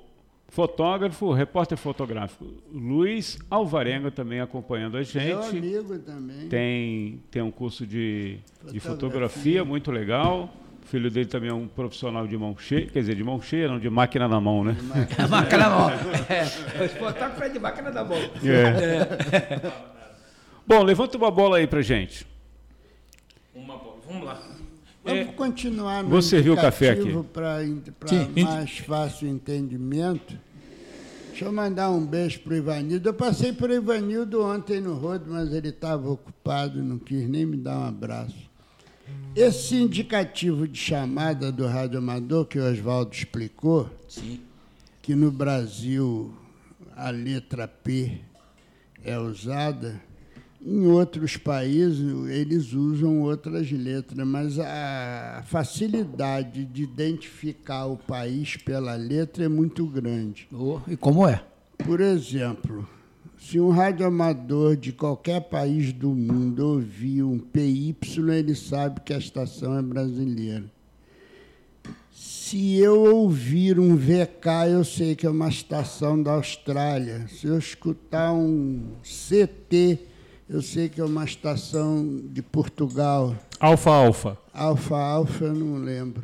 Fotógrafo, 0.55 1.33
repórter 1.33 1.77
fotográfico 1.77 2.45
Luiz 2.73 3.37
Alvarenga 3.49 4.09
também 4.09 4.39
acompanhando 4.39 4.95
a 4.95 5.03
gente. 5.03 5.25
Meu 5.25 5.43
amigo 5.43 5.99
também. 5.99 6.47
Tem, 6.47 7.21
tem 7.29 7.41
um 7.41 7.51
curso 7.51 7.85
de 7.85 8.39
fotografia. 8.39 8.71
de 8.71 8.79
fotografia 8.79 9.65
muito 9.65 9.91
legal. 9.91 10.49
O 10.81 10.87
filho 10.87 11.11
dele 11.11 11.25
também 11.25 11.49
é 11.49 11.53
um 11.53 11.67
profissional 11.67 12.25
de 12.25 12.37
mão 12.37 12.55
cheia, 12.57 12.87
quer 12.87 13.01
dizer, 13.01 13.15
de 13.15 13.23
mão 13.23 13.41
cheia, 13.41 13.67
não 13.67 13.77
de 13.77 13.89
máquina 13.89 14.29
na 14.29 14.39
mão, 14.39 14.63
né? 14.63 14.77
Máquina 15.29 15.57
na 15.57 15.69
mão. 15.69 15.89
É, 15.89 16.85
o 16.85 16.89
fotógrafo 16.89 17.43
é 17.43 17.49
de 17.49 17.59
máquina 17.59 17.91
na 17.91 18.05
mão. 18.05 18.17
É. 18.17 19.35
é. 19.35 19.71
Bom, 20.65 20.83
levanta 20.83 21.17
uma 21.17 21.31
bola 21.31 21.57
aí 21.57 21.67
pra 21.67 21.81
gente. 21.81 22.25
Uma 23.53 23.75
bola, 23.75 23.97
vamos 24.07 24.25
lá. 24.25 24.41
Vamos 25.03 25.19
é, 25.19 25.25
continuar 25.33 26.01
no 26.01 26.09
Vou 26.09 26.21
servir 26.21 26.51
o 26.51 26.55
café 26.55 26.91
aqui. 26.91 27.11
Para 27.33 27.57
mais 28.41 28.77
fácil 28.77 29.27
entendimento. 29.27 30.44
Deixa 31.35 31.49
eu 31.49 31.51
mandar 31.51 31.91
um 31.91 32.05
beijo 32.05 32.39
para 32.39 32.53
o 32.53 32.55
Ivanildo. 32.55 33.09
Eu 33.09 33.13
passei 33.13 33.51
por 33.51 33.69
Ivanildo 33.69 34.41
ontem 34.41 34.79
no 34.79 34.93
rodo, 34.93 35.25
mas 35.33 35.51
ele 35.51 35.67
estava 35.67 36.09
ocupado, 36.09 36.81
não 36.81 36.97
quis 36.97 37.27
nem 37.27 37.45
me 37.45 37.57
dar 37.57 37.77
um 37.77 37.83
abraço. 37.83 38.49
Esse 39.35 39.75
indicativo 39.75 40.65
de 40.65 40.79
chamada 40.79 41.51
do 41.51 41.67
rádio 41.67 41.97
amador 41.97 42.45
que 42.45 42.57
o 42.57 42.63
Oswaldo 42.63 43.13
explicou, 43.13 43.89
Sim. 44.07 44.39
que 45.01 45.13
no 45.13 45.29
Brasil 45.29 46.33
a 46.95 47.09
letra 47.09 47.67
P 47.67 48.21
é 49.03 49.19
usada, 49.19 50.01
em 50.65 50.87
outros 50.87 51.37
países 51.37 52.03
eles 52.27 52.73
usam 52.73 53.21
outras 53.21 53.71
letras, 53.71 54.27
mas 54.27 54.57
a 54.57 55.43
facilidade 55.45 56.65
de 56.65 56.81
identificar 56.83 57.85
o 57.85 57.95
país 57.95 58.57
pela 58.57 58.95
letra 58.95 59.45
é 59.45 59.47
muito 59.47 59.85
grande. 59.85 60.47
Oh, 60.51 60.79
e 60.87 60.97
como 60.97 61.27
é? 61.27 61.43
Por 61.77 62.01
exemplo, 62.01 62.87
se 63.37 63.59
um 63.59 63.69
radioamador 63.69 64.75
de 64.75 64.91
qualquer 64.91 65.41
país 65.41 65.93
do 65.93 66.09
mundo 66.09 66.61
ouvir 66.65 67.21
um 67.21 67.37
PY, 67.37 67.95
ele 68.35 68.55
sabe 68.55 69.01
que 69.01 69.13
a 69.13 69.19
estação 69.19 69.77
é 69.77 69.83
brasileira. 69.83 70.65
Se 72.11 72.75
eu 72.77 73.01
ouvir 73.01 73.79
um 73.79 73.95
VK, 73.95 74.69
eu 74.71 74.83
sei 74.83 75.15
que 75.15 75.27
é 75.27 75.29
uma 75.29 75.49
estação 75.49 76.21
da 76.21 76.33
Austrália. 76.33 77.27
Se 77.27 77.45
eu 77.45 77.57
escutar 77.57 78.33
um 78.33 78.81
CT, 79.03 79.99
eu 80.47 80.61
sei 80.61 80.89
que 80.89 81.01
é 81.01 81.03
uma 81.03 81.23
estação 81.23 82.21
de 82.25 82.41
Portugal. 82.41 83.35
Alfa 83.59 83.91
Alfa. 83.91 84.37
Alfa 84.53 84.95
Alfa, 84.95 85.45
eu 85.45 85.53
não 85.53 85.77
lembro. 85.77 86.23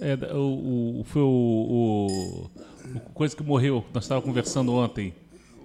É, 0.00 0.14
o, 0.34 1.00
o, 1.00 1.04
foi 1.04 1.22
o, 1.22 2.48
o, 2.96 3.00
coisa 3.12 3.36
que 3.36 3.42
morreu, 3.42 3.84
nós 3.92 4.04
estávamos 4.04 4.26
conversando 4.26 4.72
ontem. 4.72 5.14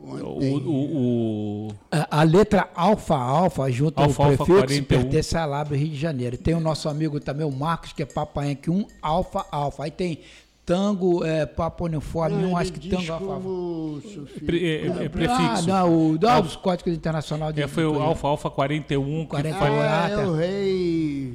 O, 0.03 1.67
o, 1.69 1.75
a, 1.89 2.19
a, 2.19 2.23
letra 2.23 2.69
Alfa 2.75 3.15
Alfa, 3.15 3.71
junto 3.71 3.97
alfa, 4.01 4.25
ao 4.25 4.35
prefixo, 4.35 4.83
pertence 4.83 5.37
a 5.37 5.45
Lábio 5.45 5.77
Rio 5.77 5.87
de 5.87 5.95
Janeiro. 5.95 6.37
Tem 6.37 6.53
o 6.53 6.59
nosso 6.59 6.89
amigo 6.89 7.21
também, 7.21 7.47
o 7.47 7.51
Marcos, 7.51 7.93
que 7.93 8.03
é 8.03 8.05
Papaenque 8.05 8.69
1, 8.69 8.85
Alfa 9.01 9.45
Alfa. 9.49 9.85
Aí 9.85 9.91
tem 9.91 10.19
Tango, 10.65 11.25
é, 11.25 11.45
Papo 11.45 11.85
Uniforme, 11.85 12.41
Não, 12.41 12.51
um, 12.51 12.57
acho 12.57 12.71
que 12.71 12.79
diz 12.79 12.91
Tango 12.91 13.11
Alfa. 13.11 13.25
como 13.25 14.01
sufixo. 14.01 14.45
Pre- 14.45 14.63
é- 14.65 14.85
é 14.87 15.05
Ah, 15.05 15.09
prefixo. 15.09 15.67
não, 15.67 16.11
o 16.11 16.19
Alfa- 16.25 16.41
dos 16.41 16.55
códigos 16.55 16.93
internacional 16.93 17.51
de 17.51 17.61
É, 17.61 17.67
foi 17.67 17.85
o 17.85 18.01
Alfa 18.01 18.27
Alfa 18.29 18.49
41 18.49 19.23
que 19.23 19.27
41, 19.31 19.59
foi- 19.59 19.67
Ah, 19.79 20.09
é 20.09 20.25
o 20.25 20.33
rei 20.33 21.33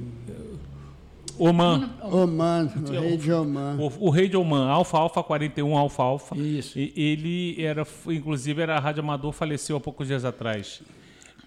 Oman. 1.38 1.90
Oman, 2.02 2.68
o 2.88 2.90
rei 3.00 3.16
de 3.16 3.32
Oman. 3.32 3.76
O, 3.78 4.06
o 4.08 4.10
rei 4.10 4.28
de 4.28 4.36
Oman, 4.36 4.66
Alfa 4.68 4.98
Alfa 4.98 5.22
41, 5.22 5.76
Alfa 5.78 6.02
Alfa. 6.02 6.36
Isso. 6.36 6.76
E, 6.78 6.92
ele 6.96 7.62
era, 7.64 7.86
inclusive, 8.08 8.60
era 8.60 8.78
rádio 8.80 9.02
amador, 9.02 9.32
faleceu 9.32 9.76
há 9.76 9.80
poucos 9.80 10.08
dias 10.08 10.24
atrás. 10.24 10.80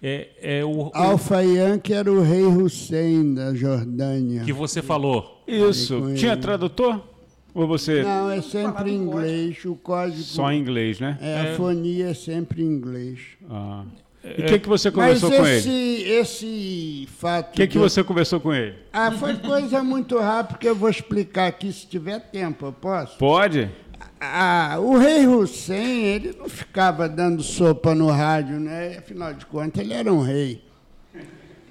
É, 0.02 0.28
é 0.60 0.64
o, 0.64 0.90
Alfa 0.94 1.42
Yankee 1.44 1.92
era 1.92 2.10
o 2.10 2.22
rei 2.22 2.42
Hussein 2.44 3.34
da 3.34 3.52
Jordânia. 3.54 4.42
que 4.44 4.52
você 4.52 4.80
falou. 4.82 5.42
Isso. 5.46 6.14
Tinha 6.16 6.36
tradutor? 6.36 7.08
Ou 7.54 7.66
você. 7.66 8.02
Não, 8.02 8.30
é 8.30 8.40
sempre 8.40 8.90
em 8.90 8.96
inglês. 8.96 9.64
O 9.64 9.74
código. 9.76 10.22
Só 10.22 10.50
em 10.50 10.60
inglês, 10.60 10.98
né? 11.00 11.18
É, 11.20 11.40
a 11.52 11.56
fonia 11.56 12.08
é 12.10 12.14
sempre 12.14 12.62
em 12.62 12.66
inglês. 12.66 13.18
Ah. 13.50 13.84
E 14.24 14.42
o 14.42 14.46
que, 14.46 14.58
que 14.60 14.68
você 14.68 14.90
conversou 14.90 15.30
Mas 15.30 15.38
com 15.40 15.46
esse, 15.46 15.68
ele? 15.68 16.10
esse 16.10 17.08
fato. 17.18 17.50
O 17.50 17.56
que, 17.56 17.66
que 17.66 17.76
do- 17.76 17.80
você 17.88 18.04
conversou 18.04 18.38
com 18.40 18.54
ele? 18.54 18.76
Ah, 18.92 19.10
foi 19.10 19.34
coisa 19.36 19.82
muito 19.82 20.16
rápida 20.18 20.58
que 20.60 20.68
eu 20.68 20.76
vou 20.76 20.88
explicar 20.88 21.48
aqui 21.48 21.72
se 21.72 21.86
tiver 21.88 22.20
tempo, 22.20 22.66
eu 22.66 22.72
posso? 22.72 23.18
Pode? 23.18 23.68
Ah, 24.20 24.76
o 24.80 24.96
rei 24.96 25.26
Hussein, 25.26 26.04
ele 26.04 26.36
não 26.38 26.48
ficava 26.48 27.08
dando 27.08 27.42
sopa 27.42 27.94
no 27.96 28.06
rádio, 28.08 28.60
né? 28.60 28.96
Afinal 28.98 29.34
de 29.34 29.44
contas, 29.44 29.82
ele 29.82 29.92
era 29.92 30.12
um 30.12 30.20
rei. 30.22 30.62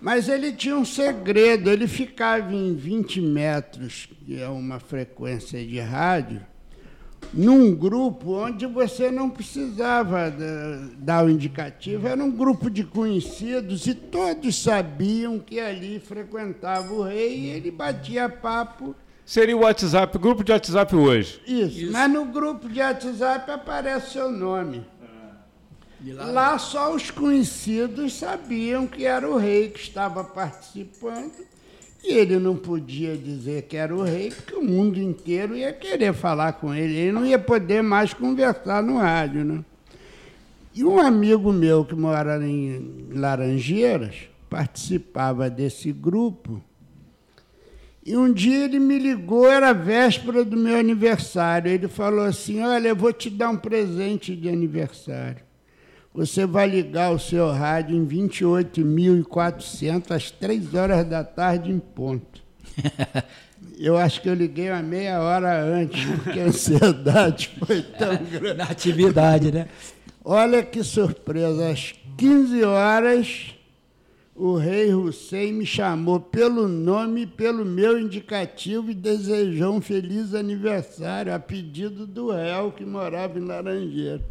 Mas 0.02 0.28
ele 0.28 0.52
tinha 0.52 0.76
um 0.76 0.84
segredo, 0.86 1.70
ele 1.70 1.88
ficava 1.88 2.52
em 2.54 2.74
20 2.76 3.22
metros, 3.22 4.10
que 4.26 4.42
é 4.42 4.48
uma 4.50 4.80
frequência 4.80 5.64
de 5.64 5.80
rádio, 5.80 6.42
num 7.34 7.74
grupo 7.76 8.34
onde 8.34 8.66
você 8.66 9.12
não 9.12 9.30
precisava 9.30 10.32
da- 10.32 10.88
dar 10.98 11.24
o 11.26 11.30
indicativo, 11.30 12.08
era 12.08 12.22
um 12.22 12.32
grupo 12.32 12.70
de 12.70 12.84
conhecidos 12.84 13.86
e 13.86 13.94
todos 13.94 14.62
sabiam 14.62 15.38
que 15.40 15.60
ali 15.60 16.00
frequentava 16.00 16.92
o 16.92 17.04
rei 17.04 17.38
e 17.42 17.46
ele 17.52 17.70
batia 17.72 18.28
papo 18.28 18.96
Seria 19.24 19.56
o 19.56 19.62
WhatsApp, 19.62 20.18
grupo 20.18 20.44
de 20.44 20.52
WhatsApp 20.52 20.94
hoje. 20.96 21.40
isso, 21.48 21.92
mas 21.92 22.12
no 22.12 22.26
grupo 22.26 22.68
de 22.68 22.80
WhatsApp 22.82 23.50
aparece 23.52 24.14
seu 24.14 24.30
nome. 24.32 24.84
Lá 26.04 26.58
só 26.58 26.96
os 26.96 27.12
conhecidos 27.12 28.14
sabiam 28.14 28.88
que 28.88 29.06
era 29.06 29.30
o 29.30 29.38
rei 29.38 29.70
que 29.70 29.80
estava 29.80 30.24
participando. 30.24 31.32
E 32.04 32.14
ele 32.14 32.40
não 32.40 32.56
podia 32.56 33.16
dizer 33.16 33.64
que 33.64 33.78
era 33.78 33.96
o 33.96 34.02
rei, 34.02 34.32
porque 34.32 34.56
o 34.56 34.64
mundo 34.64 35.00
inteiro 35.00 35.56
ia 35.56 35.72
querer 35.72 36.14
falar 36.14 36.54
com 36.54 36.74
ele. 36.74 36.96
Ele 36.96 37.12
não 37.12 37.24
ia 37.24 37.38
poder 37.38 37.84
mais 37.84 38.12
conversar 38.12 38.82
no 38.82 38.98
rádio, 38.98 39.46
né? 39.46 39.64
E 40.74 40.84
um 40.84 41.00
amigo 41.00 41.54
meu 41.54 41.86
que 41.86 41.94
mora 41.94 42.44
em 42.44 43.08
Laranjeiras 43.12 44.16
participava 44.50 45.50
desse 45.50 45.92
grupo. 45.92 46.64
E 48.04 48.18
um 48.18 48.34
dia 48.34 48.66
ele 48.66 48.80
me 48.80 48.98
ligou, 48.98 49.48
era 49.48 49.72
véspera 49.74 50.44
do 50.44 50.58
meu 50.58 50.80
aniversário. 50.80 51.72
Ele 51.72 51.88
falou 51.88 52.26
assim: 52.26 52.64
Olha, 52.64 52.88
eu 52.88 52.96
vou 52.96 53.14
te 53.14 53.30
dar 53.30 53.52
um 53.52 53.58
presente 53.58 54.36
de 54.36 54.50
aniversário. 54.50 55.51
Você 56.14 56.46
vai 56.46 56.68
ligar 56.68 57.12
o 57.12 57.20
seu 57.20 57.50
rádio 57.52 57.96
em 57.96 58.06
28.400 58.06 60.12
às 60.12 60.30
3 60.30 60.74
horas 60.74 61.08
da 61.08 61.24
tarde 61.24 61.72
em 61.72 61.80
ponto. 61.80 62.42
Eu 63.78 63.98
acho 63.98 64.22
que 64.22 64.30
eu 64.30 64.36
liguei 64.36 64.70
uma 64.70 64.84
meia 64.84 65.20
hora 65.22 65.64
antes, 65.64 66.06
porque 66.06 66.40
a 66.40 66.46
ansiedade 66.46 67.52
foi 67.66 67.82
tão 67.82 68.16
grande. 68.30 68.58
Na 68.58 68.66
atividade, 68.66 69.52
né? 69.52 69.68
Olha 70.24 70.62
que 70.62 70.84
surpresa, 70.84 71.72
às 71.72 71.96
15 72.16 72.64
horas 72.64 73.56
o 74.36 74.56
rei 74.56 74.94
Hussein 74.94 75.54
me 75.54 75.66
chamou 75.66 76.20
pelo 76.20 76.68
nome 76.68 77.28
pelo 77.28 77.66
meu 77.66 78.00
indicativo 78.00 78.90
e 78.90 78.96
desejou 78.96 79.76
um 79.76 79.82
feliz 79.82 80.34
aniversário 80.34 81.34
a 81.34 81.40
pedido 81.40 82.08
do 82.08 82.32
réu 82.32 82.72
que 82.72 82.86
morava 82.86 83.38
em 83.38 83.46
Laranjeira. 83.46 84.24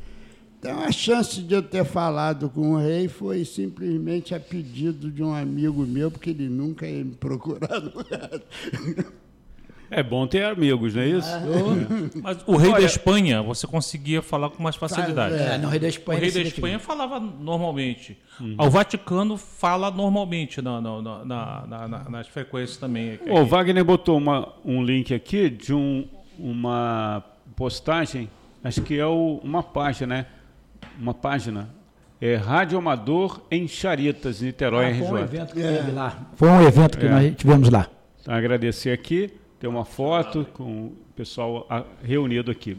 Então 0.60 0.78
a 0.82 0.92
chance 0.92 1.40
de 1.40 1.54
eu 1.54 1.62
ter 1.62 1.86
falado 1.86 2.50
com 2.50 2.72
o 2.74 2.76
rei 2.76 3.08
foi 3.08 3.46
simplesmente 3.46 4.34
a 4.34 4.38
pedido 4.40 5.10
de 5.10 5.22
um 5.22 5.32
amigo 5.34 5.86
meu, 5.86 6.10
porque 6.10 6.28
ele 6.30 6.50
nunca 6.50 6.86
ia 6.86 7.02
me 7.02 7.14
procurar 7.14 7.80
no. 7.80 7.90
É 9.90 10.02
bom 10.04 10.24
ter 10.26 10.44
amigos, 10.44 10.94
não 10.94 11.02
é 11.02 11.08
isso? 11.08 11.28
Mas 12.22 12.38
o 12.46 12.56
rei 12.56 12.70
Olha- 12.70 12.80
da 12.80 12.86
Espanha, 12.86 13.42
você 13.42 13.66
conseguia 13.66 14.22
falar 14.22 14.50
com 14.50 14.62
mais 14.62 14.76
facilidade. 14.76 15.34
É, 15.34 15.58
no 15.58 15.68
rei 15.68 15.80
da 15.80 15.88
Espanha. 15.88 16.18
o 16.18 16.22
rei 16.22 16.30
da 16.30 16.42
Espanha 16.42 16.78
falava 16.78 17.18
normalmente. 17.18 18.16
O 18.58 18.70
Vaticano 18.70 19.36
fala 19.36 19.90
normalmente 19.90 20.62
na- 20.62 20.80
na- 20.80 21.02
na- 21.02 21.24
na- 21.24 21.66
na- 21.66 21.88
na- 21.88 22.08
nas 22.10 22.28
frequências 22.28 22.76
também. 22.76 23.18
O 23.28 23.44
Wagner 23.44 23.82
botou 23.84 24.16
uma, 24.18 24.52
um 24.64 24.80
link 24.84 25.12
aqui 25.12 25.48
de 25.50 25.74
um, 25.74 26.06
uma 26.38 27.24
postagem, 27.56 28.30
acho 28.62 28.82
que 28.82 28.96
é 28.96 29.06
o- 29.06 29.40
uma 29.42 29.62
página, 29.62 30.16
né? 30.16 30.26
Uma 31.01 31.14
página. 31.14 31.68
É 32.20 32.35
Rádio 32.36 32.77
Amador 32.78 33.40
em 33.51 33.66
Charitas, 33.66 34.43
Niterói, 34.43 34.90
Ah, 34.90 34.94
foi 34.94 35.06
um 35.06 35.14
RJ. 35.16 35.22
evento 35.22 35.55
que 35.55 35.62
teve 35.62 35.90
lá. 35.93 36.18
Foi 36.36 36.48
um 36.51 36.62
evento 36.62 36.98
que 36.98 37.06
É. 37.06 37.09
nós 37.10 37.35
tivemos 37.36 37.70
lá. 37.70 37.89
Então, 38.20 38.35
agradecer 38.35 38.90
aqui, 38.90 39.32
tem 39.59 39.70
uma 39.70 39.86
foto 39.86 40.47
com 40.52 40.86
o 40.89 40.97
pessoal 41.16 41.66
ah, 41.70 41.82
reunido 42.05 42.51
aqui. 42.51 42.77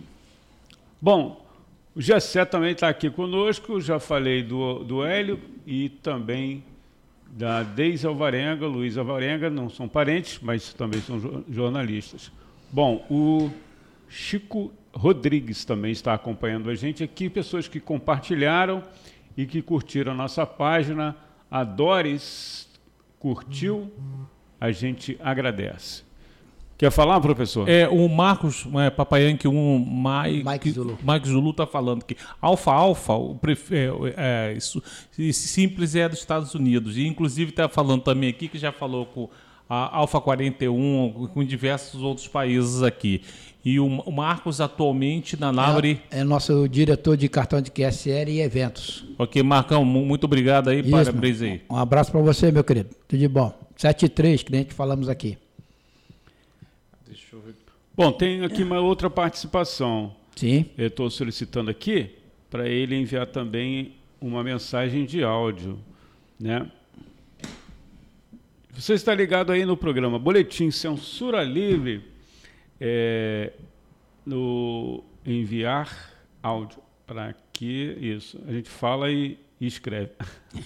Bom, 1.01 1.43
o 1.95 2.01
Gessé 2.01 2.45
também 2.45 2.73
está 2.73 2.87
aqui 2.87 3.09
conosco, 3.09 3.81
já 3.81 3.99
falei 3.99 4.43
do, 4.43 4.83
do 4.83 5.03
Hélio 5.03 5.39
e 5.65 5.89
também 5.89 6.63
da 7.31 7.63
Deise 7.63 8.05
Alvarenga, 8.05 8.67
Luiz 8.67 8.95
Alvarenga, 8.97 9.49
não 9.49 9.69
são 9.69 9.87
parentes, 9.87 10.37
mas 10.41 10.71
também 10.73 11.01
são 11.01 11.19
jo- 11.19 11.43
jornalistas. 11.49 12.31
Bom, 12.71 13.03
o 13.09 13.49
Chico 14.07 14.71
Rodrigues 14.93 15.63
também 15.65 15.91
está 15.91 16.13
acompanhando 16.13 16.69
a 16.69 16.75
gente 16.75 17.03
aqui, 17.03 17.29
pessoas 17.29 17.67
que 17.67 17.79
compartilharam 17.79 18.83
e 19.37 19.45
que 19.45 19.61
curtiram 19.61 20.11
a 20.11 20.15
nossa 20.15 20.45
página. 20.45 21.15
A 21.49 21.63
Doris 21.63 22.69
curtiu, 23.19 23.91
a 24.59 24.71
gente 24.71 25.17
agradece. 25.21 26.03
Quer 26.77 26.89
falar, 26.91 27.21
professor? 27.21 27.69
É, 27.69 27.87
o 27.87 28.09
Marcos 28.09 28.65
é, 28.73 28.89
Papayanque, 28.89 29.47
um 29.47 29.77
Mike, 29.77 30.43
Mike 30.49 30.71
Zulu. 30.71 30.97
Mike 31.07 31.27
Zulu 31.27 31.51
está 31.51 31.67
falando 31.67 32.03
que 32.03 32.17
Alfa 32.41 32.71
Alfa, 32.71 33.13
o 33.13 33.35
prefe- 33.35 33.75
é, 33.75 34.49
é, 34.49 34.53
isso, 34.57 34.81
simples 35.31 35.95
é 35.95 36.09
dos 36.09 36.17
Estados 36.17 36.55
Unidos. 36.55 36.97
E 36.97 37.05
inclusive 37.05 37.51
está 37.51 37.69
falando 37.69 38.01
também 38.01 38.29
aqui 38.29 38.47
que 38.47 38.57
já 38.57 38.71
falou 38.71 39.05
com 39.05 39.29
a 39.69 39.95
Alfa 39.95 40.19
41, 40.19 41.29
com 41.31 41.43
diversos 41.43 42.01
outros 42.01 42.27
países 42.27 42.81
aqui. 42.81 43.21
E 43.63 43.79
o, 43.79 43.87
Marcos 44.11 44.59
atualmente 44.59 45.39
na 45.39 45.51
Nabre. 45.51 46.01
É, 46.09 46.19
é 46.19 46.23
nosso 46.23 46.67
diretor 46.67 47.15
de 47.15 47.29
cartão 47.29 47.61
de 47.61 47.69
QSL 47.69 48.31
e 48.31 48.41
eventos. 48.41 49.05
Ok, 49.19 49.41
Marcão, 49.43 49.85
mu- 49.85 50.03
muito 50.05 50.23
obrigado 50.23 50.69
aí, 50.69 50.79
Isso, 50.81 50.89
parabéns 50.89 51.41
aí. 51.43 51.61
Um 51.69 51.75
abraço 51.75 52.11
para 52.11 52.21
você, 52.21 52.51
meu 52.51 52.63
querido. 52.63 52.89
Tudo 53.07 53.19
de 53.19 53.27
bom. 53.27 53.53
7 53.77 54.05
e 54.05 54.09
3, 54.09 54.41
que 54.43 54.51
nem 54.51 54.63
te 54.63 54.73
falamos 54.73 55.07
aqui. 55.09 55.37
Deixa 57.05 57.35
eu 57.35 57.41
ver. 57.41 57.55
Bom, 57.95 58.11
tem 58.11 58.43
aqui 58.43 58.63
uma 58.63 58.79
outra 58.79 59.09
participação. 59.09 60.15
Sim. 60.35 60.65
Eu 60.77 60.87
estou 60.87 61.09
solicitando 61.09 61.69
aqui 61.69 62.15
para 62.49 62.67
ele 62.67 62.95
enviar 62.95 63.27
também 63.27 63.93
uma 64.19 64.43
mensagem 64.43 65.05
de 65.05 65.23
áudio, 65.23 65.77
né? 66.39 66.65
Você 68.73 68.93
está 68.93 69.13
ligado 69.13 69.51
aí 69.51 69.65
no 69.65 69.75
programa 69.77 70.17
Boletim 70.17 70.71
Censura 70.71 71.43
Livre, 71.43 72.03
é, 72.83 73.53
no 74.25 75.03
enviar 75.23 76.11
áudio 76.41 76.79
para 77.05 77.27
aqui, 77.27 77.95
isso. 78.01 78.39
A 78.47 78.51
gente 78.51 78.69
fala 78.69 79.11
e, 79.11 79.37
e 79.59 79.67
escreve. 79.67 80.11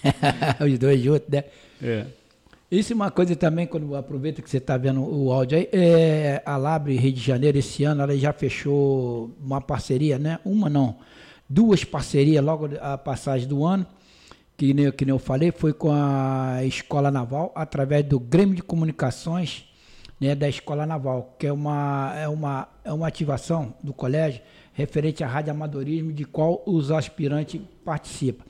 Os 0.64 0.78
dois 0.78 1.02
juntos, 1.02 1.28
né? 1.28 1.44
É. 1.82 2.06
Isso 2.70 2.92
é 2.92 2.96
uma 2.96 3.10
coisa 3.10 3.36
também, 3.36 3.66
quando 3.66 3.94
aproveita 3.94 4.40
que 4.40 4.48
você 4.48 4.56
está 4.56 4.76
vendo 4.76 5.02
o 5.02 5.30
áudio 5.30 5.58
aí, 5.58 5.68
é, 5.72 6.42
a 6.44 6.56
Labre 6.56 6.96
Rio 6.96 7.12
de 7.12 7.20
Janeiro, 7.20 7.58
esse 7.58 7.84
ano, 7.84 8.02
ela 8.02 8.16
já 8.16 8.32
fechou 8.32 9.30
uma 9.40 9.60
parceria, 9.60 10.18
né? 10.18 10.40
Uma 10.44 10.68
não, 10.68 10.96
duas 11.48 11.84
parcerias 11.84 12.42
logo 12.42 12.70
a 12.80 12.98
passagem 12.98 13.46
do 13.46 13.64
ano, 13.64 13.86
que 14.56 14.72
nem, 14.72 14.90
que 14.90 15.04
nem 15.04 15.12
eu 15.12 15.18
falei, 15.18 15.52
foi 15.52 15.72
com 15.72 15.92
a 15.92 16.64
Escola 16.64 17.10
Naval, 17.10 17.52
através 17.54 18.04
do 18.04 18.18
Grêmio 18.18 18.56
de 18.56 18.62
Comunicações 18.62 19.65
né, 20.20 20.34
da 20.34 20.48
Escola 20.48 20.86
Naval, 20.86 21.34
que 21.38 21.46
é 21.46 21.52
uma, 21.52 22.12
é, 22.16 22.28
uma, 22.28 22.68
é 22.84 22.92
uma 22.92 23.06
ativação 23.06 23.74
do 23.82 23.92
colégio 23.92 24.40
referente 24.72 25.24
à 25.24 25.26
radioamadorismo, 25.26 26.12
de 26.12 26.24
qual 26.24 26.62
os 26.66 26.90
aspirantes 26.90 27.60
participam. 27.84 28.44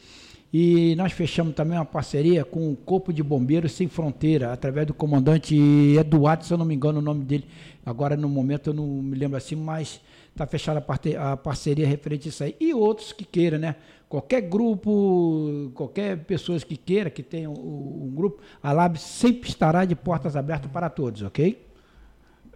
E 0.53 0.95
nós 0.97 1.13
fechamos 1.13 1.55
também 1.55 1.77
uma 1.77 1.85
parceria 1.85 2.45
com 2.45 2.73
o 2.73 2.77
Corpo 2.77 3.13
de 3.13 3.23
Bombeiros 3.23 3.73
Sem 3.73 3.89
Fronteira, 3.89 4.53
através 4.53 4.87
do 4.87 4.95
comandante 4.95 5.55
Eduardo, 5.99 6.45
se 6.45 6.53
eu 6.53 6.59
não 6.59 6.65
me 6.65 6.75
engano 6.75 7.01
o 7.01 7.03
nome 7.03 7.25
dele. 7.25 7.45
Agora, 7.85 8.17
no 8.17 8.29
momento, 8.29 8.71
eu 8.71 8.75
não 8.75 8.87
me 8.87 9.17
lembro 9.17 9.37
assim, 9.37 9.57
mas 9.57 10.01
está 10.37 10.47
fechada 10.47 10.85
a 11.19 11.37
parceria 11.37 11.87
referente 11.87 12.29
a 12.29 12.31
isso 12.31 12.45
aí. 12.45 12.55
E 12.61 12.75
outros 12.75 13.13
que 13.13 13.25
queiram, 13.25 13.59
né? 13.59 13.75
Qualquer 14.09 14.43
grupo, 14.43 15.71
qualquer 15.75 16.19
pessoa 16.25 16.59
que 16.61 16.77
queira, 16.77 17.11
que 17.11 17.23
tenha 17.23 17.51
um, 17.51 18.05
um 18.05 18.13
grupo, 18.15 18.41
a 18.63 18.73
Lab 18.73 18.99
sempre 18.99 19.49
estará 19.49 19.85
de 19.85 19.97
portas 19.97 20.37
abertas 20.37 20.71
para 20.71 20.89
todos, 20.89 21.23
ok? 21.23 21.61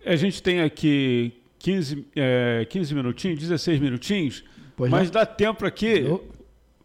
A 0.04 0.14
gente 0.14 0.42
tem 0.42 0.60
aqui 0.60 1.42
15, 1.58 2.06
é, 2.14 2.66
15 2.68 2.94
minutinhos, 2.94 3.40
16 3.40 3.80
minutinhos, 3.80 4.44
pois 4.76 4.90
mas 4.90 5.08
não? 5.08 5.14
dá 5.14 5.26
tempo 5.26 5.66
aqui 5.66 6.04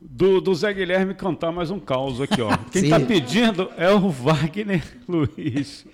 do, 0.02 0.42
do 0.42 0.56
Zé 0.56 0.74
Guilherme 0.74 1.14
cantar 1.14 1.52
mais 1.52 1.70
um 1.70 1.80
caos 1.80 2.20
aqui, 2.20 2.42
ó. 2.42 2.56
Quem 2.72 2.86
está 2.86 3.00
pedindo 3.00 3.70
é 3.78 3.92
o 3.92 4.10
Wagner 4.10 4.84
Luiz. 5.08 5.86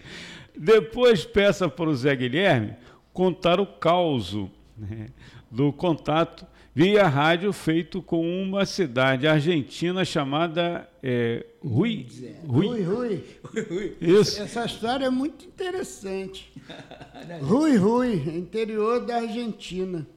Depois 0.57 1.25
peça 1.25 1.67
para 1.67 1.89
o 1.89 1.95
Zé 1.95 2.15
Guilherme 2.15 2.75
contar 3.13 3.59
o 3.59 3.65
caos 3.65 4.33
né, 4.81 5.07
do 5.49 5.71
contato 5.71 6.45
via 6.73 7.07
rádio 7.07 7.51
feito 7.51 8.01
com 8.01 8.25
uma 8.41 8.65
cidade 8.65 9.27
argentina 9.27 10.03
chamada 10.05 10.89
é, 11.03 11.45
Rui. 11.63 12.07
Rui. 12.47 12.67
Rui, 12.67 12.83
Rui. 12.83 13.97
Isso. 13.99 14.41
Essa 14.41 14.65
história 14.65 15.05
é 15.05 15.09
muito 15.09 15.45
interessante. 15.45 16.51
Rui, 17.41 17.75
Rui, 17.75 18.13
interior 18.37 19.05
da 19.05 19.17
Argentina. 19.17 20.07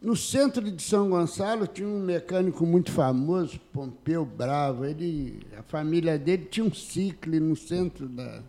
No 0.00 0.16
centro 0.16 0.68
de 0.68 0.82
São 0.82 1.10
Gonçalo 1.10 1.64
tinha 1.66 1.86
um 1.86 2.00
mecânico 2.00 2.66
muito 2.66 2.90
famoso, 2.90 3.60
Pompeu 3.72 4.24
Bravo. 4.24 4.84
Ele, 4.84 5.46
a 5.56 5.62
família 5.62 6.18
dele 6.18 6.48
tinha 6.50 6.66
um 6.66 6.74
ciclo 6.74 7.38
no 7.38 7.54
centro 7.54 8.08
da, 8.08 8.42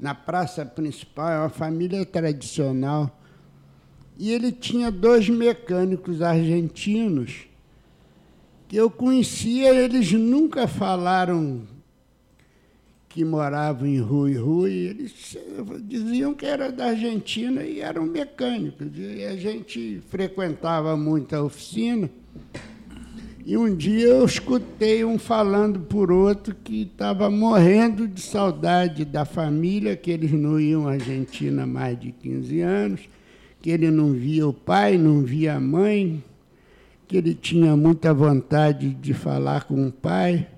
na 0.00 0.14
praça 0.14 0.64
principal. 0.64 1.28
É 1.28 1.38
uma 1.40 1.50
família 1.50 2.06
tradicional. 2.06 3.17
E 4.18 4.32
ele 4.32 4.50
tinha 4.50 4.90
dois 4.90 5.28
mecânicos 5.28 6.20
argentinos 6.20 7.46
que 8.66 8.76
eu 8.76 8.90
conhecia, 8.90 9.72
eles 9.72 10.12
nunca 10.12 10.66
falaram 10.66 11.62
que 13.08 13.24
moravam 13.24 13.86
em 13.86 13.98
Rui 13.98 14.36
Rui, 14.36 14.72
eles 14.72 15.38
diziam 15.84 16.34
que 16.34 16.44
era 16.44 16.70
da 16.70 16.86
Argentina 16.88 17.62
e 17.62 17.80
eram 17.80 18.04
mecânicos. 18.04 18.88
E 18.94 19.24
a 19.24 19.36
gente 19.36 20.02
frequentava 20.10 20.96
muito 20.96 21.34
a 21.34 21.42
oficina. 21.42 22.10
E 23.46 23.56
um 23.56 23.74
dia 23.74 24.08
eu 24.08 24.26
escutei 24.26 25.04
um 25.04 25.18
falando 25.18 25.80
por 25.80 26.12
outro 26.12 26.54
que 26.54 26.82
estava 26.82 27.30
morrendo 27.30 28.06
de 28.06 28.20
saudade 28.20 29.06
da 29.06 29.24
família, 29.24 29.96
que 29.96 30.10
eles 30.10 30.32
não 30.32 30.60
iam 30.60 30.86
à 30.86 30.92
Argentina 30.92 31.62
há 31.62 31.66
mais 31.66 31.98
de 31.98 32.12
15 32.12 32.60
anos 32.60 33.08
que 33.60 33.70
ele 33.70 33.90
não 33.90 34.12
via 34.12 34.46
o 34.46 34.52
pai, 34.52 34.96
não 34.96 35.22
via 35.22 35.56
a 35.56 35.60
mãe, 35.60 36.22
que 37.06 37.16
ele 37.16 37.34
tinha 37.34 37.76
muita 37.76 38.12
vontade 38.12 38.90
de 38.94 39.14
falar 39.14 39.64
com 39.64 39.86
o 39.86 39.92
pai. 39.92 40.48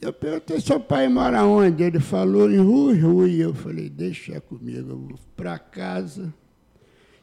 Eu 0.00 0.12
perguntei, 0.12 0.60
seu 0.60 0.78
pai 0.78 1.08
mora 1.08 1.44
onde? 1.44 1.82
Ele 1.82 1.98
falou 1.98 2.50
em 2.50 2.58
Rui 2.58 2.98
Rui. 3.00 3.36
Eu 3.36 3.54
falei, 3.54 3.88
deixa 3.88 4.40
comigo, 4.40 4.90
eu 4.90 4.98
vou 4.98 5.18
para 5.34 5.58
casa. 5.58 6.32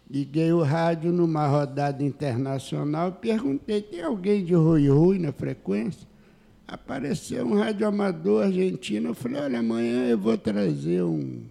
Liguei 0.10 0.52
o 0.52 0.62
rádio 0.62 1.12
numa 1.12 1.48
rodada 1.48 2.04
internacional, 2.04 3.14
perguntei, 3.14 3.82
tem 3.82 4.02
alguém 4.02 4.44
de 4.44 4.54
Rui 4.54 4.90
Rui 4.90 5.18
na 5.18 5.32
frequência? 5.32 6.06
Apareceu 6.68 7.46
um 7.46 7.54
radioamador 7.54 8.44
argentino, 8.44 9.10
eu 9.10 9.14
falei, 9.14 9.42
olha, 9.42 9.60
amanhã 9.60 10.10
eu 10.10 10.18
vou 10.18 10.38
trazer 10.38 11.02
um 11.02 11.44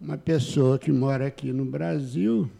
uma 0.00 0.16
pessoa 0.16 0.78
que 0.78 0.90
mora 0.90 1.26
aqui 1.26 1.52
no 1.52 1.64
Brasil 1.64 2.50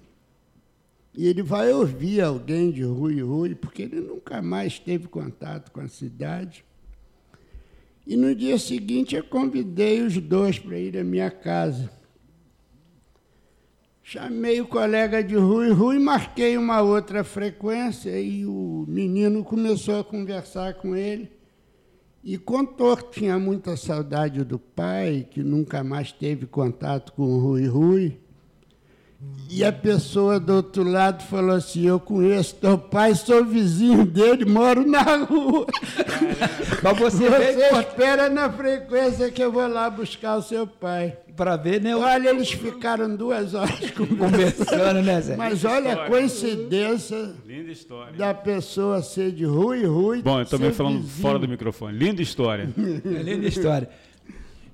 e 1.14 1.26
ele 1.26 1.42
vai 1.42 1.72
ouvir 1.72 2.20
alguém 2.20 2.70
de 2.70 2.82
Rui 2.82 3.20
Rui, 3.20 3.54
porque 3.54 3.82
ele 3.82 4.00
nunca 4.00 4.40
mais 4.40 4.78
teve 4.78 5.08
contato 5.08 5.72
com 5.72 5.80
a 5.80 5.88
cidade. 5.88 6.64
E 8.06 8.16
no 8.16 8.34
dia 8.34 8.58
seguinte 8.58 9.16
eu 9.16 9.24
convidei 9.24 10.02
os 10.02 10.16
dois 10.18 10.58
para 10.58 10.78
ir 10.78 10.96
à 10.96 11.04
minha 11.04 11.30
casa. 11.30 11.90
Chamei 14.02 14.60
o 14.60 14.66
colega 14.66 15.22
de 15.22 15.36
Rui 15.36 15.70
Rui, 15.70 15.98
marquei 15.98 16.56
uma 16.56 16.80
outra 16.80 17.22
frequência 17.22 18.20
e 18.20 18.44
o 18.44 18.84
menino 18.88 19.44
começou 19.44 20.00
a 20.00 20.04
conversar 20.04 20.74
com 20.74 20.96
ele. 20.96 21.30
E 22.22 22.36
contou 22.36 22.94
que 22.96 23.20
tinha 23.20 23.38
muita 23.38 23.76
saudade 23.76 24.44
do 24.44 24.58
pai, 24.58 25.26
que 25.30 25.42
nunca 25.42 25.82
mais 25.82 26.12
teve 26.12 26.46
contato 26.46 27.12
com 27.14 27.22
o 27.22 27.38
Rui 27.38 27.66
Rui. 27.66 28.20
E 29.52 29.64
a 29.64 29.72
pessoa 29.72 30.38
do 30.38 30.54
outro 30.54 30.84
lado 30.84 31.24
falou 31.24 31.56
assim: 31.56 31.84
Eu 31.86 31.98
conheço 31.98 32.54
teu 32.54 32.78
pai, 32.78 33.14
sou 33.16 33.44
vizinho 33.44 34.06
dele, 34.06 34.44
moro 34.44 34.88
na 34.88 35.02
rua. 35.24 35.66
Mas 36.82 36.98
você, 36.98 37.28
você 37.28 37.80
espera 37.80 38.30
na 38.30 38.48
frequência 38.50 39.30
que 39.30 39.42
eu 39.42 39.50
vou 39.50 39.66
lá 39.66 39.90
buscar 39.90 40.36
o 40.36 40.42
seu 40.42 40.66
pai 40.68 41.16
para 41.36 41.56
ver, 41.56 41.80
né? 41.80 41.96
Olha, 41.96 42.30
eles 42.30 42.52
ficaram 42.52 43.14
duas 43.16 43.52
horas 43.52 43.90
conversando, 43.92 45.02
né, 45.02 45.20
Zé? 45.20 45.36
Mas 45.36 45.64
olha 45.64 45.94
a 45.94 46.08
coincidência 46.08 47.34
Linda 47.44 47.72
história. 47.72 48.12
da 48.12 48.32
pessoa 48.32 49.02
ser 49.02 49.32
de 49.32 49.44
Rui 49.44 49.84
Rui. 49.84 50.22
Bom, 50.22 50.40
eu 50.40 50.46
também 50.46 50.72
falando 50.72 51.00
vizinho. 51.00 51.22
fora 51.22 51.38
do 51.38 51.48
microfone. 51.48 51.98
Linda 51.98 52.22
história. 52.22 52.68
Linda 52.76 53.48
história. 53.48 53.88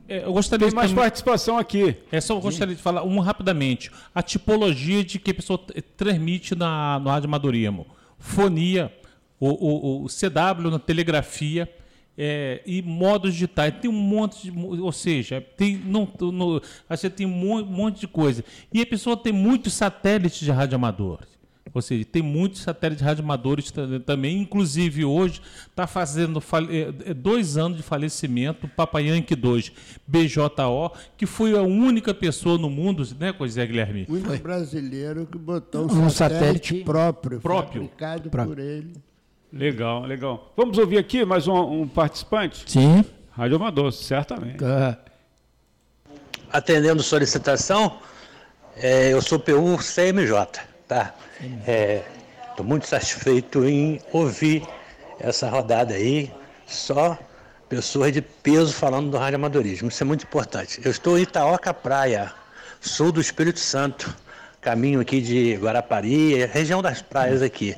É, 0.08 0.24
eu 0.24 0.32
gostaria 0.32 0.66
Tem 0.68 0.74
mais 0.74 0.92
participação 0.92 1.58
aqui. 1.58 1.96
É 2.12 2.20
só 2.20 2.34
eu 2.34 2.40
gostaria 2.40 2.74
de 2.74 2.82
falar 2.82 3.02
um 3.02 3.18
rapidamente. 3.18 3.90
A 4.14 4.22
tipologia 4.22 5.04
de 5.04 5.18
que 5.18 5.30
a 5.30 5.34
pessoa 5.34 5.58
transmite 5.96 6.54
na, 6.54 6.98
no 7.00 7.10
rádio 7.10 7.28
amadorismo. 7.28 7.86
Fonia, 8.18 8.92
o, 9.38 9.48
o, 9.48 10.04
o 10.04 10.06
CW 10.06 10.70
na 10.70 10.78
telegrafia 10.78 11.68
é, 12.16 12.62
e 12.64 12.80
modos 12.82 13.32
digitais. 13.32 13.74
Tem 13.80 13.90
um 13.90 13.94
monte 13.94 14.50
de. 14.50 14.58
Ou 14.58 14.92
seja, 14.92 15.40
tem, 15.56 15.76
não, 15.76 16.08
no, 16.20 16.62
você 16.88 17.10
tem 17.10 17.26
um 17.26 17.64
monte 17.64 18.00
de 18.00 18.08
coisa. 18.08 18.44
E 18.72 18.80
a 18.80 18.86
pessoa 18.86 19.16
tem 19.16 19.32
muitos 19.32 19.74
satélites 19.74 20.40
de 20.40 20.50
radioamadores. 20.50 21.35
Ou 21.74 21.82
seja, 21.82 22.04
tem 22.04 22.22
muitos 22.22 22.62
satélites 22.62 23.04
radioamadores 23.04 23.72
também. 24.04 24.40
Inclusive, 24.40 25.04
hoje 25.04 25.42
está 25.68 25.86
fazendo 25.86 26.42
é, 26.70 27.10
é, 27.10 27.14
dois 27.14 27.56
anos 27.56 27.76
de 27.76 27.82
falecimento, 27.82 28.68
Papai 28.68 29.08
Yankee 29.08 29.34
2, 29.34 29.72
BJO, 30.06 30.92
que 31.16 31.26
foi 31.26 31.56
a 31.56 31.62
única 31.62 32.14
pessoa 32.14 32.56
no 32.56 32.70
mundo, 32.70 33.06
né, 33.18 33.34
Zé 33.48 33.66
Guilherme? 33.66 34.06
O 34.08 34.14
único 34.14 34.36
brasileiro 34.38 35.26
que 35.26 35.38
botou 35.38 35.82
um, 35.82 36.06
um 36.06 36.10
satélite, 36.10 36.68
satélite 36.68 36.84
próprio, 36.84 37.40
próprio, 37.40 37.82
fabricado 37.82 38.30
próprio. 38.30 38.56
por 38.56 38.62
ele. 38.62 38.92
Legal, 39.52 40.02
legal. 40.04 40.52
Vamos 40.56 40.76
ouvir 40.78 40.98
aqui 40.98 41.24
mais 41.24 41.46
um, 41.46 41.82
um 41.82 41.88
participante? 41.88 42.64
Sim. 42.70 43.04
Rádio 43.30 43.56
Amador, 43.56 43.92
certamente. 43.92 44.58
Tá. 44.58 44.98
Atendendo 46.50 47.02
solicitação, 47.02 47.98
é, 48.76 49.12
eu 49.12 49.20
sou 49.20 49.38
PU 49.38 49.76
CMJ, 49.76 50.62
tá? 50.88 51.14
Estou 51.40 52.64
é, 52.64 52.68
muito 52.68 52.86
satisfeito 52.86 53.64
em 53.64 54.00
ouvir 54.12 54.66
essa 55.20 55.48
rodada 55.48 55.94
aí, 55.94 56.32
só 56.66 57.18
pessoas 57.68 58.12
de 58.12 58.22
peso 58.22 58.72
falando 58.72 59.10
do 59.10 59.18
rádio 59.18 59.36
amadorismo. 59.36 59.88
Isso 59.88 60.02
é 60.02 60.06
muito 60.06 60.24
importante. 60.24 60.80
Eu 60.84 60.90
estou 60.90 61.18
em 61.18 61.22
Itaoca 61.22 61.74
Praia, 61.74 62.32
sul 62.80 63.12
do 63.12 63.20
Espírito 63.20 63.60
Santo, 63.60 64.14
caminho 64.60 65.00
aqui 65.00 65.20
de 65.20 65.54
Guarapari, 65.56 66.44
região 66.46 66.80
das 66.80 67.02
praias 67.02 67.42
aqui. 67.42 67.76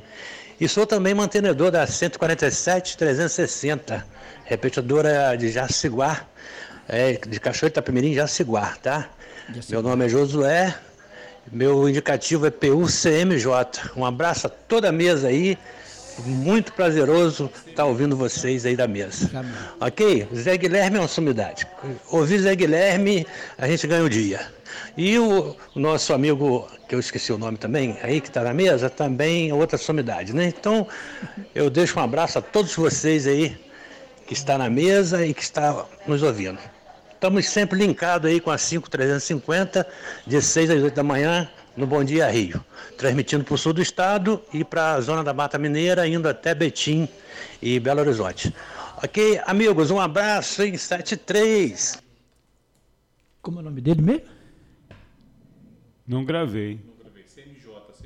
E 0.59 0.67
sou 0.67 0.85
também 0.85 1.13
mantenedor 1.13 1.71
da 1.71 1.85
147 1.87 2.97
360, 2.97 4.05
repetidora 4.45 5.35
de 5.37 5.49
Jaciguá, 5.51 6.25
é, 6.87 7.13
de 7.13 7.39
Cachoeira 7.39 7.73
Itapemirim, 7.73 8.13
Jaciguá, 8.13 8.75
tá? 8.81 9.09
Meu 9.69 9.81
nome 9.81 10.05
é 10.05 10.09
Josué, 10.09 10.75
meu 11.51 11.89
indicativo 11.89 12.45
é 12.45 12.51
PUCMJ. 12.51 13.91
Um 13.95 14.05
abraço 14.05 14.47
a 14.47 14.49
toda 14.49 14.89
a 14.89 14.91
mesa 14.91 15.27
aí. 15.27 15.57
Muito 16.25 16.73
prazeroso 16.73 17.49
estar 17.65 17.85
ouvindo 17.85 18.15
vocês 18.15 18.65
aí 18.65 18.75
da 18.75 18.87
mesa. 18.87 19.29
Ok? 19.79 20.27
Zé 20.35 20.57
Guilherme 20.57 20.97
é 20.97 20.99
uma 20.99 21.07
sumidade. 21.07 21.65
Ouvir 22.09 22.39
Zé 22.39 22.55
Guilherme, 22.55 23.25
a 23.57 23.67
gente 23.67 23.87
ganha 23.87 24.03
o 24.03 24.09
dia. 24.09 24.41
E 24.97 25.17
o, 25.17 25.55
o 25.73 25.79
nosso 25.79 26.13
amigo, 26.13 26.67
que 26.87 26.93
eu 26.93 26.99
esqueci 26.99 27.31
o 27.31 27.37
nome 27.37 27.57
também, 27.57 27.97
aí 28.03 28.19
que 28.19 28.27
está 28.27 28.43
na 28.43 28.53
mesa, 28.53 28.89
também 28.89 29.49
é 29.49 29.53
outra 29.53 29.77
sumidade, 29.77 30.35
né? 30.35 30.45
Então, 30.47 30.85
eu 31.55 31.69
deixo 31.69 31.97
um 31.99 32.03
abraço 32.03 32.37
a 32.37 32.41
todos 32.41 32.75
vocês 32.75 33.25
aí 33.25 33.57
que 34.27 34.33
está 34.33 34.57
na 34.57 34.69
mesa 34.69 35.25
e 35.25 35.33
que 35.33 35.41
está 35.41 35.85
nos 36.05 36.21
ouvindo. 36.21 36.59
Estamos 37.19 37.49
sempre 37.49 37.77
linkados 37.77 38.31
aí 38.31 38.39
com 38.39 38.49
a 38.49 38.57
5350, 38.57 39.85
de 40.25 40.41
6 40.41 40.69
às 40.69 40.81
8 40.81 40.95
da 40.95 41.03
manhã, 41.03 41.49
no 41.75 41.85
Bom 41.85 42.01
Dia 42.01 42.31
Rio, 42.31 42.63
transmitindo 42.97 43.43
para 43.43 43.55
o 43.55 43.57
sul 43.57 43.73
do 43.73 43.81
estado 43.81 44.41
e 44.53 44.63
para 44.63 44.93
a 44.93 45.01
zona 45.01 45.21
da 45.21 45.33
Mata 45.33 45.57
Mineira, 45.57 46.07
indo 46.07 46.29
até 46.29 46.55
Betim 46.55 47.09
e 47.61 47.77
Belo 47.77 47.99
Horizonte. 47.99 48.55
Ok, 49.03 49.37
amigos, 49.45 49.91
um 49.91 49.99
abraço 49.99 50.63
em 50.63 50.77
73. 50.77 52.01
Como 53.41 53.59
é 53.59 53.61
o 53.63 53.65
nome 53.65 53.81
dele 53.81 54.01
mesmo? 54.01 54.23
Não 56.07 56.23
gravei. 56.23 56.79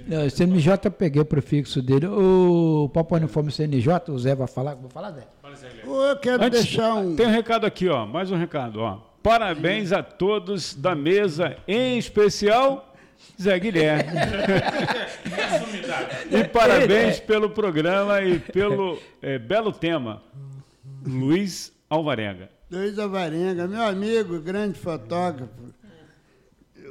Não, 0.07 0.27
CNJ 0.27 0.79
eu 0.85 0.91
peguei 0.91 1.21
o 1.21 1.25
prefixo 1.25 1.83
dele. 1.83 2.07
O 2.07 2.89
Papo 2.91 3.15
Uniforme 3.15 3.51
CNJ, 3.51 4.09
o 4.09 4.17
Zé 4.17 4.33
vai 4.33 4.47
falar. 4.47 4.73
Vou 4.73 4.89
falar, 4.89 5.11
Zé. 5.11 5.27
Eu 5.83 6.17
quero 6.17 6.43
Antes, 6.43 6.63
deixar 6.63 6.93
um. 6.95 7.15
Tem 7.15 7.27
um 7.27 7.31
recado 7.31 7.65
aqui, 7.65 7.87
ó. 7.87 8.05
Mais 8.05 8.31
um 8.31 8.37
recado, 8.37 8.79
ó. 8.79 8.99
Parabéns 9.21 9.91
a 9.91 10.03
todos 10.03 10.73
da 10.73 10.93
mesa, 10.93 11.55
em 11.67 11.97
especial 11.97 12.93
Zé 13.41 13.57
Guilherme. 13.57 14.11
e 16.29 16.43
parabéns 16.43 17.19
pelo 17.19 17.49
programa 17.49 18.21
e 18.21 18.39
pelo 18.39 18.99
é, 19.21 19.39
belo 19.39 19.71
tema. 19.71 20.21
Luiz 21.05 21.71
Alvarenga. 21.89 22.49
Luiz 22.69 22.97
Alvarenga, 22.97 23.67
meu 23.67 23.83
amigo, 23.83 24.39
grande 24.39 24.79
fotógrafo. 24.79 25.73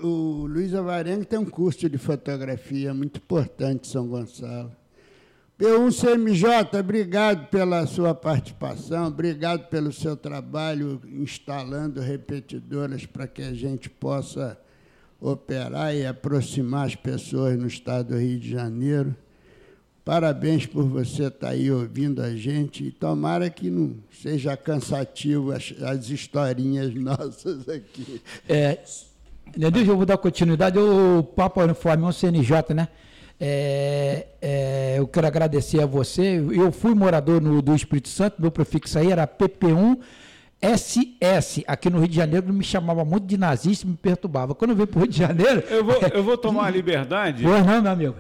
O 0.03 0.47
Luiz 0.47 0.75
Alvarenga 0.75 1.25
tem 1.25 1.39
um 1.39 1.45
curso 1.45 1.89
de 1.89 1.99
fotografia 1.99 2.95
muito 2.95 3.19
importante 3.19 3.89
em 3.89 3.91
São 3.91 4.07
Gonçalo. 4.07 4.73
P1CMJ, 5.63 6.77
obrigado 6.81 7.47
pela 7.47 7.87
sua 7.87 8.13
participação, 8.13 9.07
obrigado 9.07 9.69
pelo 9.69 9.93
seu 9.93 10.17
trabalho 10.17 11.01
instalando 11.05 12.01
repetidoras 12.01 13.07
para 13.07 13.29
que 13.29 13.43
a 13.43 13.55
gente 13.55 13.89
possa 13.89 14.59
operar 15.21 15.95
e 15.95 16.05
aproximar 16.05 16.89
as 16.89 16.97
pessoas 16.97 17.57
no 17.57 17.69
estado 17.69 18.09
do 18.09 18.19
Rio 18.19 18.41
de 18.41 18.51
Janeiro. 18.51 19.15
Parabéns 20.05 20.67
por 20.67 20.83
você 20.83 21.27
estar 21.29 21.51
aí 21.51 21.71
ouvindo 21.71 22.21
a 22.21 22.35
gente 22.35 22.83
e 22.83 22.91
tomara 22.91 23.49
que 23.49 23.71
não 23.71 23.95
seja 24.11 24.57
cansativo 24.57 25.53
as, 25.53 25.73
as 25.81 26.11
historinhas 26.11 26.93
nossas 27.01 27.69
aqui. 27.69 28.21
É, 28.49 28.81
deixa 29.57 29.93
eu 29.93 29.97
vou 29.97 30.07
dar 30.07 30.19
continuidade. 30.19 30.77
O 30.77 31.23
Papo 31.23 31.63
Uniforme, 31.63 32.03
o 32.03 32.13
CNJ, 32.13 32.75
né? 32.75 32.89
É, 33.45 34.27
é, 34.41 34.95
eu 34.99 35.09
quero 35.09 35.27
agradecer 35.27 35.83
a 35.83 35.87
você. 35.87 36.41
Eu 36.53 36.71
fui 36.71 36.95
morador 36.95 37.41
no, 37.41 37.61
do 37.61 37.75
Espírito 37.75 38.09
Santo, 38.09 38.41
meu 38.41 38.53
prefixo 38.53 38.97
aí 39.01 39.11
era 39.11 39.27
PP1 39.27 39.99
SS. 40.63 41.65
Aqui 41.67 41.91
no 41.91 41.99
Rio 41.99 42.07
de 42.07 42.15
Janeiro 42.15 42.53
me 42.53 42.63
chamava 42.63 43.05
muito 43.05 43.27
de 43.27 43.37
nazista, 43.37 43.85
me 43.85 43.97
perturbava. 43.97 44.55
Quando 44.55 44.71
eu 44.71 44.77
vim 44.77 44.87
para 44.87 44.97
o 44.97 45.03
Rio 45.03 45.11
de 45.11 45.19
Janeiro. 45.19 45.65
Eu 45.69 45.85
vou, 45.85 45.97
eu 46.15 46.23
vou 46.23 46.39
tomar 46.39 46.67
a 46.67 46.71
liberdade. 46.71 47.43
Pois 47.43 47.67
não, 47.67 47.83
meu 47.83 47.91
amigo. 47.91 48.15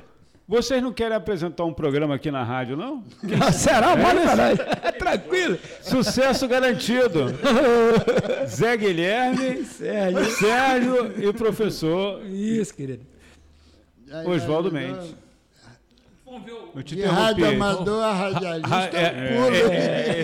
Vocês 0.49 0.82
não 0.82 0.93
querem 0.93 1.16
apresentar 1.16 1.65
um 1.66 1.73
programa 1.73 2.16
aqui 2.16 2.28
na 2.28 2.43
rádio, 2.43 2.77
não? 2.77 3.05
Será? 3.53 3.93
É 3.93 3.97
Manda 3.97 4.24
isso? 4.24 4.35
pra 4.35 4.36
nós. 4.36 4.99
Tranquilo. 4.99 5.59
Sucesso 5.82 6.49
garantido. 6.49 7.27
Zé 8.49 8.77
Guilherme, 8.77 9.65
Sérgio. 9.66 10.24
Sérgio 10.32 11.28
e 11.28 11.32
professor 11.32 12.27
Isso, 12.27 12.74
querido. 12.74 13.11
Oswaldo 14.26 14.70
Mendes. 14.72 15.14
Eu 16.74 16.82
te 16.82 16.94
De 16.94 17.01
interrompi. 17.02 17.20
rádio 17.22 17.48
amador 17.51 18.02
a 18.02 18.12
radialista 18.14 18.74
Ah, 18.74 18.89
é, 18.90 19.05
é, 19.05 19.39
um 19.39 19.43
pulo. 19.44 19.55
é, 19.70 20.20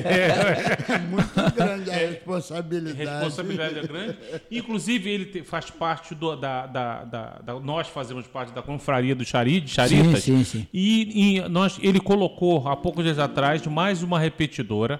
É 0.94 0.98
muito 1.06 1.54
grande 1.54 1.90
a 1.90 1.94
responsabilidade. 1.94 2.96
responsabilidade 2.96 3.78
é 3.78 3.82
grande. 3.86 4.16
Inclusive, 4.50 5.10
ele 5.10 5.24
te- 5.26 5.42
faz 5.42 5.68
parte 5.70 6.14
do, 6.14 6.34
da, 6.34 6.66
da, 6.66 7.04
da- 7.04 7.38
da- 7.44 7.60
Nós 7.60 7.88
fazemos 7.88 8.26
parte 8.26 8.52
da 8.54 8.62
confraria 8.62 9.14
do 9.14 9.22
Chari, 9.22 9.60
de 9.60 9.70
Charitas. 9.70 10.22
Sim, 10.24 10.38
sim, 10.42 10.60
sim. 10.60 10.66
E, 10.72 11.36
e 11.42 11.48
nós, 11.50 11.78
ele 11.82 12.00
colocou, 12.00 12.66
há 12.66 12.74
poucos 12.74 13.04
dias 13.04 13.18
atrás, 13.18 13.66
mais 13.66 14.02
uma 14.02 14.18
repetidora. 14.18 14.98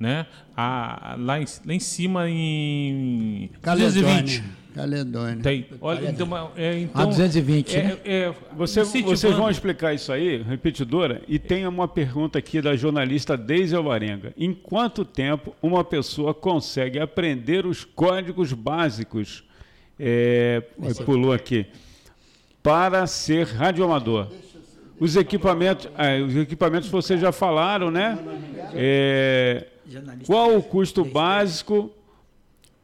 Né? 0.00 0.26
A, 0.56 1.14
lá, 1.18 1.38
em, 1.40 1.44
lá 1.64 1.74
em 1.74 1.78
cima 1.78 2.28
em 2.28 3.50
Caledônia. 3.62 3.92
220. 4.22 4.42
Caledônia. 4.74 5.42
Tem. 5.42 5.66
Olha, 5.80 6.10
então, 6.10 6.50
é, 6.56 6.78
então, 6.80 7.02
A 7.02 7.04
220, 7.04 7.76
é, 7.76 7.82
né? 7.82 7.98
é, 8.04 8.34
Você, 8.56 8.82
vocês 8.82 9.34
vão 9.34 9.50
explicar 9.50 9.94
isso 9.94 10.12
aí, 10.12 10.42
repetidora, 10.42 11.22
e 11.26 11.38
tem 11.38 11.66
uma 11.66 11.88
pergunta 11.88 12.38
aqui 12.38 12.60
da 12.60 12.76
jornalista 12.76 13.36
Deise 13.36 13.74
Alvarenga. 13.74 14.32
Em 14.36 14.54
quanto 14.54 15.04
tempo 15.04 15.54
uma 15.62 15.82
pessoa 15.84 16.32
consegue 16.32 16.98
aprender 16.98 17.66
os 17.66 17.84
códigos 17.84 18.52
básicos, 18.52 19.44
é, 19.98 20.62
pulou 21.04 21.32
aqui, 21.32 21.66
para 22.62 23.06
ser 23.06 23.46
radioamador? 23.46 24.28
Os 24.98 25.16
equipamentos, 25.16 25.88
ah, 25.96 26.22
os 26.26 26.36
equipamentos 26.36 26.88
vocês 26.90 27.18
já 27.20 27.32
falaram, 27.32 27.90
né? 27.90 28.18
É, 28.74 29.66
qual 30.26 30.56
o 30.56 30.62
custo 30.62 31.04
básico 31.04 31.90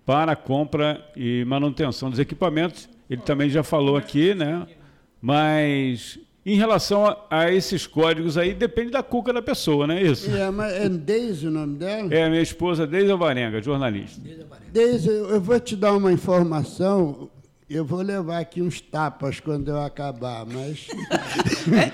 para 0.06 0.32
a 0.32 0.36
compra 0.36 1.04
e 1.16 1.44
manutenção 1.44 2.08
dos 2.08 2.20
equipamentos? 2.20 2.88
Ele 3.10 3.20
também 3.20 3.50
já 3.50 3.62
falou 3.62 3.96
aqui, 3.96 4.34
né? 4.34 4.66
Mas 5.20 6.18
em 6.44 6.56
relação 6.56 7.04
a, 7.04 7.26
a 7.28 7.52
esses 7.52 7.88
códigos 7.88 8.38
aí, 8.38 8.54
depende 8.54 8.92
da 8.92 9.02
cuca 9.02 9.32
da 9.32 9.42
pessoa, 9.42 9.84
não 9.84 9.96
é 9.96 10.02
isso? 10.02 10.30
É, 10.30 10.48
mas 10.48 10.72
é 10.72 10.88
Deise 10.88 11.48
o 11.48 11.50
nome 11.50 11.76
dela? 11.76 12.14
É 12.14 12.28
minha 12.30 12.40
esposa 12.40 12.86
Deise 12.86 13.10
Alvarenga, 13.10 13.60
jornalista. 13.60 14.22
Deise, 14.72 15.08
eu 15.08 15.40
vou 15.40 15.58
te 15.58 15.74
dar 15.74 15.92
uma 15.92 16.12
informação. 16.12 17.28
Eu 17.68 17.84
vou 17.84 18.00
levar 18.00 18.38
aqui 18.38 18.62
uns 18.62 18.80
tapas 18.80 19.40
quando 19.40 19.68
eu 19.72 19.80
acabar, 19.82 20.46
mas. 20.46 20.86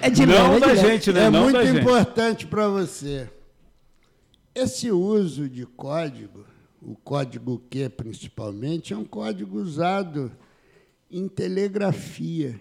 É, 0.02 0.08
é 0.08 0.10
de 0.10 0.26
Não 0.26 0.56
é 0.56 0.60
da 0.60 0.66
de 0.66 0.72
leve. 0.74 0.88
gente, 0.90 1.12
né? 1.14 1.24
É 1.24 1.30
Não 1.30 1.44
muito 1.44 1.62
importante 1.62 2.46
para 2.46 2.68
você. 2.68 3.26
Esse 4.54 4.90
uso 4.90 5.48
de 5.48 5.64
código, 5.64 6.44
o 6.84 6.96
código 6.96 7.62
Q 7.70 7.88
principalmente, 7.90 8.92
é 8.92 8.96
um 8.96 9.04
código 9.04 9.58
usado 9.58 10.32
em 11.10 11.28
telegrafia. 11.28 12.58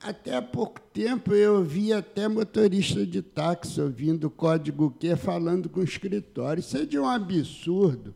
Até 0.00 0.34
há 0.34 0.42
pouco 0.42 0.80
tempo 0.92 1.32
eu 1.32 1.62
vi 1.62 1.92
até 1.92 2.26
motorista 2.26 3.06
de 3.06 3.22
táxi 3.22 3.80
ouvindo 3.80 4.24
o 4.24 4.30
código 4.30 4.90
Q 4.98 5.16
falando 5.16 5.68
com 5.68 5.80
o 5.80 5.84
escritório. 5.84 6.60
Isso 6.60 6.76
é 6.76 6.84
de 6.84 6.98
um 6.98 7.06
absurdo. 7.06 8.14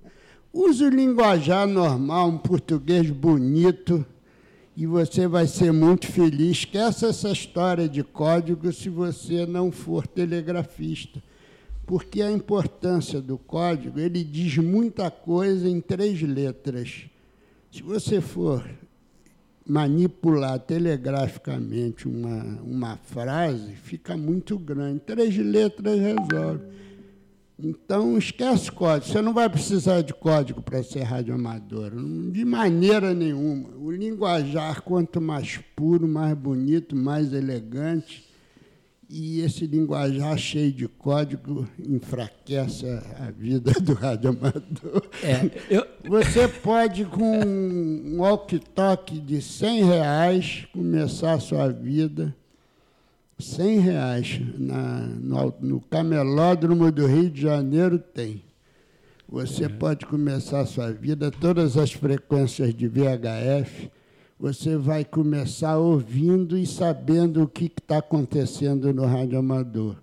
Use 0.52 0.82
o 0.82 0.88
linguajar 0.88 1.66
normal, 1.66 2.28
um 2.28 2.38
português 2.38 3.10
bonito, 3.10 4.04
e 4.76 4.86
você 4.86 5.28
vai 5.28 5.46
ser 5.46 5.70
muito 5.70 6.06
feliz. 6.06 6.58
Esqueça 6.58 7.08
essa 7.08 7.30
história 7.30 7.88
de 7.88 8.02
código 8.02 8.72
se 8.72 8.88
você 8.88 9.44
não 9.46 9.70
for 9.70 10.06
telegrafista. 10.06 11.22
Porque 11.86 12.20
a 12.20 12.30
importância 12.30 13.20
do 13.20 13.38
código, 13.38 14.00
ele 14.00 14.24
diz 14.24 14.58
muita 14.58 15.10
coisa 15.10 15.68
em 15.68 15.80
três 15.80 16.20
letras. 16.20 17.04
Se 17.70 17.82
você 17.82 18.20
for 18.20 18.68
manipular 19.64 20.58
telegraficamente 20.58 22.08
uma, 22.08 22.60
uma 22.62 22.96
frase, 22.96 23.72
fica 23.72 24.16
muito 24.16 24.58
grande. 24.58 25.00
Três 25.00 25.36
letras 25.36 25.98
resolve. 25.98 26.76
Então, 27.58 28.18
esquece 28.18 28.70
código. 28.70 29.10
Você 29.10 29.22
não 29.22 29.32
vai 29.32 29.48
precisar 29.48 30.02
de 30.02 30.12
código 30.12 30.60
para 30.60 30.82
ser 30.82 31.02
radioamador, 31.02 31.90
de 32.30 32.44
maneira 32.44 33.14
nenhuma. 33.14 33.70
O 33.78 33.90
linguajar, 33.90 34.82
quanto 34.82 35.20
mais 35.20 35.58
puro, 35.74 36.06
mais 36.06 36.36
bonito, 36.36 36.94
mais 36.94 37.32
elegante, 37.32 38.26
e 39.08 39.40
esse 39.40 39.66
linguajar 39.66 40.36
cheio 40.36 40.72
de 40.72 40.88
código 40.88 41.68
enfraquece 41.78 42.86
a, 43.20 43.30
vida 43.30 43.70
do 43.80 43.94
radioamador. 43.94 45.02
É, 45.22 45.50
eu- 45.70 45.86
Você 46.08 46.48
pode, 46.48 47.04
com 47.04 47.38
um 47.40 48.18
walkie-talkie 48.20 49.20
de 49.20 49.40
100 49.40 49.84
reais, 49.84 50.66
começar 50.72 51.34
a 51.34 51.40
sua 51.40 51.68
vida 51.68 52.34
100 53.38 53.78
reais 53.80 54.40
na, 54.58 55.00
no, 55.06 55.54
no 55.60 55.80
camelódromo 55.80 56.90
do 56.90 57.06
Rio 57.06 57.30
de 57.30 57.42
Janeiro 57.42 57.98
tem. 57.98 58.42
Você 59.28 59.68
pode 59.68 60.06
começar 60.06 60.60
a 60.60 60.66
sua 60.66 60.92
vida, 60.92 61.30
todas 61.30 61.76
as 61.76 61.92
frequências 61.92 62.72
de 62.74 62.86
VHF, 62.88 63.90
você 64.38 64.76
vai 64.76 65.04
começar 65.04 65.78
ouvindo 65.78 66.58
e 66.58 66.66
sabendo 66.66 67.42
o 67.42 67.48
que 67.48 67.66
está 67.66 67.98
acontecendo 67.98 68.92
no 68.92 69.06
rádio 69.06 69.38
amador. 69.38 69.96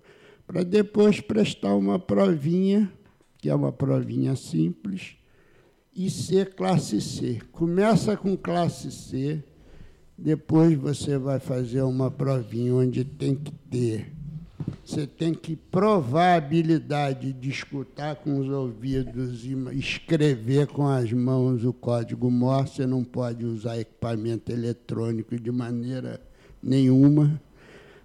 Para 0.46 0.62
depois 0.62 1.20
prestar 1.20 1.74
uma 1.74 1.98
provinha, 1.98 2.90
que 3.38 3.48
é 3.48 3.54
uma 3.54 3.72
provinha 3.72 4.34
simples, 4.36 5.16
e 5.94 6.10
ser 6.10 6.54
classe 6.54 7.00
C. 7.00 7.40
Começa 7.52 8.16
com 8.16 8.36
classe 8.36 8.90
C, 8.90 9.42
depois 10.18 10.76
você 10.76 11.16
vai 11.16 11.38
fazer 11.38 11.82
uma 11.82 12.10
provinha 12.10 12.74
onde 12.74 13.04
tem 13.04 13.34
que 13.34 13.52
ter. 13.70 14.13
Você 14.84 15.06
tem 15.06 15.34
que 15.34 15.56
provar 15.56 16.34
a 16.34 16.36
habilidade 16.36 17.32
de 17.32 17.48
escutar 17.48 18.16
com 18.16 18.38
os 18.38 18.48
ouvidos 18.48 19.44
e 19.44 19.54
escrever 19.78 20.66
com 20.66 20.86
as 20.86 21.12
mãos 21.12 21.64
o 21.64 21.72
código 21.72 22.30
Morse. 22.30 22.76
Você 22.76 22.86
não 22.86 23.02
pode 23.02 23.44
usar 23.44 23.78
equipamento 23.78 24.52
eletrônico 24.52 25.38
de 25.38 25.50
maneira 25.50 26.20
nenhuma. 26.62 27.40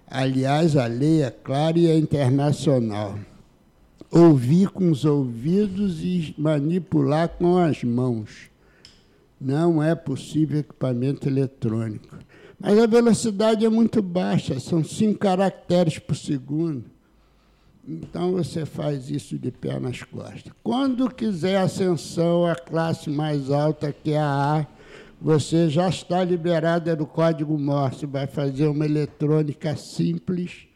Aliás, 0.07 0.75
a 0.75 0.87
lei 0.87 1.21
é 1.21 1.29
clara 1.29 1.77
e 1.77 1.87
é 1.87 1.97
internacional. 1.97 3.17
Ouvir 4.11 4.69
com 4.69 4.89
os 4.89 5.05
ouvidos 5.05 6.03
e 6.03 6.33
manipular 6.37 7.29
com 7.29 7.57
as 7.57 7.83
mãos. 7.83 8.49
Não 9.39 9.81
é 9.81 9.93
possível 9.95 10.59
equipamento 10.59 11.27
eletrônico. 11.29 12.17
Mas 12.59 12.77
a 12.77 12.85
velocidade 12.85 13.65
é 13.65 13.69
muito 13.69 14.01
baixa, 14.01 14.59
são 14.59 14.83
cinco 14.83 15.19
caracteres 15.19 15.97
por 15.97 16.15
segundo. 16.15 16.85
Então 17.87 18.33
você 18.33 18.65
faz 18.65 19.09
isso 19.09 19.39
de 19.39 19.49
pé 19.49 19.79
nas 19.79 20.03
costas. 20.03 20.51
Quando 20.61 21.09
quiser 21.09 21.57
ascensão 21.57 22.45
à 22.45 22.53
classe 22.53 23.09
mais 23.09 23.49
alta, 23.49 23.93
que 23.93 24.11
é 24.11 24.19
a 24.19 24.59
A, 24.59 24.67
você 25.21 25.69
já 25.69 25.89
está 25.89 26.23
liberado 26.23 26.95
do 26.95 27.05
código 27.05 27.57
Morse, 27.57 28.05
vai 28.05 28.27
fazer 28.27 28.67
uma 28.67 28.85
eletrônica 28.85 29.75
simples. 29.75 30.67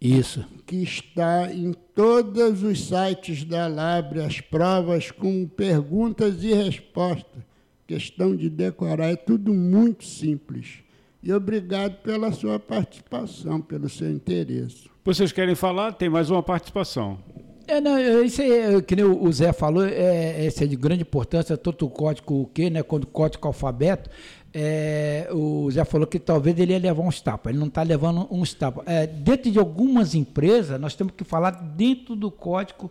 Isso. 0.00 0.44
Que 0.64 0.76
está 0.76 1.52
em 1.52 1.72
todos 1.94 2.62
os 2.62 2.86
sites 2.86 3.44
da 3.44 3.66
Labre, 3.66 4.20
as 4.20 4.40
provas 4.40 5.10
com 5.10 5.46
perguntas 5.46 6.44
e 6.44 6.52
respostas. 6.52 7.42
Questão 7.86 8.36
de 8.36 8.48
decorar, 8.48 9.10
é 9.10 9.16
tudo 9.16 9.52
muito 9.52 10.04
simples. 10.04 10.82
E 11.28 11.32
obrigado 11.34 11.96
pela 11.96 12.32
sua 12.32 12.58
participação, 12.58 13.60
pelo 13.60 13.86
seu 13.86 14.10
interesse. 14.10 14.88
Vocês 15.04 15.30
querem 15.30 15.54
falar? 15.54 15.92
Tem 15.92 16.08
mais 16.08 16.30
uma 16.30 16.42
participação. 16.42 17.18
É, 17.66 17.82
não, 17.82 17.98
isso 18.24 18.40
aí, 18.40 18.80
que 18.80 18.96
nem 18.96 19.04
o 19.04 19.30
Zé 19.30 19.52
falou, 19.52 19.84
é, 19.84 19.90
é, 19.90 20.46
é 20.46 20.66
de 20.66 20.74
grande 20.74 21.02
importância, 21.02 21.54
tanto 21.58 21.84
o 21.84 21.90
código 21.90 22.40
o 22.40 22.46
quê, 22.46 22.70
né, 22.70 22.82
quando 22.82 23.04
o 23.04 23.08
código 23.08 23.46
alfabeto, 23.46 24.08
é, 24.54 25.28
o 25.30 25.70
Zé 25.70 25.84
falou 25.84 26.06
que 26.06 26.18
talvez 26.18 26.58
ele 26.58 26.72
ia 26.72 26.78
levar 26.78 27.02
uns 27.02 27.20
tapas, 27.20 27.50
ele 27.50 27.60
não 27.60 27.66
está 27.66 27.82
levando 27.82 28.26
uns 28.30 28.54
tapas. 28.54 28.86
É, 28.86 29.06
dentro 29.06 29.50
de 29.50 29.58
algumas 29.58 30.14
empresas, 30.14 30.80
nós 30.80 30.94
temos 30.94 31.12
que 31.14 31.24
falar 31.24 31.50
dentro 31.50 32.16
do 32.16 32.30
código 32.30 32.90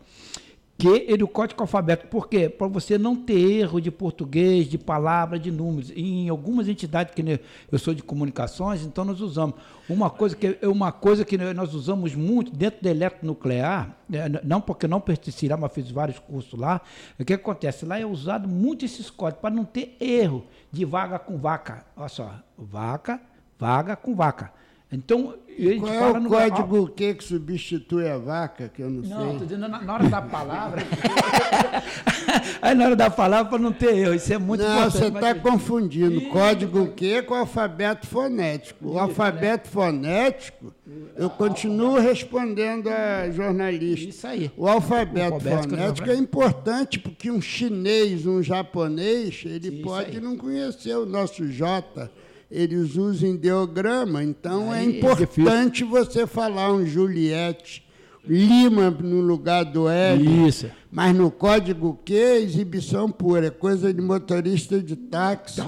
que 0.77 0.87
ele 0.87 1.23
o 1.23 1.27
código 1.27 1.61
alfabeto. 1.61 2.07
Por 2.07 2.29
quê? 2.29 2.47
Para 2.47 2.67
você 2.67 2.97
não 2.97 3.15
ter 3.15 3.39
erro 3.39 3.81
de 3.81 3.89
português, 3.89 4.67
de 4.67 4.77
palavra, 4.77 5.39
de 5.39 5.51
números. 5.51 5.89
E 5.89 6.01
em 6.01 6.29
algumas 6.29 6.67
entidades 6.67 7.15
que 7.15 7.41
eu 7.71 7.79
sou 7.79 7.95
de 7.95 8.03
comunicações, 8.03 8.83
então 8.83 9.03
nós 9.03 9.19
usamos 9.19 9.55
uma 9.89 10.09
coisa 10.09 10.35
que 10.35 10.59
uma 10.67 10.91
coisa 10.91 11.25
que 11.25 11.35
nós 11.37 11.73
usamos 11.73 12.13
muito 12.13 12.51
dentro 12.51 12.81
do 12.81 12.89
eletronuclear, 12.89 13.97
né, 14.07 14.29
não 14.43 14.61
porque 14.61 14.87
não 14.87 15.01
pertenci 15.01 15.47
lá, 15.47 15.57
mas 15.57 15.73
fiz 15.73 15.89
vários 15.89 16.19
cursos 16.19 16.59
lá. 16.59 16.79
O 17.19 17.25
que 17.25 17.33
acontece 17.33 17.83
lá 17.83 17.99
é 17.99 18.05
usado 18.05 18.47
muito 18.47 18.85
esses 18.85 19.09
códigos 19.09 19.41
para 19.41 19.55
não 19.55 19.65
ter 19.65 19.97
erro 19.99 20.45
de 20.71 20.85
vaga 20.85 21.17
com 21.17 21.37
vaca. 21.37 21.85
Olha 21.95 22.07
só, 22.07 22.35
vaca, 22.55 23.19
vaga 23.57 23.95
com 23.95 24.13
vaca. 24.13 24.53
Então, 24.91 25.35
Qual 25.79 25.93
é 25.93 26.11
o 26.11 26.23
código 26.25 26.87
que, 26.89 27.15
que 27.15 27.23
substitui 27.23 28.07
a 28.07 28.17
vaca, 28.17 28.69
que 28.69 28.81
eu 28.81 28.89
não, 28.89 29.01
não 29.01 29.03
sei? 29.03 29.17
Não, 29.17 29.37
dizendo 29.37 29.67
na, 29.67 29.93
hora 29.93 30.07
da 30.07 30.21
palavra. 30.21 30.83
Aí 32.61 32.75
na 32.75 32.85
hora 32.85 32.95
da 32.95 33.09
palavra 33.09 33.49
para 33.49 33.59
não 33.59 33.71
ter 33.71 33.95
erro, 33.95 34.13
isso 34.13 34.31
é 34.31 34.37
muito 34.37 34.61
não, 34.63 34.69
importante. 34.69 34.93
Não, 34.93 35.01
você 35.01 35.07
está 35.07 35.35
confundindo 35.35 36.15
Ih, 36.15 36.29
código 36.29 36.83
o 36.83 36.91
quê 36.91 37.23
com 37.23 37.33
alfabeto 37.33 38.05
fonético. 38.05 38.87
O 38.87 38.99
alfabeto 38.99 39.67
né? 39.67 39.73
fonético, 39.73 40.73
eu 41.15 41.29
continuo 41.29 41.99
respondendo 41.99 42.89
a 42.89 43.29
jornalista. 43.31 44.09
Isso 44.09 44.27
aí. 44.27 44.51
O 44.55 44.67
alfabeto, 44.67 45.31
o 45.31 45.33
alfabeto 45.35 45.69
fonético 45.69 46.09
é 46.11 46.15
importante 46.15 46.99
porque 46.99 47.31
um 47.31 47.41
chinês, 47.41 48.27
um 48.27 48.43
japonês, 48.43 49.43
ele 49.43 49.81
pode 49.81 50.21
não 50.21 50.37
conhecer 50.37 50.95
o 50.95 51.05
nosso 51.05 51.47
J 51.47 52.11
eles 52.49 52.95
usam 52.95 53.31
ideograma, 53.31 54.23
então 54.23 54.73
é, 54.73 54.79
é 54.79 54.83
importante 54.83 55.83
você 55.83 56.25
falar 56.25 56.71
um 56.71 56.85
Juliette 56.85 57.87
Lima 58.27 58.89
no 58.89 59.21
lugar 59.21 59.63
do 59.63 59.87
L. 59.87 60.47
Isso. 60.47 60.69
Mas 60.91 61.15
no 61.15 61.31
código 61.31 61.97
Q, 62.03 62.13
exibição 62.13 63.09
pura, 63.09 63.47
é 63.47 63.49
coisa 63.49 63.93
de 63.93 64.01
motorista 64.01 64.81
de 64.81 64.95
táxi. 64.95 65.61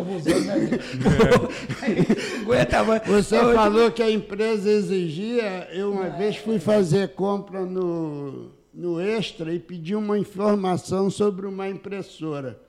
Você 3.08 3.38
falou 3.56 3.92
que 3.92 4.04
a 4.04 4.12
empresa 4.12 4.70
exigia. 4.70 5.70
Eu 5.72 5.92
uma 5.92 6.10
vez 6.10 6.36
fui 6.38 6.60
fazer 6.60 7.10
compra 7.10 7.66
no, 7.66 8.52
no 8.74 9.00
Extra 9.00 9.54
e 9.54 9.60
pedi 9.60 9.96
uma 9.96 10.18
informação 10.18 11.10
sobre 11.10 11.46
uma 11.48 11.70
impressora 11.70 12.60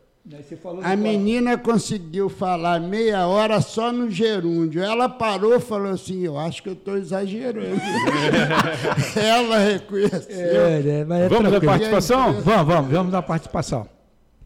a 0.82 0.96
menina 0.96 1.56
conseguiu 1.56 2.28
falar 2.28 2.78
meia 2.78 3.26
hora 3.26 3.60
só 3.60 3.90
no 3.90 4.10
gerúndio. 4.10 4.82
Ela 4.82 5.08
parou 5.08 5.56
e 5.56 5.60
falou 5.60 5.92
assim: 5.92 6.22
Eu 6.22 6.38
acho 6.38 6.62
que 6.62 6.68
eu 6.68 6.74
estou 6.74 6.96
exagerando. 6.96 7.80
Ela 9.16 9.58
reconheceu. 9.58 10.36
É, 10.36 10.80
é, 10.80 11.00
é 11.00 11.28
vamos 11.28 11.50
dar 11.50 11.60
participação? 11.60 12.34
Vamos, 12.42 12.66
vamos, 12.66 12.92
vamos 12.92 13.12
dar 13.12 13.22
participação. 13.22 13.88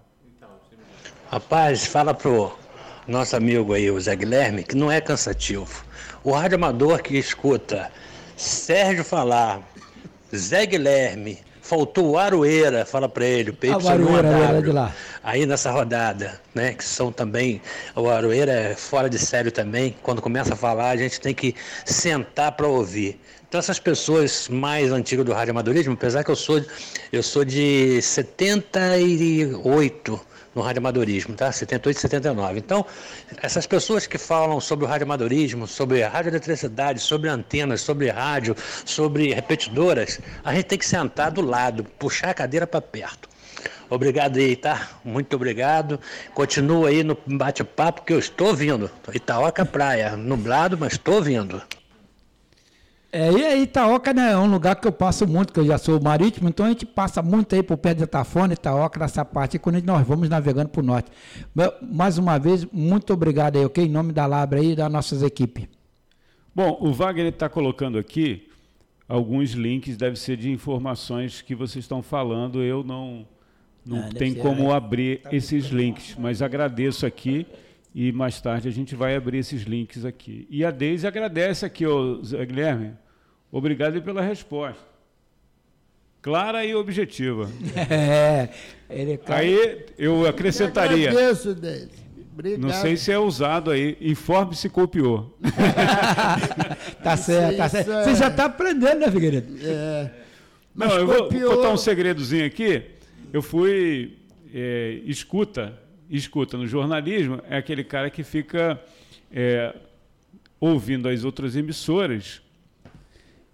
Rapaz, 1.29 1.85
fala 1.85 2.11
pro 2.13 2.64
nosso 3.07 3.36
amigo 3.36 3.73
aí, 3.73 3.90
o 3.91 3.99
Zé 3.99 4.15
Guilherme, 4.15 4.64
que 4.64 4.76
não 4.76 4.91
é 4.91 4.99
cansativo. 4.99 5.86
O 6.23 6.32
rádio 6.32 6.56
amador 6.56 7.02
que 7.02 7.18
escuta 7.18 7.91
Sérgio 8.36 9.03
falar, 9.03 9.61
Zé 10.36 10.65
Guilherme, 10.65 11.40
faltou 11.61 12.11
o 12.11 12.18
Aroeira, 12.18 12.86
fala 12.86 13.10
para 13.10 13.26
ele, 13.26 13.49
o 13.49 13.53
PY 13.53 13.69
Aroeira, 13.69 14.61
de 14.61 14.72
lá. 14.72 14.94
aí 15.23 15.45
nessa 15.45 15.72
rodada, 15.72 16.40
né, 16.53 16.73
que 16.73 16.84
são 16.84 17.11
também, 17.11 17.61
o 17.95 18.10
Aroeira 18.10 18.52
é 18.52 18.76
fora 18.76 19.10
de 19.10 19.18
sério 19.18 19.52
também, 19.52 19.95
quando 20.03 20.22
começa 20.22 20.53
a 20.53 20.57
falar 20.57 20.90
a 20.90 20.98
gente 20.98 21.19
tem 21.19 21.34
que 21.34 21.56
sentar 21.84 22.52
para 22.52 22.68
ouvir. 22.68 23.19
Então 23.56 23.61
essas 23.61 23.80
pessoas 23.80 24.49
mais 24.49 24.91
antigas 24.91 25.26
do 25.26 25.32
rádio 25.32 25.52
amadorismo, 25.52 25.94
apesar 25.94 26.26
que 26.26 26.30
eu 26.30 26.36
sou, 26.36 26.61
eu 27.10 27.23
sou 27.23 27.45
de 27.45 28.02
78, 28.02 30.19
no 30.53 30.61
radioamadorismo, 30.61 31.36
tá? 31.36 31.49
78 31.49 31.95
e 31.95 32.02
79. 32.02 32.60
Então, 32.60 32.86
essas 33.41 33.65
pessoas 33.65 34.06
que 34.06 34.18
falam 34.18 34.60
sobre 34.60 34.84
o 34.84 34.88
radioamadorismo, 34.90 35.68
sobre 35.68 36.03
a 36.03 36.10
radioeletricidade, 36.10 36.99
sobre 36.99 37.30
antenas, 37.30 37.80
sobre 37.80 38.10
rádio, 38.10 38.57
sobre 38.84 39.34
repetidoras, 39.34 40.19
a 40.44 40.53
gente 40.53 40.65
tem 40.65 40.77
que 40.77 40.86
sentar 40.86 41.32
do 41.32 41.40
lado, 41.40 41.86
puxar 41.98 42.32
a 42.32 42.34
cadeira 42.34 42.68
para 42.68 42.82
perto. 42.82 43.30
Obrigado 43.90 44.38
aí, 44.38 44.57
tá? 44.57 44.90
Muito 45.02 45.34
obrigado. 45.34 45.98
Continua 46.34 46.90
aí 46.90 47.06
no 47.06 47.18
bate-papo 47.26 48.02
que 48.02 48.11
eu 48.11 48.19
estou 48.19 48.53
vindo. 48.53 48.91
Itaoca 49.14 49.65
Praia, 49.65 50.18
nublado, 50.18 50.77
mas 50.77 50.91
estou 50.91 51.23
vindo. 51.23 51.61
É, 53.17 53.31
e 53.31 53.45
aí 53.45 53.61
Itaoca 53.63 54.13
né, 54.13 54.33
é 54.33 54.37
um 54.37 54.51
lugar 54.51 54.75
que 54.75 54.85
eu 54.85 54.91
passo 54.91 55.25
muito, 55.25 55.53
que 55.53 55.59
eu 55.61 55.65
já 55.65 55.77
sou 55.77 56.01
marítimo, 56.01 56.49
então 56.49 56.65
a 56.65 56.69
gente 56.69 56.85
passa 56.85 57.21
muito 57.21 57.55
aí 57.55 57.63
por 57.63 57.77
perto 57.77 57.99
de 57.99 58.03
Itafone, 58.03 58.55
Itaoca, 58.55 58.99
nessa 58.99 59.23
parte, 59.23 59.57
quando 59.57 59.81
nós 59.85 60.05
vamos 60.05 60.27
navegando 60.27 60.67
para 60.67 60.81
o 60.81 60.83
norte. 60.83 61.09
Mais 61.81 62.17
uma 62.17 62.37
vez, 62.37 62.65
muito 62.73 63.13
obrigado 63.13 63.55
aí, 63.55 63.63
ok? 63.63 63.85
Em 63.85 63.89
nome 63.89 64.11
da 64.11 64.25
Labra 64.25 64.59
aí 64.59 64.73
e 64.73 64.75
das 64.75 64.91
nossas 64.91 65.23
equipes. 65.23 65.65
Bom, 66.53 66.77
o 66.81 66.91
Wagner 66.91 67.27
está 67.27 67.47
colocando 67.47 67.97
aqui 67.97 68.49
alguns 69.07 69.51
links, 69.51 69.95
deve 69.95 70.17
ser 70.19 70.35
de 70.35 70.51
informações 70.51 71.41
que 71.41 71.55
vocês 71.55 71.85
estão 71.85 72.03
falando, 72.03 72.61
eu 72.61 72.83
não, 72.83 73.25
não 73.85 73.99
ah, 73.99 74.09
tenho 74.09 74.35
como 74.35 74.73
é. 74.73 74.75
abrir 74.75 75.21
tá 75.21 75.33
esses 75.33 75.67
links, 75.67 76.17
mas 76.19 76.41
agradeço 76.41 77.05
aqui 77.05 77.47
e 77.93 78.11
mais 78.11 78.41
tarde 78.41 78.67
a 78.67 78.71
gente 78.71 78.93
vai 78.93 79.15
abrir 79.15 79.37
esses 79.37 79.61
links 79.61 80.03
aqui. 80.03 80.45
E 80.49 80.65
a 80.65 80.69
Deise 80.69 81.07
agradece 81.07 81.65
aqui, 81.65 81.85
ô 81.85 82.21
Zé 82.21 82.45
Guilherme, 82.45 83.05
Obrigado 83.56 84.02
pela 84.02 84.22
resposta. 84.22 84.84
Clara 86.22 86.65
e 86.65 86.76
objetiva. 86.76 87.49
É, 87.90 88.49
ele 88.90 89.14
é 89.14 89.18
claro. 89.18 89.41
Aí 89.41 89.86
eu 89.98 90.27
acrescentaria. 90.27 91.10
Eu 91.10 91.18
agradeço, 91.18 91.56
Obrigado. 92.34 92.60
Não 92.60 92.69
sei 92.69 92.98
se 92.98 93.14
é 93.14 93.18
usado 93.18 93.72
aí. 93.72 93.95
Informe 94.02 94.57
se 94.57 94.68
copiou. 94.68 95.38
tá 97.02 97.15
certo, 97.15 97.56
tá 97.56 97.69
certo. 97.69 97.91
É... 97.94 98.03
Você 98.03 98.15
já 98.15 98.27
está 98.27 98.44
aprendendo, 98.44 98.99
né, 98.99 99.10
Figueiredo? 99.10 99.56
É. 99.64 100.11
Mas 100.73 100.90
Não, 100.90 100.98
eu 100.98 101.07
vou 101.07 101.30
contar 101.30 101.69
um 101.69 101.77
segredozinho 101.77 102.45
aqui. 102.45 102.84
Eu 103.32 103.41
fui 103.41 104.18
é, 104.53 104.99
escuta, 105.06 105.80
escuta 106.10 106.57
no 106.57 106.68
jornalismo, 106.68 107.41
é 107.49 107.56
aquele 107.56 107.86
cara 107.86 108.10
que 108.10 108.22
fica 108.22 108.77
é, 109.32 109.73
ouvindo 110.60 111.07
as 111.07 111.23
outras 111.23 111.56
emissoras 111.56 112.44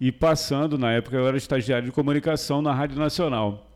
e 0.02 0.10
passando, 0.10 0.76
na 0.76 0.90
época 0.90 1.16
eu 1.16 1.28
era 1.28 1.36
estagiário 1.36 1.86
de 1.86 1.92
comunicação 1.92 2.60
na 2.60 2.74
Rádio 2.74 2.98
Nacional. 2.98 3.70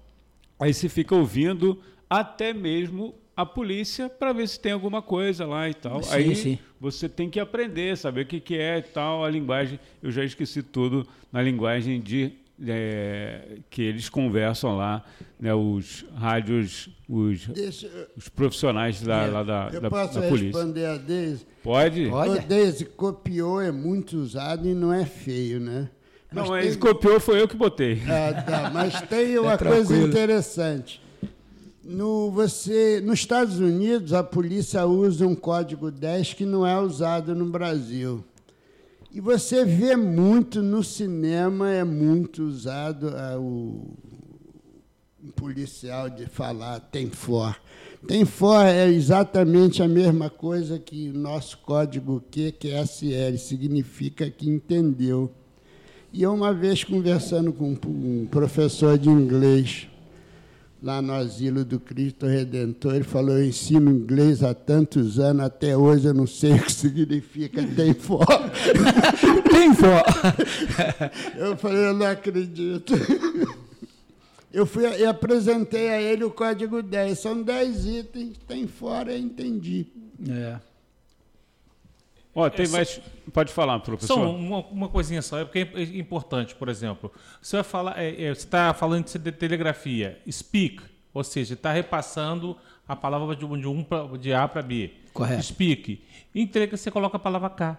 Aí 0.58 0.74
você 0.74 0.88
fica 0.88 1.14
ouvindo 1.14 1.80
até 2.10 2.52
mesmo 2.52 3.14
a 3.36 3.46
polícia 3.46 4.08
para 4.08 4.32
ver 4.32 4.48
se 4.48 4.58
tem 4.58 4.72
alguma 4.72 5.00
coisa 5.00 5.46
lá 5.46 5.70
e 5.70 5.74
tal. 5.74 6.02
Sim, 6.02 6.12
Aí 6.12 6.34
sim. 6.34 6.58
você 6.80 7.08
tem 7.08 7.30
que 7.30 7.38
aprender, 7.38 7.96
saber 7.96 8.22
o 8.22 8.26
que, 8.26 8.40
que 8.40 8.56
é 8.56 8.78
e 8.78 8.82
tal, 8.82 9.24
a 9.24 9.30
linguagem. 9.30 9.78
Eu 10.02 10.10
já 10.10 10.24
esqueci 10.24 10.64
tudo 10.64 11.06
na 11.30 11.40
linguagem 11.40 12.00
de 12.00 12.32
é, 12.66 13.58
que 13.70 13.82
eles 13.82 14.08
conversam 14.08 14.76
lá, 14.76 15.04
né, 15.38 15.54
os 15.54 16.04
rádios, 16.16 16.88
os, 17.08 17.46
Deixa, 17.46 17.88
os 18.16 18.28
profissionais 18.28 19.00
da, 19.00 19.22
é, 19.22 19.26
lá 19.28 19.42
da, 19.44 19.70
eu 19.72 19.80
da, 19.80 19.90
posso 19.90 20.20
da 20.20 20.26
polícia. 20.28 20.58
responder 20.58 20.86
a 20.86 20.96
Deise? 20.96 21.46
Pode? 21.62 22.06
O 22.06 22.38
Deise, 22.48 22.84
copiou 22.84 23.60
é 23.60 23.70
muito 23.70 24.16
usado 24.16 24.68
e 24.68 24.74
não 24.74 24.92
é 24.92 25.06
feio, 25.06 25.60
né? 25.60 25.88
Não, 26.36 26.48
mas 26.48 26.66
tem... 26.66 26.78
copiou 26.78 27.18
foi 27.18 27.40
eu 27.40 27.48
que 27.48 27.56
botei. 27.56 28.02
Ah, 28.06 28.42
tá, 28.42 28.70
mas 28.72 29.00
tem 29.08 29.38
uma 29.38 29.54
é 29.54 29.58
coisa 29.58 29.96
interessante. 29.96 31.00
No, 31.82 32.30
você, 32.30 33.00
nos 33.00 33.20
Estados 33.20 33.58
Unidos, 33.58 34.12
a 34.12 34.22
polícia 34.22 34.84
usa 34.84 35.26
um 35.26 35.34
código 35.34 35.90
10 35.90 36.34
que 36.34 36.44
não 36.44 36.66
é 36.66 36.78
usado 36.78 37.34
no 37.34 37.46
Brasil. 37.46 38.24
E 39.12 39.20
você 39.20 39.64
vê 39.64 39.96
muito 39.96 40.62
no 40.62 40.84
cinema, 40.84 41.70
é 41.70 41.84
muito 41.84 42.42
usado 42.42 43.08
ah, 43.08 43.38
o, 43.38 43.96
o 45.24 45.32
policial 45.34 46.10
de 46.10 46.26
falar 46.26 46.80
tem 46.80 47.08
for. 47.08 47.56
Tem 48.06 48.24
for 48.24 48.66
é 48.66 48.88
exatamente 48.88 49.82
a 49.82 49.88
mesma 49.88 50.28
coisa 50.28 50.78
que 50.78 51.08
o 51.08 51.18
nosso 51.18 51.58
código 51.58 52.22
Q, 52.30 52.52
que 52.52 52.68
é 52.68 52.82
SL, 52.84 53.38
significa 53.38 54.28
que 54.28 54.50
entendeu. 54.50 55.32
E 56.12 56.22
eu, 56.22 56.32
uma 56.32 56.52
vez, 56.52 56.82
conversando 56.84 57.52
com 57.52 57.76
um 57.86 58.26
professor 58.30 58.96
de 58.96 59.08
inglês, 59.08 59.88
lá 60.82 61.02
no 61.02 61.12
Asilo 61.12 61.64
do 61.64 61.80
Cristo 61.80 62.26
Redentor, 62.26 62.94
ele 62.94 63.04
falou: 63.04 63.36
Eu 63.36 63.44
ensino 63.44 63.90
inglês 63.90 64.42
há 64.42 64.54
tantos 64.54 65.18
anos, 65.18 65.44
até 65.44 65.76
hoje 65.76 66.06
eu 66.06 66.14
não 66.14 66.26
sei 66.26 66.54
o 66.54 66.62
que 66.62 66.72
significa 66.72 67.62
tem 67.62 67.92
fó. 67.92 68.20
tem 69.50 69.74
fó. 69.74 70.02
eu 71.36 71.56
falei: 71.56 71.86
Eu 71.86 71.94
não 71.94 72.06
acredito. 72.06 72.94
Eu, 74.52 74.64
fui, 74.64 74.86
eu 74.86 75.10
apresentei 75.10 75.90
a 75.90 76.00
ele 76.00 76.24
o 76.24 76.30
código 76.30 76.82
10. 76.82 77.18
São 77.18 77.42
10 77.42 77.86
itens, 77.86 78.38
tem 78.46 78.66
fora, 78.66 79.12
eu 79.12 79.18
entendi. 79.18 79.86
É. 80.28 80.56
Ó, 82.36 82.50
tem 82.50 82.66
é, 82.66 82.68
mais. 82.68 83.00
Pode 83.32 83.50
falar, 83.50 83.80
professor. 83.80 84.14
Só 84.14 84.30
uma, 84.30 84.58
uma 84.66 84.88
coisinha 84.90 85.22
só, 85.22 85.38
é 85.38 85.44
porque 85.46 85.66
é 85.74 85.82
importante, 85.98 86.54
por 86.54 86.68
exemplo. 86.68 87.10
Você 87.40 87.56
vai 87.56 87.64
falar, 87.64 87.98
é, 87.98 88.24
é, 88.24 88.34
você 88.34 88.42
está 88.42 88.74
falando 88.74 89.06
de 89.06 89.32
telegrafia, 89.32 90.20
speak, 90.30 90.82
ou 91.14 91.24
seja, 91.24 91.54
está 91.54 91.72
repassando 91.72 92.54
a 92.86 92.94
palavra 92.94 93.34
de, 93.34 93.46
de, 93.46 93.66
um 93.66 93.82
pra, 93.82 94.06
de 94.18 94.34
A 94.34 94.46
para 94.46 94.60
B. 94.60 94.92
Correto. 95.14 95.44
Speak. 95.44 95.98
Telegrafia 96.34 96.76
você 96.76 96.90
coloca 96.90 97.16
a 97.16 97.20
palavra 97.20 97.48
K. 97.48 97.78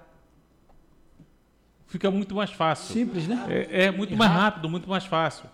Fica 1.86 2.10
muito 2.10 2.34
mais 2.34 2.50
fácil. 2.50 2.96
Simples, 2.96 3.28
né? 3.28 3.46
É, 3.48 3.84
é 3.86 3.92
muito 3.92 4.18
mais 4.18 4.32
rápido, 4.32 4.68
muito 4.68 4.90
mais 4.90 5.06
fácil. 5.06 5.48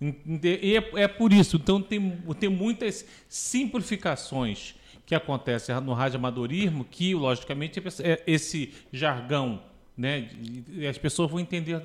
E 0.00 0.76
é, 0.76 1.02
é 1.04 1.08
por 1.08 1.32
isso. 1.32 1.56
Então 1.56 1.80
tem, 1.80 2.10
tem 2.40 2.48
muitas 2.48 3.06
simplificações 3.28 4.74
que 5.08 5.14
acontece 5.14 5.72
no 5.80 5.94
amadorismo, 5.94 6.84
que, 6.84 7.14
logicamente, 7.14 7.82
é 8.02 8.22
esse 8.26 8.74
jargão, 8.92 9.58
né, 9.96 10.28
as 10.86 10.98
pessoas 10.98 11.30
vão 11.30 11.40
entender 11.40 11.80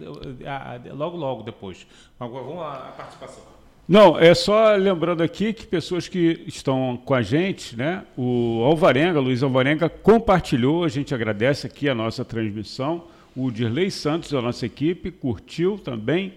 logo, 0.94 1.16
logo 1.16 1.42
depois. 1.42 1.88
Agora, 2.20 2.44
vamos 2.44 2.62
à 2.62 2.94
participação. 2.98 3.42
Não, 3.88 4.20
é 4.20 4.34
só 4.36 4.76
lembrando 4.76 5.24
aqui 5.24 5.54
que 5.54 5.66
pessoas 5.66 6.10
que 6.10 6.44
estão 6.46 6.98
com 6.98 7.14
a 7.14 7.22
gente, 7.22 7.78
né? 7.78 8.04
O 8.18 8.62
Alvarenga, 8.66 9.22
Luiz 9.22 9.42
Alvarenga, 9.42 9.88
compartilhou, 9.88 10.84
a 10.84 10.90
gente 10.90 11.16
agradece 11.16 11.66
aqui 11.66 11.88
a 11.88 11.96
nossa 11.96 12.26
transmissão. 12.26 13.06
O 13.34 13.50
Dirley 13.50 13.90
Santos, 13.90 14.32
da 14.32 14.42
nossa 14.42 14.66
equipe, 14.66 15.12
curtiu 15.12 15.80
também. 15.80 16.34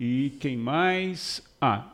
E 0.00 0.32
quem 0.40 0.56
mais? 0.56 1.42
Ah, 1.60 1.84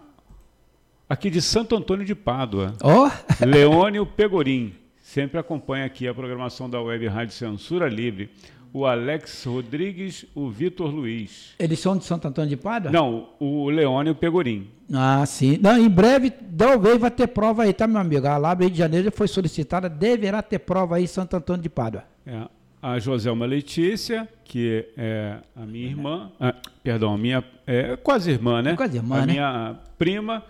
aqui 1.09 1.31
de 1.31 1.41
Santo 1.41 1.77
Antônio 1.77 2.05
de 2.05 2.15
Pádua. 2.15 2.75
Oh. 2.83 3.11
Leônio 3.45 4.07
Pegorim. 4.07 4.75
Sempre 5.03 5.39
acompanha 5.39 5.85
aqui 5.85 6.09
a 6.09 6.15
programação 6.15 6.69
da 6.69 6.81
Web 6.81 7.07
Rádio 7.07 7.35
Censura 7.35 7.89
Livre. 7.89 8.31
O 8.73 8.87
Alex 8.87 9.45
Rodrigues, 9.45 10.27
o 10.35 10.51
Vitor 10.51 10.91
Luiz. 10.91 11.55
Eles 11.61 11.79
são 11.79 11.97
de 11.97 12.05
Santo 12.05 12.27
Antônio 12.27 12.51
de 12.51 12.57
Pádua? 12.57 12.91
Não, 12.91 13.29
o 13.39 13.71
Leônio 13.71 14.17
Pegorim. 14.17 14.69
Ah, 14.93 15.25
sim. 15.25 15.59
Não, 15.63 15.79
em 15.79 15.89
breve, 15.89 16.31
talvez 16.31 16.99
vai 16.99 17.11
ter 17.11 17.29
prova 17.29 17.63
aí, 17.63 17.73
tá, 17.73 17.87
meu 17.87 18.01
amigo? 18.01 18.27
A 18.27 18.37
Labra 18.37 18.69
de 18.69 18.77
Janeiro 18.77 19.13
foi 19.13 19.29
solicitada, 19.29 19.89
deverá 19.89 20.43
ter 20.43 20.59
prova 20.59 20.97
aí 20.97 21.05
em 21.05 21.07
Santo 21.07 21.37
Antônio 21.37 21.63
de 21.63 21.69
Pádua. 21.69 22.03
É. 22.27 22.49
A 22.83 22.99
Joselma 22.99 23.47
Letícia, 23.47 24.29
que 24.45 24.85
é 24.97 25.39
a 25.57 25.65
minha 25.65 25.87
irmã, 25.87 26.31
ah, 26.39 26.55
perdão, 26.83 27.15
a 27.15 27.17
minha 27.17 27.43
é 27.67 27.97
quase 27.97 28.31
irmã, 28.31 28.61
né? 28.61 28.75
quase 28.77 28.99
irmã, 28.99 29.23
a 29.23 29.27
né? 29.27 29.33
minha 29.33 29.77
prima 29.97 30.45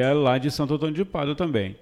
é 0.00 0.12
lá 0.12 0.38
de 0.38 0.50
Santo 0.50 0.74
Antônio 0.74 0.94
de 0.94 1.04
Pádua 1.04 1.34
também. 1.34 1.76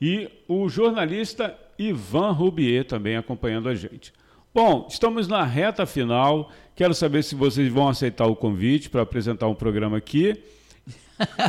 E 0.00 0.30
o 0.48 0.68
jornalista 0.68 1.54
Ivan 1.78 2.32
Rubier 2.32 2.84
também 2.84 3.16
acompanhando 3.16 3.68
a 3.68 3.74
gente. 3.74 4.12
Bom, 4.52 4.86
estamos 4.88 5.28
na 5.28 5.44
reta 5.44 5.84
final. 5.84 6.50
Quero 6.74 6.94
saber 6.94 7.22
se 7.22 7.34
vocês 7.34 7.70
vão 7.70 7.88
aceitar 7.88 8.26
o 8.26 8.34
convite 8.34 8.88
para 8.88 9.02
apresentar 9.02 9.46
um 9.46 9.54
programa 9.54 9.98
aqui. 9.98 10.42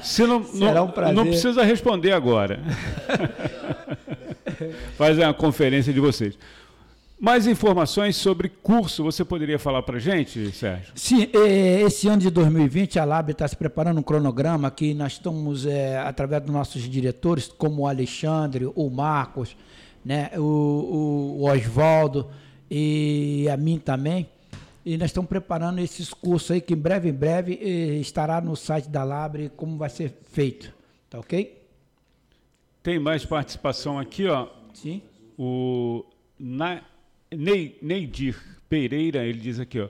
Se 0.03 0.27
não, 0.27 0.39
não, 0.53 0.85
um 0.85 1.13
não 1.13 1.25
precisa 1.25 1.63
responder 1.63 2.11
agora. 2.11 2.59
Faz 4.97 5.17
a 5.19 5.33
conferência 5.33 5.93
de 5.93 5.99
vocês. 5.99 6.37
Mais 7.23 7.45
informações 7.45 8.15
sobre 8.15 8.49
curso, 8.49 9.03
você 9.03 9.23
poderia 9.23 9.59
falar 9.59 9.83
para 9.83 9.97
a 9.97 9.99
gente, 9.99 10.51
Sérgio? 10.51 10.91
Sim, 10.95 11.29
é, 11.31 11.81
esse 11.81 12.07
ano 12.07 12.19
de 12.19 12.31
2020 12.31 12.97
a 12.97 13.05
Lab 13.05 13.31
está 13.31 13.47
se 13.47 13.55
preparando 13.55 13.99
um 13.99 14.01
cronograma 14.01 14.71
que 14.71 14.91
nós 14.95 15.11
estamos, 15.11 15.67
é, 15.67 15.99
através 15.99 16.41
dos 16.41 16.51
nossos 16.51 16.81
diretores, 16.89 17.47
como 17.47 17.83
o 17.83 17.87
Alexandre, 17.87 18.65
o 18.73 18.89
Marcos, 18.89 19.55
né, 20.03 20.31
o, 20.35 21.37
o 21.41 21.43
Oswaldo 21.43 22.27
e 22.71 23.47
a 23.53 23.55
mim 23.55 23.77
também, 23.77 24.27
e 24.83 24.97
nós 24.97 25.11
estamos 25.11 25.29
preparando 25.29 25.77
esses 25.77 26.11
cursos 26.11 26.49
aí 26.49 26.59
que 26.59 26.73
em 26.73 26.77
breve, 26.77 27.09
em 27.09 27.13
breve, 27.13 27.59
eh, 27.61 27.99
estará 27.99 28.41
no 28.41 28.55
site 28.55 28.89
da 28.89 29.03
Labre 29.03 29.51
como 29.55 29.77
vai 29.77 29.91
ser 29.91 30.11
feito. 30.31 30.73
Tá 31.07 31.19
ok? 31.19 31.67
Tem 32.81 32.97
mais 32.97 33.23
participação 33.23 33.99
aqui, 33.99 34.25
ó. 34.25 34.47
Sim. 34.73 35.03
O 35.37 36.03
Na 36.39 36.81
Ney, 37.33 37.77
Neidir 37.81 38.35
Pereira, 38.67 39.23
ele 39.23 39.39
diz 39.39 39.57
aqui, 39.57 39.79
ó. 39.79 39.87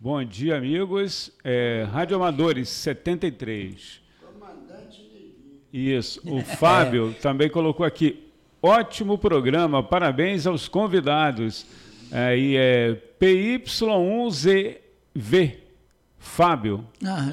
Bom 0.00 0.24
dia, 0.24 0.56
amigos. 0.56 1.30
É, 1.44 1.86
Rádio 1.92 2.16
Amadores 2.16 2.68
73. 2.68 4.00
Comandante 4.20 5.08
Isso. 5.72 6.20
O 6.24 6.42
Fábio 6.42 7.14
também 7.22 7.48
colocou 7.48 7.86
aqui. 7.86 8.26
Ótimo 8.60 9.16
programa, 9.16 9.84
parabéns 9.84 10.48
aos 10.48 10.66
convidados. 10.66 11.64
Aí 12.10 12.56
é 12.56 12.96
PY1ZV. 13.20 15.58
Fábio. 16.18 16.84
Ah, 17.06 17.30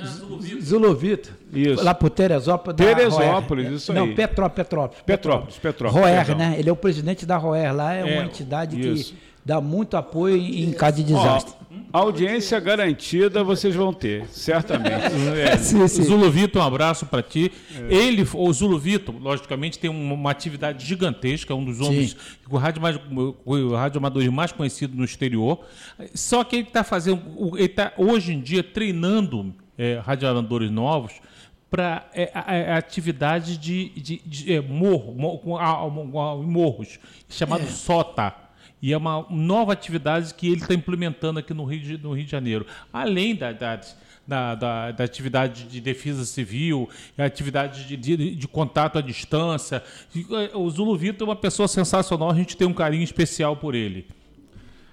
Zulovito. 0.62 1.34
Isso. 1.52 1.84
Lá 1.84 1.96
por 1.96 2.12
Teresópolis. 2.12 2.78
Teresópolis, 2.78 3.72
isso 3.72 3.92
aí. 3.92 3.98
Não, 3.98 4.14
Petrópolis. 4.14 4.56
Petrópolis. 4.56 5.04
Petrópolis, 5.04 5.58
Petrópolis. 5.58 6.06
Roer, 6.06 6.38
né? 6.38 6.58
Ele 6.60 6.70
é 6.70 6.72
o 6.72 6.76
presidente 6.76 7.26
da 7.26 7.38
Roer. 7.38 7.76
Lá 7.76 7.96
é, 7.96 8.02
é 8.02 8.04
uma 8.04 8.26
entidade 8.26 8.80
isso. 8.80 9.14
que 9.14 9.28
dá 9.48 9.62
muito 9.62 9.96
apoio 9.96 10.36
em 10.36 10.74
caso 10.74 10.98
de 10.98 11.04
desastre. 11.06 11.54
Ó, 11.94 12.00
audiência 12.00 12.60
garantida 12.60 13.46
vocês 13.46 13.74
vão 13.74 13.94
ter, 13.94 14.28
certamente. 14.28 15.06
é. 15.40 15.56
sim, 15.58 15.88
sim. 15.88 16.04
Zulo 16.04 16.30
Vitor, 16.30 16.62
um 16.62 16.66
abraço 16.66 17.06
para 17.06 17.24
ti. 17.24 17.50
É. 17.74 17.96
Ele, 17.96 18.28
o 18.34 18.52
Zulo 18.52 18.78
Vitor, 18.78 19.16
logicamente, 19.18 19.80
tem 19.80 19.90
uma, 19.90 20.16
uma 20.16 20.32
atividade 20.32 20.86
gigantesca, 20.86 21.54
é 21.54 21.56
um 21.56 21.64
dos 21.64 21.80
homens, 21.80 22.18
o 22.50 22.58
rádio, 22.58 22.82
mais, 22.82 23.00
o 23.46 23.74
rádio 23.74 24.00
amador 24.00 24.30
mais 24.30 24.52
conhecido 24.52 24.98
no 24.98 25.06
exterior. 25.06 25.62
Só 26.14 26.44
que 26.44 26.58
ele 26.58 26.68
está 26.68 26.84
fazendo, 26.84 27.22
ele 27.56 27.68
está 27.68 27.94
hoje 27.98 28.34
em 28.34 28.42
dia 28.42 28.62
treinando 28.62 29.56
é, 29.78 30.02
radioamadores 30.04 30.70
novos 30.70 31.14
para 31.72 32.06
é, 32.14 32.32
é, 32.34 32.74
atividade 32.74 33.58
de, 33.58 33.90
de, 33.90 34.22
de 34.26 34.54
é, 34.54 34.62
morro, 34.62 35.14
morro, 35.14 36.44
morros, 36.44 37.00
chamado 37.30 37.64
é. 37.64 37.68
SOTA 37.68 38.47
e 38.82 38.94
é 38.94 38.98
uma 38.98 39.26
nova 39.30 39.74
atividade 39.74 40.34
que 40.34 40.48
ele 40.48 40.62
está 40.62 40.74
implementando 40.74 41.40
aqui 41.40 41.54
no 41.54 41.66
Rio, 41.66 41.80
de, 41.80 41.98
no 41.98 42.14
Rio 42.14 42.26
de 42.26 42.32
Janeiro. 42.32 42.66
Além 42.94 43.36
da, 43.36 43.52
da, 43.52 43.82
da, 44.28 44.56
da, 44.56 44.92
da 44.92 45.04
atividade 45.04 45.64
de 45.64 45.82
defesa 45.82 46.24
civil, 46.26 46.88
atividade 47.18 47.88
de, 47.88 47.98
de, 47.98 48.36
de, 48.36 48.48
contato 48.48 49.00
à 49.00 49.02
distância. 49.02 49.82
O 50.54 50.70
Zulu 50.70 50.96
Vitor 50.96 51.28
é 51.28 51.30
uma 51.32 51.36
pessoa 51.36 51.68
sensacional, 51.68 52.30
a 52.30 52.36
gente 52.36 52.56
tem 52.56 52.68
um 52.68 52.74
carinho 52.74 53.04
especial 53.04 53.56
por 53.56 53.74
ele. 53.74 54.06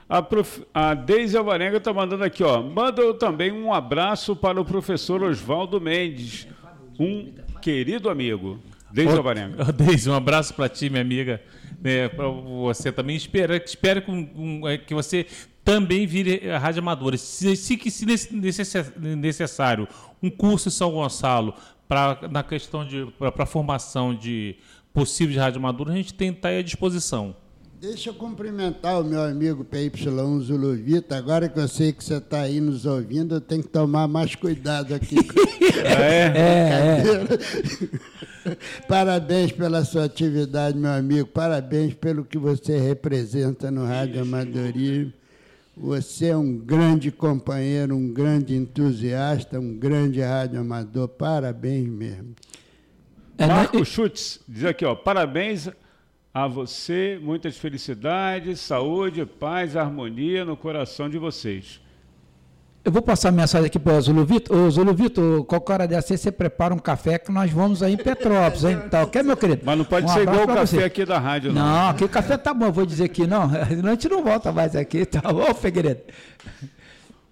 A, 0.09 0.23
prof... 0.23 0.62
a 0.73 0.94
Deise 0.94 1.36
Alvarenga 1.36 1.77
está 1.78 1.93
mandando 1.93 2.24
aqui, 2.24 2.43
ó. 2.43 2.62
Manda 2.62 3.12
também 3.15 3.52
um 3.52 3.73
abraço 3.73 4.35
para 4.35 4.61
o 4.61 4.65
professor 4.65 5.23
Oswaldo 5.23 5.81
Mendes, 5.81 6.47
um 6.98 7.32
querido 7.61 8.09
amigo. 8.09 8.59
Deise 8.90 9.16
Alvarenga. 9.16 9.73
Deise, 9.73 10.09
um 10.09 10.15
abraço 10.15 10.55
para 10.55 10.69
ti, 10.70 10.89
minha 10.89 11.02
amiga 11.02 11.40
né, 11.85 12.09
para 12.09 12.27
você 12.27 12.90
também. 12.90 13.15
Espero, 13.15 13.55
espero 13.55 14.02
que, 14.02 14.31
é, 14.66 14.78
que 14.78 14.94
você 14.94 15.27
também 15.62 16.06
vire 16.06 16.48
rádio 16.48 16.81
amadora. 16.81 17.19
Se, 17.19 17.55
se, 17.55 17.78
se 17.90 18.06
necessário 18.97 19.86
um 20.23 20.31
curso 20.31 20.69
em 20.69 20.73
São 20.73 20.93
Gonçalo 20.93 21.55
para 21.86 22.27
na 22.31 22.43
questão 22.43 22.86
de 22.86 23.06
para 23.19 23.44
formação 23.44 24.15
de 24.15 24.56
possíveis 24.93 25.39
rádio 25.39 25.59
amadora, 25.59 25.93
a 25.93 25.97
gente 25.97 26.15
tem 26.15 26.32
tá 26.32 26.48
aí 26.48 26.59
à 26.59 26.62
disposição. 26.62 27.36
Deixa 27.85 28.09
eu 28.09 28.15
cumprimentar 28.15 28.98
o 28.98 29.05
meu 29.05 29.23
amigo 29.23 29.62
PY1 29.62 30.40
Zuluvita. 30.40 31.19
Agora 31.19 31.51
que 31.51 31.61
eu 31.61 31.69
sei 31.69 31.93
que 31.93 32.02
você 32.02 32.16
está 32.16 32.40
aí 32.40 32.59
nos 32.59 32.86
ouvindo, 32.86 33.35
eu 33.35 33.43
tenho 33.43 33.62
que 33.62 33.69
tomar 33.69 34.09
mais 34.09 34.35
cuidado 34.35 34.94
aqui. 34.94 35.16
é, 35.85 36.32
é, 36.35 37.02
é. 38.51 38.56
Parabéns 38.89 39.52
pela 39.52 39.85
sua 39.85 40.05
atividade, 40.05 40.78
meu 40.78 40.93
amigo. 40.93 41.28
Parabéns 41.28 41.93
pelo 41.93 42.24
que 42.24 42.39
você 42.39 42.78
representa 42.78 43.70
no 43.70 43.85
Rádio 43.85 44.23
Amadorismo. 44.23 45.12
Você 45.77 46.28
é 46.28 46.36
um 46.36 46.56
grande 46.56 47.11
companheiro, 47.11 47.94
um 47.94 48.11
grande 48.11 48.56
entusiasta, 48.56 49.61
um 49.61 49.77
grande 49.77 50.23
rádio 50.23 50.59
amador. 50.59 51.09
Parabéns 51.09 51.86
mesmo. 51.86 52.35
Marco 53.39 53.85
Schutz 53.85 54.40
diz 54.48 54.65
aqui, 54.65 54.86
ó, 54.86 54.94
parabéns 54.94 55.69
a 56.35 56.48
você, 56.48 57.16
muitas 57.23 57.56
felicidades, 57.56 58.59
saúde, 58.59 59.24
paz, 59.24 59.77
harmonia 59.77 60.44
no 60.44 60.56
coração 60.56 61.09
de 61.09 61.16
vocês. 61.16 61.81
Eu 62.85 62.90
vou 62.90 63.01
passar 63.01 63.28
a 63.28 63.32
mensagem 63.32 63.69
aqui 63.69 63.78
para 63.78 63.97
o 63.97 64.01
Zulu 64.01 64.24
Vitor. 64.27 64.59
Ô, 64.59 64.69
Zulu 64.69 64.93
Vitor, 64.93 65.44
qualquer 65.44 65.73
hora 65.73 65.89
dessa 65.89 66.15
você 66.15 66.32
prepara 66.32 66.74
um 66.74 66.78
café 66.78 67.19
que 67.19 67.31
nós 67.31 67.51
vamos 67.52 67.85
aí 67.85 67.94
em 67.94 67.97
Petrópolis, 67.97 68.65
hein? 68.65 68.78
Tá 68.90 69.05
ok, 69.05 69.23
meu 69.23 69.36
querido? 69.36 69.62
Mas 69.65 69.78
não 69.78 69.85
pode 69.85 70.06
um 70.06 70.09
ser 70.09 70.23
igual 70.23 70.43
o 70.43 70.47
café 70.48 70.66
você. 70.66 70.82
aqui 70.82 71.05
da 71.06 71.19
rádio, 71.19 71.52
não. 71.52 71.65
Não, 71.65 71.89
aqui 71.90 72.05
o 72.05 72.09
café 72.09 72.36
tá 72.36 72.52
bom, 72.52 72.70
vou 72.70 72.85
dizer 72.85 73.09
que 73.09 73.27
não. 73.27 73.44
A 73.55 73.90
gente 73.93 74.09
não 74.09 74.23
volta 74.23 74.52
mais 74.52 74.74
aqui, 74.74 75.06
tá 75.06 75.32
bom, 75.32 75.55
Figueiredo? 75.55 76.02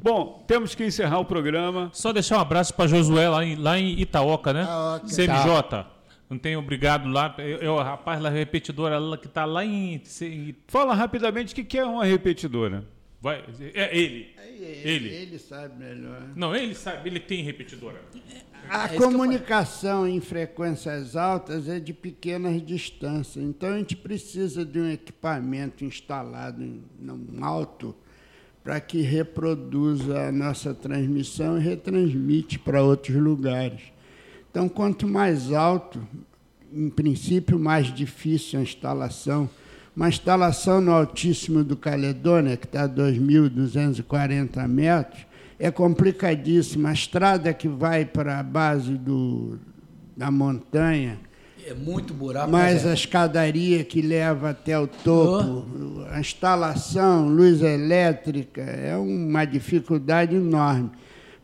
Bom, 0.01 0.43
temos 0.47 0.74
que 0.74 0.87
encerrar 0.87 1.19
o 1.19 1.24
programa. 1.24 1.91
Só 1.93 2.12
deixar 2.12 2.39
um 2.39 2.41
abraço 2.41 2.73
para 2.73 2.87
Josué 2.87 3.29
lá 3.29 3.45
em, 3.45 3.57
lá 3.57 3.79
em 3.79 4.01
Itaoca, 4.01 4.53
né? 4.53 4.62
Itaoca. 4.62 5.07
CMJ. 5.09 5.62
Tá. 5.69 5.87
Não 6.33 6.39
tem 6.39 6.57
obrigado 6.57 7.11
lá. 7.11 7.35
Eu, 7.37 7.59
eu 7.59 7.77
rapaz, 7.77 8.19
lá 8.19 8.31
repetidora 8.31 8.99
lá, 8.99 9.19
que 9.19 9.27
está 9.27 9.45
lá 9.45 9.67
em, 9.67 10.01
em, 10.23 10.57
Fala 10.67 10.95
rapidamente 10.95 11.53
o 11.53 11.55
que, 11.57 11.63
que 11.63 11.79
é 11.79 11.85
uma 11.85 12.07
repetidora. 12.07 12.87
Vai, 13.21 13.45
é 13.75 13.95
ele. 13.95 14.35
É 14.39 14.81
ele. 14.83 15.09
Ele 15.11 15.39
sabe 15.39 15.79
melhor. 15.79 16.23
Não, 16.35 16.57
ele 16.57 16.75
sabe, 16.75 17.11
ele 17.11 17.21
tem 17.21 17.43
repetidora. 17.43 18.01
A 18.67 18.95
é 18.95 18.97
comunicação 18.97 20.09
em 20.09 20.23
frequências 20.23 21.17
altas 21.17 21.69
é 21.69 21.79
de 21.79 21.93
pequenas 21.93 22.65
distâncias. 22.65 23.45
Então 23.45 23.69
a 23.69 23.77
gente 23.77 23.95
precisa 23.95 24.65
de 24.65 24.81
um 24.81 24.91
equipamento 24.91 25.85
instalado 25.85 26.65
em 26.65 26.83
um 26.99 27.45
alto 27.45 27.95
para 28.65 28.81
que 28.81 29.03
reproduza 29.03 30.29
a 30.29 30.33
nossa 30.33 30.73
transmissão 30.73 31.59
e 31.59 31.61
retransmite 31.61 32.59
para 32.59 32.83
outros 32.83 33.17
lugares. 33.17 33.93
Então, 34.53 34.69
quanto 34.69 35.09
mais 35.09 35.51
alto, 35.51 35.99
em 36.70 36.91
princípio, 36.91 37.59
mais 37.59 37.87
difícil 37.87 38.61
a 38.61 38.62
instalação. 38.62 39.49
Uma 39.97 40.11
instalação 40.11 40.79
no 40.79 40.93
Altíssimo 40.93 41.65
do 41.65 41.74
Caledônia, 41.74 42.59
que 42.59 42.66
está 42.66 42.85
a 42.85 42.89
2.240 42.89 44.69
metros, 44.69 45.27
é 45.59 45.70
complicadíssima. 45.70 46.91
A 46.91 46.93
estrada 46.93 47.55
que 47.55 47.66
vai 47.66 48.05
para 48.05 48.39
a 48.39 48.43
base 48.43 48.93
do, 48.93 49.59
da 50.15 50.31
montanha. 50.31 51.19
É 51.66 51.73
muito 51.73 52.12
buraco. 52.12 52.53
Mas 52.53 52.85
é. 52.85 52.91
a 52.91 52.93
escadaria 52.95 53.83
que 53.85 54.03
leva 54.03 54.51
até 54.51 54.79
o 54.79 54.87
topo, 54.87 55.65
oh. 55.66 56.05
a 56.11 56.20
instalação, 56.20 57.27
luz 57.27 57.62
elétrica, 57.62 58.61
é 58.61 58.95
uma 58.99 59.47
dificuldade 59.47 60.37
enorme. 60.37 60.91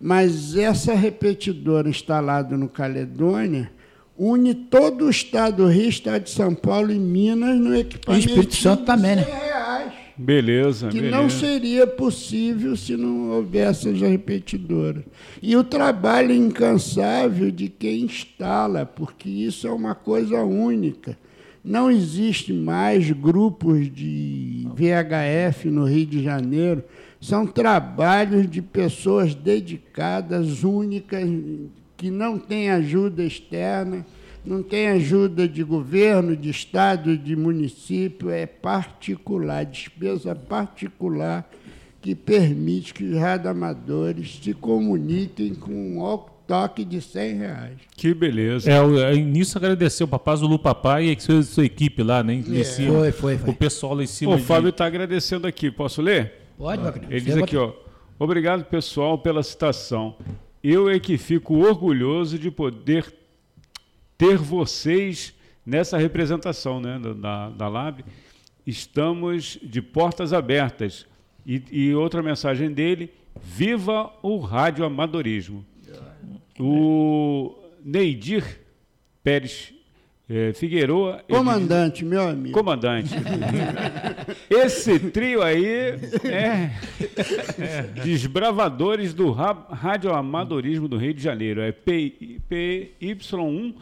Mas 0.01 0.57
essa 0.57 0.95
repetidora 0.95 1.89
instalada 1.89 2.57
no 2.57 2.69
Caledônia 2.69 3.71
une 4.19 4.53
todo 4.53 5.05
o 5.05 5.11
estado 5.11 5.65
do 5.65 5.69
Rio, 5.69 5.89
estado 5.89 6.25
de 6.25 6.31
São 6.31 6.53
Paulo 6.55 6.93
e 6.93 6.99
Minas 6.99 7.59
no 7.59 7.75
equipamento. 7.75 8.27
O 8.27 8.29
Espírito 8.29 8.57
Santo 8.57 8.85
também, 8.85 9.15
né? 9.17 9.23
Reais, 9.23 9.93
beleza. 10.17 10.89
Que 10.89 11.01
beleza. 11.01 11.17
não 11.17 11.31
seria 11.31 11.87
possível 11.87 12.77
se 12.77 12.97
não 12.97 13.31
houvesse 13.31 13.89
as 13.89 14.01
repetidoras. 14.01 15.05
E 15.41 15.57
o 15.57 15.63
trabalho 15.63 16.33
incansável 16.33 17.51
de 17.51 17.69
quem 17.69 18.03
instala, 18.03 18.85
porque 18.85 19.29
isso 19.29 19.69
é 19.69 19.71
uma 19.71 19.95
coisa 19.95 20.43
única. 20.43 21.17
Não 21.65 21.91
existe 21.91 22.53
mais 22.53 23.11
grupos 23.11 23.93
de 23.93 24.67
VHF 24.75 25.69
no 25.69 25.85
Rio 25.85 26.07
de 26.07 26.23
Janeiro 26.23 26.83
são 27.21 27.47
trabalhos 27.47 28.49
de 28.49 28.63
pessoas 28.63 29.35
dedicadas, 29.35 30.63
únicas, 30.63 31.29
que 31.97 32.11
não 32.11 32.39
têm 32.39 32.71
ajuda 32.71 33.25
externa, 33.25 34.07
não 34.45 34.63
têm 34.63 34.89
ajuda 34.89 35.49
de 35.49 35.63
governo, 35.63 36.37
de 36.37 36.49
estado, 36.49 37.19
de 37.19 37.35
município, 37.35 38.31
é 38.31 38.47
particular, 38.47 39.65
despesa 39.65 40.35
particular 40.35 41.49
que 42.01 42.15
permite 42.15 42.95
que 42.95 43.05
os 43.05 43.19
radamadores 43.19 44.39
se 44.43 44.55
comuniquem 44.55 45.55
com 45.55 45.99
um 45.99 46.19
toque 46.47 46.85
de 46.85 47.01
100 47.01 47.35
reais. 47.35 47.75
Que 47.97 48.15
beleza. 48.15 48.71
É, 48.71 48.77
é, 48.77 49.17
nisso 49.17 49.59
agradecer 49.59 50.05
o 50.05 50.09
Papá 50.09 50.35
Zulu 50.37 50.59
Papai 50.59 51.09
e 51.09 51.15
a 51.15 51.21
sua, 51.21 51.43
sua 51.43 51.67
equipe 51.67 52.03
lá, 52.03 52.23
né? 52.23 52.35
Em 52.35 52.61
é. 52.61 52.65
cima, 52.65 53.01
foi, 53.01 53.13
foi, 53.13 53.39
foi. 53.39 53.51
O 53.51 53.55
pessoal 53.55 53.95
lá 53.95 54.03
em 54.03 54.07
cima. 54.07 54.37
O 54.37 54.39
Fábio 54.39 54.71
está 54.71 54.87
agradecendo 54.87 55.47
aqui. 55.47 55.71
Posso 55.71 56.01
ler? 56.01 56.48
Pode, 56.59 56.83
meu 56.83 56.93
Ele 57.09 57.21
diz 57.21 57.37
aqui, 57.37 57.57
ó. 57.57 57.73
Obrigado, 58.19 58.65
pessoal, 58.65 59.17
pela 59.17 59.45
citação. 59.45 60.17
Eu 60.63 60.91
é 60.91 60.99
que 60.99 61.17
fico 61.17 61.55
orgulhoso 61.57 62.37
de 62.37 62.51
poder 62.51 63.15
ter 64.19 64.37
vocês 64.37 65.33
nessa 65.65 65.97
representação 65.97 66.81
né, 66.81 67.01
da, 67.17 67.51
da 67.51 67.69
Lab. 67.69 68.05
Estamos 68.67 69.57
de 69.63 69.81
portas 69.81 70.33
abertas. 70.33 71.07
E, 71.47 71.63
e 71.71 71.95
outra 71.95 72.25
mensagem 72.25 72.73
dele: 72.73 73.15
viva 73.41 74.13
o 74.21 74.39
radioamadorismo. 74.39 75.65
O 76.59 77.57
Neidir 77.85 78.61
Pérez 79.23 79.78
é, 80.31 80.53
Figueroa. 80.53 81.25
Comandante, 81.27 82.03
ele... 82.03 82.11
meu 82.11 82.29
amigo. 82.29 82.53
Comandante. 82.53 83.15
Esse 84.51 84.99
trio 84.99 85.43
aí 85.43 85.67
é, 85.67 85.99
é 87.59 87.83
desbravadores 88.05 89.15
do 89.15 89.31
radioamadorismo 89.31 90.87
do 90.87 90.99
Rio 90.99 91.15
de 91.15 91.23
Janeiro. 91.23 91.63
É 91.63 91.73
PY1 91.73 93.75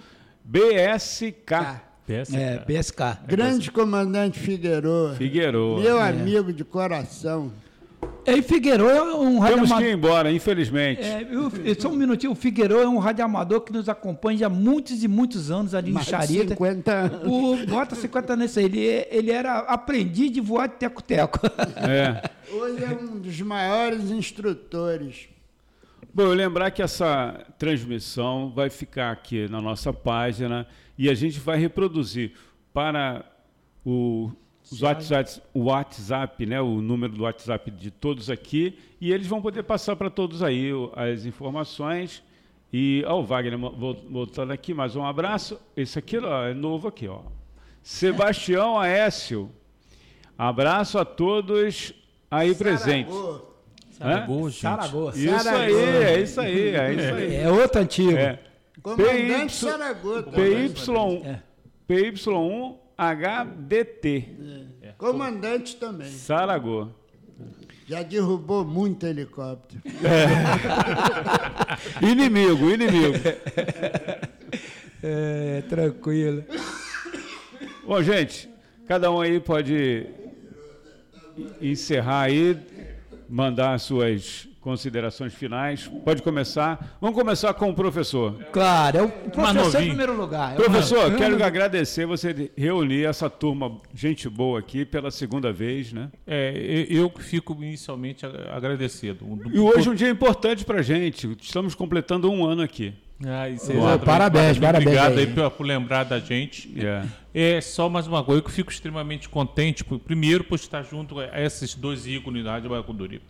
BSK. 0.45 1.83
BSK. 2.07 2.37
É, 2.37 2.65
BSK. 2.65 3.01
Grande 3.27 3.73
comandante 3.73 4.39
Figueroa. 4.39 5.17
Figueroa. 5.17 5.81
Meu 5.81 6.01
é. 6.01 6.09
amigo 6.09 6.53
de 6.53 6.63
coração. 6.63 7.51
É, 8.27 8.33
e 8.33 8.43
Figueiredo 8.43 8.91
é 8.91 9.15
um 9.15 9.39
rádio 9.39 9.55
Temos 9.55 9.73
que 9.73 9.85
ir 9.85 9.93
embora, 9.93 10.33
infelizmente. 10.33 11.01
É, 11.01 11.29
eu, 11.31 11.81
só 11.81 11.89
um 11.89 11.95
minutinho. 11.95 12.33
O 12.33 12.35
Figueiredo 12.35 12.81
é 12.81 12.89
um 12.89 12.99
radioamador 12.99 13.61
que 13.61 13.73
nos 13.73 13.89
acompanha 13.89 14.49
há 14.49 14.51
muitos 14.51 15.05
e 15.05 15.09
muitos 15.09 15.49
anos 15.49 15.75
ali 15.75 15.93
Mais 15.93 16.09
em 16.09 16.11
Charita. 16.11 16.49
50 16.49 16.93
anos. 16.93 17.23
O, 17.25 17.67
bota 17.67 17.95
50 17.95 18.33
anos 18.33 18.47
nesse 18.47 18.59
aí. 18.59 18.65
Ele, 18.67 19.07
ele 19.11 19.31
era 19.31 19.59
aprendiz 19.61 20.33
de 20.33 20.41
voar 20.41 20.67
de 20.67 20.75
teco-teco. 20.75 21.39
É. 21.89 22.29
Hoje 22.53 22.85
é 22.85 22.89
um 22.89 23.21
dos 23.21 23.41
maiores 23.43 24.11
instrutores. 24.11 25.29
Bom, 26.13 26.25
eu 26.25 26.35
lembrar 26.35 26.73
que 26.73 26.83
essa 26.83 27.47
transmissão 27.59 28.51
vai 28.51 28.71
ficar 28.71 29.13
aqui 29.13 29.49
na 29.49 29.61
nossa 29.61 29.93
página 29.93 30.67
e 30.99 31.09
a 31.09 31.15
gente 31.15 31.39
vai 31.39 31.59
reproduzir 31.59 32.33
para 32.73 33.25
o 33.85 34.33
os 34.71 34.83
WhatsApp, 34.83 35.41
o 35.55 35.65
WhatsApp, 35.65 36.47
né, 36.47 36.61
o 36.61 36.81
número 36.81 37.13
do 37.13 37.23
WhatsApp 37.23 37.71
de 37.71 37.91
todos 37.91 38.29
aqui, 38.29 38.79
e 39.01 39.13
eles 39.13 39.27
vão 39.27 39.41
poder 39.41 39.63
passar 39.63 39.95
para 39.95 40.11
todos 40.11 40.43
aí 40.43 40.71
as 40.95 41.25
informações. 41.25 42.23
E 42.73 43.05
ó, 43.07 43.21
o 43.21 43.25
Wagner 43.25 43.59
voltando 43.59 44.53
aqui, 44.53 44.75
mais 44.75 44.97
um 44.97 45.05
abraço. 45.05 45.59
Esse 45.77 45.99
aqui 45.99 46.19
ó, 46.19 46.45
é 46.47 46.55
novo 46.55 46.89
aqui, 46.89 47.07
ó. 47.07 47.21
Sebastião 47.83 48.79
Aécio. 48.81 49.51
Abraço 50.37 50.99
a 50.99 51.05
todos 51.05 51.95
aí 52.31 52.55
presentes. 52.55 53.15
Saragossa. 53.93 54.61
Saragossa. 54.61 55.19
Isso 55.19 55.49
aí, 55.49 55.75
é 55.75 56.21
isso 56.21 56.41
aí, 56.41 56.69
é 56.69 56.93
isso 56.93 57.15
aí. 57.15 57.37
É 57.37 57.51
outro 57.51 57.81
antigo. 57.81 58.19
É. 58.19 58.39
Comandante 58.83 59.55
Saragossa. 59.55 60.31
PY1, 60.31 61.41
PY1 61.89 62.86
HDT. 62.97 64.29
É. 64.83 64.93
Comandante 64.97 65.77
também. 65.77 66.09
Saragô. 66.11 66.89
Já 67.87 68.03
derrubou 68.03 68.65
muito 68.65 69.07
helicóptero. 69.07 69.81
É. 70.03 70.27
inimigo, 72.05 72.69
inimigo. 72.71 73.15
É, 75.03 75.63
tranquilo. 75.69 76.45
Bom, 77.87 78.03
gente, 78.03 78.49
cada 78.89 79.11
um 79.13 79.21
aí 79.21 79.39
pode 79.39 80.07
encerrar 81.61 82.23
aí. 82.23 82.59
mandar 83.29 83.79
suas 83.79 84.46
considerações 84.67 85.33
finais. 85.33 85.89
Pode 86.05 86.23
começar. 86.23 86.99
Vamos 87.01 87.17
começar 87.17 87.55
com 87.55 87.71
o 87.71 87.75
professor. 87.75 88.35
Claro, 88.53 88.99
é 88.99 89.03
o 89.03 89.09
professor 89.31 89.81
em 89.81 89.87
primeiro 89.87 90.17
lugar. 90.17 90.55
É 90.55 90.57
professor, 90.57 91.07
uma... 91.07 91.17
quero 91.17 91.45
agradecer 91.45 92.05
você 92.05 92.51
reunir 92.57 93.05
essa 93.05 93.31
turma, 93.31 93.81
gente 93.95 94.29
boa 94.29 94.59
aqui, 94.59 94.85
pela 94.85 95.13
segunda 95.13 95.53
vez, 95.53 95.93
né? 95.93 96.11
É, 96.27 96.85
eu 96.91 97.09
fico 97.17 97.57
inicialmente 97.63 98.27
agradecido. 98.27 99.25
E 99.53 99.59
hoje 99.61 99.87
é 99.87 99.93
um 99.93 99.95
dia 99.95 100.11
importante 100.11 100.65
para 100.65 100.83
gente. 100.83 101.37
Estamos 101.41 101.77
completando 101.77 102.29
um 102.29 102.45
ano 102.45 102.63
aqui. 102.63 102.93
Ah, 103.25 103.49
isso 103.49 103.71
é 103.71 103.99
parabéns, 103.99 104.59
parabéns. 104.59 104.85
Obrigado 104.85 105.19
aí 105.19 105.27
por, 105.29 105.49
por 105.53 105.65
lembrar 105.65 106.03
da 106.03 106.19
gente. 106.19 106.69
Yeah. 106.77 107.09
É 107.33 107.61
só 107.61 107.89
mais 107.89 108.09
uma 108.09 108.25
coisa, 108.25 108.43
eu 108.45 108.51
fico 108.51 108.73
extremamente 108.73 109.29
contente, 109.29 109.85
por, 109.85 110.01
primeiro, 110.01 110.43
por 110.43 110.57
estar 110.57 110.83
junto 110.83 111.21
a 111.21 111.41
esses 111.41 111.73
dois 111.77 112.05
ícones 112.05 112.43
da 112.43 112.53
Rádio 112.53 112.71
Bacuduri 112.71 113.23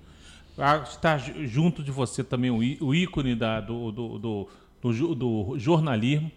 está 0.83 1.19
junto 1.19 1.83
de 1.83 1.91
você 1.91 2.25
também 2.25 2.51
o 2.51 2.95
ícone 2.95 3.35
da, 3.35 3.61
do, 3.61 3.93
do, 3.93 4.19
do, 4.19 4.49
do, 4.83 5.15
do 5.15 5.59
jornalismo, 5.59 6.31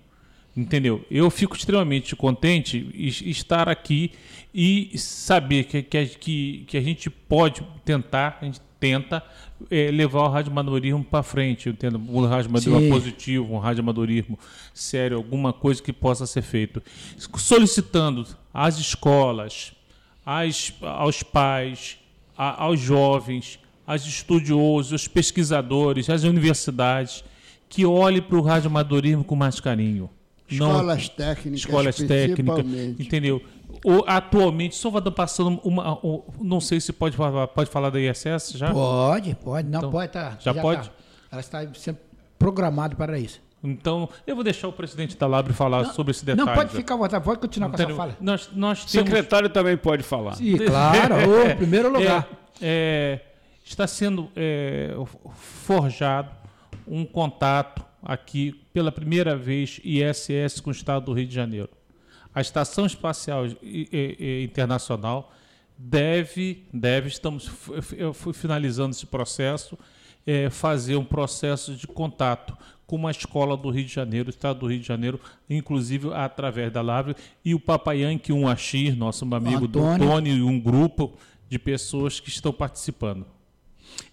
entendeu? 0.55 1.05
Eu 1.09 1.29
fico 1.29 1.55
extremamente 1.55 2.15
contente 2.15 2.91
estar 2.95 3.69
aqui 3.69 4.11
e 4.53 4.97
saber 4.97 5.65
que, 5.65 5.83
que, 5.83 6.65
que 6.67 6.77
a 6.77 6.81
gente 6.81 7.09
pode 7.09 7.65
tentar, 7.85 8.37
a 8.41 8.45
gente 8.45 8.59
tenta 8.79 9.23
é, 9.69 9.91
levar 9.91 10.21
o 10.21 10.29
radioamadorismo 10.29 11.03
para 11.03 11.21
frente, 11.21 11.69
entendo? 11.69 11.97
um 11.97 12.25
radioamadorismo 12.25 12.89
positivo, 12.89 13.53
um 13.53 13.59
radioamadorismo 13.59 14.39
sério, 14.73 15.17
alguma 15.17 15.51
coisa 15.51 15.81
que 15.81 15.91
possa 15.93 16.25
ser 16.25 16.41
feito. 16.41 16.81
Solicitando 17.17 18.25
às 18.53 18.77
escolas, 18.77 19.73
às, 20.25 20.73
aos 20.81 21.23
pais, 21.23 21.97
a, 22.37 22.63
aos 22.63 22.79
jovens, 22.79 23.59
aos 23.89 24.05
estudiosos, 24.05 24.93
aos 24.93 25.07
pesquisadores, 25.07 26.11
às 26.11 26.23
universidades, 26.23 27.23
que 27.67 27.87
olhem 27.87 28.21
para 28.21 28.37
o 28.37 28.41
radioamadorismo 28.41 29.23
com 29.23 29.35
mais 29.35 29.59
carinho. 29.59 30.07
Escolas 30.47 31.09
não, 31.09 31.15
técnicas, 31.15 31.59
escolas 31.59 31.95
técnicas, 31.95 32.65
entendeu? 32.99 33.41
O, 33.83 34.03
atualmente, 34.05 34.75
só 34.75 34.91
vai 34.91 35.01
passando 35.01 35.59
uma, 35.63 35.93
um, 36.05 36.21
não 36.39 36.61
sei 36.61 36.79
se 36.79 36.93
pode 36.93 37.17
falar, 37.17 37.47
pode 37.47 37.69
falar 37.71 37.89
da 37.89 37.99
ISS 37.99 38.53
já? 38.55 38.71
Pode, 38.71 39.35
pode, 39.43 39.67
não 39.67 39.79
então, 39.79 39.91
pode 39.91 40.11
tá, 40.11 40.37
já, 40.39 40.53
já 40.53 40.61
pode. 40.61 40.87
Tá. 40.87 40.95
Ela 41.31 41.41
está 41.41 41.73
sendo 41.73 41.97
programada 42.37 42.95
para 42.95 43.17
isso. 43.17 43.41
Então, 43.63 44.07
eu 44.25 44.35
vou 44.35 44.43
deixar 44.43 44.67
o 44.67 44.73
presidente 44.73 45.17
da 45.17 45.25
Labre 45.25 45.53
falar 45.53 45.83
não, 45.83 45.93
sobre 45.93 46.11
esse 46.11 46.23
detalhe. 46.23 46.47
Não, 46.47 46.55
pode 46.55 46.71
ficar 46.71 46.93
à 46.93 46.97
vontade, 46.97 47.25
pode 47.25 47.39
continuar 47.39 47.69
Entendeu? 47.69 47.95
com 47.95 48.03
essa 48.03 48.13
fala. 48.13 48.17
Nós, 48.21 48.49
nós 48.53 48.85
temos... 48.85 49.09
O 49.09 49.11
secretário 49.11 49.49
também 49.49 49.75
pode 49.75 50.03
falar. 50.03 50.35
Sim, 50.35 50.57
claro, 50.57 51.15
o 51.51 51.55
primeiro 51.57 51.91
lugar. 51.91 52.27
É, 52.61 53.19
é, 53.25 53.28
está 53.69 53.85
sendo 53.85 54.29
é, 54.35 54.95
forjado 55.35 56.35
um 56.87 57.05
contato 57.05 57.85
aqui 58.01 58.59
pela 58.73 58.91
primeira 58.91 59.35
vez 59.35 59.79
ISS 59.83 60.59
com 60.59 60.69
o 60.69 60.73
Estado 60.73 61.05
do 61.05 61.13
Rio 61.13 61.27
de 61.27 61.35
Janeiro. 61.35 61.69
A 62.33 62.41
Estação 62.41 62.85
Espacial 62.85 63.43
Internacional 64.43 65.31
deve, 65.77 66.65
deve 66.73 67.09
estamos 67.09 67.49
eu 67.95 68.13
fui 68.13 68.33
finalizando 68.33 68.91
esse 68.91 69.05
processo, 69.05 69.77
é, 70.25 70.49
fazer 70.49 70.95
um 70.95 71.05
processo 71.05 71.75
de 71.75 71.87
contato 71.87 72.57
com 72.87 72.95
uma 72.95 73.11
escola 73.11 73.55
do 73.55 73.69
Rio 73.69 73.85
de 73.85 73.93
Janeiro, 73.93 74.31
Estado 74.31 74.59
do 74.59 74.67
Rio 74.67 74.79
de 74.79 74.87
Janeiro, 74.87 75.19
inclusive 75.47 76.11
através 76.11 76.71
da 76.71 76.81
Lavre, 76.81 77.15
e 77.45 77.53
o 77.53 77.59
Papayanque 77.59 78.33
1AX, 78.33 78.95
nosso 78.95 79.25
amigo 79.35 79.67
Tony, 79.67 80.31
e 80.31 80.41
um 80.41 80.59
grupo 80.59 81.13
de 81.47 81.59
pessoas 81.59 82.19
que 82.19 82.29
estão 82.29 82.51
participando. 82.51 83.27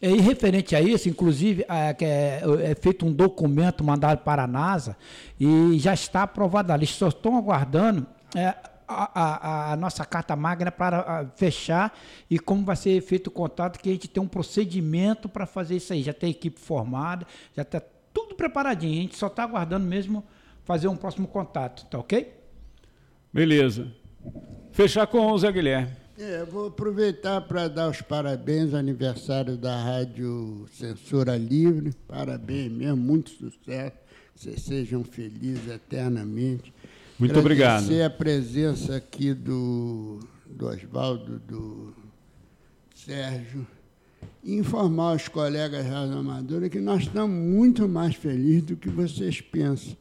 E 0.01 0.21
referente 0.21 0.77
a 0.77 0.81
isso, 0.81 1.09
inclusive, 1.09 1.65
é, 1.69 1.97
é, 2.05 2.71
é, 2.71 2.75
feito 2.75 3.07
um 3.07 3.13
documento 3.13 3.83
mandado 3.83 4.19
para 4.19 4.45
a 4.45 4.47
NASA 4.47 4.97
e 5.39 5.79
já 5.79 5.95
está 5.95 6.23
aprovado. 6.23 6.73
Eles 6.73 6.91
só 6.91 7.09
estão 7.09 7.37
aguardando 7.37 8.07
é, 8.35 8.55
a, 8.87 9.69
a, 9.69 9.73
a, 9.73 9.77
nossa 9.77 10.05
carta 10.05 10.37
magna 10.37 10.71
para 10.71 11.27
fechar 11.37 11.97
e 12.31 12.39
como 12.39 12.65
vai 12.65 12.77
ser 12.77 13.01
feito 13.01 13.29
o 13.29 13.31
contato, 13.31 13.81
que 13.81 13.89
a 13.89 13.93
gente 13.93 14.09
tem 14.09 14.23
um 14.23 14.29
procedimento 14.29 15.29
para 15.29 15.47
fazer 15.47 15.77
isso 15.77 15.93
aí. 15.93 16.03
Já 16.03 16.13
tem 16.13 16.31
equipe 16.31 16.61
formada, 16.61 17.27
já 17.55 17.63
está 17.63 17.81
tudo 18.13 18.35
preparadinho. 18.35 18.99
A 18.99 19.03
gente 19.03 19.17
só 19.17 19.27
está 19.27 19.43
aguardando 19.43 19.87
mesmo 19.87 20.25
fazer 20.65 20.89
um 20.89 20.97
próximo 20.97 21.27
contato, 21.27 21.87
tá 21.87 21.99
ok? 21.99 22.35
Beleza. 23.33 23.93
Fechar 24.73 25.07
com 25.07 25.31
o 25.31 25.39
Zé 25.39 25.51
Guilherme. 25.51 26.06
É, 26.19 26.43
vou 26.45 26.69
aproveitar 26.69 27.43
para 27.43 27.69
dar 27.69 27.91
os 27.91 28.01
parabéns 28.01 28.73
ao 28.73 28.81
aniversário 28.81 29.55
da 29.55 29.79
Rádio 29.79 30.67
Censura 30.73 31.37
Livre. 31.37 31.93
Parabéns 32.09 32.73
mesmo, 32.73 32.97
muito 32.97 33.29
sucesso. 33.29 33.97
Vocês 34.35 34.63
sejam 34.63 35.05
felizes 35.05 35.69
eternamente. 35.69 36.73
Muito 37.19 37.39
obrigado. 37.39 37.85
Agradecer 37.85 38.03
a 38.03 38.09
presença 38.09 38.97
aqui 38.97 39.35
do, 39.35 40.21
do 40.47 40.67
Oswaldo, 40.67 41.39
do 41.39 41.95
Sérgio, 42.95 43.67
e 44.43 44.55
informar 44.55 45.17
os 45.17 45.29
colegas 45.29 45.85
Rádio 45.85 46.17
Amadora 46.17 46.71
que 46.71 46.81
nós 46.81 47.03
estamos 47.03 47.37
muito 47.37 47.87
mais 47.87 48.15
felizes 48.15 48.63
do 48.63 48.77
que 48.77 48.89
vocês 48.89 49.43
pensam 49.43 49.95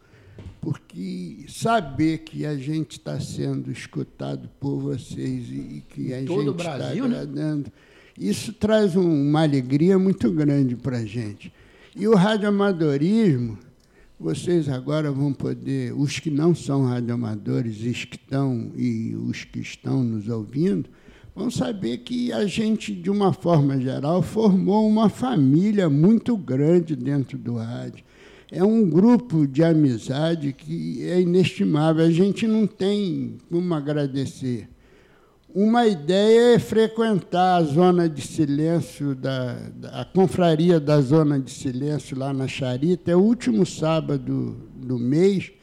porque 0.66 1.46
saber 1.48 2.24
que 2.24 2.44
a 2.44 2.58
gente 2.58 2.94
está 2.94 3.20
sendo 3.20 3.72
escutado 3.72 4.50
por 4.60 4.80
vocês 4.80 5.48
e 5.52 5.84
que 5.88 6.12
a 6.12 6.26
Todo 6.26 6.44
gente 6.44 6.58
está 6.58 6.74
agradando, 6.90 7.66
né? 7.66 7.72
isso 8.18 8.52
traz 8.52 8.96
um, 8.96 9.30
uma 9.30 9.44
alegria 9.44 10.00
muito 10.00 10.32
grande 10.32 10.76
para 10.76 10.98
a 10.98 11.06
gente. 11.06 11.54
E 11.96 12.08
o 12.08 12.16
radioamadorismo, 12.16 13.60
vocês 14.20 14.68
agora 14.68 15.12
vão 15.12 15.32
poder, 15.32 15.94
os 15.94 16.18
que 16.18 16.32
não 16.32 16.56
são 16.56 16.84
radioamadores, 16.84 17.84
os 17.84 18.04
que 18.04 18.16
estão 18.16 18.72
e 18.76 19.16
os 19.16 19.44
que 19.44 19.60
estão 19.60 20.04
nos 20.04 20.28
ouvindo, 20.28 20.90
vão 21.36 21.52
saber 21.52 22.00
que 22.00 22.34
a 22.34 22.48
gente, 22.48 22.92
de 22.92 23.12
uma 23.12 23.32
forma 23.34 23.80
geral, 23.80 24.24
formou 24.24 24.88
uma 24.90 25.10
família 25.10 25.88
muito 25.92 26.36
grande 26.36 26.96
dentro 26.96 27.38
do 27.38 27.54
rádio 27.54 28.04
é 28.52 28.64
um 28.64 28.88
grupo 28.88 29.48
de 29.48 29.64
amizade 29.64 30.54
que 30.54 31.04
é 31.04 31.20
inestimável. 31.20 32.06
A 32.06 32.12
gente 32.12 32.48
não 32.48 32.68
tem 32.68 33.38
como 33.50 33.74
agradecer. 33.74 34.70
Uma 35.54 35.88
ideia 35.88 36.56
é 36.56 36.60
frequentar 36.60 37.56
a 37.56 37.64
zona 37.64 38.10
de 38.10 38.22
silêncio, 38.22 39.16
da, 39.16 39.56
a 39.94 40.04
confraria 40.04 40.82
da 40.82 41.00
zona 41.00 41.40
de 41.40 41.50
silêncio 41.50 42.20
lá 42.20 42.34
na 42.34 42.46
Charita, 42.46 43.12
é 43.12 43.16
o 43.16 43.22
último 43.22 43.66
sábado 43.66 44.58
do 44.76 45.00
mês. 45.00 45.54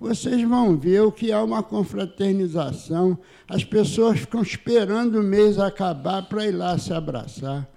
Vocês 0.00 0.42
vão 0.48 0.76
ver 0.76 1.02
o 1.02 1.12
que 1.12 1.30
é 1.30 1.38
uma 1.38 1.62
confraternização. 1.62 3.18
As 3.46 3.62
pessoas 3.62 4.20
ficam 4.20 4.40
esperando 4.40 5.20
o 5.20 5.22
mês 5.22 5.58
acabar 5.58 6.22
para 6.22 6.46
ir 6.46 6.52
lá 6.52 6.78
se 6.78 6.92
abraçar. 6.92 7.68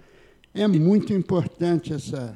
É 0.54 0.66
muito 0.70 1.12
importante 1.12 1.94
essa, 1.94 2.34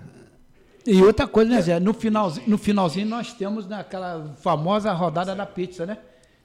e 0.89 1.01
outra 1.03 1.27
coisa, 1.27 1.51
né, 1.51 1.61
Zé? 1.61 1.79
No 1.79 1.93
finalzinho, 1.93 2.49
no 2.49 2.57
finalzinho 2.57 3.07
nós 3.07 3.33
temos 3.33 3.71
aquela 3.71 4.35
famosa 4.41 4.91
rodada 4.91 5.35
da 5.35 5.45
pizza, 5.45 5.85
né? 5.85 5.97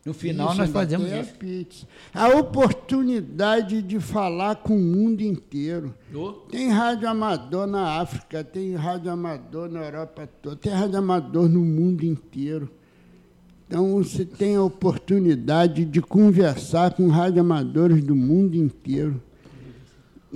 No 0.04 0.12
final 0.12 0.48
isso, 0.50 0.58
nós 0.58 0.70
fazemos 0.70 1.10
isso. 1.10 1.30
A, 1.30 1.38
pizza. 1.38 1.86
a 2.12 2.28
oportunidade 2.28 3.80
de 3.80 3.98
falar 3.98 4.56
com 4.56 4.76
o 4.76 4.80
mundo 4.80 5.22
inteiro. 5.22 5.94
Oh. 6.14 6.32
Tem 6.32 6.68
rádio 6.68 7.08
amador 7.08 7.66
na 7.66 8.00
África, 8.00 8.44
tem 8.44 8.74
rádio 8.74 9.10
amador 9.10 9.70
na 9.70 9.82
Europa 9.82 10.28
toda, 10.42 10.56
tem 10.56 10.72
rádio 10.72 10.98
amador 10.98 11.48
no 11.48 11.60
mundo 11.60 12.04
inteiro. 12.04 12.70
Então 13.66 13.94
você 13.94 14.26
tem 14.26 14.56
a 14.56 14.62
oportunidade 14.62 15.86
de 15.86 16.02
conversar 16.02 16.92
com 16.92 17.08
rádio 17.08 17.40
amadores 17.40 18.04
do 18.04 18.14
mundo 18.14 18.56
inteiro. 18.56 19.22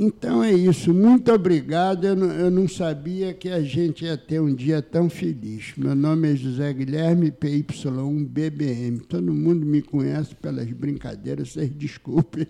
Então 0.01 0.45
é 0.45 0.53
isso. 0.53 0.95
Muito 0.95 1.33
obrigado. 1.33 2.07
Eu 2.07 2.15
não, 2.15 2.31
eu 2.31 2.51
não, 2.53 2.69
sabia 2.69 3.35
que 3.35 3.49
a 3.49 3.61
gente 3.61 4.05
ia 4.05 4.17
ter 4.17 4.41
um 4.41 4.55
dia 4.55 4.81
tão 4.81 5.11
feliz. 5.11 5.73
Meu 5.77 5.93
nome 5.93 6.33
é 6.33 6.37
José 6.37 6.73
Guilherme, 6.73 7.33
PY1BBM. 7.33 9.01
Todo 9.09 9.35
mundo 9.35 9.67
me 9.67 9.83
conhece 9.83 10.37
pelas 10.37 10.71
brincadeiras, 10.71 11.51
vocês 11.51 11.69
desculpem 11.71 12.47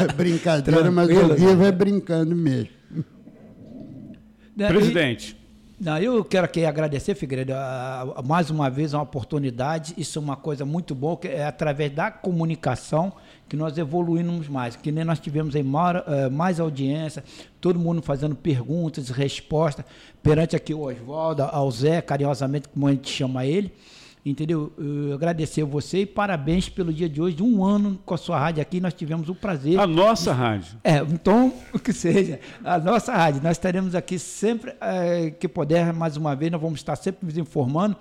a 0.00 0.10
brincadeira, 0.16 0.90
mas 0.90 1.10
eu 1.10 1.36
vivo 1.36 1.62
é 1.62 1.70
brincando 1.70 2.34
mesmo. 2.34 2.70
Presidente. 4.56 5.36
Não, 5.78 5.98
eu 5.98 6.24
quero 6.24 6.46
aqui 6.46 6.64
agradecer, 6.64 7.14
Figueiredo, 7.14 7.52
mais 8.24 8.48
uma 8.48 8.70
vez 8.70 8.94
a 8.94 9.02
oportunidade. 9.02 9.92
Isso 9.98 10.18
é 10.18 10.22
uma 10.22 10.36
coisa 10.36 10.64
muito 10.64 10.94
boa, 10.94 11.18
que 11.18 11.28
é 11.28 11.44
através 11.44 11.92
da 11.92 12.10
comunicação 12.10 13.12
que 13.48 13.56
nós 13.56 13.76
evoluímos 13.78 14.48
mais, 14.48 14.76
que 14.76 14.90
nem 14.90 15.04
nós 15.04 15.18
tivemos 15.20 15.54
aí 15.54 15.62
mais, 15.62 16.02
uh, 16.02 16.30
mais 16.30 16.58
audiência, 16.58 17.22
todo 17.60 17.78
mundo 17.78 18.02
fazendo 18.02 18.34
perguntas, 18.34 19.08
respostas, 19.08 19.84
perante 20.22 20.56
aqui 20.56 20.74
o 20.74 20.80
Oswaldo, 20.80 21.42
ao 21.44 21.70
Zé, 21.70 22.00
carinhosamente, 22.00 22.68
como 22.68 22.88
a 22.88 22.90
gente 22.90 23.08
chama 23.08 23.46
ele, 23.46 23.72
entendeu? 24.24 24.72
Eu 24.76 25.14
agradecer 25.14 25.62
a 25.62 25.64
você 25.64 26.00
e 26.00 26.06
parabéns 26.06 26.68
pelo 26.68 26.92
dia 26.92 27.08
de 27.08 27.22
hoje, 27.22 27.36
de 27.36 27.42
um 27.44 27.64
ano 27.64 27.98
com 28.04 28.14
a 28.14 28.18
sua 28.18 28.38
rádio 28.38 28.60
aqui, 28.60 28.80
nós 28.80 28.92
tivemos 28.92 29.28
o 29.28 29.34
prazer. 29.34 29.78
A 29.78 29.86
nossa 29.86 30.32
rádio. 30.32 30.78
É, 30.82 30.96
então, 30.98 31.52
o 31.72 31.78
que 31.80 31.92
seja, 31.92 32.40
a 32.64 32.78
nossa 32.78 33.14
rádio. 33.14 33.40
Nós 33.42 33.52
estaremos 33.52 33.94
aqui 33.94 34.18
sempre 34.18 34.74
é, 34.80 35.30
que 35.30 35.46
puder, 35.46 35.92
mais 35.92 36.16
uma 36.16 36.34
vez, 36.34 36.50
nós 36.50 36.60
vamos 36.60 36.80
estar 36.80 36.96
sempre 36.96 37.24
nos 37.26 37.38
informando 37.38 37.96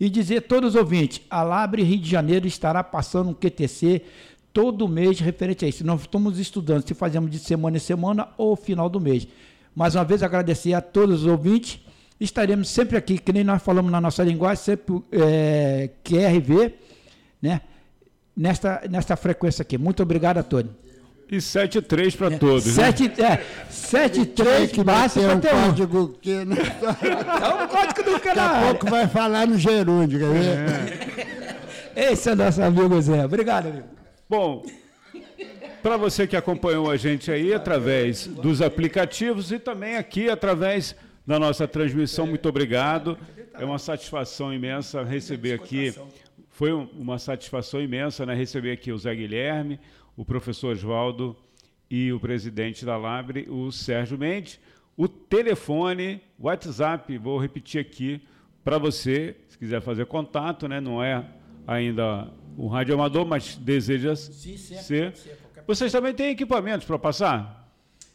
e 0.00 0.08
dizer 0.08 0.38
a 0.38 0.40
todos 0.40 0.74
os 0.74 0.80
ouvintes, 0.80 1.20
a 1.28 1.42
Labre 1.42 1.82
Rio 1.82 1.98
de 1.98 2.08
Janeiro 2.08 2.46
estará 2.46 2.82
passando 2.82 3.28
um 3.28 3.34
QTC 3.34 4.02
todo 4.52 4.88
mês 4.88 5.20
referente 5.20 5.64
a 5.64 5.68
isso. 5.68 5.84
Nós 5.84 6.02
estamos 6.02 6.38
estudando 6.38 6.86
se 6.86 6.94
fazemos 6.94 7.30
de 7.30 7.38
semana 7.38 7.76
em 7.76 7.80
semana 7.80 8.28
ou 8.36 8.56
final 8.56 8.88
do 8.88 9.00
mês. 9.00 9.26
Mais 9.74 9.94
uma 9.94 10.04
vez, 10.04 10.22
agradecer 10.22 10.74
a 10.74 10.80
todos 10.80 11.22
os 11.22 11.26
ouvintes 11.26 11.80
estaremos 12.20 12.68
sempre 12.68 12.96
aqui, 12.96 13.18
que 13.18 13.32
nem 13.32 13.42
nós 13.42 13.62
falamos 13.62 13.90
na 13.90 14.00
nossa 14.00 14.22
linguagem, 14.22 14.62
sempre 14.62 15.02
é, 15.10 15.90
QRV, 16.04 16.74
né? 17.40 17.62
Nesta, 18.36 18.82
nesta 18.88 19.16
frequência 19.16 19.62
aqui. 19.62 19.76
Muito 19.76 20.02
obrigado 20.02 20.38
a 20.38 20.42
todos. 20.42 20.70
E 21.30 21.36
7-3 21.36 22.16
para 22.16 22.34
é, 22.34 22.38
todos. 22.38 22.64
7, 22.64 23.08
né? 23.08 23.14
é, 23.18 23.44
7-3 23.70 24.70
que 24.70 24.84
basta 24.84 25.20
para 25.20 25.36
ter 25.38 25.54
um. 25.54 25.66
Código 25.66 26.08
que, 26.20 26.44
né? 26.44 26.56
é 26.60 27.64
o 27.64 27.68
código 27.68 28.10
do 28.10 28.20
canal. 28.20 28.48
Daqui 28.48 28.64
a 28.64 28.70
pouco 28.70 28.90
vai 28.90 29.08
falar 29.08 29.46
no 29.46 29.58
gerúndio, 29.58 30.18
quer 30.18 30.32
ver? 30.32 31.16
É. 31.96 32.12
Esse 32.12 32.30
é 32.30 32.32
o 32.32 32.36
nosso 32.36 32.62
amigo 32.62 33.00
Zé. 33.00 33.24
Obrigado, 33.24 33.68
amigo. 33.68 33.99
Bom, 34.30 34.64
para 35.82 35.96
você 35.96 36.24
que 36.24 36.36
acompanhou 36.36 36.88
a 36.88 36.96
gente 36.96 37.32
aí 37.32 37.52
através 37.52 38.28
dos 38.28 38.62
aplicativos 38.62 39.50
e 39.50 39.58
também 39.58 39.96
aqui 39.96 40.30
através 40.30 40.94
da 41.26 41.36
nossa 41.36 41.66
transmissão. 41.66 42.28
Muito 42.28 42.48
obrigado. 42.48 43.18
É 43.54 43.64
uma 43.64 43.80
satisfação 43.80 44.54
imensa 44.54 45.02
receber 45.02 45.54
aqui. 45.54 45.92
Foi 46.48 46.70
uma 46.70 47.18
satisfação 47.18 47.82
imensa 47.82 48.24
né, 48.24 48.32
receber 48.32 48.70
aqui 48.70 48.92
o 48.92 48.98
Zé 48.98 49.12
Guilherme, 49.16 49.80
o 50.16 50.24
professor 50.24 50.76
Oswaldo 50.76 51.36
e 51.90 52.12
o 52.12 52.20
presidente 52.20 52.84
da 52.84 52.96
Labre, 52.96 53.48
o 53.50 53.72
Sérgio 53.72 54.16
Mendes. 54.16 54.60
O 54.96 55.08
telefone, 55.08 56.22
WhatsApp, 56.38 57.18
vou 57.18 57.36
repetir 57.36 57.80
aqui 57.80 58.22
para 58.62 58.78
você, 58.78 59.34
se 59.48 59.58
quiser 59.58 59.82
fazer 59.82 60.06
contato, 60.06 60.68
né? 60.68 60.80
Não 60.80 61.02
é 61.02 61.24
ainda 61.66 62.28
um 62.58 62.68
rádio 62.68 62.94
amador, 62.94 63.26
mas 63.26 63.56
deseja 63.56 64.14
Sim, 64.16 64.56
ser. 64.56 65.14
Vocês 65.66 65.92
também 65.92 66.12
têm 66.14 66.30
equipamentos 66.30 66.86
para 66.86 66.98
passar? 66.98 67.60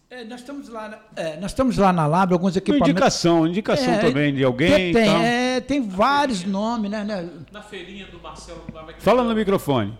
É, 0.09 0.23
nós 0.23 0.41
estamos 0.41 0.69
lá, 0.69 0.99
é, 1.15 1.35
nós 1.37 1.51
estamos 1.51 1.77
lá 1.77 1.91
na 1.91 2.05
Lab, 2.05 2.31
alguns 2.31 2.55
equipamentos. 2.55 2.89
Indicação, 2.89 3.47
indicação 3.47 3.93
é, 3.95 3.97
também 3.97 4.33
de 4.33 4.43
alguém. 4.43 4.93
Tem, 4.93 5.25
é, 5.25 5.59
tem 5.59 5.81
vários 5.81 6.45
nomes, 6.45 6.91
né, 6.91 7.03
né? 7.03 7.27
Na 7.51 7.61
feirinha 7.61 8.05
do 8.07 8.19
Marcelo. 8.21 8.61
Fala 8.99 9.23
no 9.23 9.33
microfone. 9.33 9.97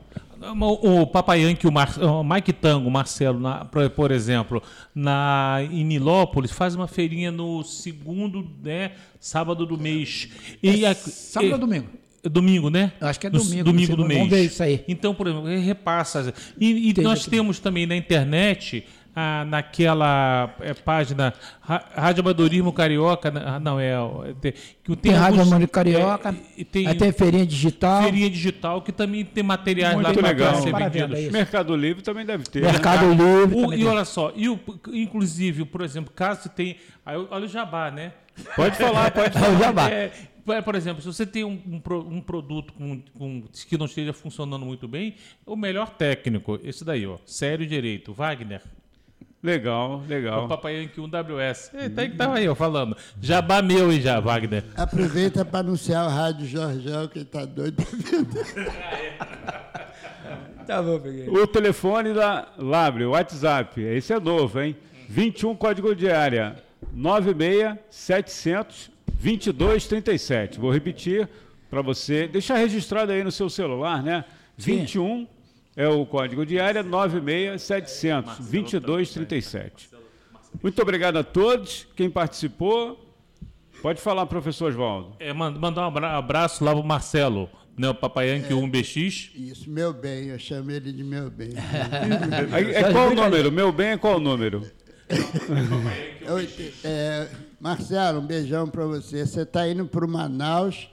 O 0.82 1.08
Papayanque, 1.08 1.66
o, 1.66 1.72
Mar, 1.72 1.98
o 1.98 2.24
Mike 2.24 2.54
Tango, 2.54 2.88
o 2.88 2.92
Marcelo, 2.92 3.40
na, 3.40 3.66
por 3.66 4.12
exemplo, 4.12 4.62
na, 4.94 5.58
em 5.72 5.84
Nilópolis, 5.84 6.52
faz 6.52 6.76
uma 6.76 6.88
feirinha 6.88 7.32
no 7.32 7.64
segundo 7.64 8.48
né, 8.62 8.92
sábado 9.20 9.66
do 9.66 9.78
mês. 9.78 10.30
E 10.62 10.86
é, 10.86 10.90
a, 10.90 10.96
sábado 10.96 11.54
ou 11.54 11.58
domingo? 11.58 11.88
Domingo, 12.30 12.70
né? 12.70 12.92
Acho 13.00 13.20
que 13.20 13.28
é 13.28 13.30
domingo. 13.30 13.64
domingo 13.64 13.96
do 13.96 14.06
mês. 14.06 14.20
Vamos 14.20 14.34
ver 14.34 14.46
isso 14.46 14.64
aí. 14.64 14.84
Então, 14.88 15.14
por 15.14 15.28
exemplo, 15.28 15.46
repassa. 15.46 16.34
E, 16.60 16.90
e 16.90 17.02
nós 17.02 17.26
temos 17.26 17.60
também 17.60 17.86
na 17.86 17.96
internet 17.96 18.86
ah, 19.16 19.46
naquela 19.46 20.54
é, 20.60 20.74
página 20.74 21.34
Rádio 21.62 22.20
Amadorismo 22.22 22.74
Carioca, 22.74 23.32
ah, 23.34 23.60
não, 23.60 23.80
é. 23.80 23.96
Tem, 24.42 24.54
que 24.84 24.96
tem, 24.98 25.14
Rádio 25.14 25.42
Amadorismo 25.42 25.72
Carioca, 25.72 26.36
é, 26.58 26.64
tem, 26.66 26.86
aí 26.86 26.96
tem 26.96 27.14
Feirinha 27.14 27.46
Digital. 27.46 28.04
Feirinha 28.04 28.30
Digital, 28.30 28.82
que 28.82 28.92
também 28.92 29.24
tem 29.24 29.42
materiais 29.42 29.96
Muito 29.96 30.22
lá 30.22 30.36
para 30.36 30.56
ser 30.56 30.74
vendidos. 30.74 31.32
Mercado 31.32 31.76
Livre 31.78 32.04
também 32.04 32.26
deve 32.26 32.44
ter. 32.44 32.62
Né? 32.62 32.74
Mercado 32.74 33.08
né? 33.08 33.16
Livre. 33.16 33.56
O, 33.56 33.74
e 33.74 33.86
olha 33.86 34.04
só, 34.04 34.34
e 34.36 34.50
o, 34.50 34.60
inclusive, 34.92 35.64
por 35.64 35.82
exemplo, 35.82 36.12
caso 36.14 36.50
tem. 36.50 36.76
Olha 37.06 37.46
o 37.46 37.48
jabá, 37.48 37.90
né? 37.90 38.12
Pode 38.56 38.78
falar, 38.78 39.12
pode 39.12 39.34
falar. 39.34 39.56
o 39.56 39.58
jabá. 39.58 39.90
É, 39.90 40.12
por 40.64 40.76
exemplo, 40.76 41.02
se 41.02 41.08
você 41.08 41.26
tem 41.26 41.44
um, 41.44 41.60
um, 41.66 41.82
um 41.98 42.22
produto 42.22 42.74
com, 42.74 43.02
com, 43.18 43.44
que 43.68 43.78
não 43.78 43.86
esteja 43.86 44.14
funcionando 44.14 44.66
muito 44.66 44.88
bem, 44.88 45.16
o 45.46 45.56
melhor 45.56 45.90
técnico, 45.90 46.60
esse 46.64 46.86
daí, 46.86 47.06
ó, 47.08 47.18
sério 47.26 47.66
direito, 47.66 48.14
Wagner, 48.14 48.62
Legal, 49.46 50.02
legal. 50.08 50.46
O 50.46 50.48
Papai 50.48 50.82
Yankee 50.82 51.00
1WS. 51.00 51.70
Eita, 51.76 52.02
aí 52.02 52.10
que 52.10 52.18
tava 52.18 52.38
aí, 52.38 52.46
eu 52.46 52.56
falando. 52.56 52.98
Jabá 53.22 53.62
meu 53.62 53.94
e 53.94 54.02
já, 54.02 54.20
Wagner. 54.20 54.64
Aproveita 54.76 55.46
para 55.46 55.60
anunciar 55.60 56.08
o 56.08 56.10
Rádio 56.10 56.48
Jorgel, 56.48 57.08
que 57.10 57.24
tá 57.24 57.46
doido 57.46 57.78
Tá 60.66 60.82
bom, 60.82 61.00
peguei. 61.00 61.30
O 61.30 61.46
telefone 61.46 62.12
da 62.12 62.48
Labre, 62.58 63.06
o 63.06 63.12
WhatsApp, 63.12 63.80
esse 63.80 64.12
é 64.12 64.20
novo, 64.20 64.60
hein? 64.60 64.76
21 65.08 65.56
código 65.56 65.96
de 65.96 66.10
área 66.10 66.56
96 66.96 67.78
700 67.90 68.92
2237. 69.20 70.60
Vou 70.60 70.72
repetir 70.72 71.28
para 71.70 71.82
você, 71.82 72.28
deixar 72.28 72.58
registrado 72.58 73.12
aí 73.12 73.24
no 73.24 73.32
seu 73.32 73.50
celular, 73.50 74.02
né? 74.02 74.24
Sim. 74.58 74.80
21 74.80 75.28
é 75.76 75.88
o 75.88 76.06
código 76.06 76.46
de 76.46 76.60
área 76.60 76.82
96700 76.82 78.38
2237. 78.38 79.90
Muito 80.64 80.82
obrigado 80.82 81.18
a 81.18 81.24
todos. 81.24 81.86
Quem 81.96 82.10
participou, 82.10 83.14
pode 83.82 84.00
falar, 84.00 84.26
professor 84.26 84.70
Oswaldo. 84.70 85.16
É, 85.20 85.34
mandar 85.34 85.90
um 85.90 86.06
abraço 86.06 86.64
lá 86.64 86.72
para 86.72 86.80
o 86.80 86.84
Marcelo, 86.84 87.50
né, 87.78 87.90
o 87.90 87.96
Papai 87.96 88.30
Yankee 88.30 88.54
é, 88.54 88.56
1BX. 88.56 89.32
Isso, 89.36 89.70
meu 89.70 89.92
bem, 89.92 90.28
eu 90.30 90.40
chamo 90.40 90.72
ele 90.72 90.94
de 90.94 91.04
meu 91.04 91.30
bem. 91.30 91.50
é, 92.54 92.80
é 92.80 92.84
qual 92.94 93.10
o 93.10 93.16
número? 93.16 93.52
Meu 93.52 93.72
bem 93.74 93.90
é 93.90 93.98
qual 93.98 94.16
o 94.16 94.20
número? 94.20 94.66
É, 96.84 97.28
Marcelo, 97.60 98.20
um 98.20 98.26
beijão 98.26 98.68
para 98.68 98.86
você. 98.86 99.26
Você 99.26 99.42
está 99.42 99.68
indo 99.68 99.86
para 99.86 100.06
o 100.06 100.08
Manaus 100.08 100.90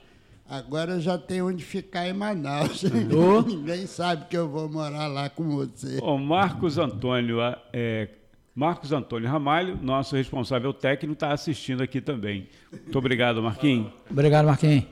Agora 0.53 0.99
já 0.99 1.17
tem 1.17 1.41
onde 1.41 1.63
ficar 1.63 2.07
em 2.07 2.13
Manaus. 2.13 2.83
Oh. 3.11 3.41
Ninguém 3.47 3.87
sabe 3.87 4.25
que 4.29 4.37
eu 4.37 4.47
vou 4.47 4.69
morar 4.69 5.07
lá 5.07 5.29
com 5.29 5.49
você. 5.49 5.99
O 6.01 6.17
Marcos 6.17 6.77
Antônio, 6.77 7.37
é, 7.71 8.09
Marcos 8.53 8.91
Antônio 8.91 9.27
Ramalho, 9.29 9.79
nosso 9.81 10.15
responsável 10.15 10.71
técnico, 10.71 11.13
está 11.13 11.31
assistindo 11.31 11.81
aqui 11.81 11.99
também. 11.99 12.49
Muito 12.71 12.97
obrigado, 12.97 13.41
Marquinhos. 13.41 13.91
Obrigado, 14.09 14.45
Marquinhos. 14.45 14.85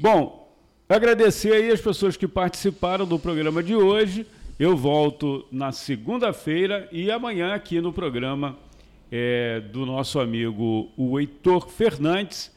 Bom, 0.00 0.52
agradecer 0.88 1.52
aí 1.52 1.70
as 1.70 1.80
pessoas 1.80 2.16
que 2.16 2.26
participaram 2.26 3.06
do 3.06 3.18
programa 3.18 3.62
de 3.62 3.76
hoje. 3.76 4.26
Eu 4.58 4.76
volto 4.76 5.46
na 5.50 5.72
segunda-feira 5.72 6.88
e 6.92 7.10
amanhã 7.10 7.54
aqui 7.54 7.80
no 7.80 7.92
programa 7.92 8.58
é, 9.10 9.60
do 9.60 9.86
nosso 9.86 10.20
amigo 10.20 10.90
o 10.96 11.18
Heitor 11.18 11.68
Fernandes 11.68 12.52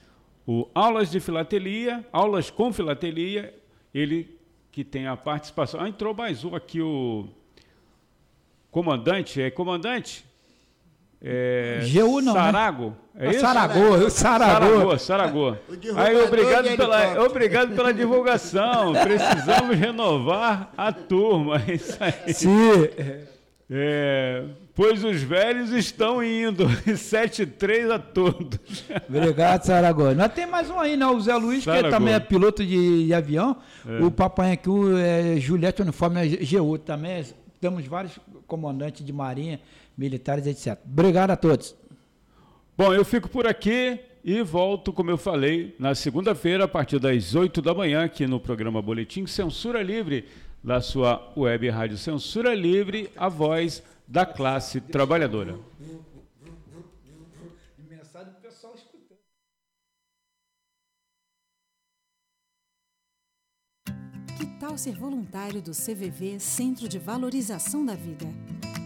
o 0.48 0.68
Aulas 0.76 1.10
de 1.10 1.20
Filatelia, 1.20 2.06
Aulas 2.12 2.50
com 2.50 2.72
Filatelia, 2.72 3.54
ele 3.94 4.38
que 4.72 4.84
tem 4.84 5.08
a 5.08 5.16
participação. 5.16 5.80
Ah, 5.80 5.88
entrou 5.88 6.14
mais 6.14 6.44
um 6.44 6.54
aqui, 6.54 6.82
o 6.82 7.28
comandante, 8.70 9.42
é 9.42 9.50
comandante? 9.50 10.25
É, 11.28 11.80
GU 11.92 12.22
não, 12.22 12.34
Sarago. 12.34 12.96
Né? 13.16 13.28
É 13.28 13.32
isso? 13.32 13.40
Saragô, 13.40 14.10
Saragô. 14.12 14.98
Saragô, 15.00 15.56
Aí, 15.96 16.22
obrigado 16.22 16.78
pela, 16.78 17.24
obrigado 17.24 17.76
pela 17.76 17.92
divulgação. 17.92 18.94
Precisamos 19.02 19.76
renovar 19.76 20.72
a 20.78 20.92
turma. 20.92 21.60
É 21.68 21.74
isso 21.74 21.98
aí. 22.00 22.34
Sim. 22.34 22.90
É, 23.72 24.44
pois 24.76 25.04
os 25.04 25.24
velhos 25.24 25.72
estão 25.72 26.24
indo. 26.24 26.66
7-3 26.86 27.92
a 27.92 27.98
todos. 27.98 28.84
Obrigado, 29.10 29.64
Saragó. 29.64 30.14
Nós 30.14 30.32
tem 30.32 30.46
mais 30.46 30.70
um 30.70 30.80
aí, 30.80 30.96
né? 30.96 31.08
O 31.08 31.20
Zé 31.20 31.36
Luiz, 31.36 31.64
que 31.64 31.90
também 31.90 32.14
é 32.14 32.20
piloto 32.20 32.64
de, 32.64 33.08
de 33.08 33.14
avião. 33.16 33.58
É. 33.88 34.04
O 34.04 34.12
papai 34.12 34.52
aqui, 34.52 34.70
o 34.70 34.96
é, 34.96 35.38
Juliette 35.40 35.82
Uniforme, 35.82 36.36
é 36.36 36.46
GU 36.46 36.78
também. 36.78 37.26
Temos 37.60 37.84
vários 37.88 38.20
comandantes 38.46 39.04
de 39.04 39.12
marinha, 39.12 39.60
militares, 39.98 40.46
etc. 40.48 40.80
Obrigado 40.86 41.32
a 41.32 41.36
todos. 41.36 41.76
Bom, 42.78 42.94
eu 42.94 43.06
fico 43.06 43.30
por 43.30 43.48
aqui 43.48 44.00
e 44.24 44.42
volto, 44.42 44.92
como 44.92 45.12
eu 45.12 45.18
falei, 45.18 45.76
na 45.80 45.94
segunda-feira, 45.94 46.64
a 46.64 46.68
partir 46.68 47.00
das 47.00 47.36
8 47.36 47.62
da 47.62 47.74
manhã, 47.74 48.04
aqui 48.04 48.26
no 48.26 48.40
programa 48.40 48.82
Boletim 48.82 49.28
Censura 49.28 49.82
Livre 49.82 50.26
da 50.64 50.82
sua 50.82 51.32
web 51.38 51.70
rádio 51.70 51.96
Censura 51.96 52.56
Livre, 52.56 53.10
a 53.16 53.30
voz 53.30 53.84
da 54.08 54.26
classe 54.26 54.82
trabalhadora. 54.82 55.56
Que 64.66 64.70
tal 64.70 64.80
ser 64.80 64.96
voluntário 64.98 65.62
do 65.62 65.74
CVV 65.74 66.40
Centro 66.40 66.90
de 66.90 66.98
Valorização 66.98 67.86
da 67.86 67.94
Vida? 67.94 68.26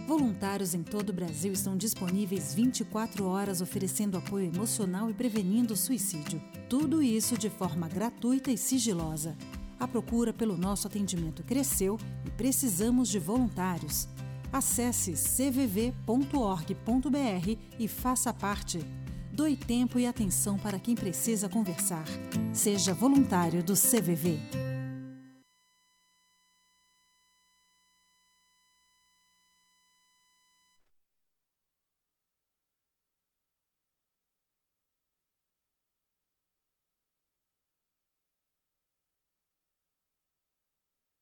Voluntários 0.06 0.74
em 0.74 0.82
todo 0.82 1.08
o 1.08 1.12
Brasil 1.12 1.54
estão 1.54 1.74
disponíveis 1.74 2.52
24 2.52 3.24
horas 3.26 3.62
oferecendo 3.62 4.18
apoio 4.18 4.52
emocional 4.54 5.08
e 5.08 5.14
prevenindo 5.14 5.72
o 5.72 5.76
suicídio. 5.78 6.38
Tudo 6.68 7.02
isso 7.02 7.38
de 7.38 7.48
forma 7.48 7.88
gratuita 7.88 8.50
e 8.50 8.58
sigilosa. 8.58 9.34
A 9.78 9.88
procura 9.88 10.34
pelo 10.34 10.54
nosso 10.54 10.86
atendimento 10.86 11.42
cresceu 11.44 11.98
e 12.26 12.30
precisamos 12.30 13.08
de 13.08 13.18
voluntários. 13.18 14.06
Acesse 14.52 15.12
cvv.org.br 15.12 15.96
e 17.78 17.88
faça 17.88 18.34
parte. 18.34 18.80
Doe 19.32 19.56
tempo 19.56 19.98
e 19.98 20.06
atenção 20.06 20.58
para 20.58 20.78
quem 20.78 20.94
precisa 20.94 21.48
conversar. 21.48 22.04
Seja 22.52 22.92
voluntário 22.92 23.64
do 23.64 23.72
CVV. 23.72 24.69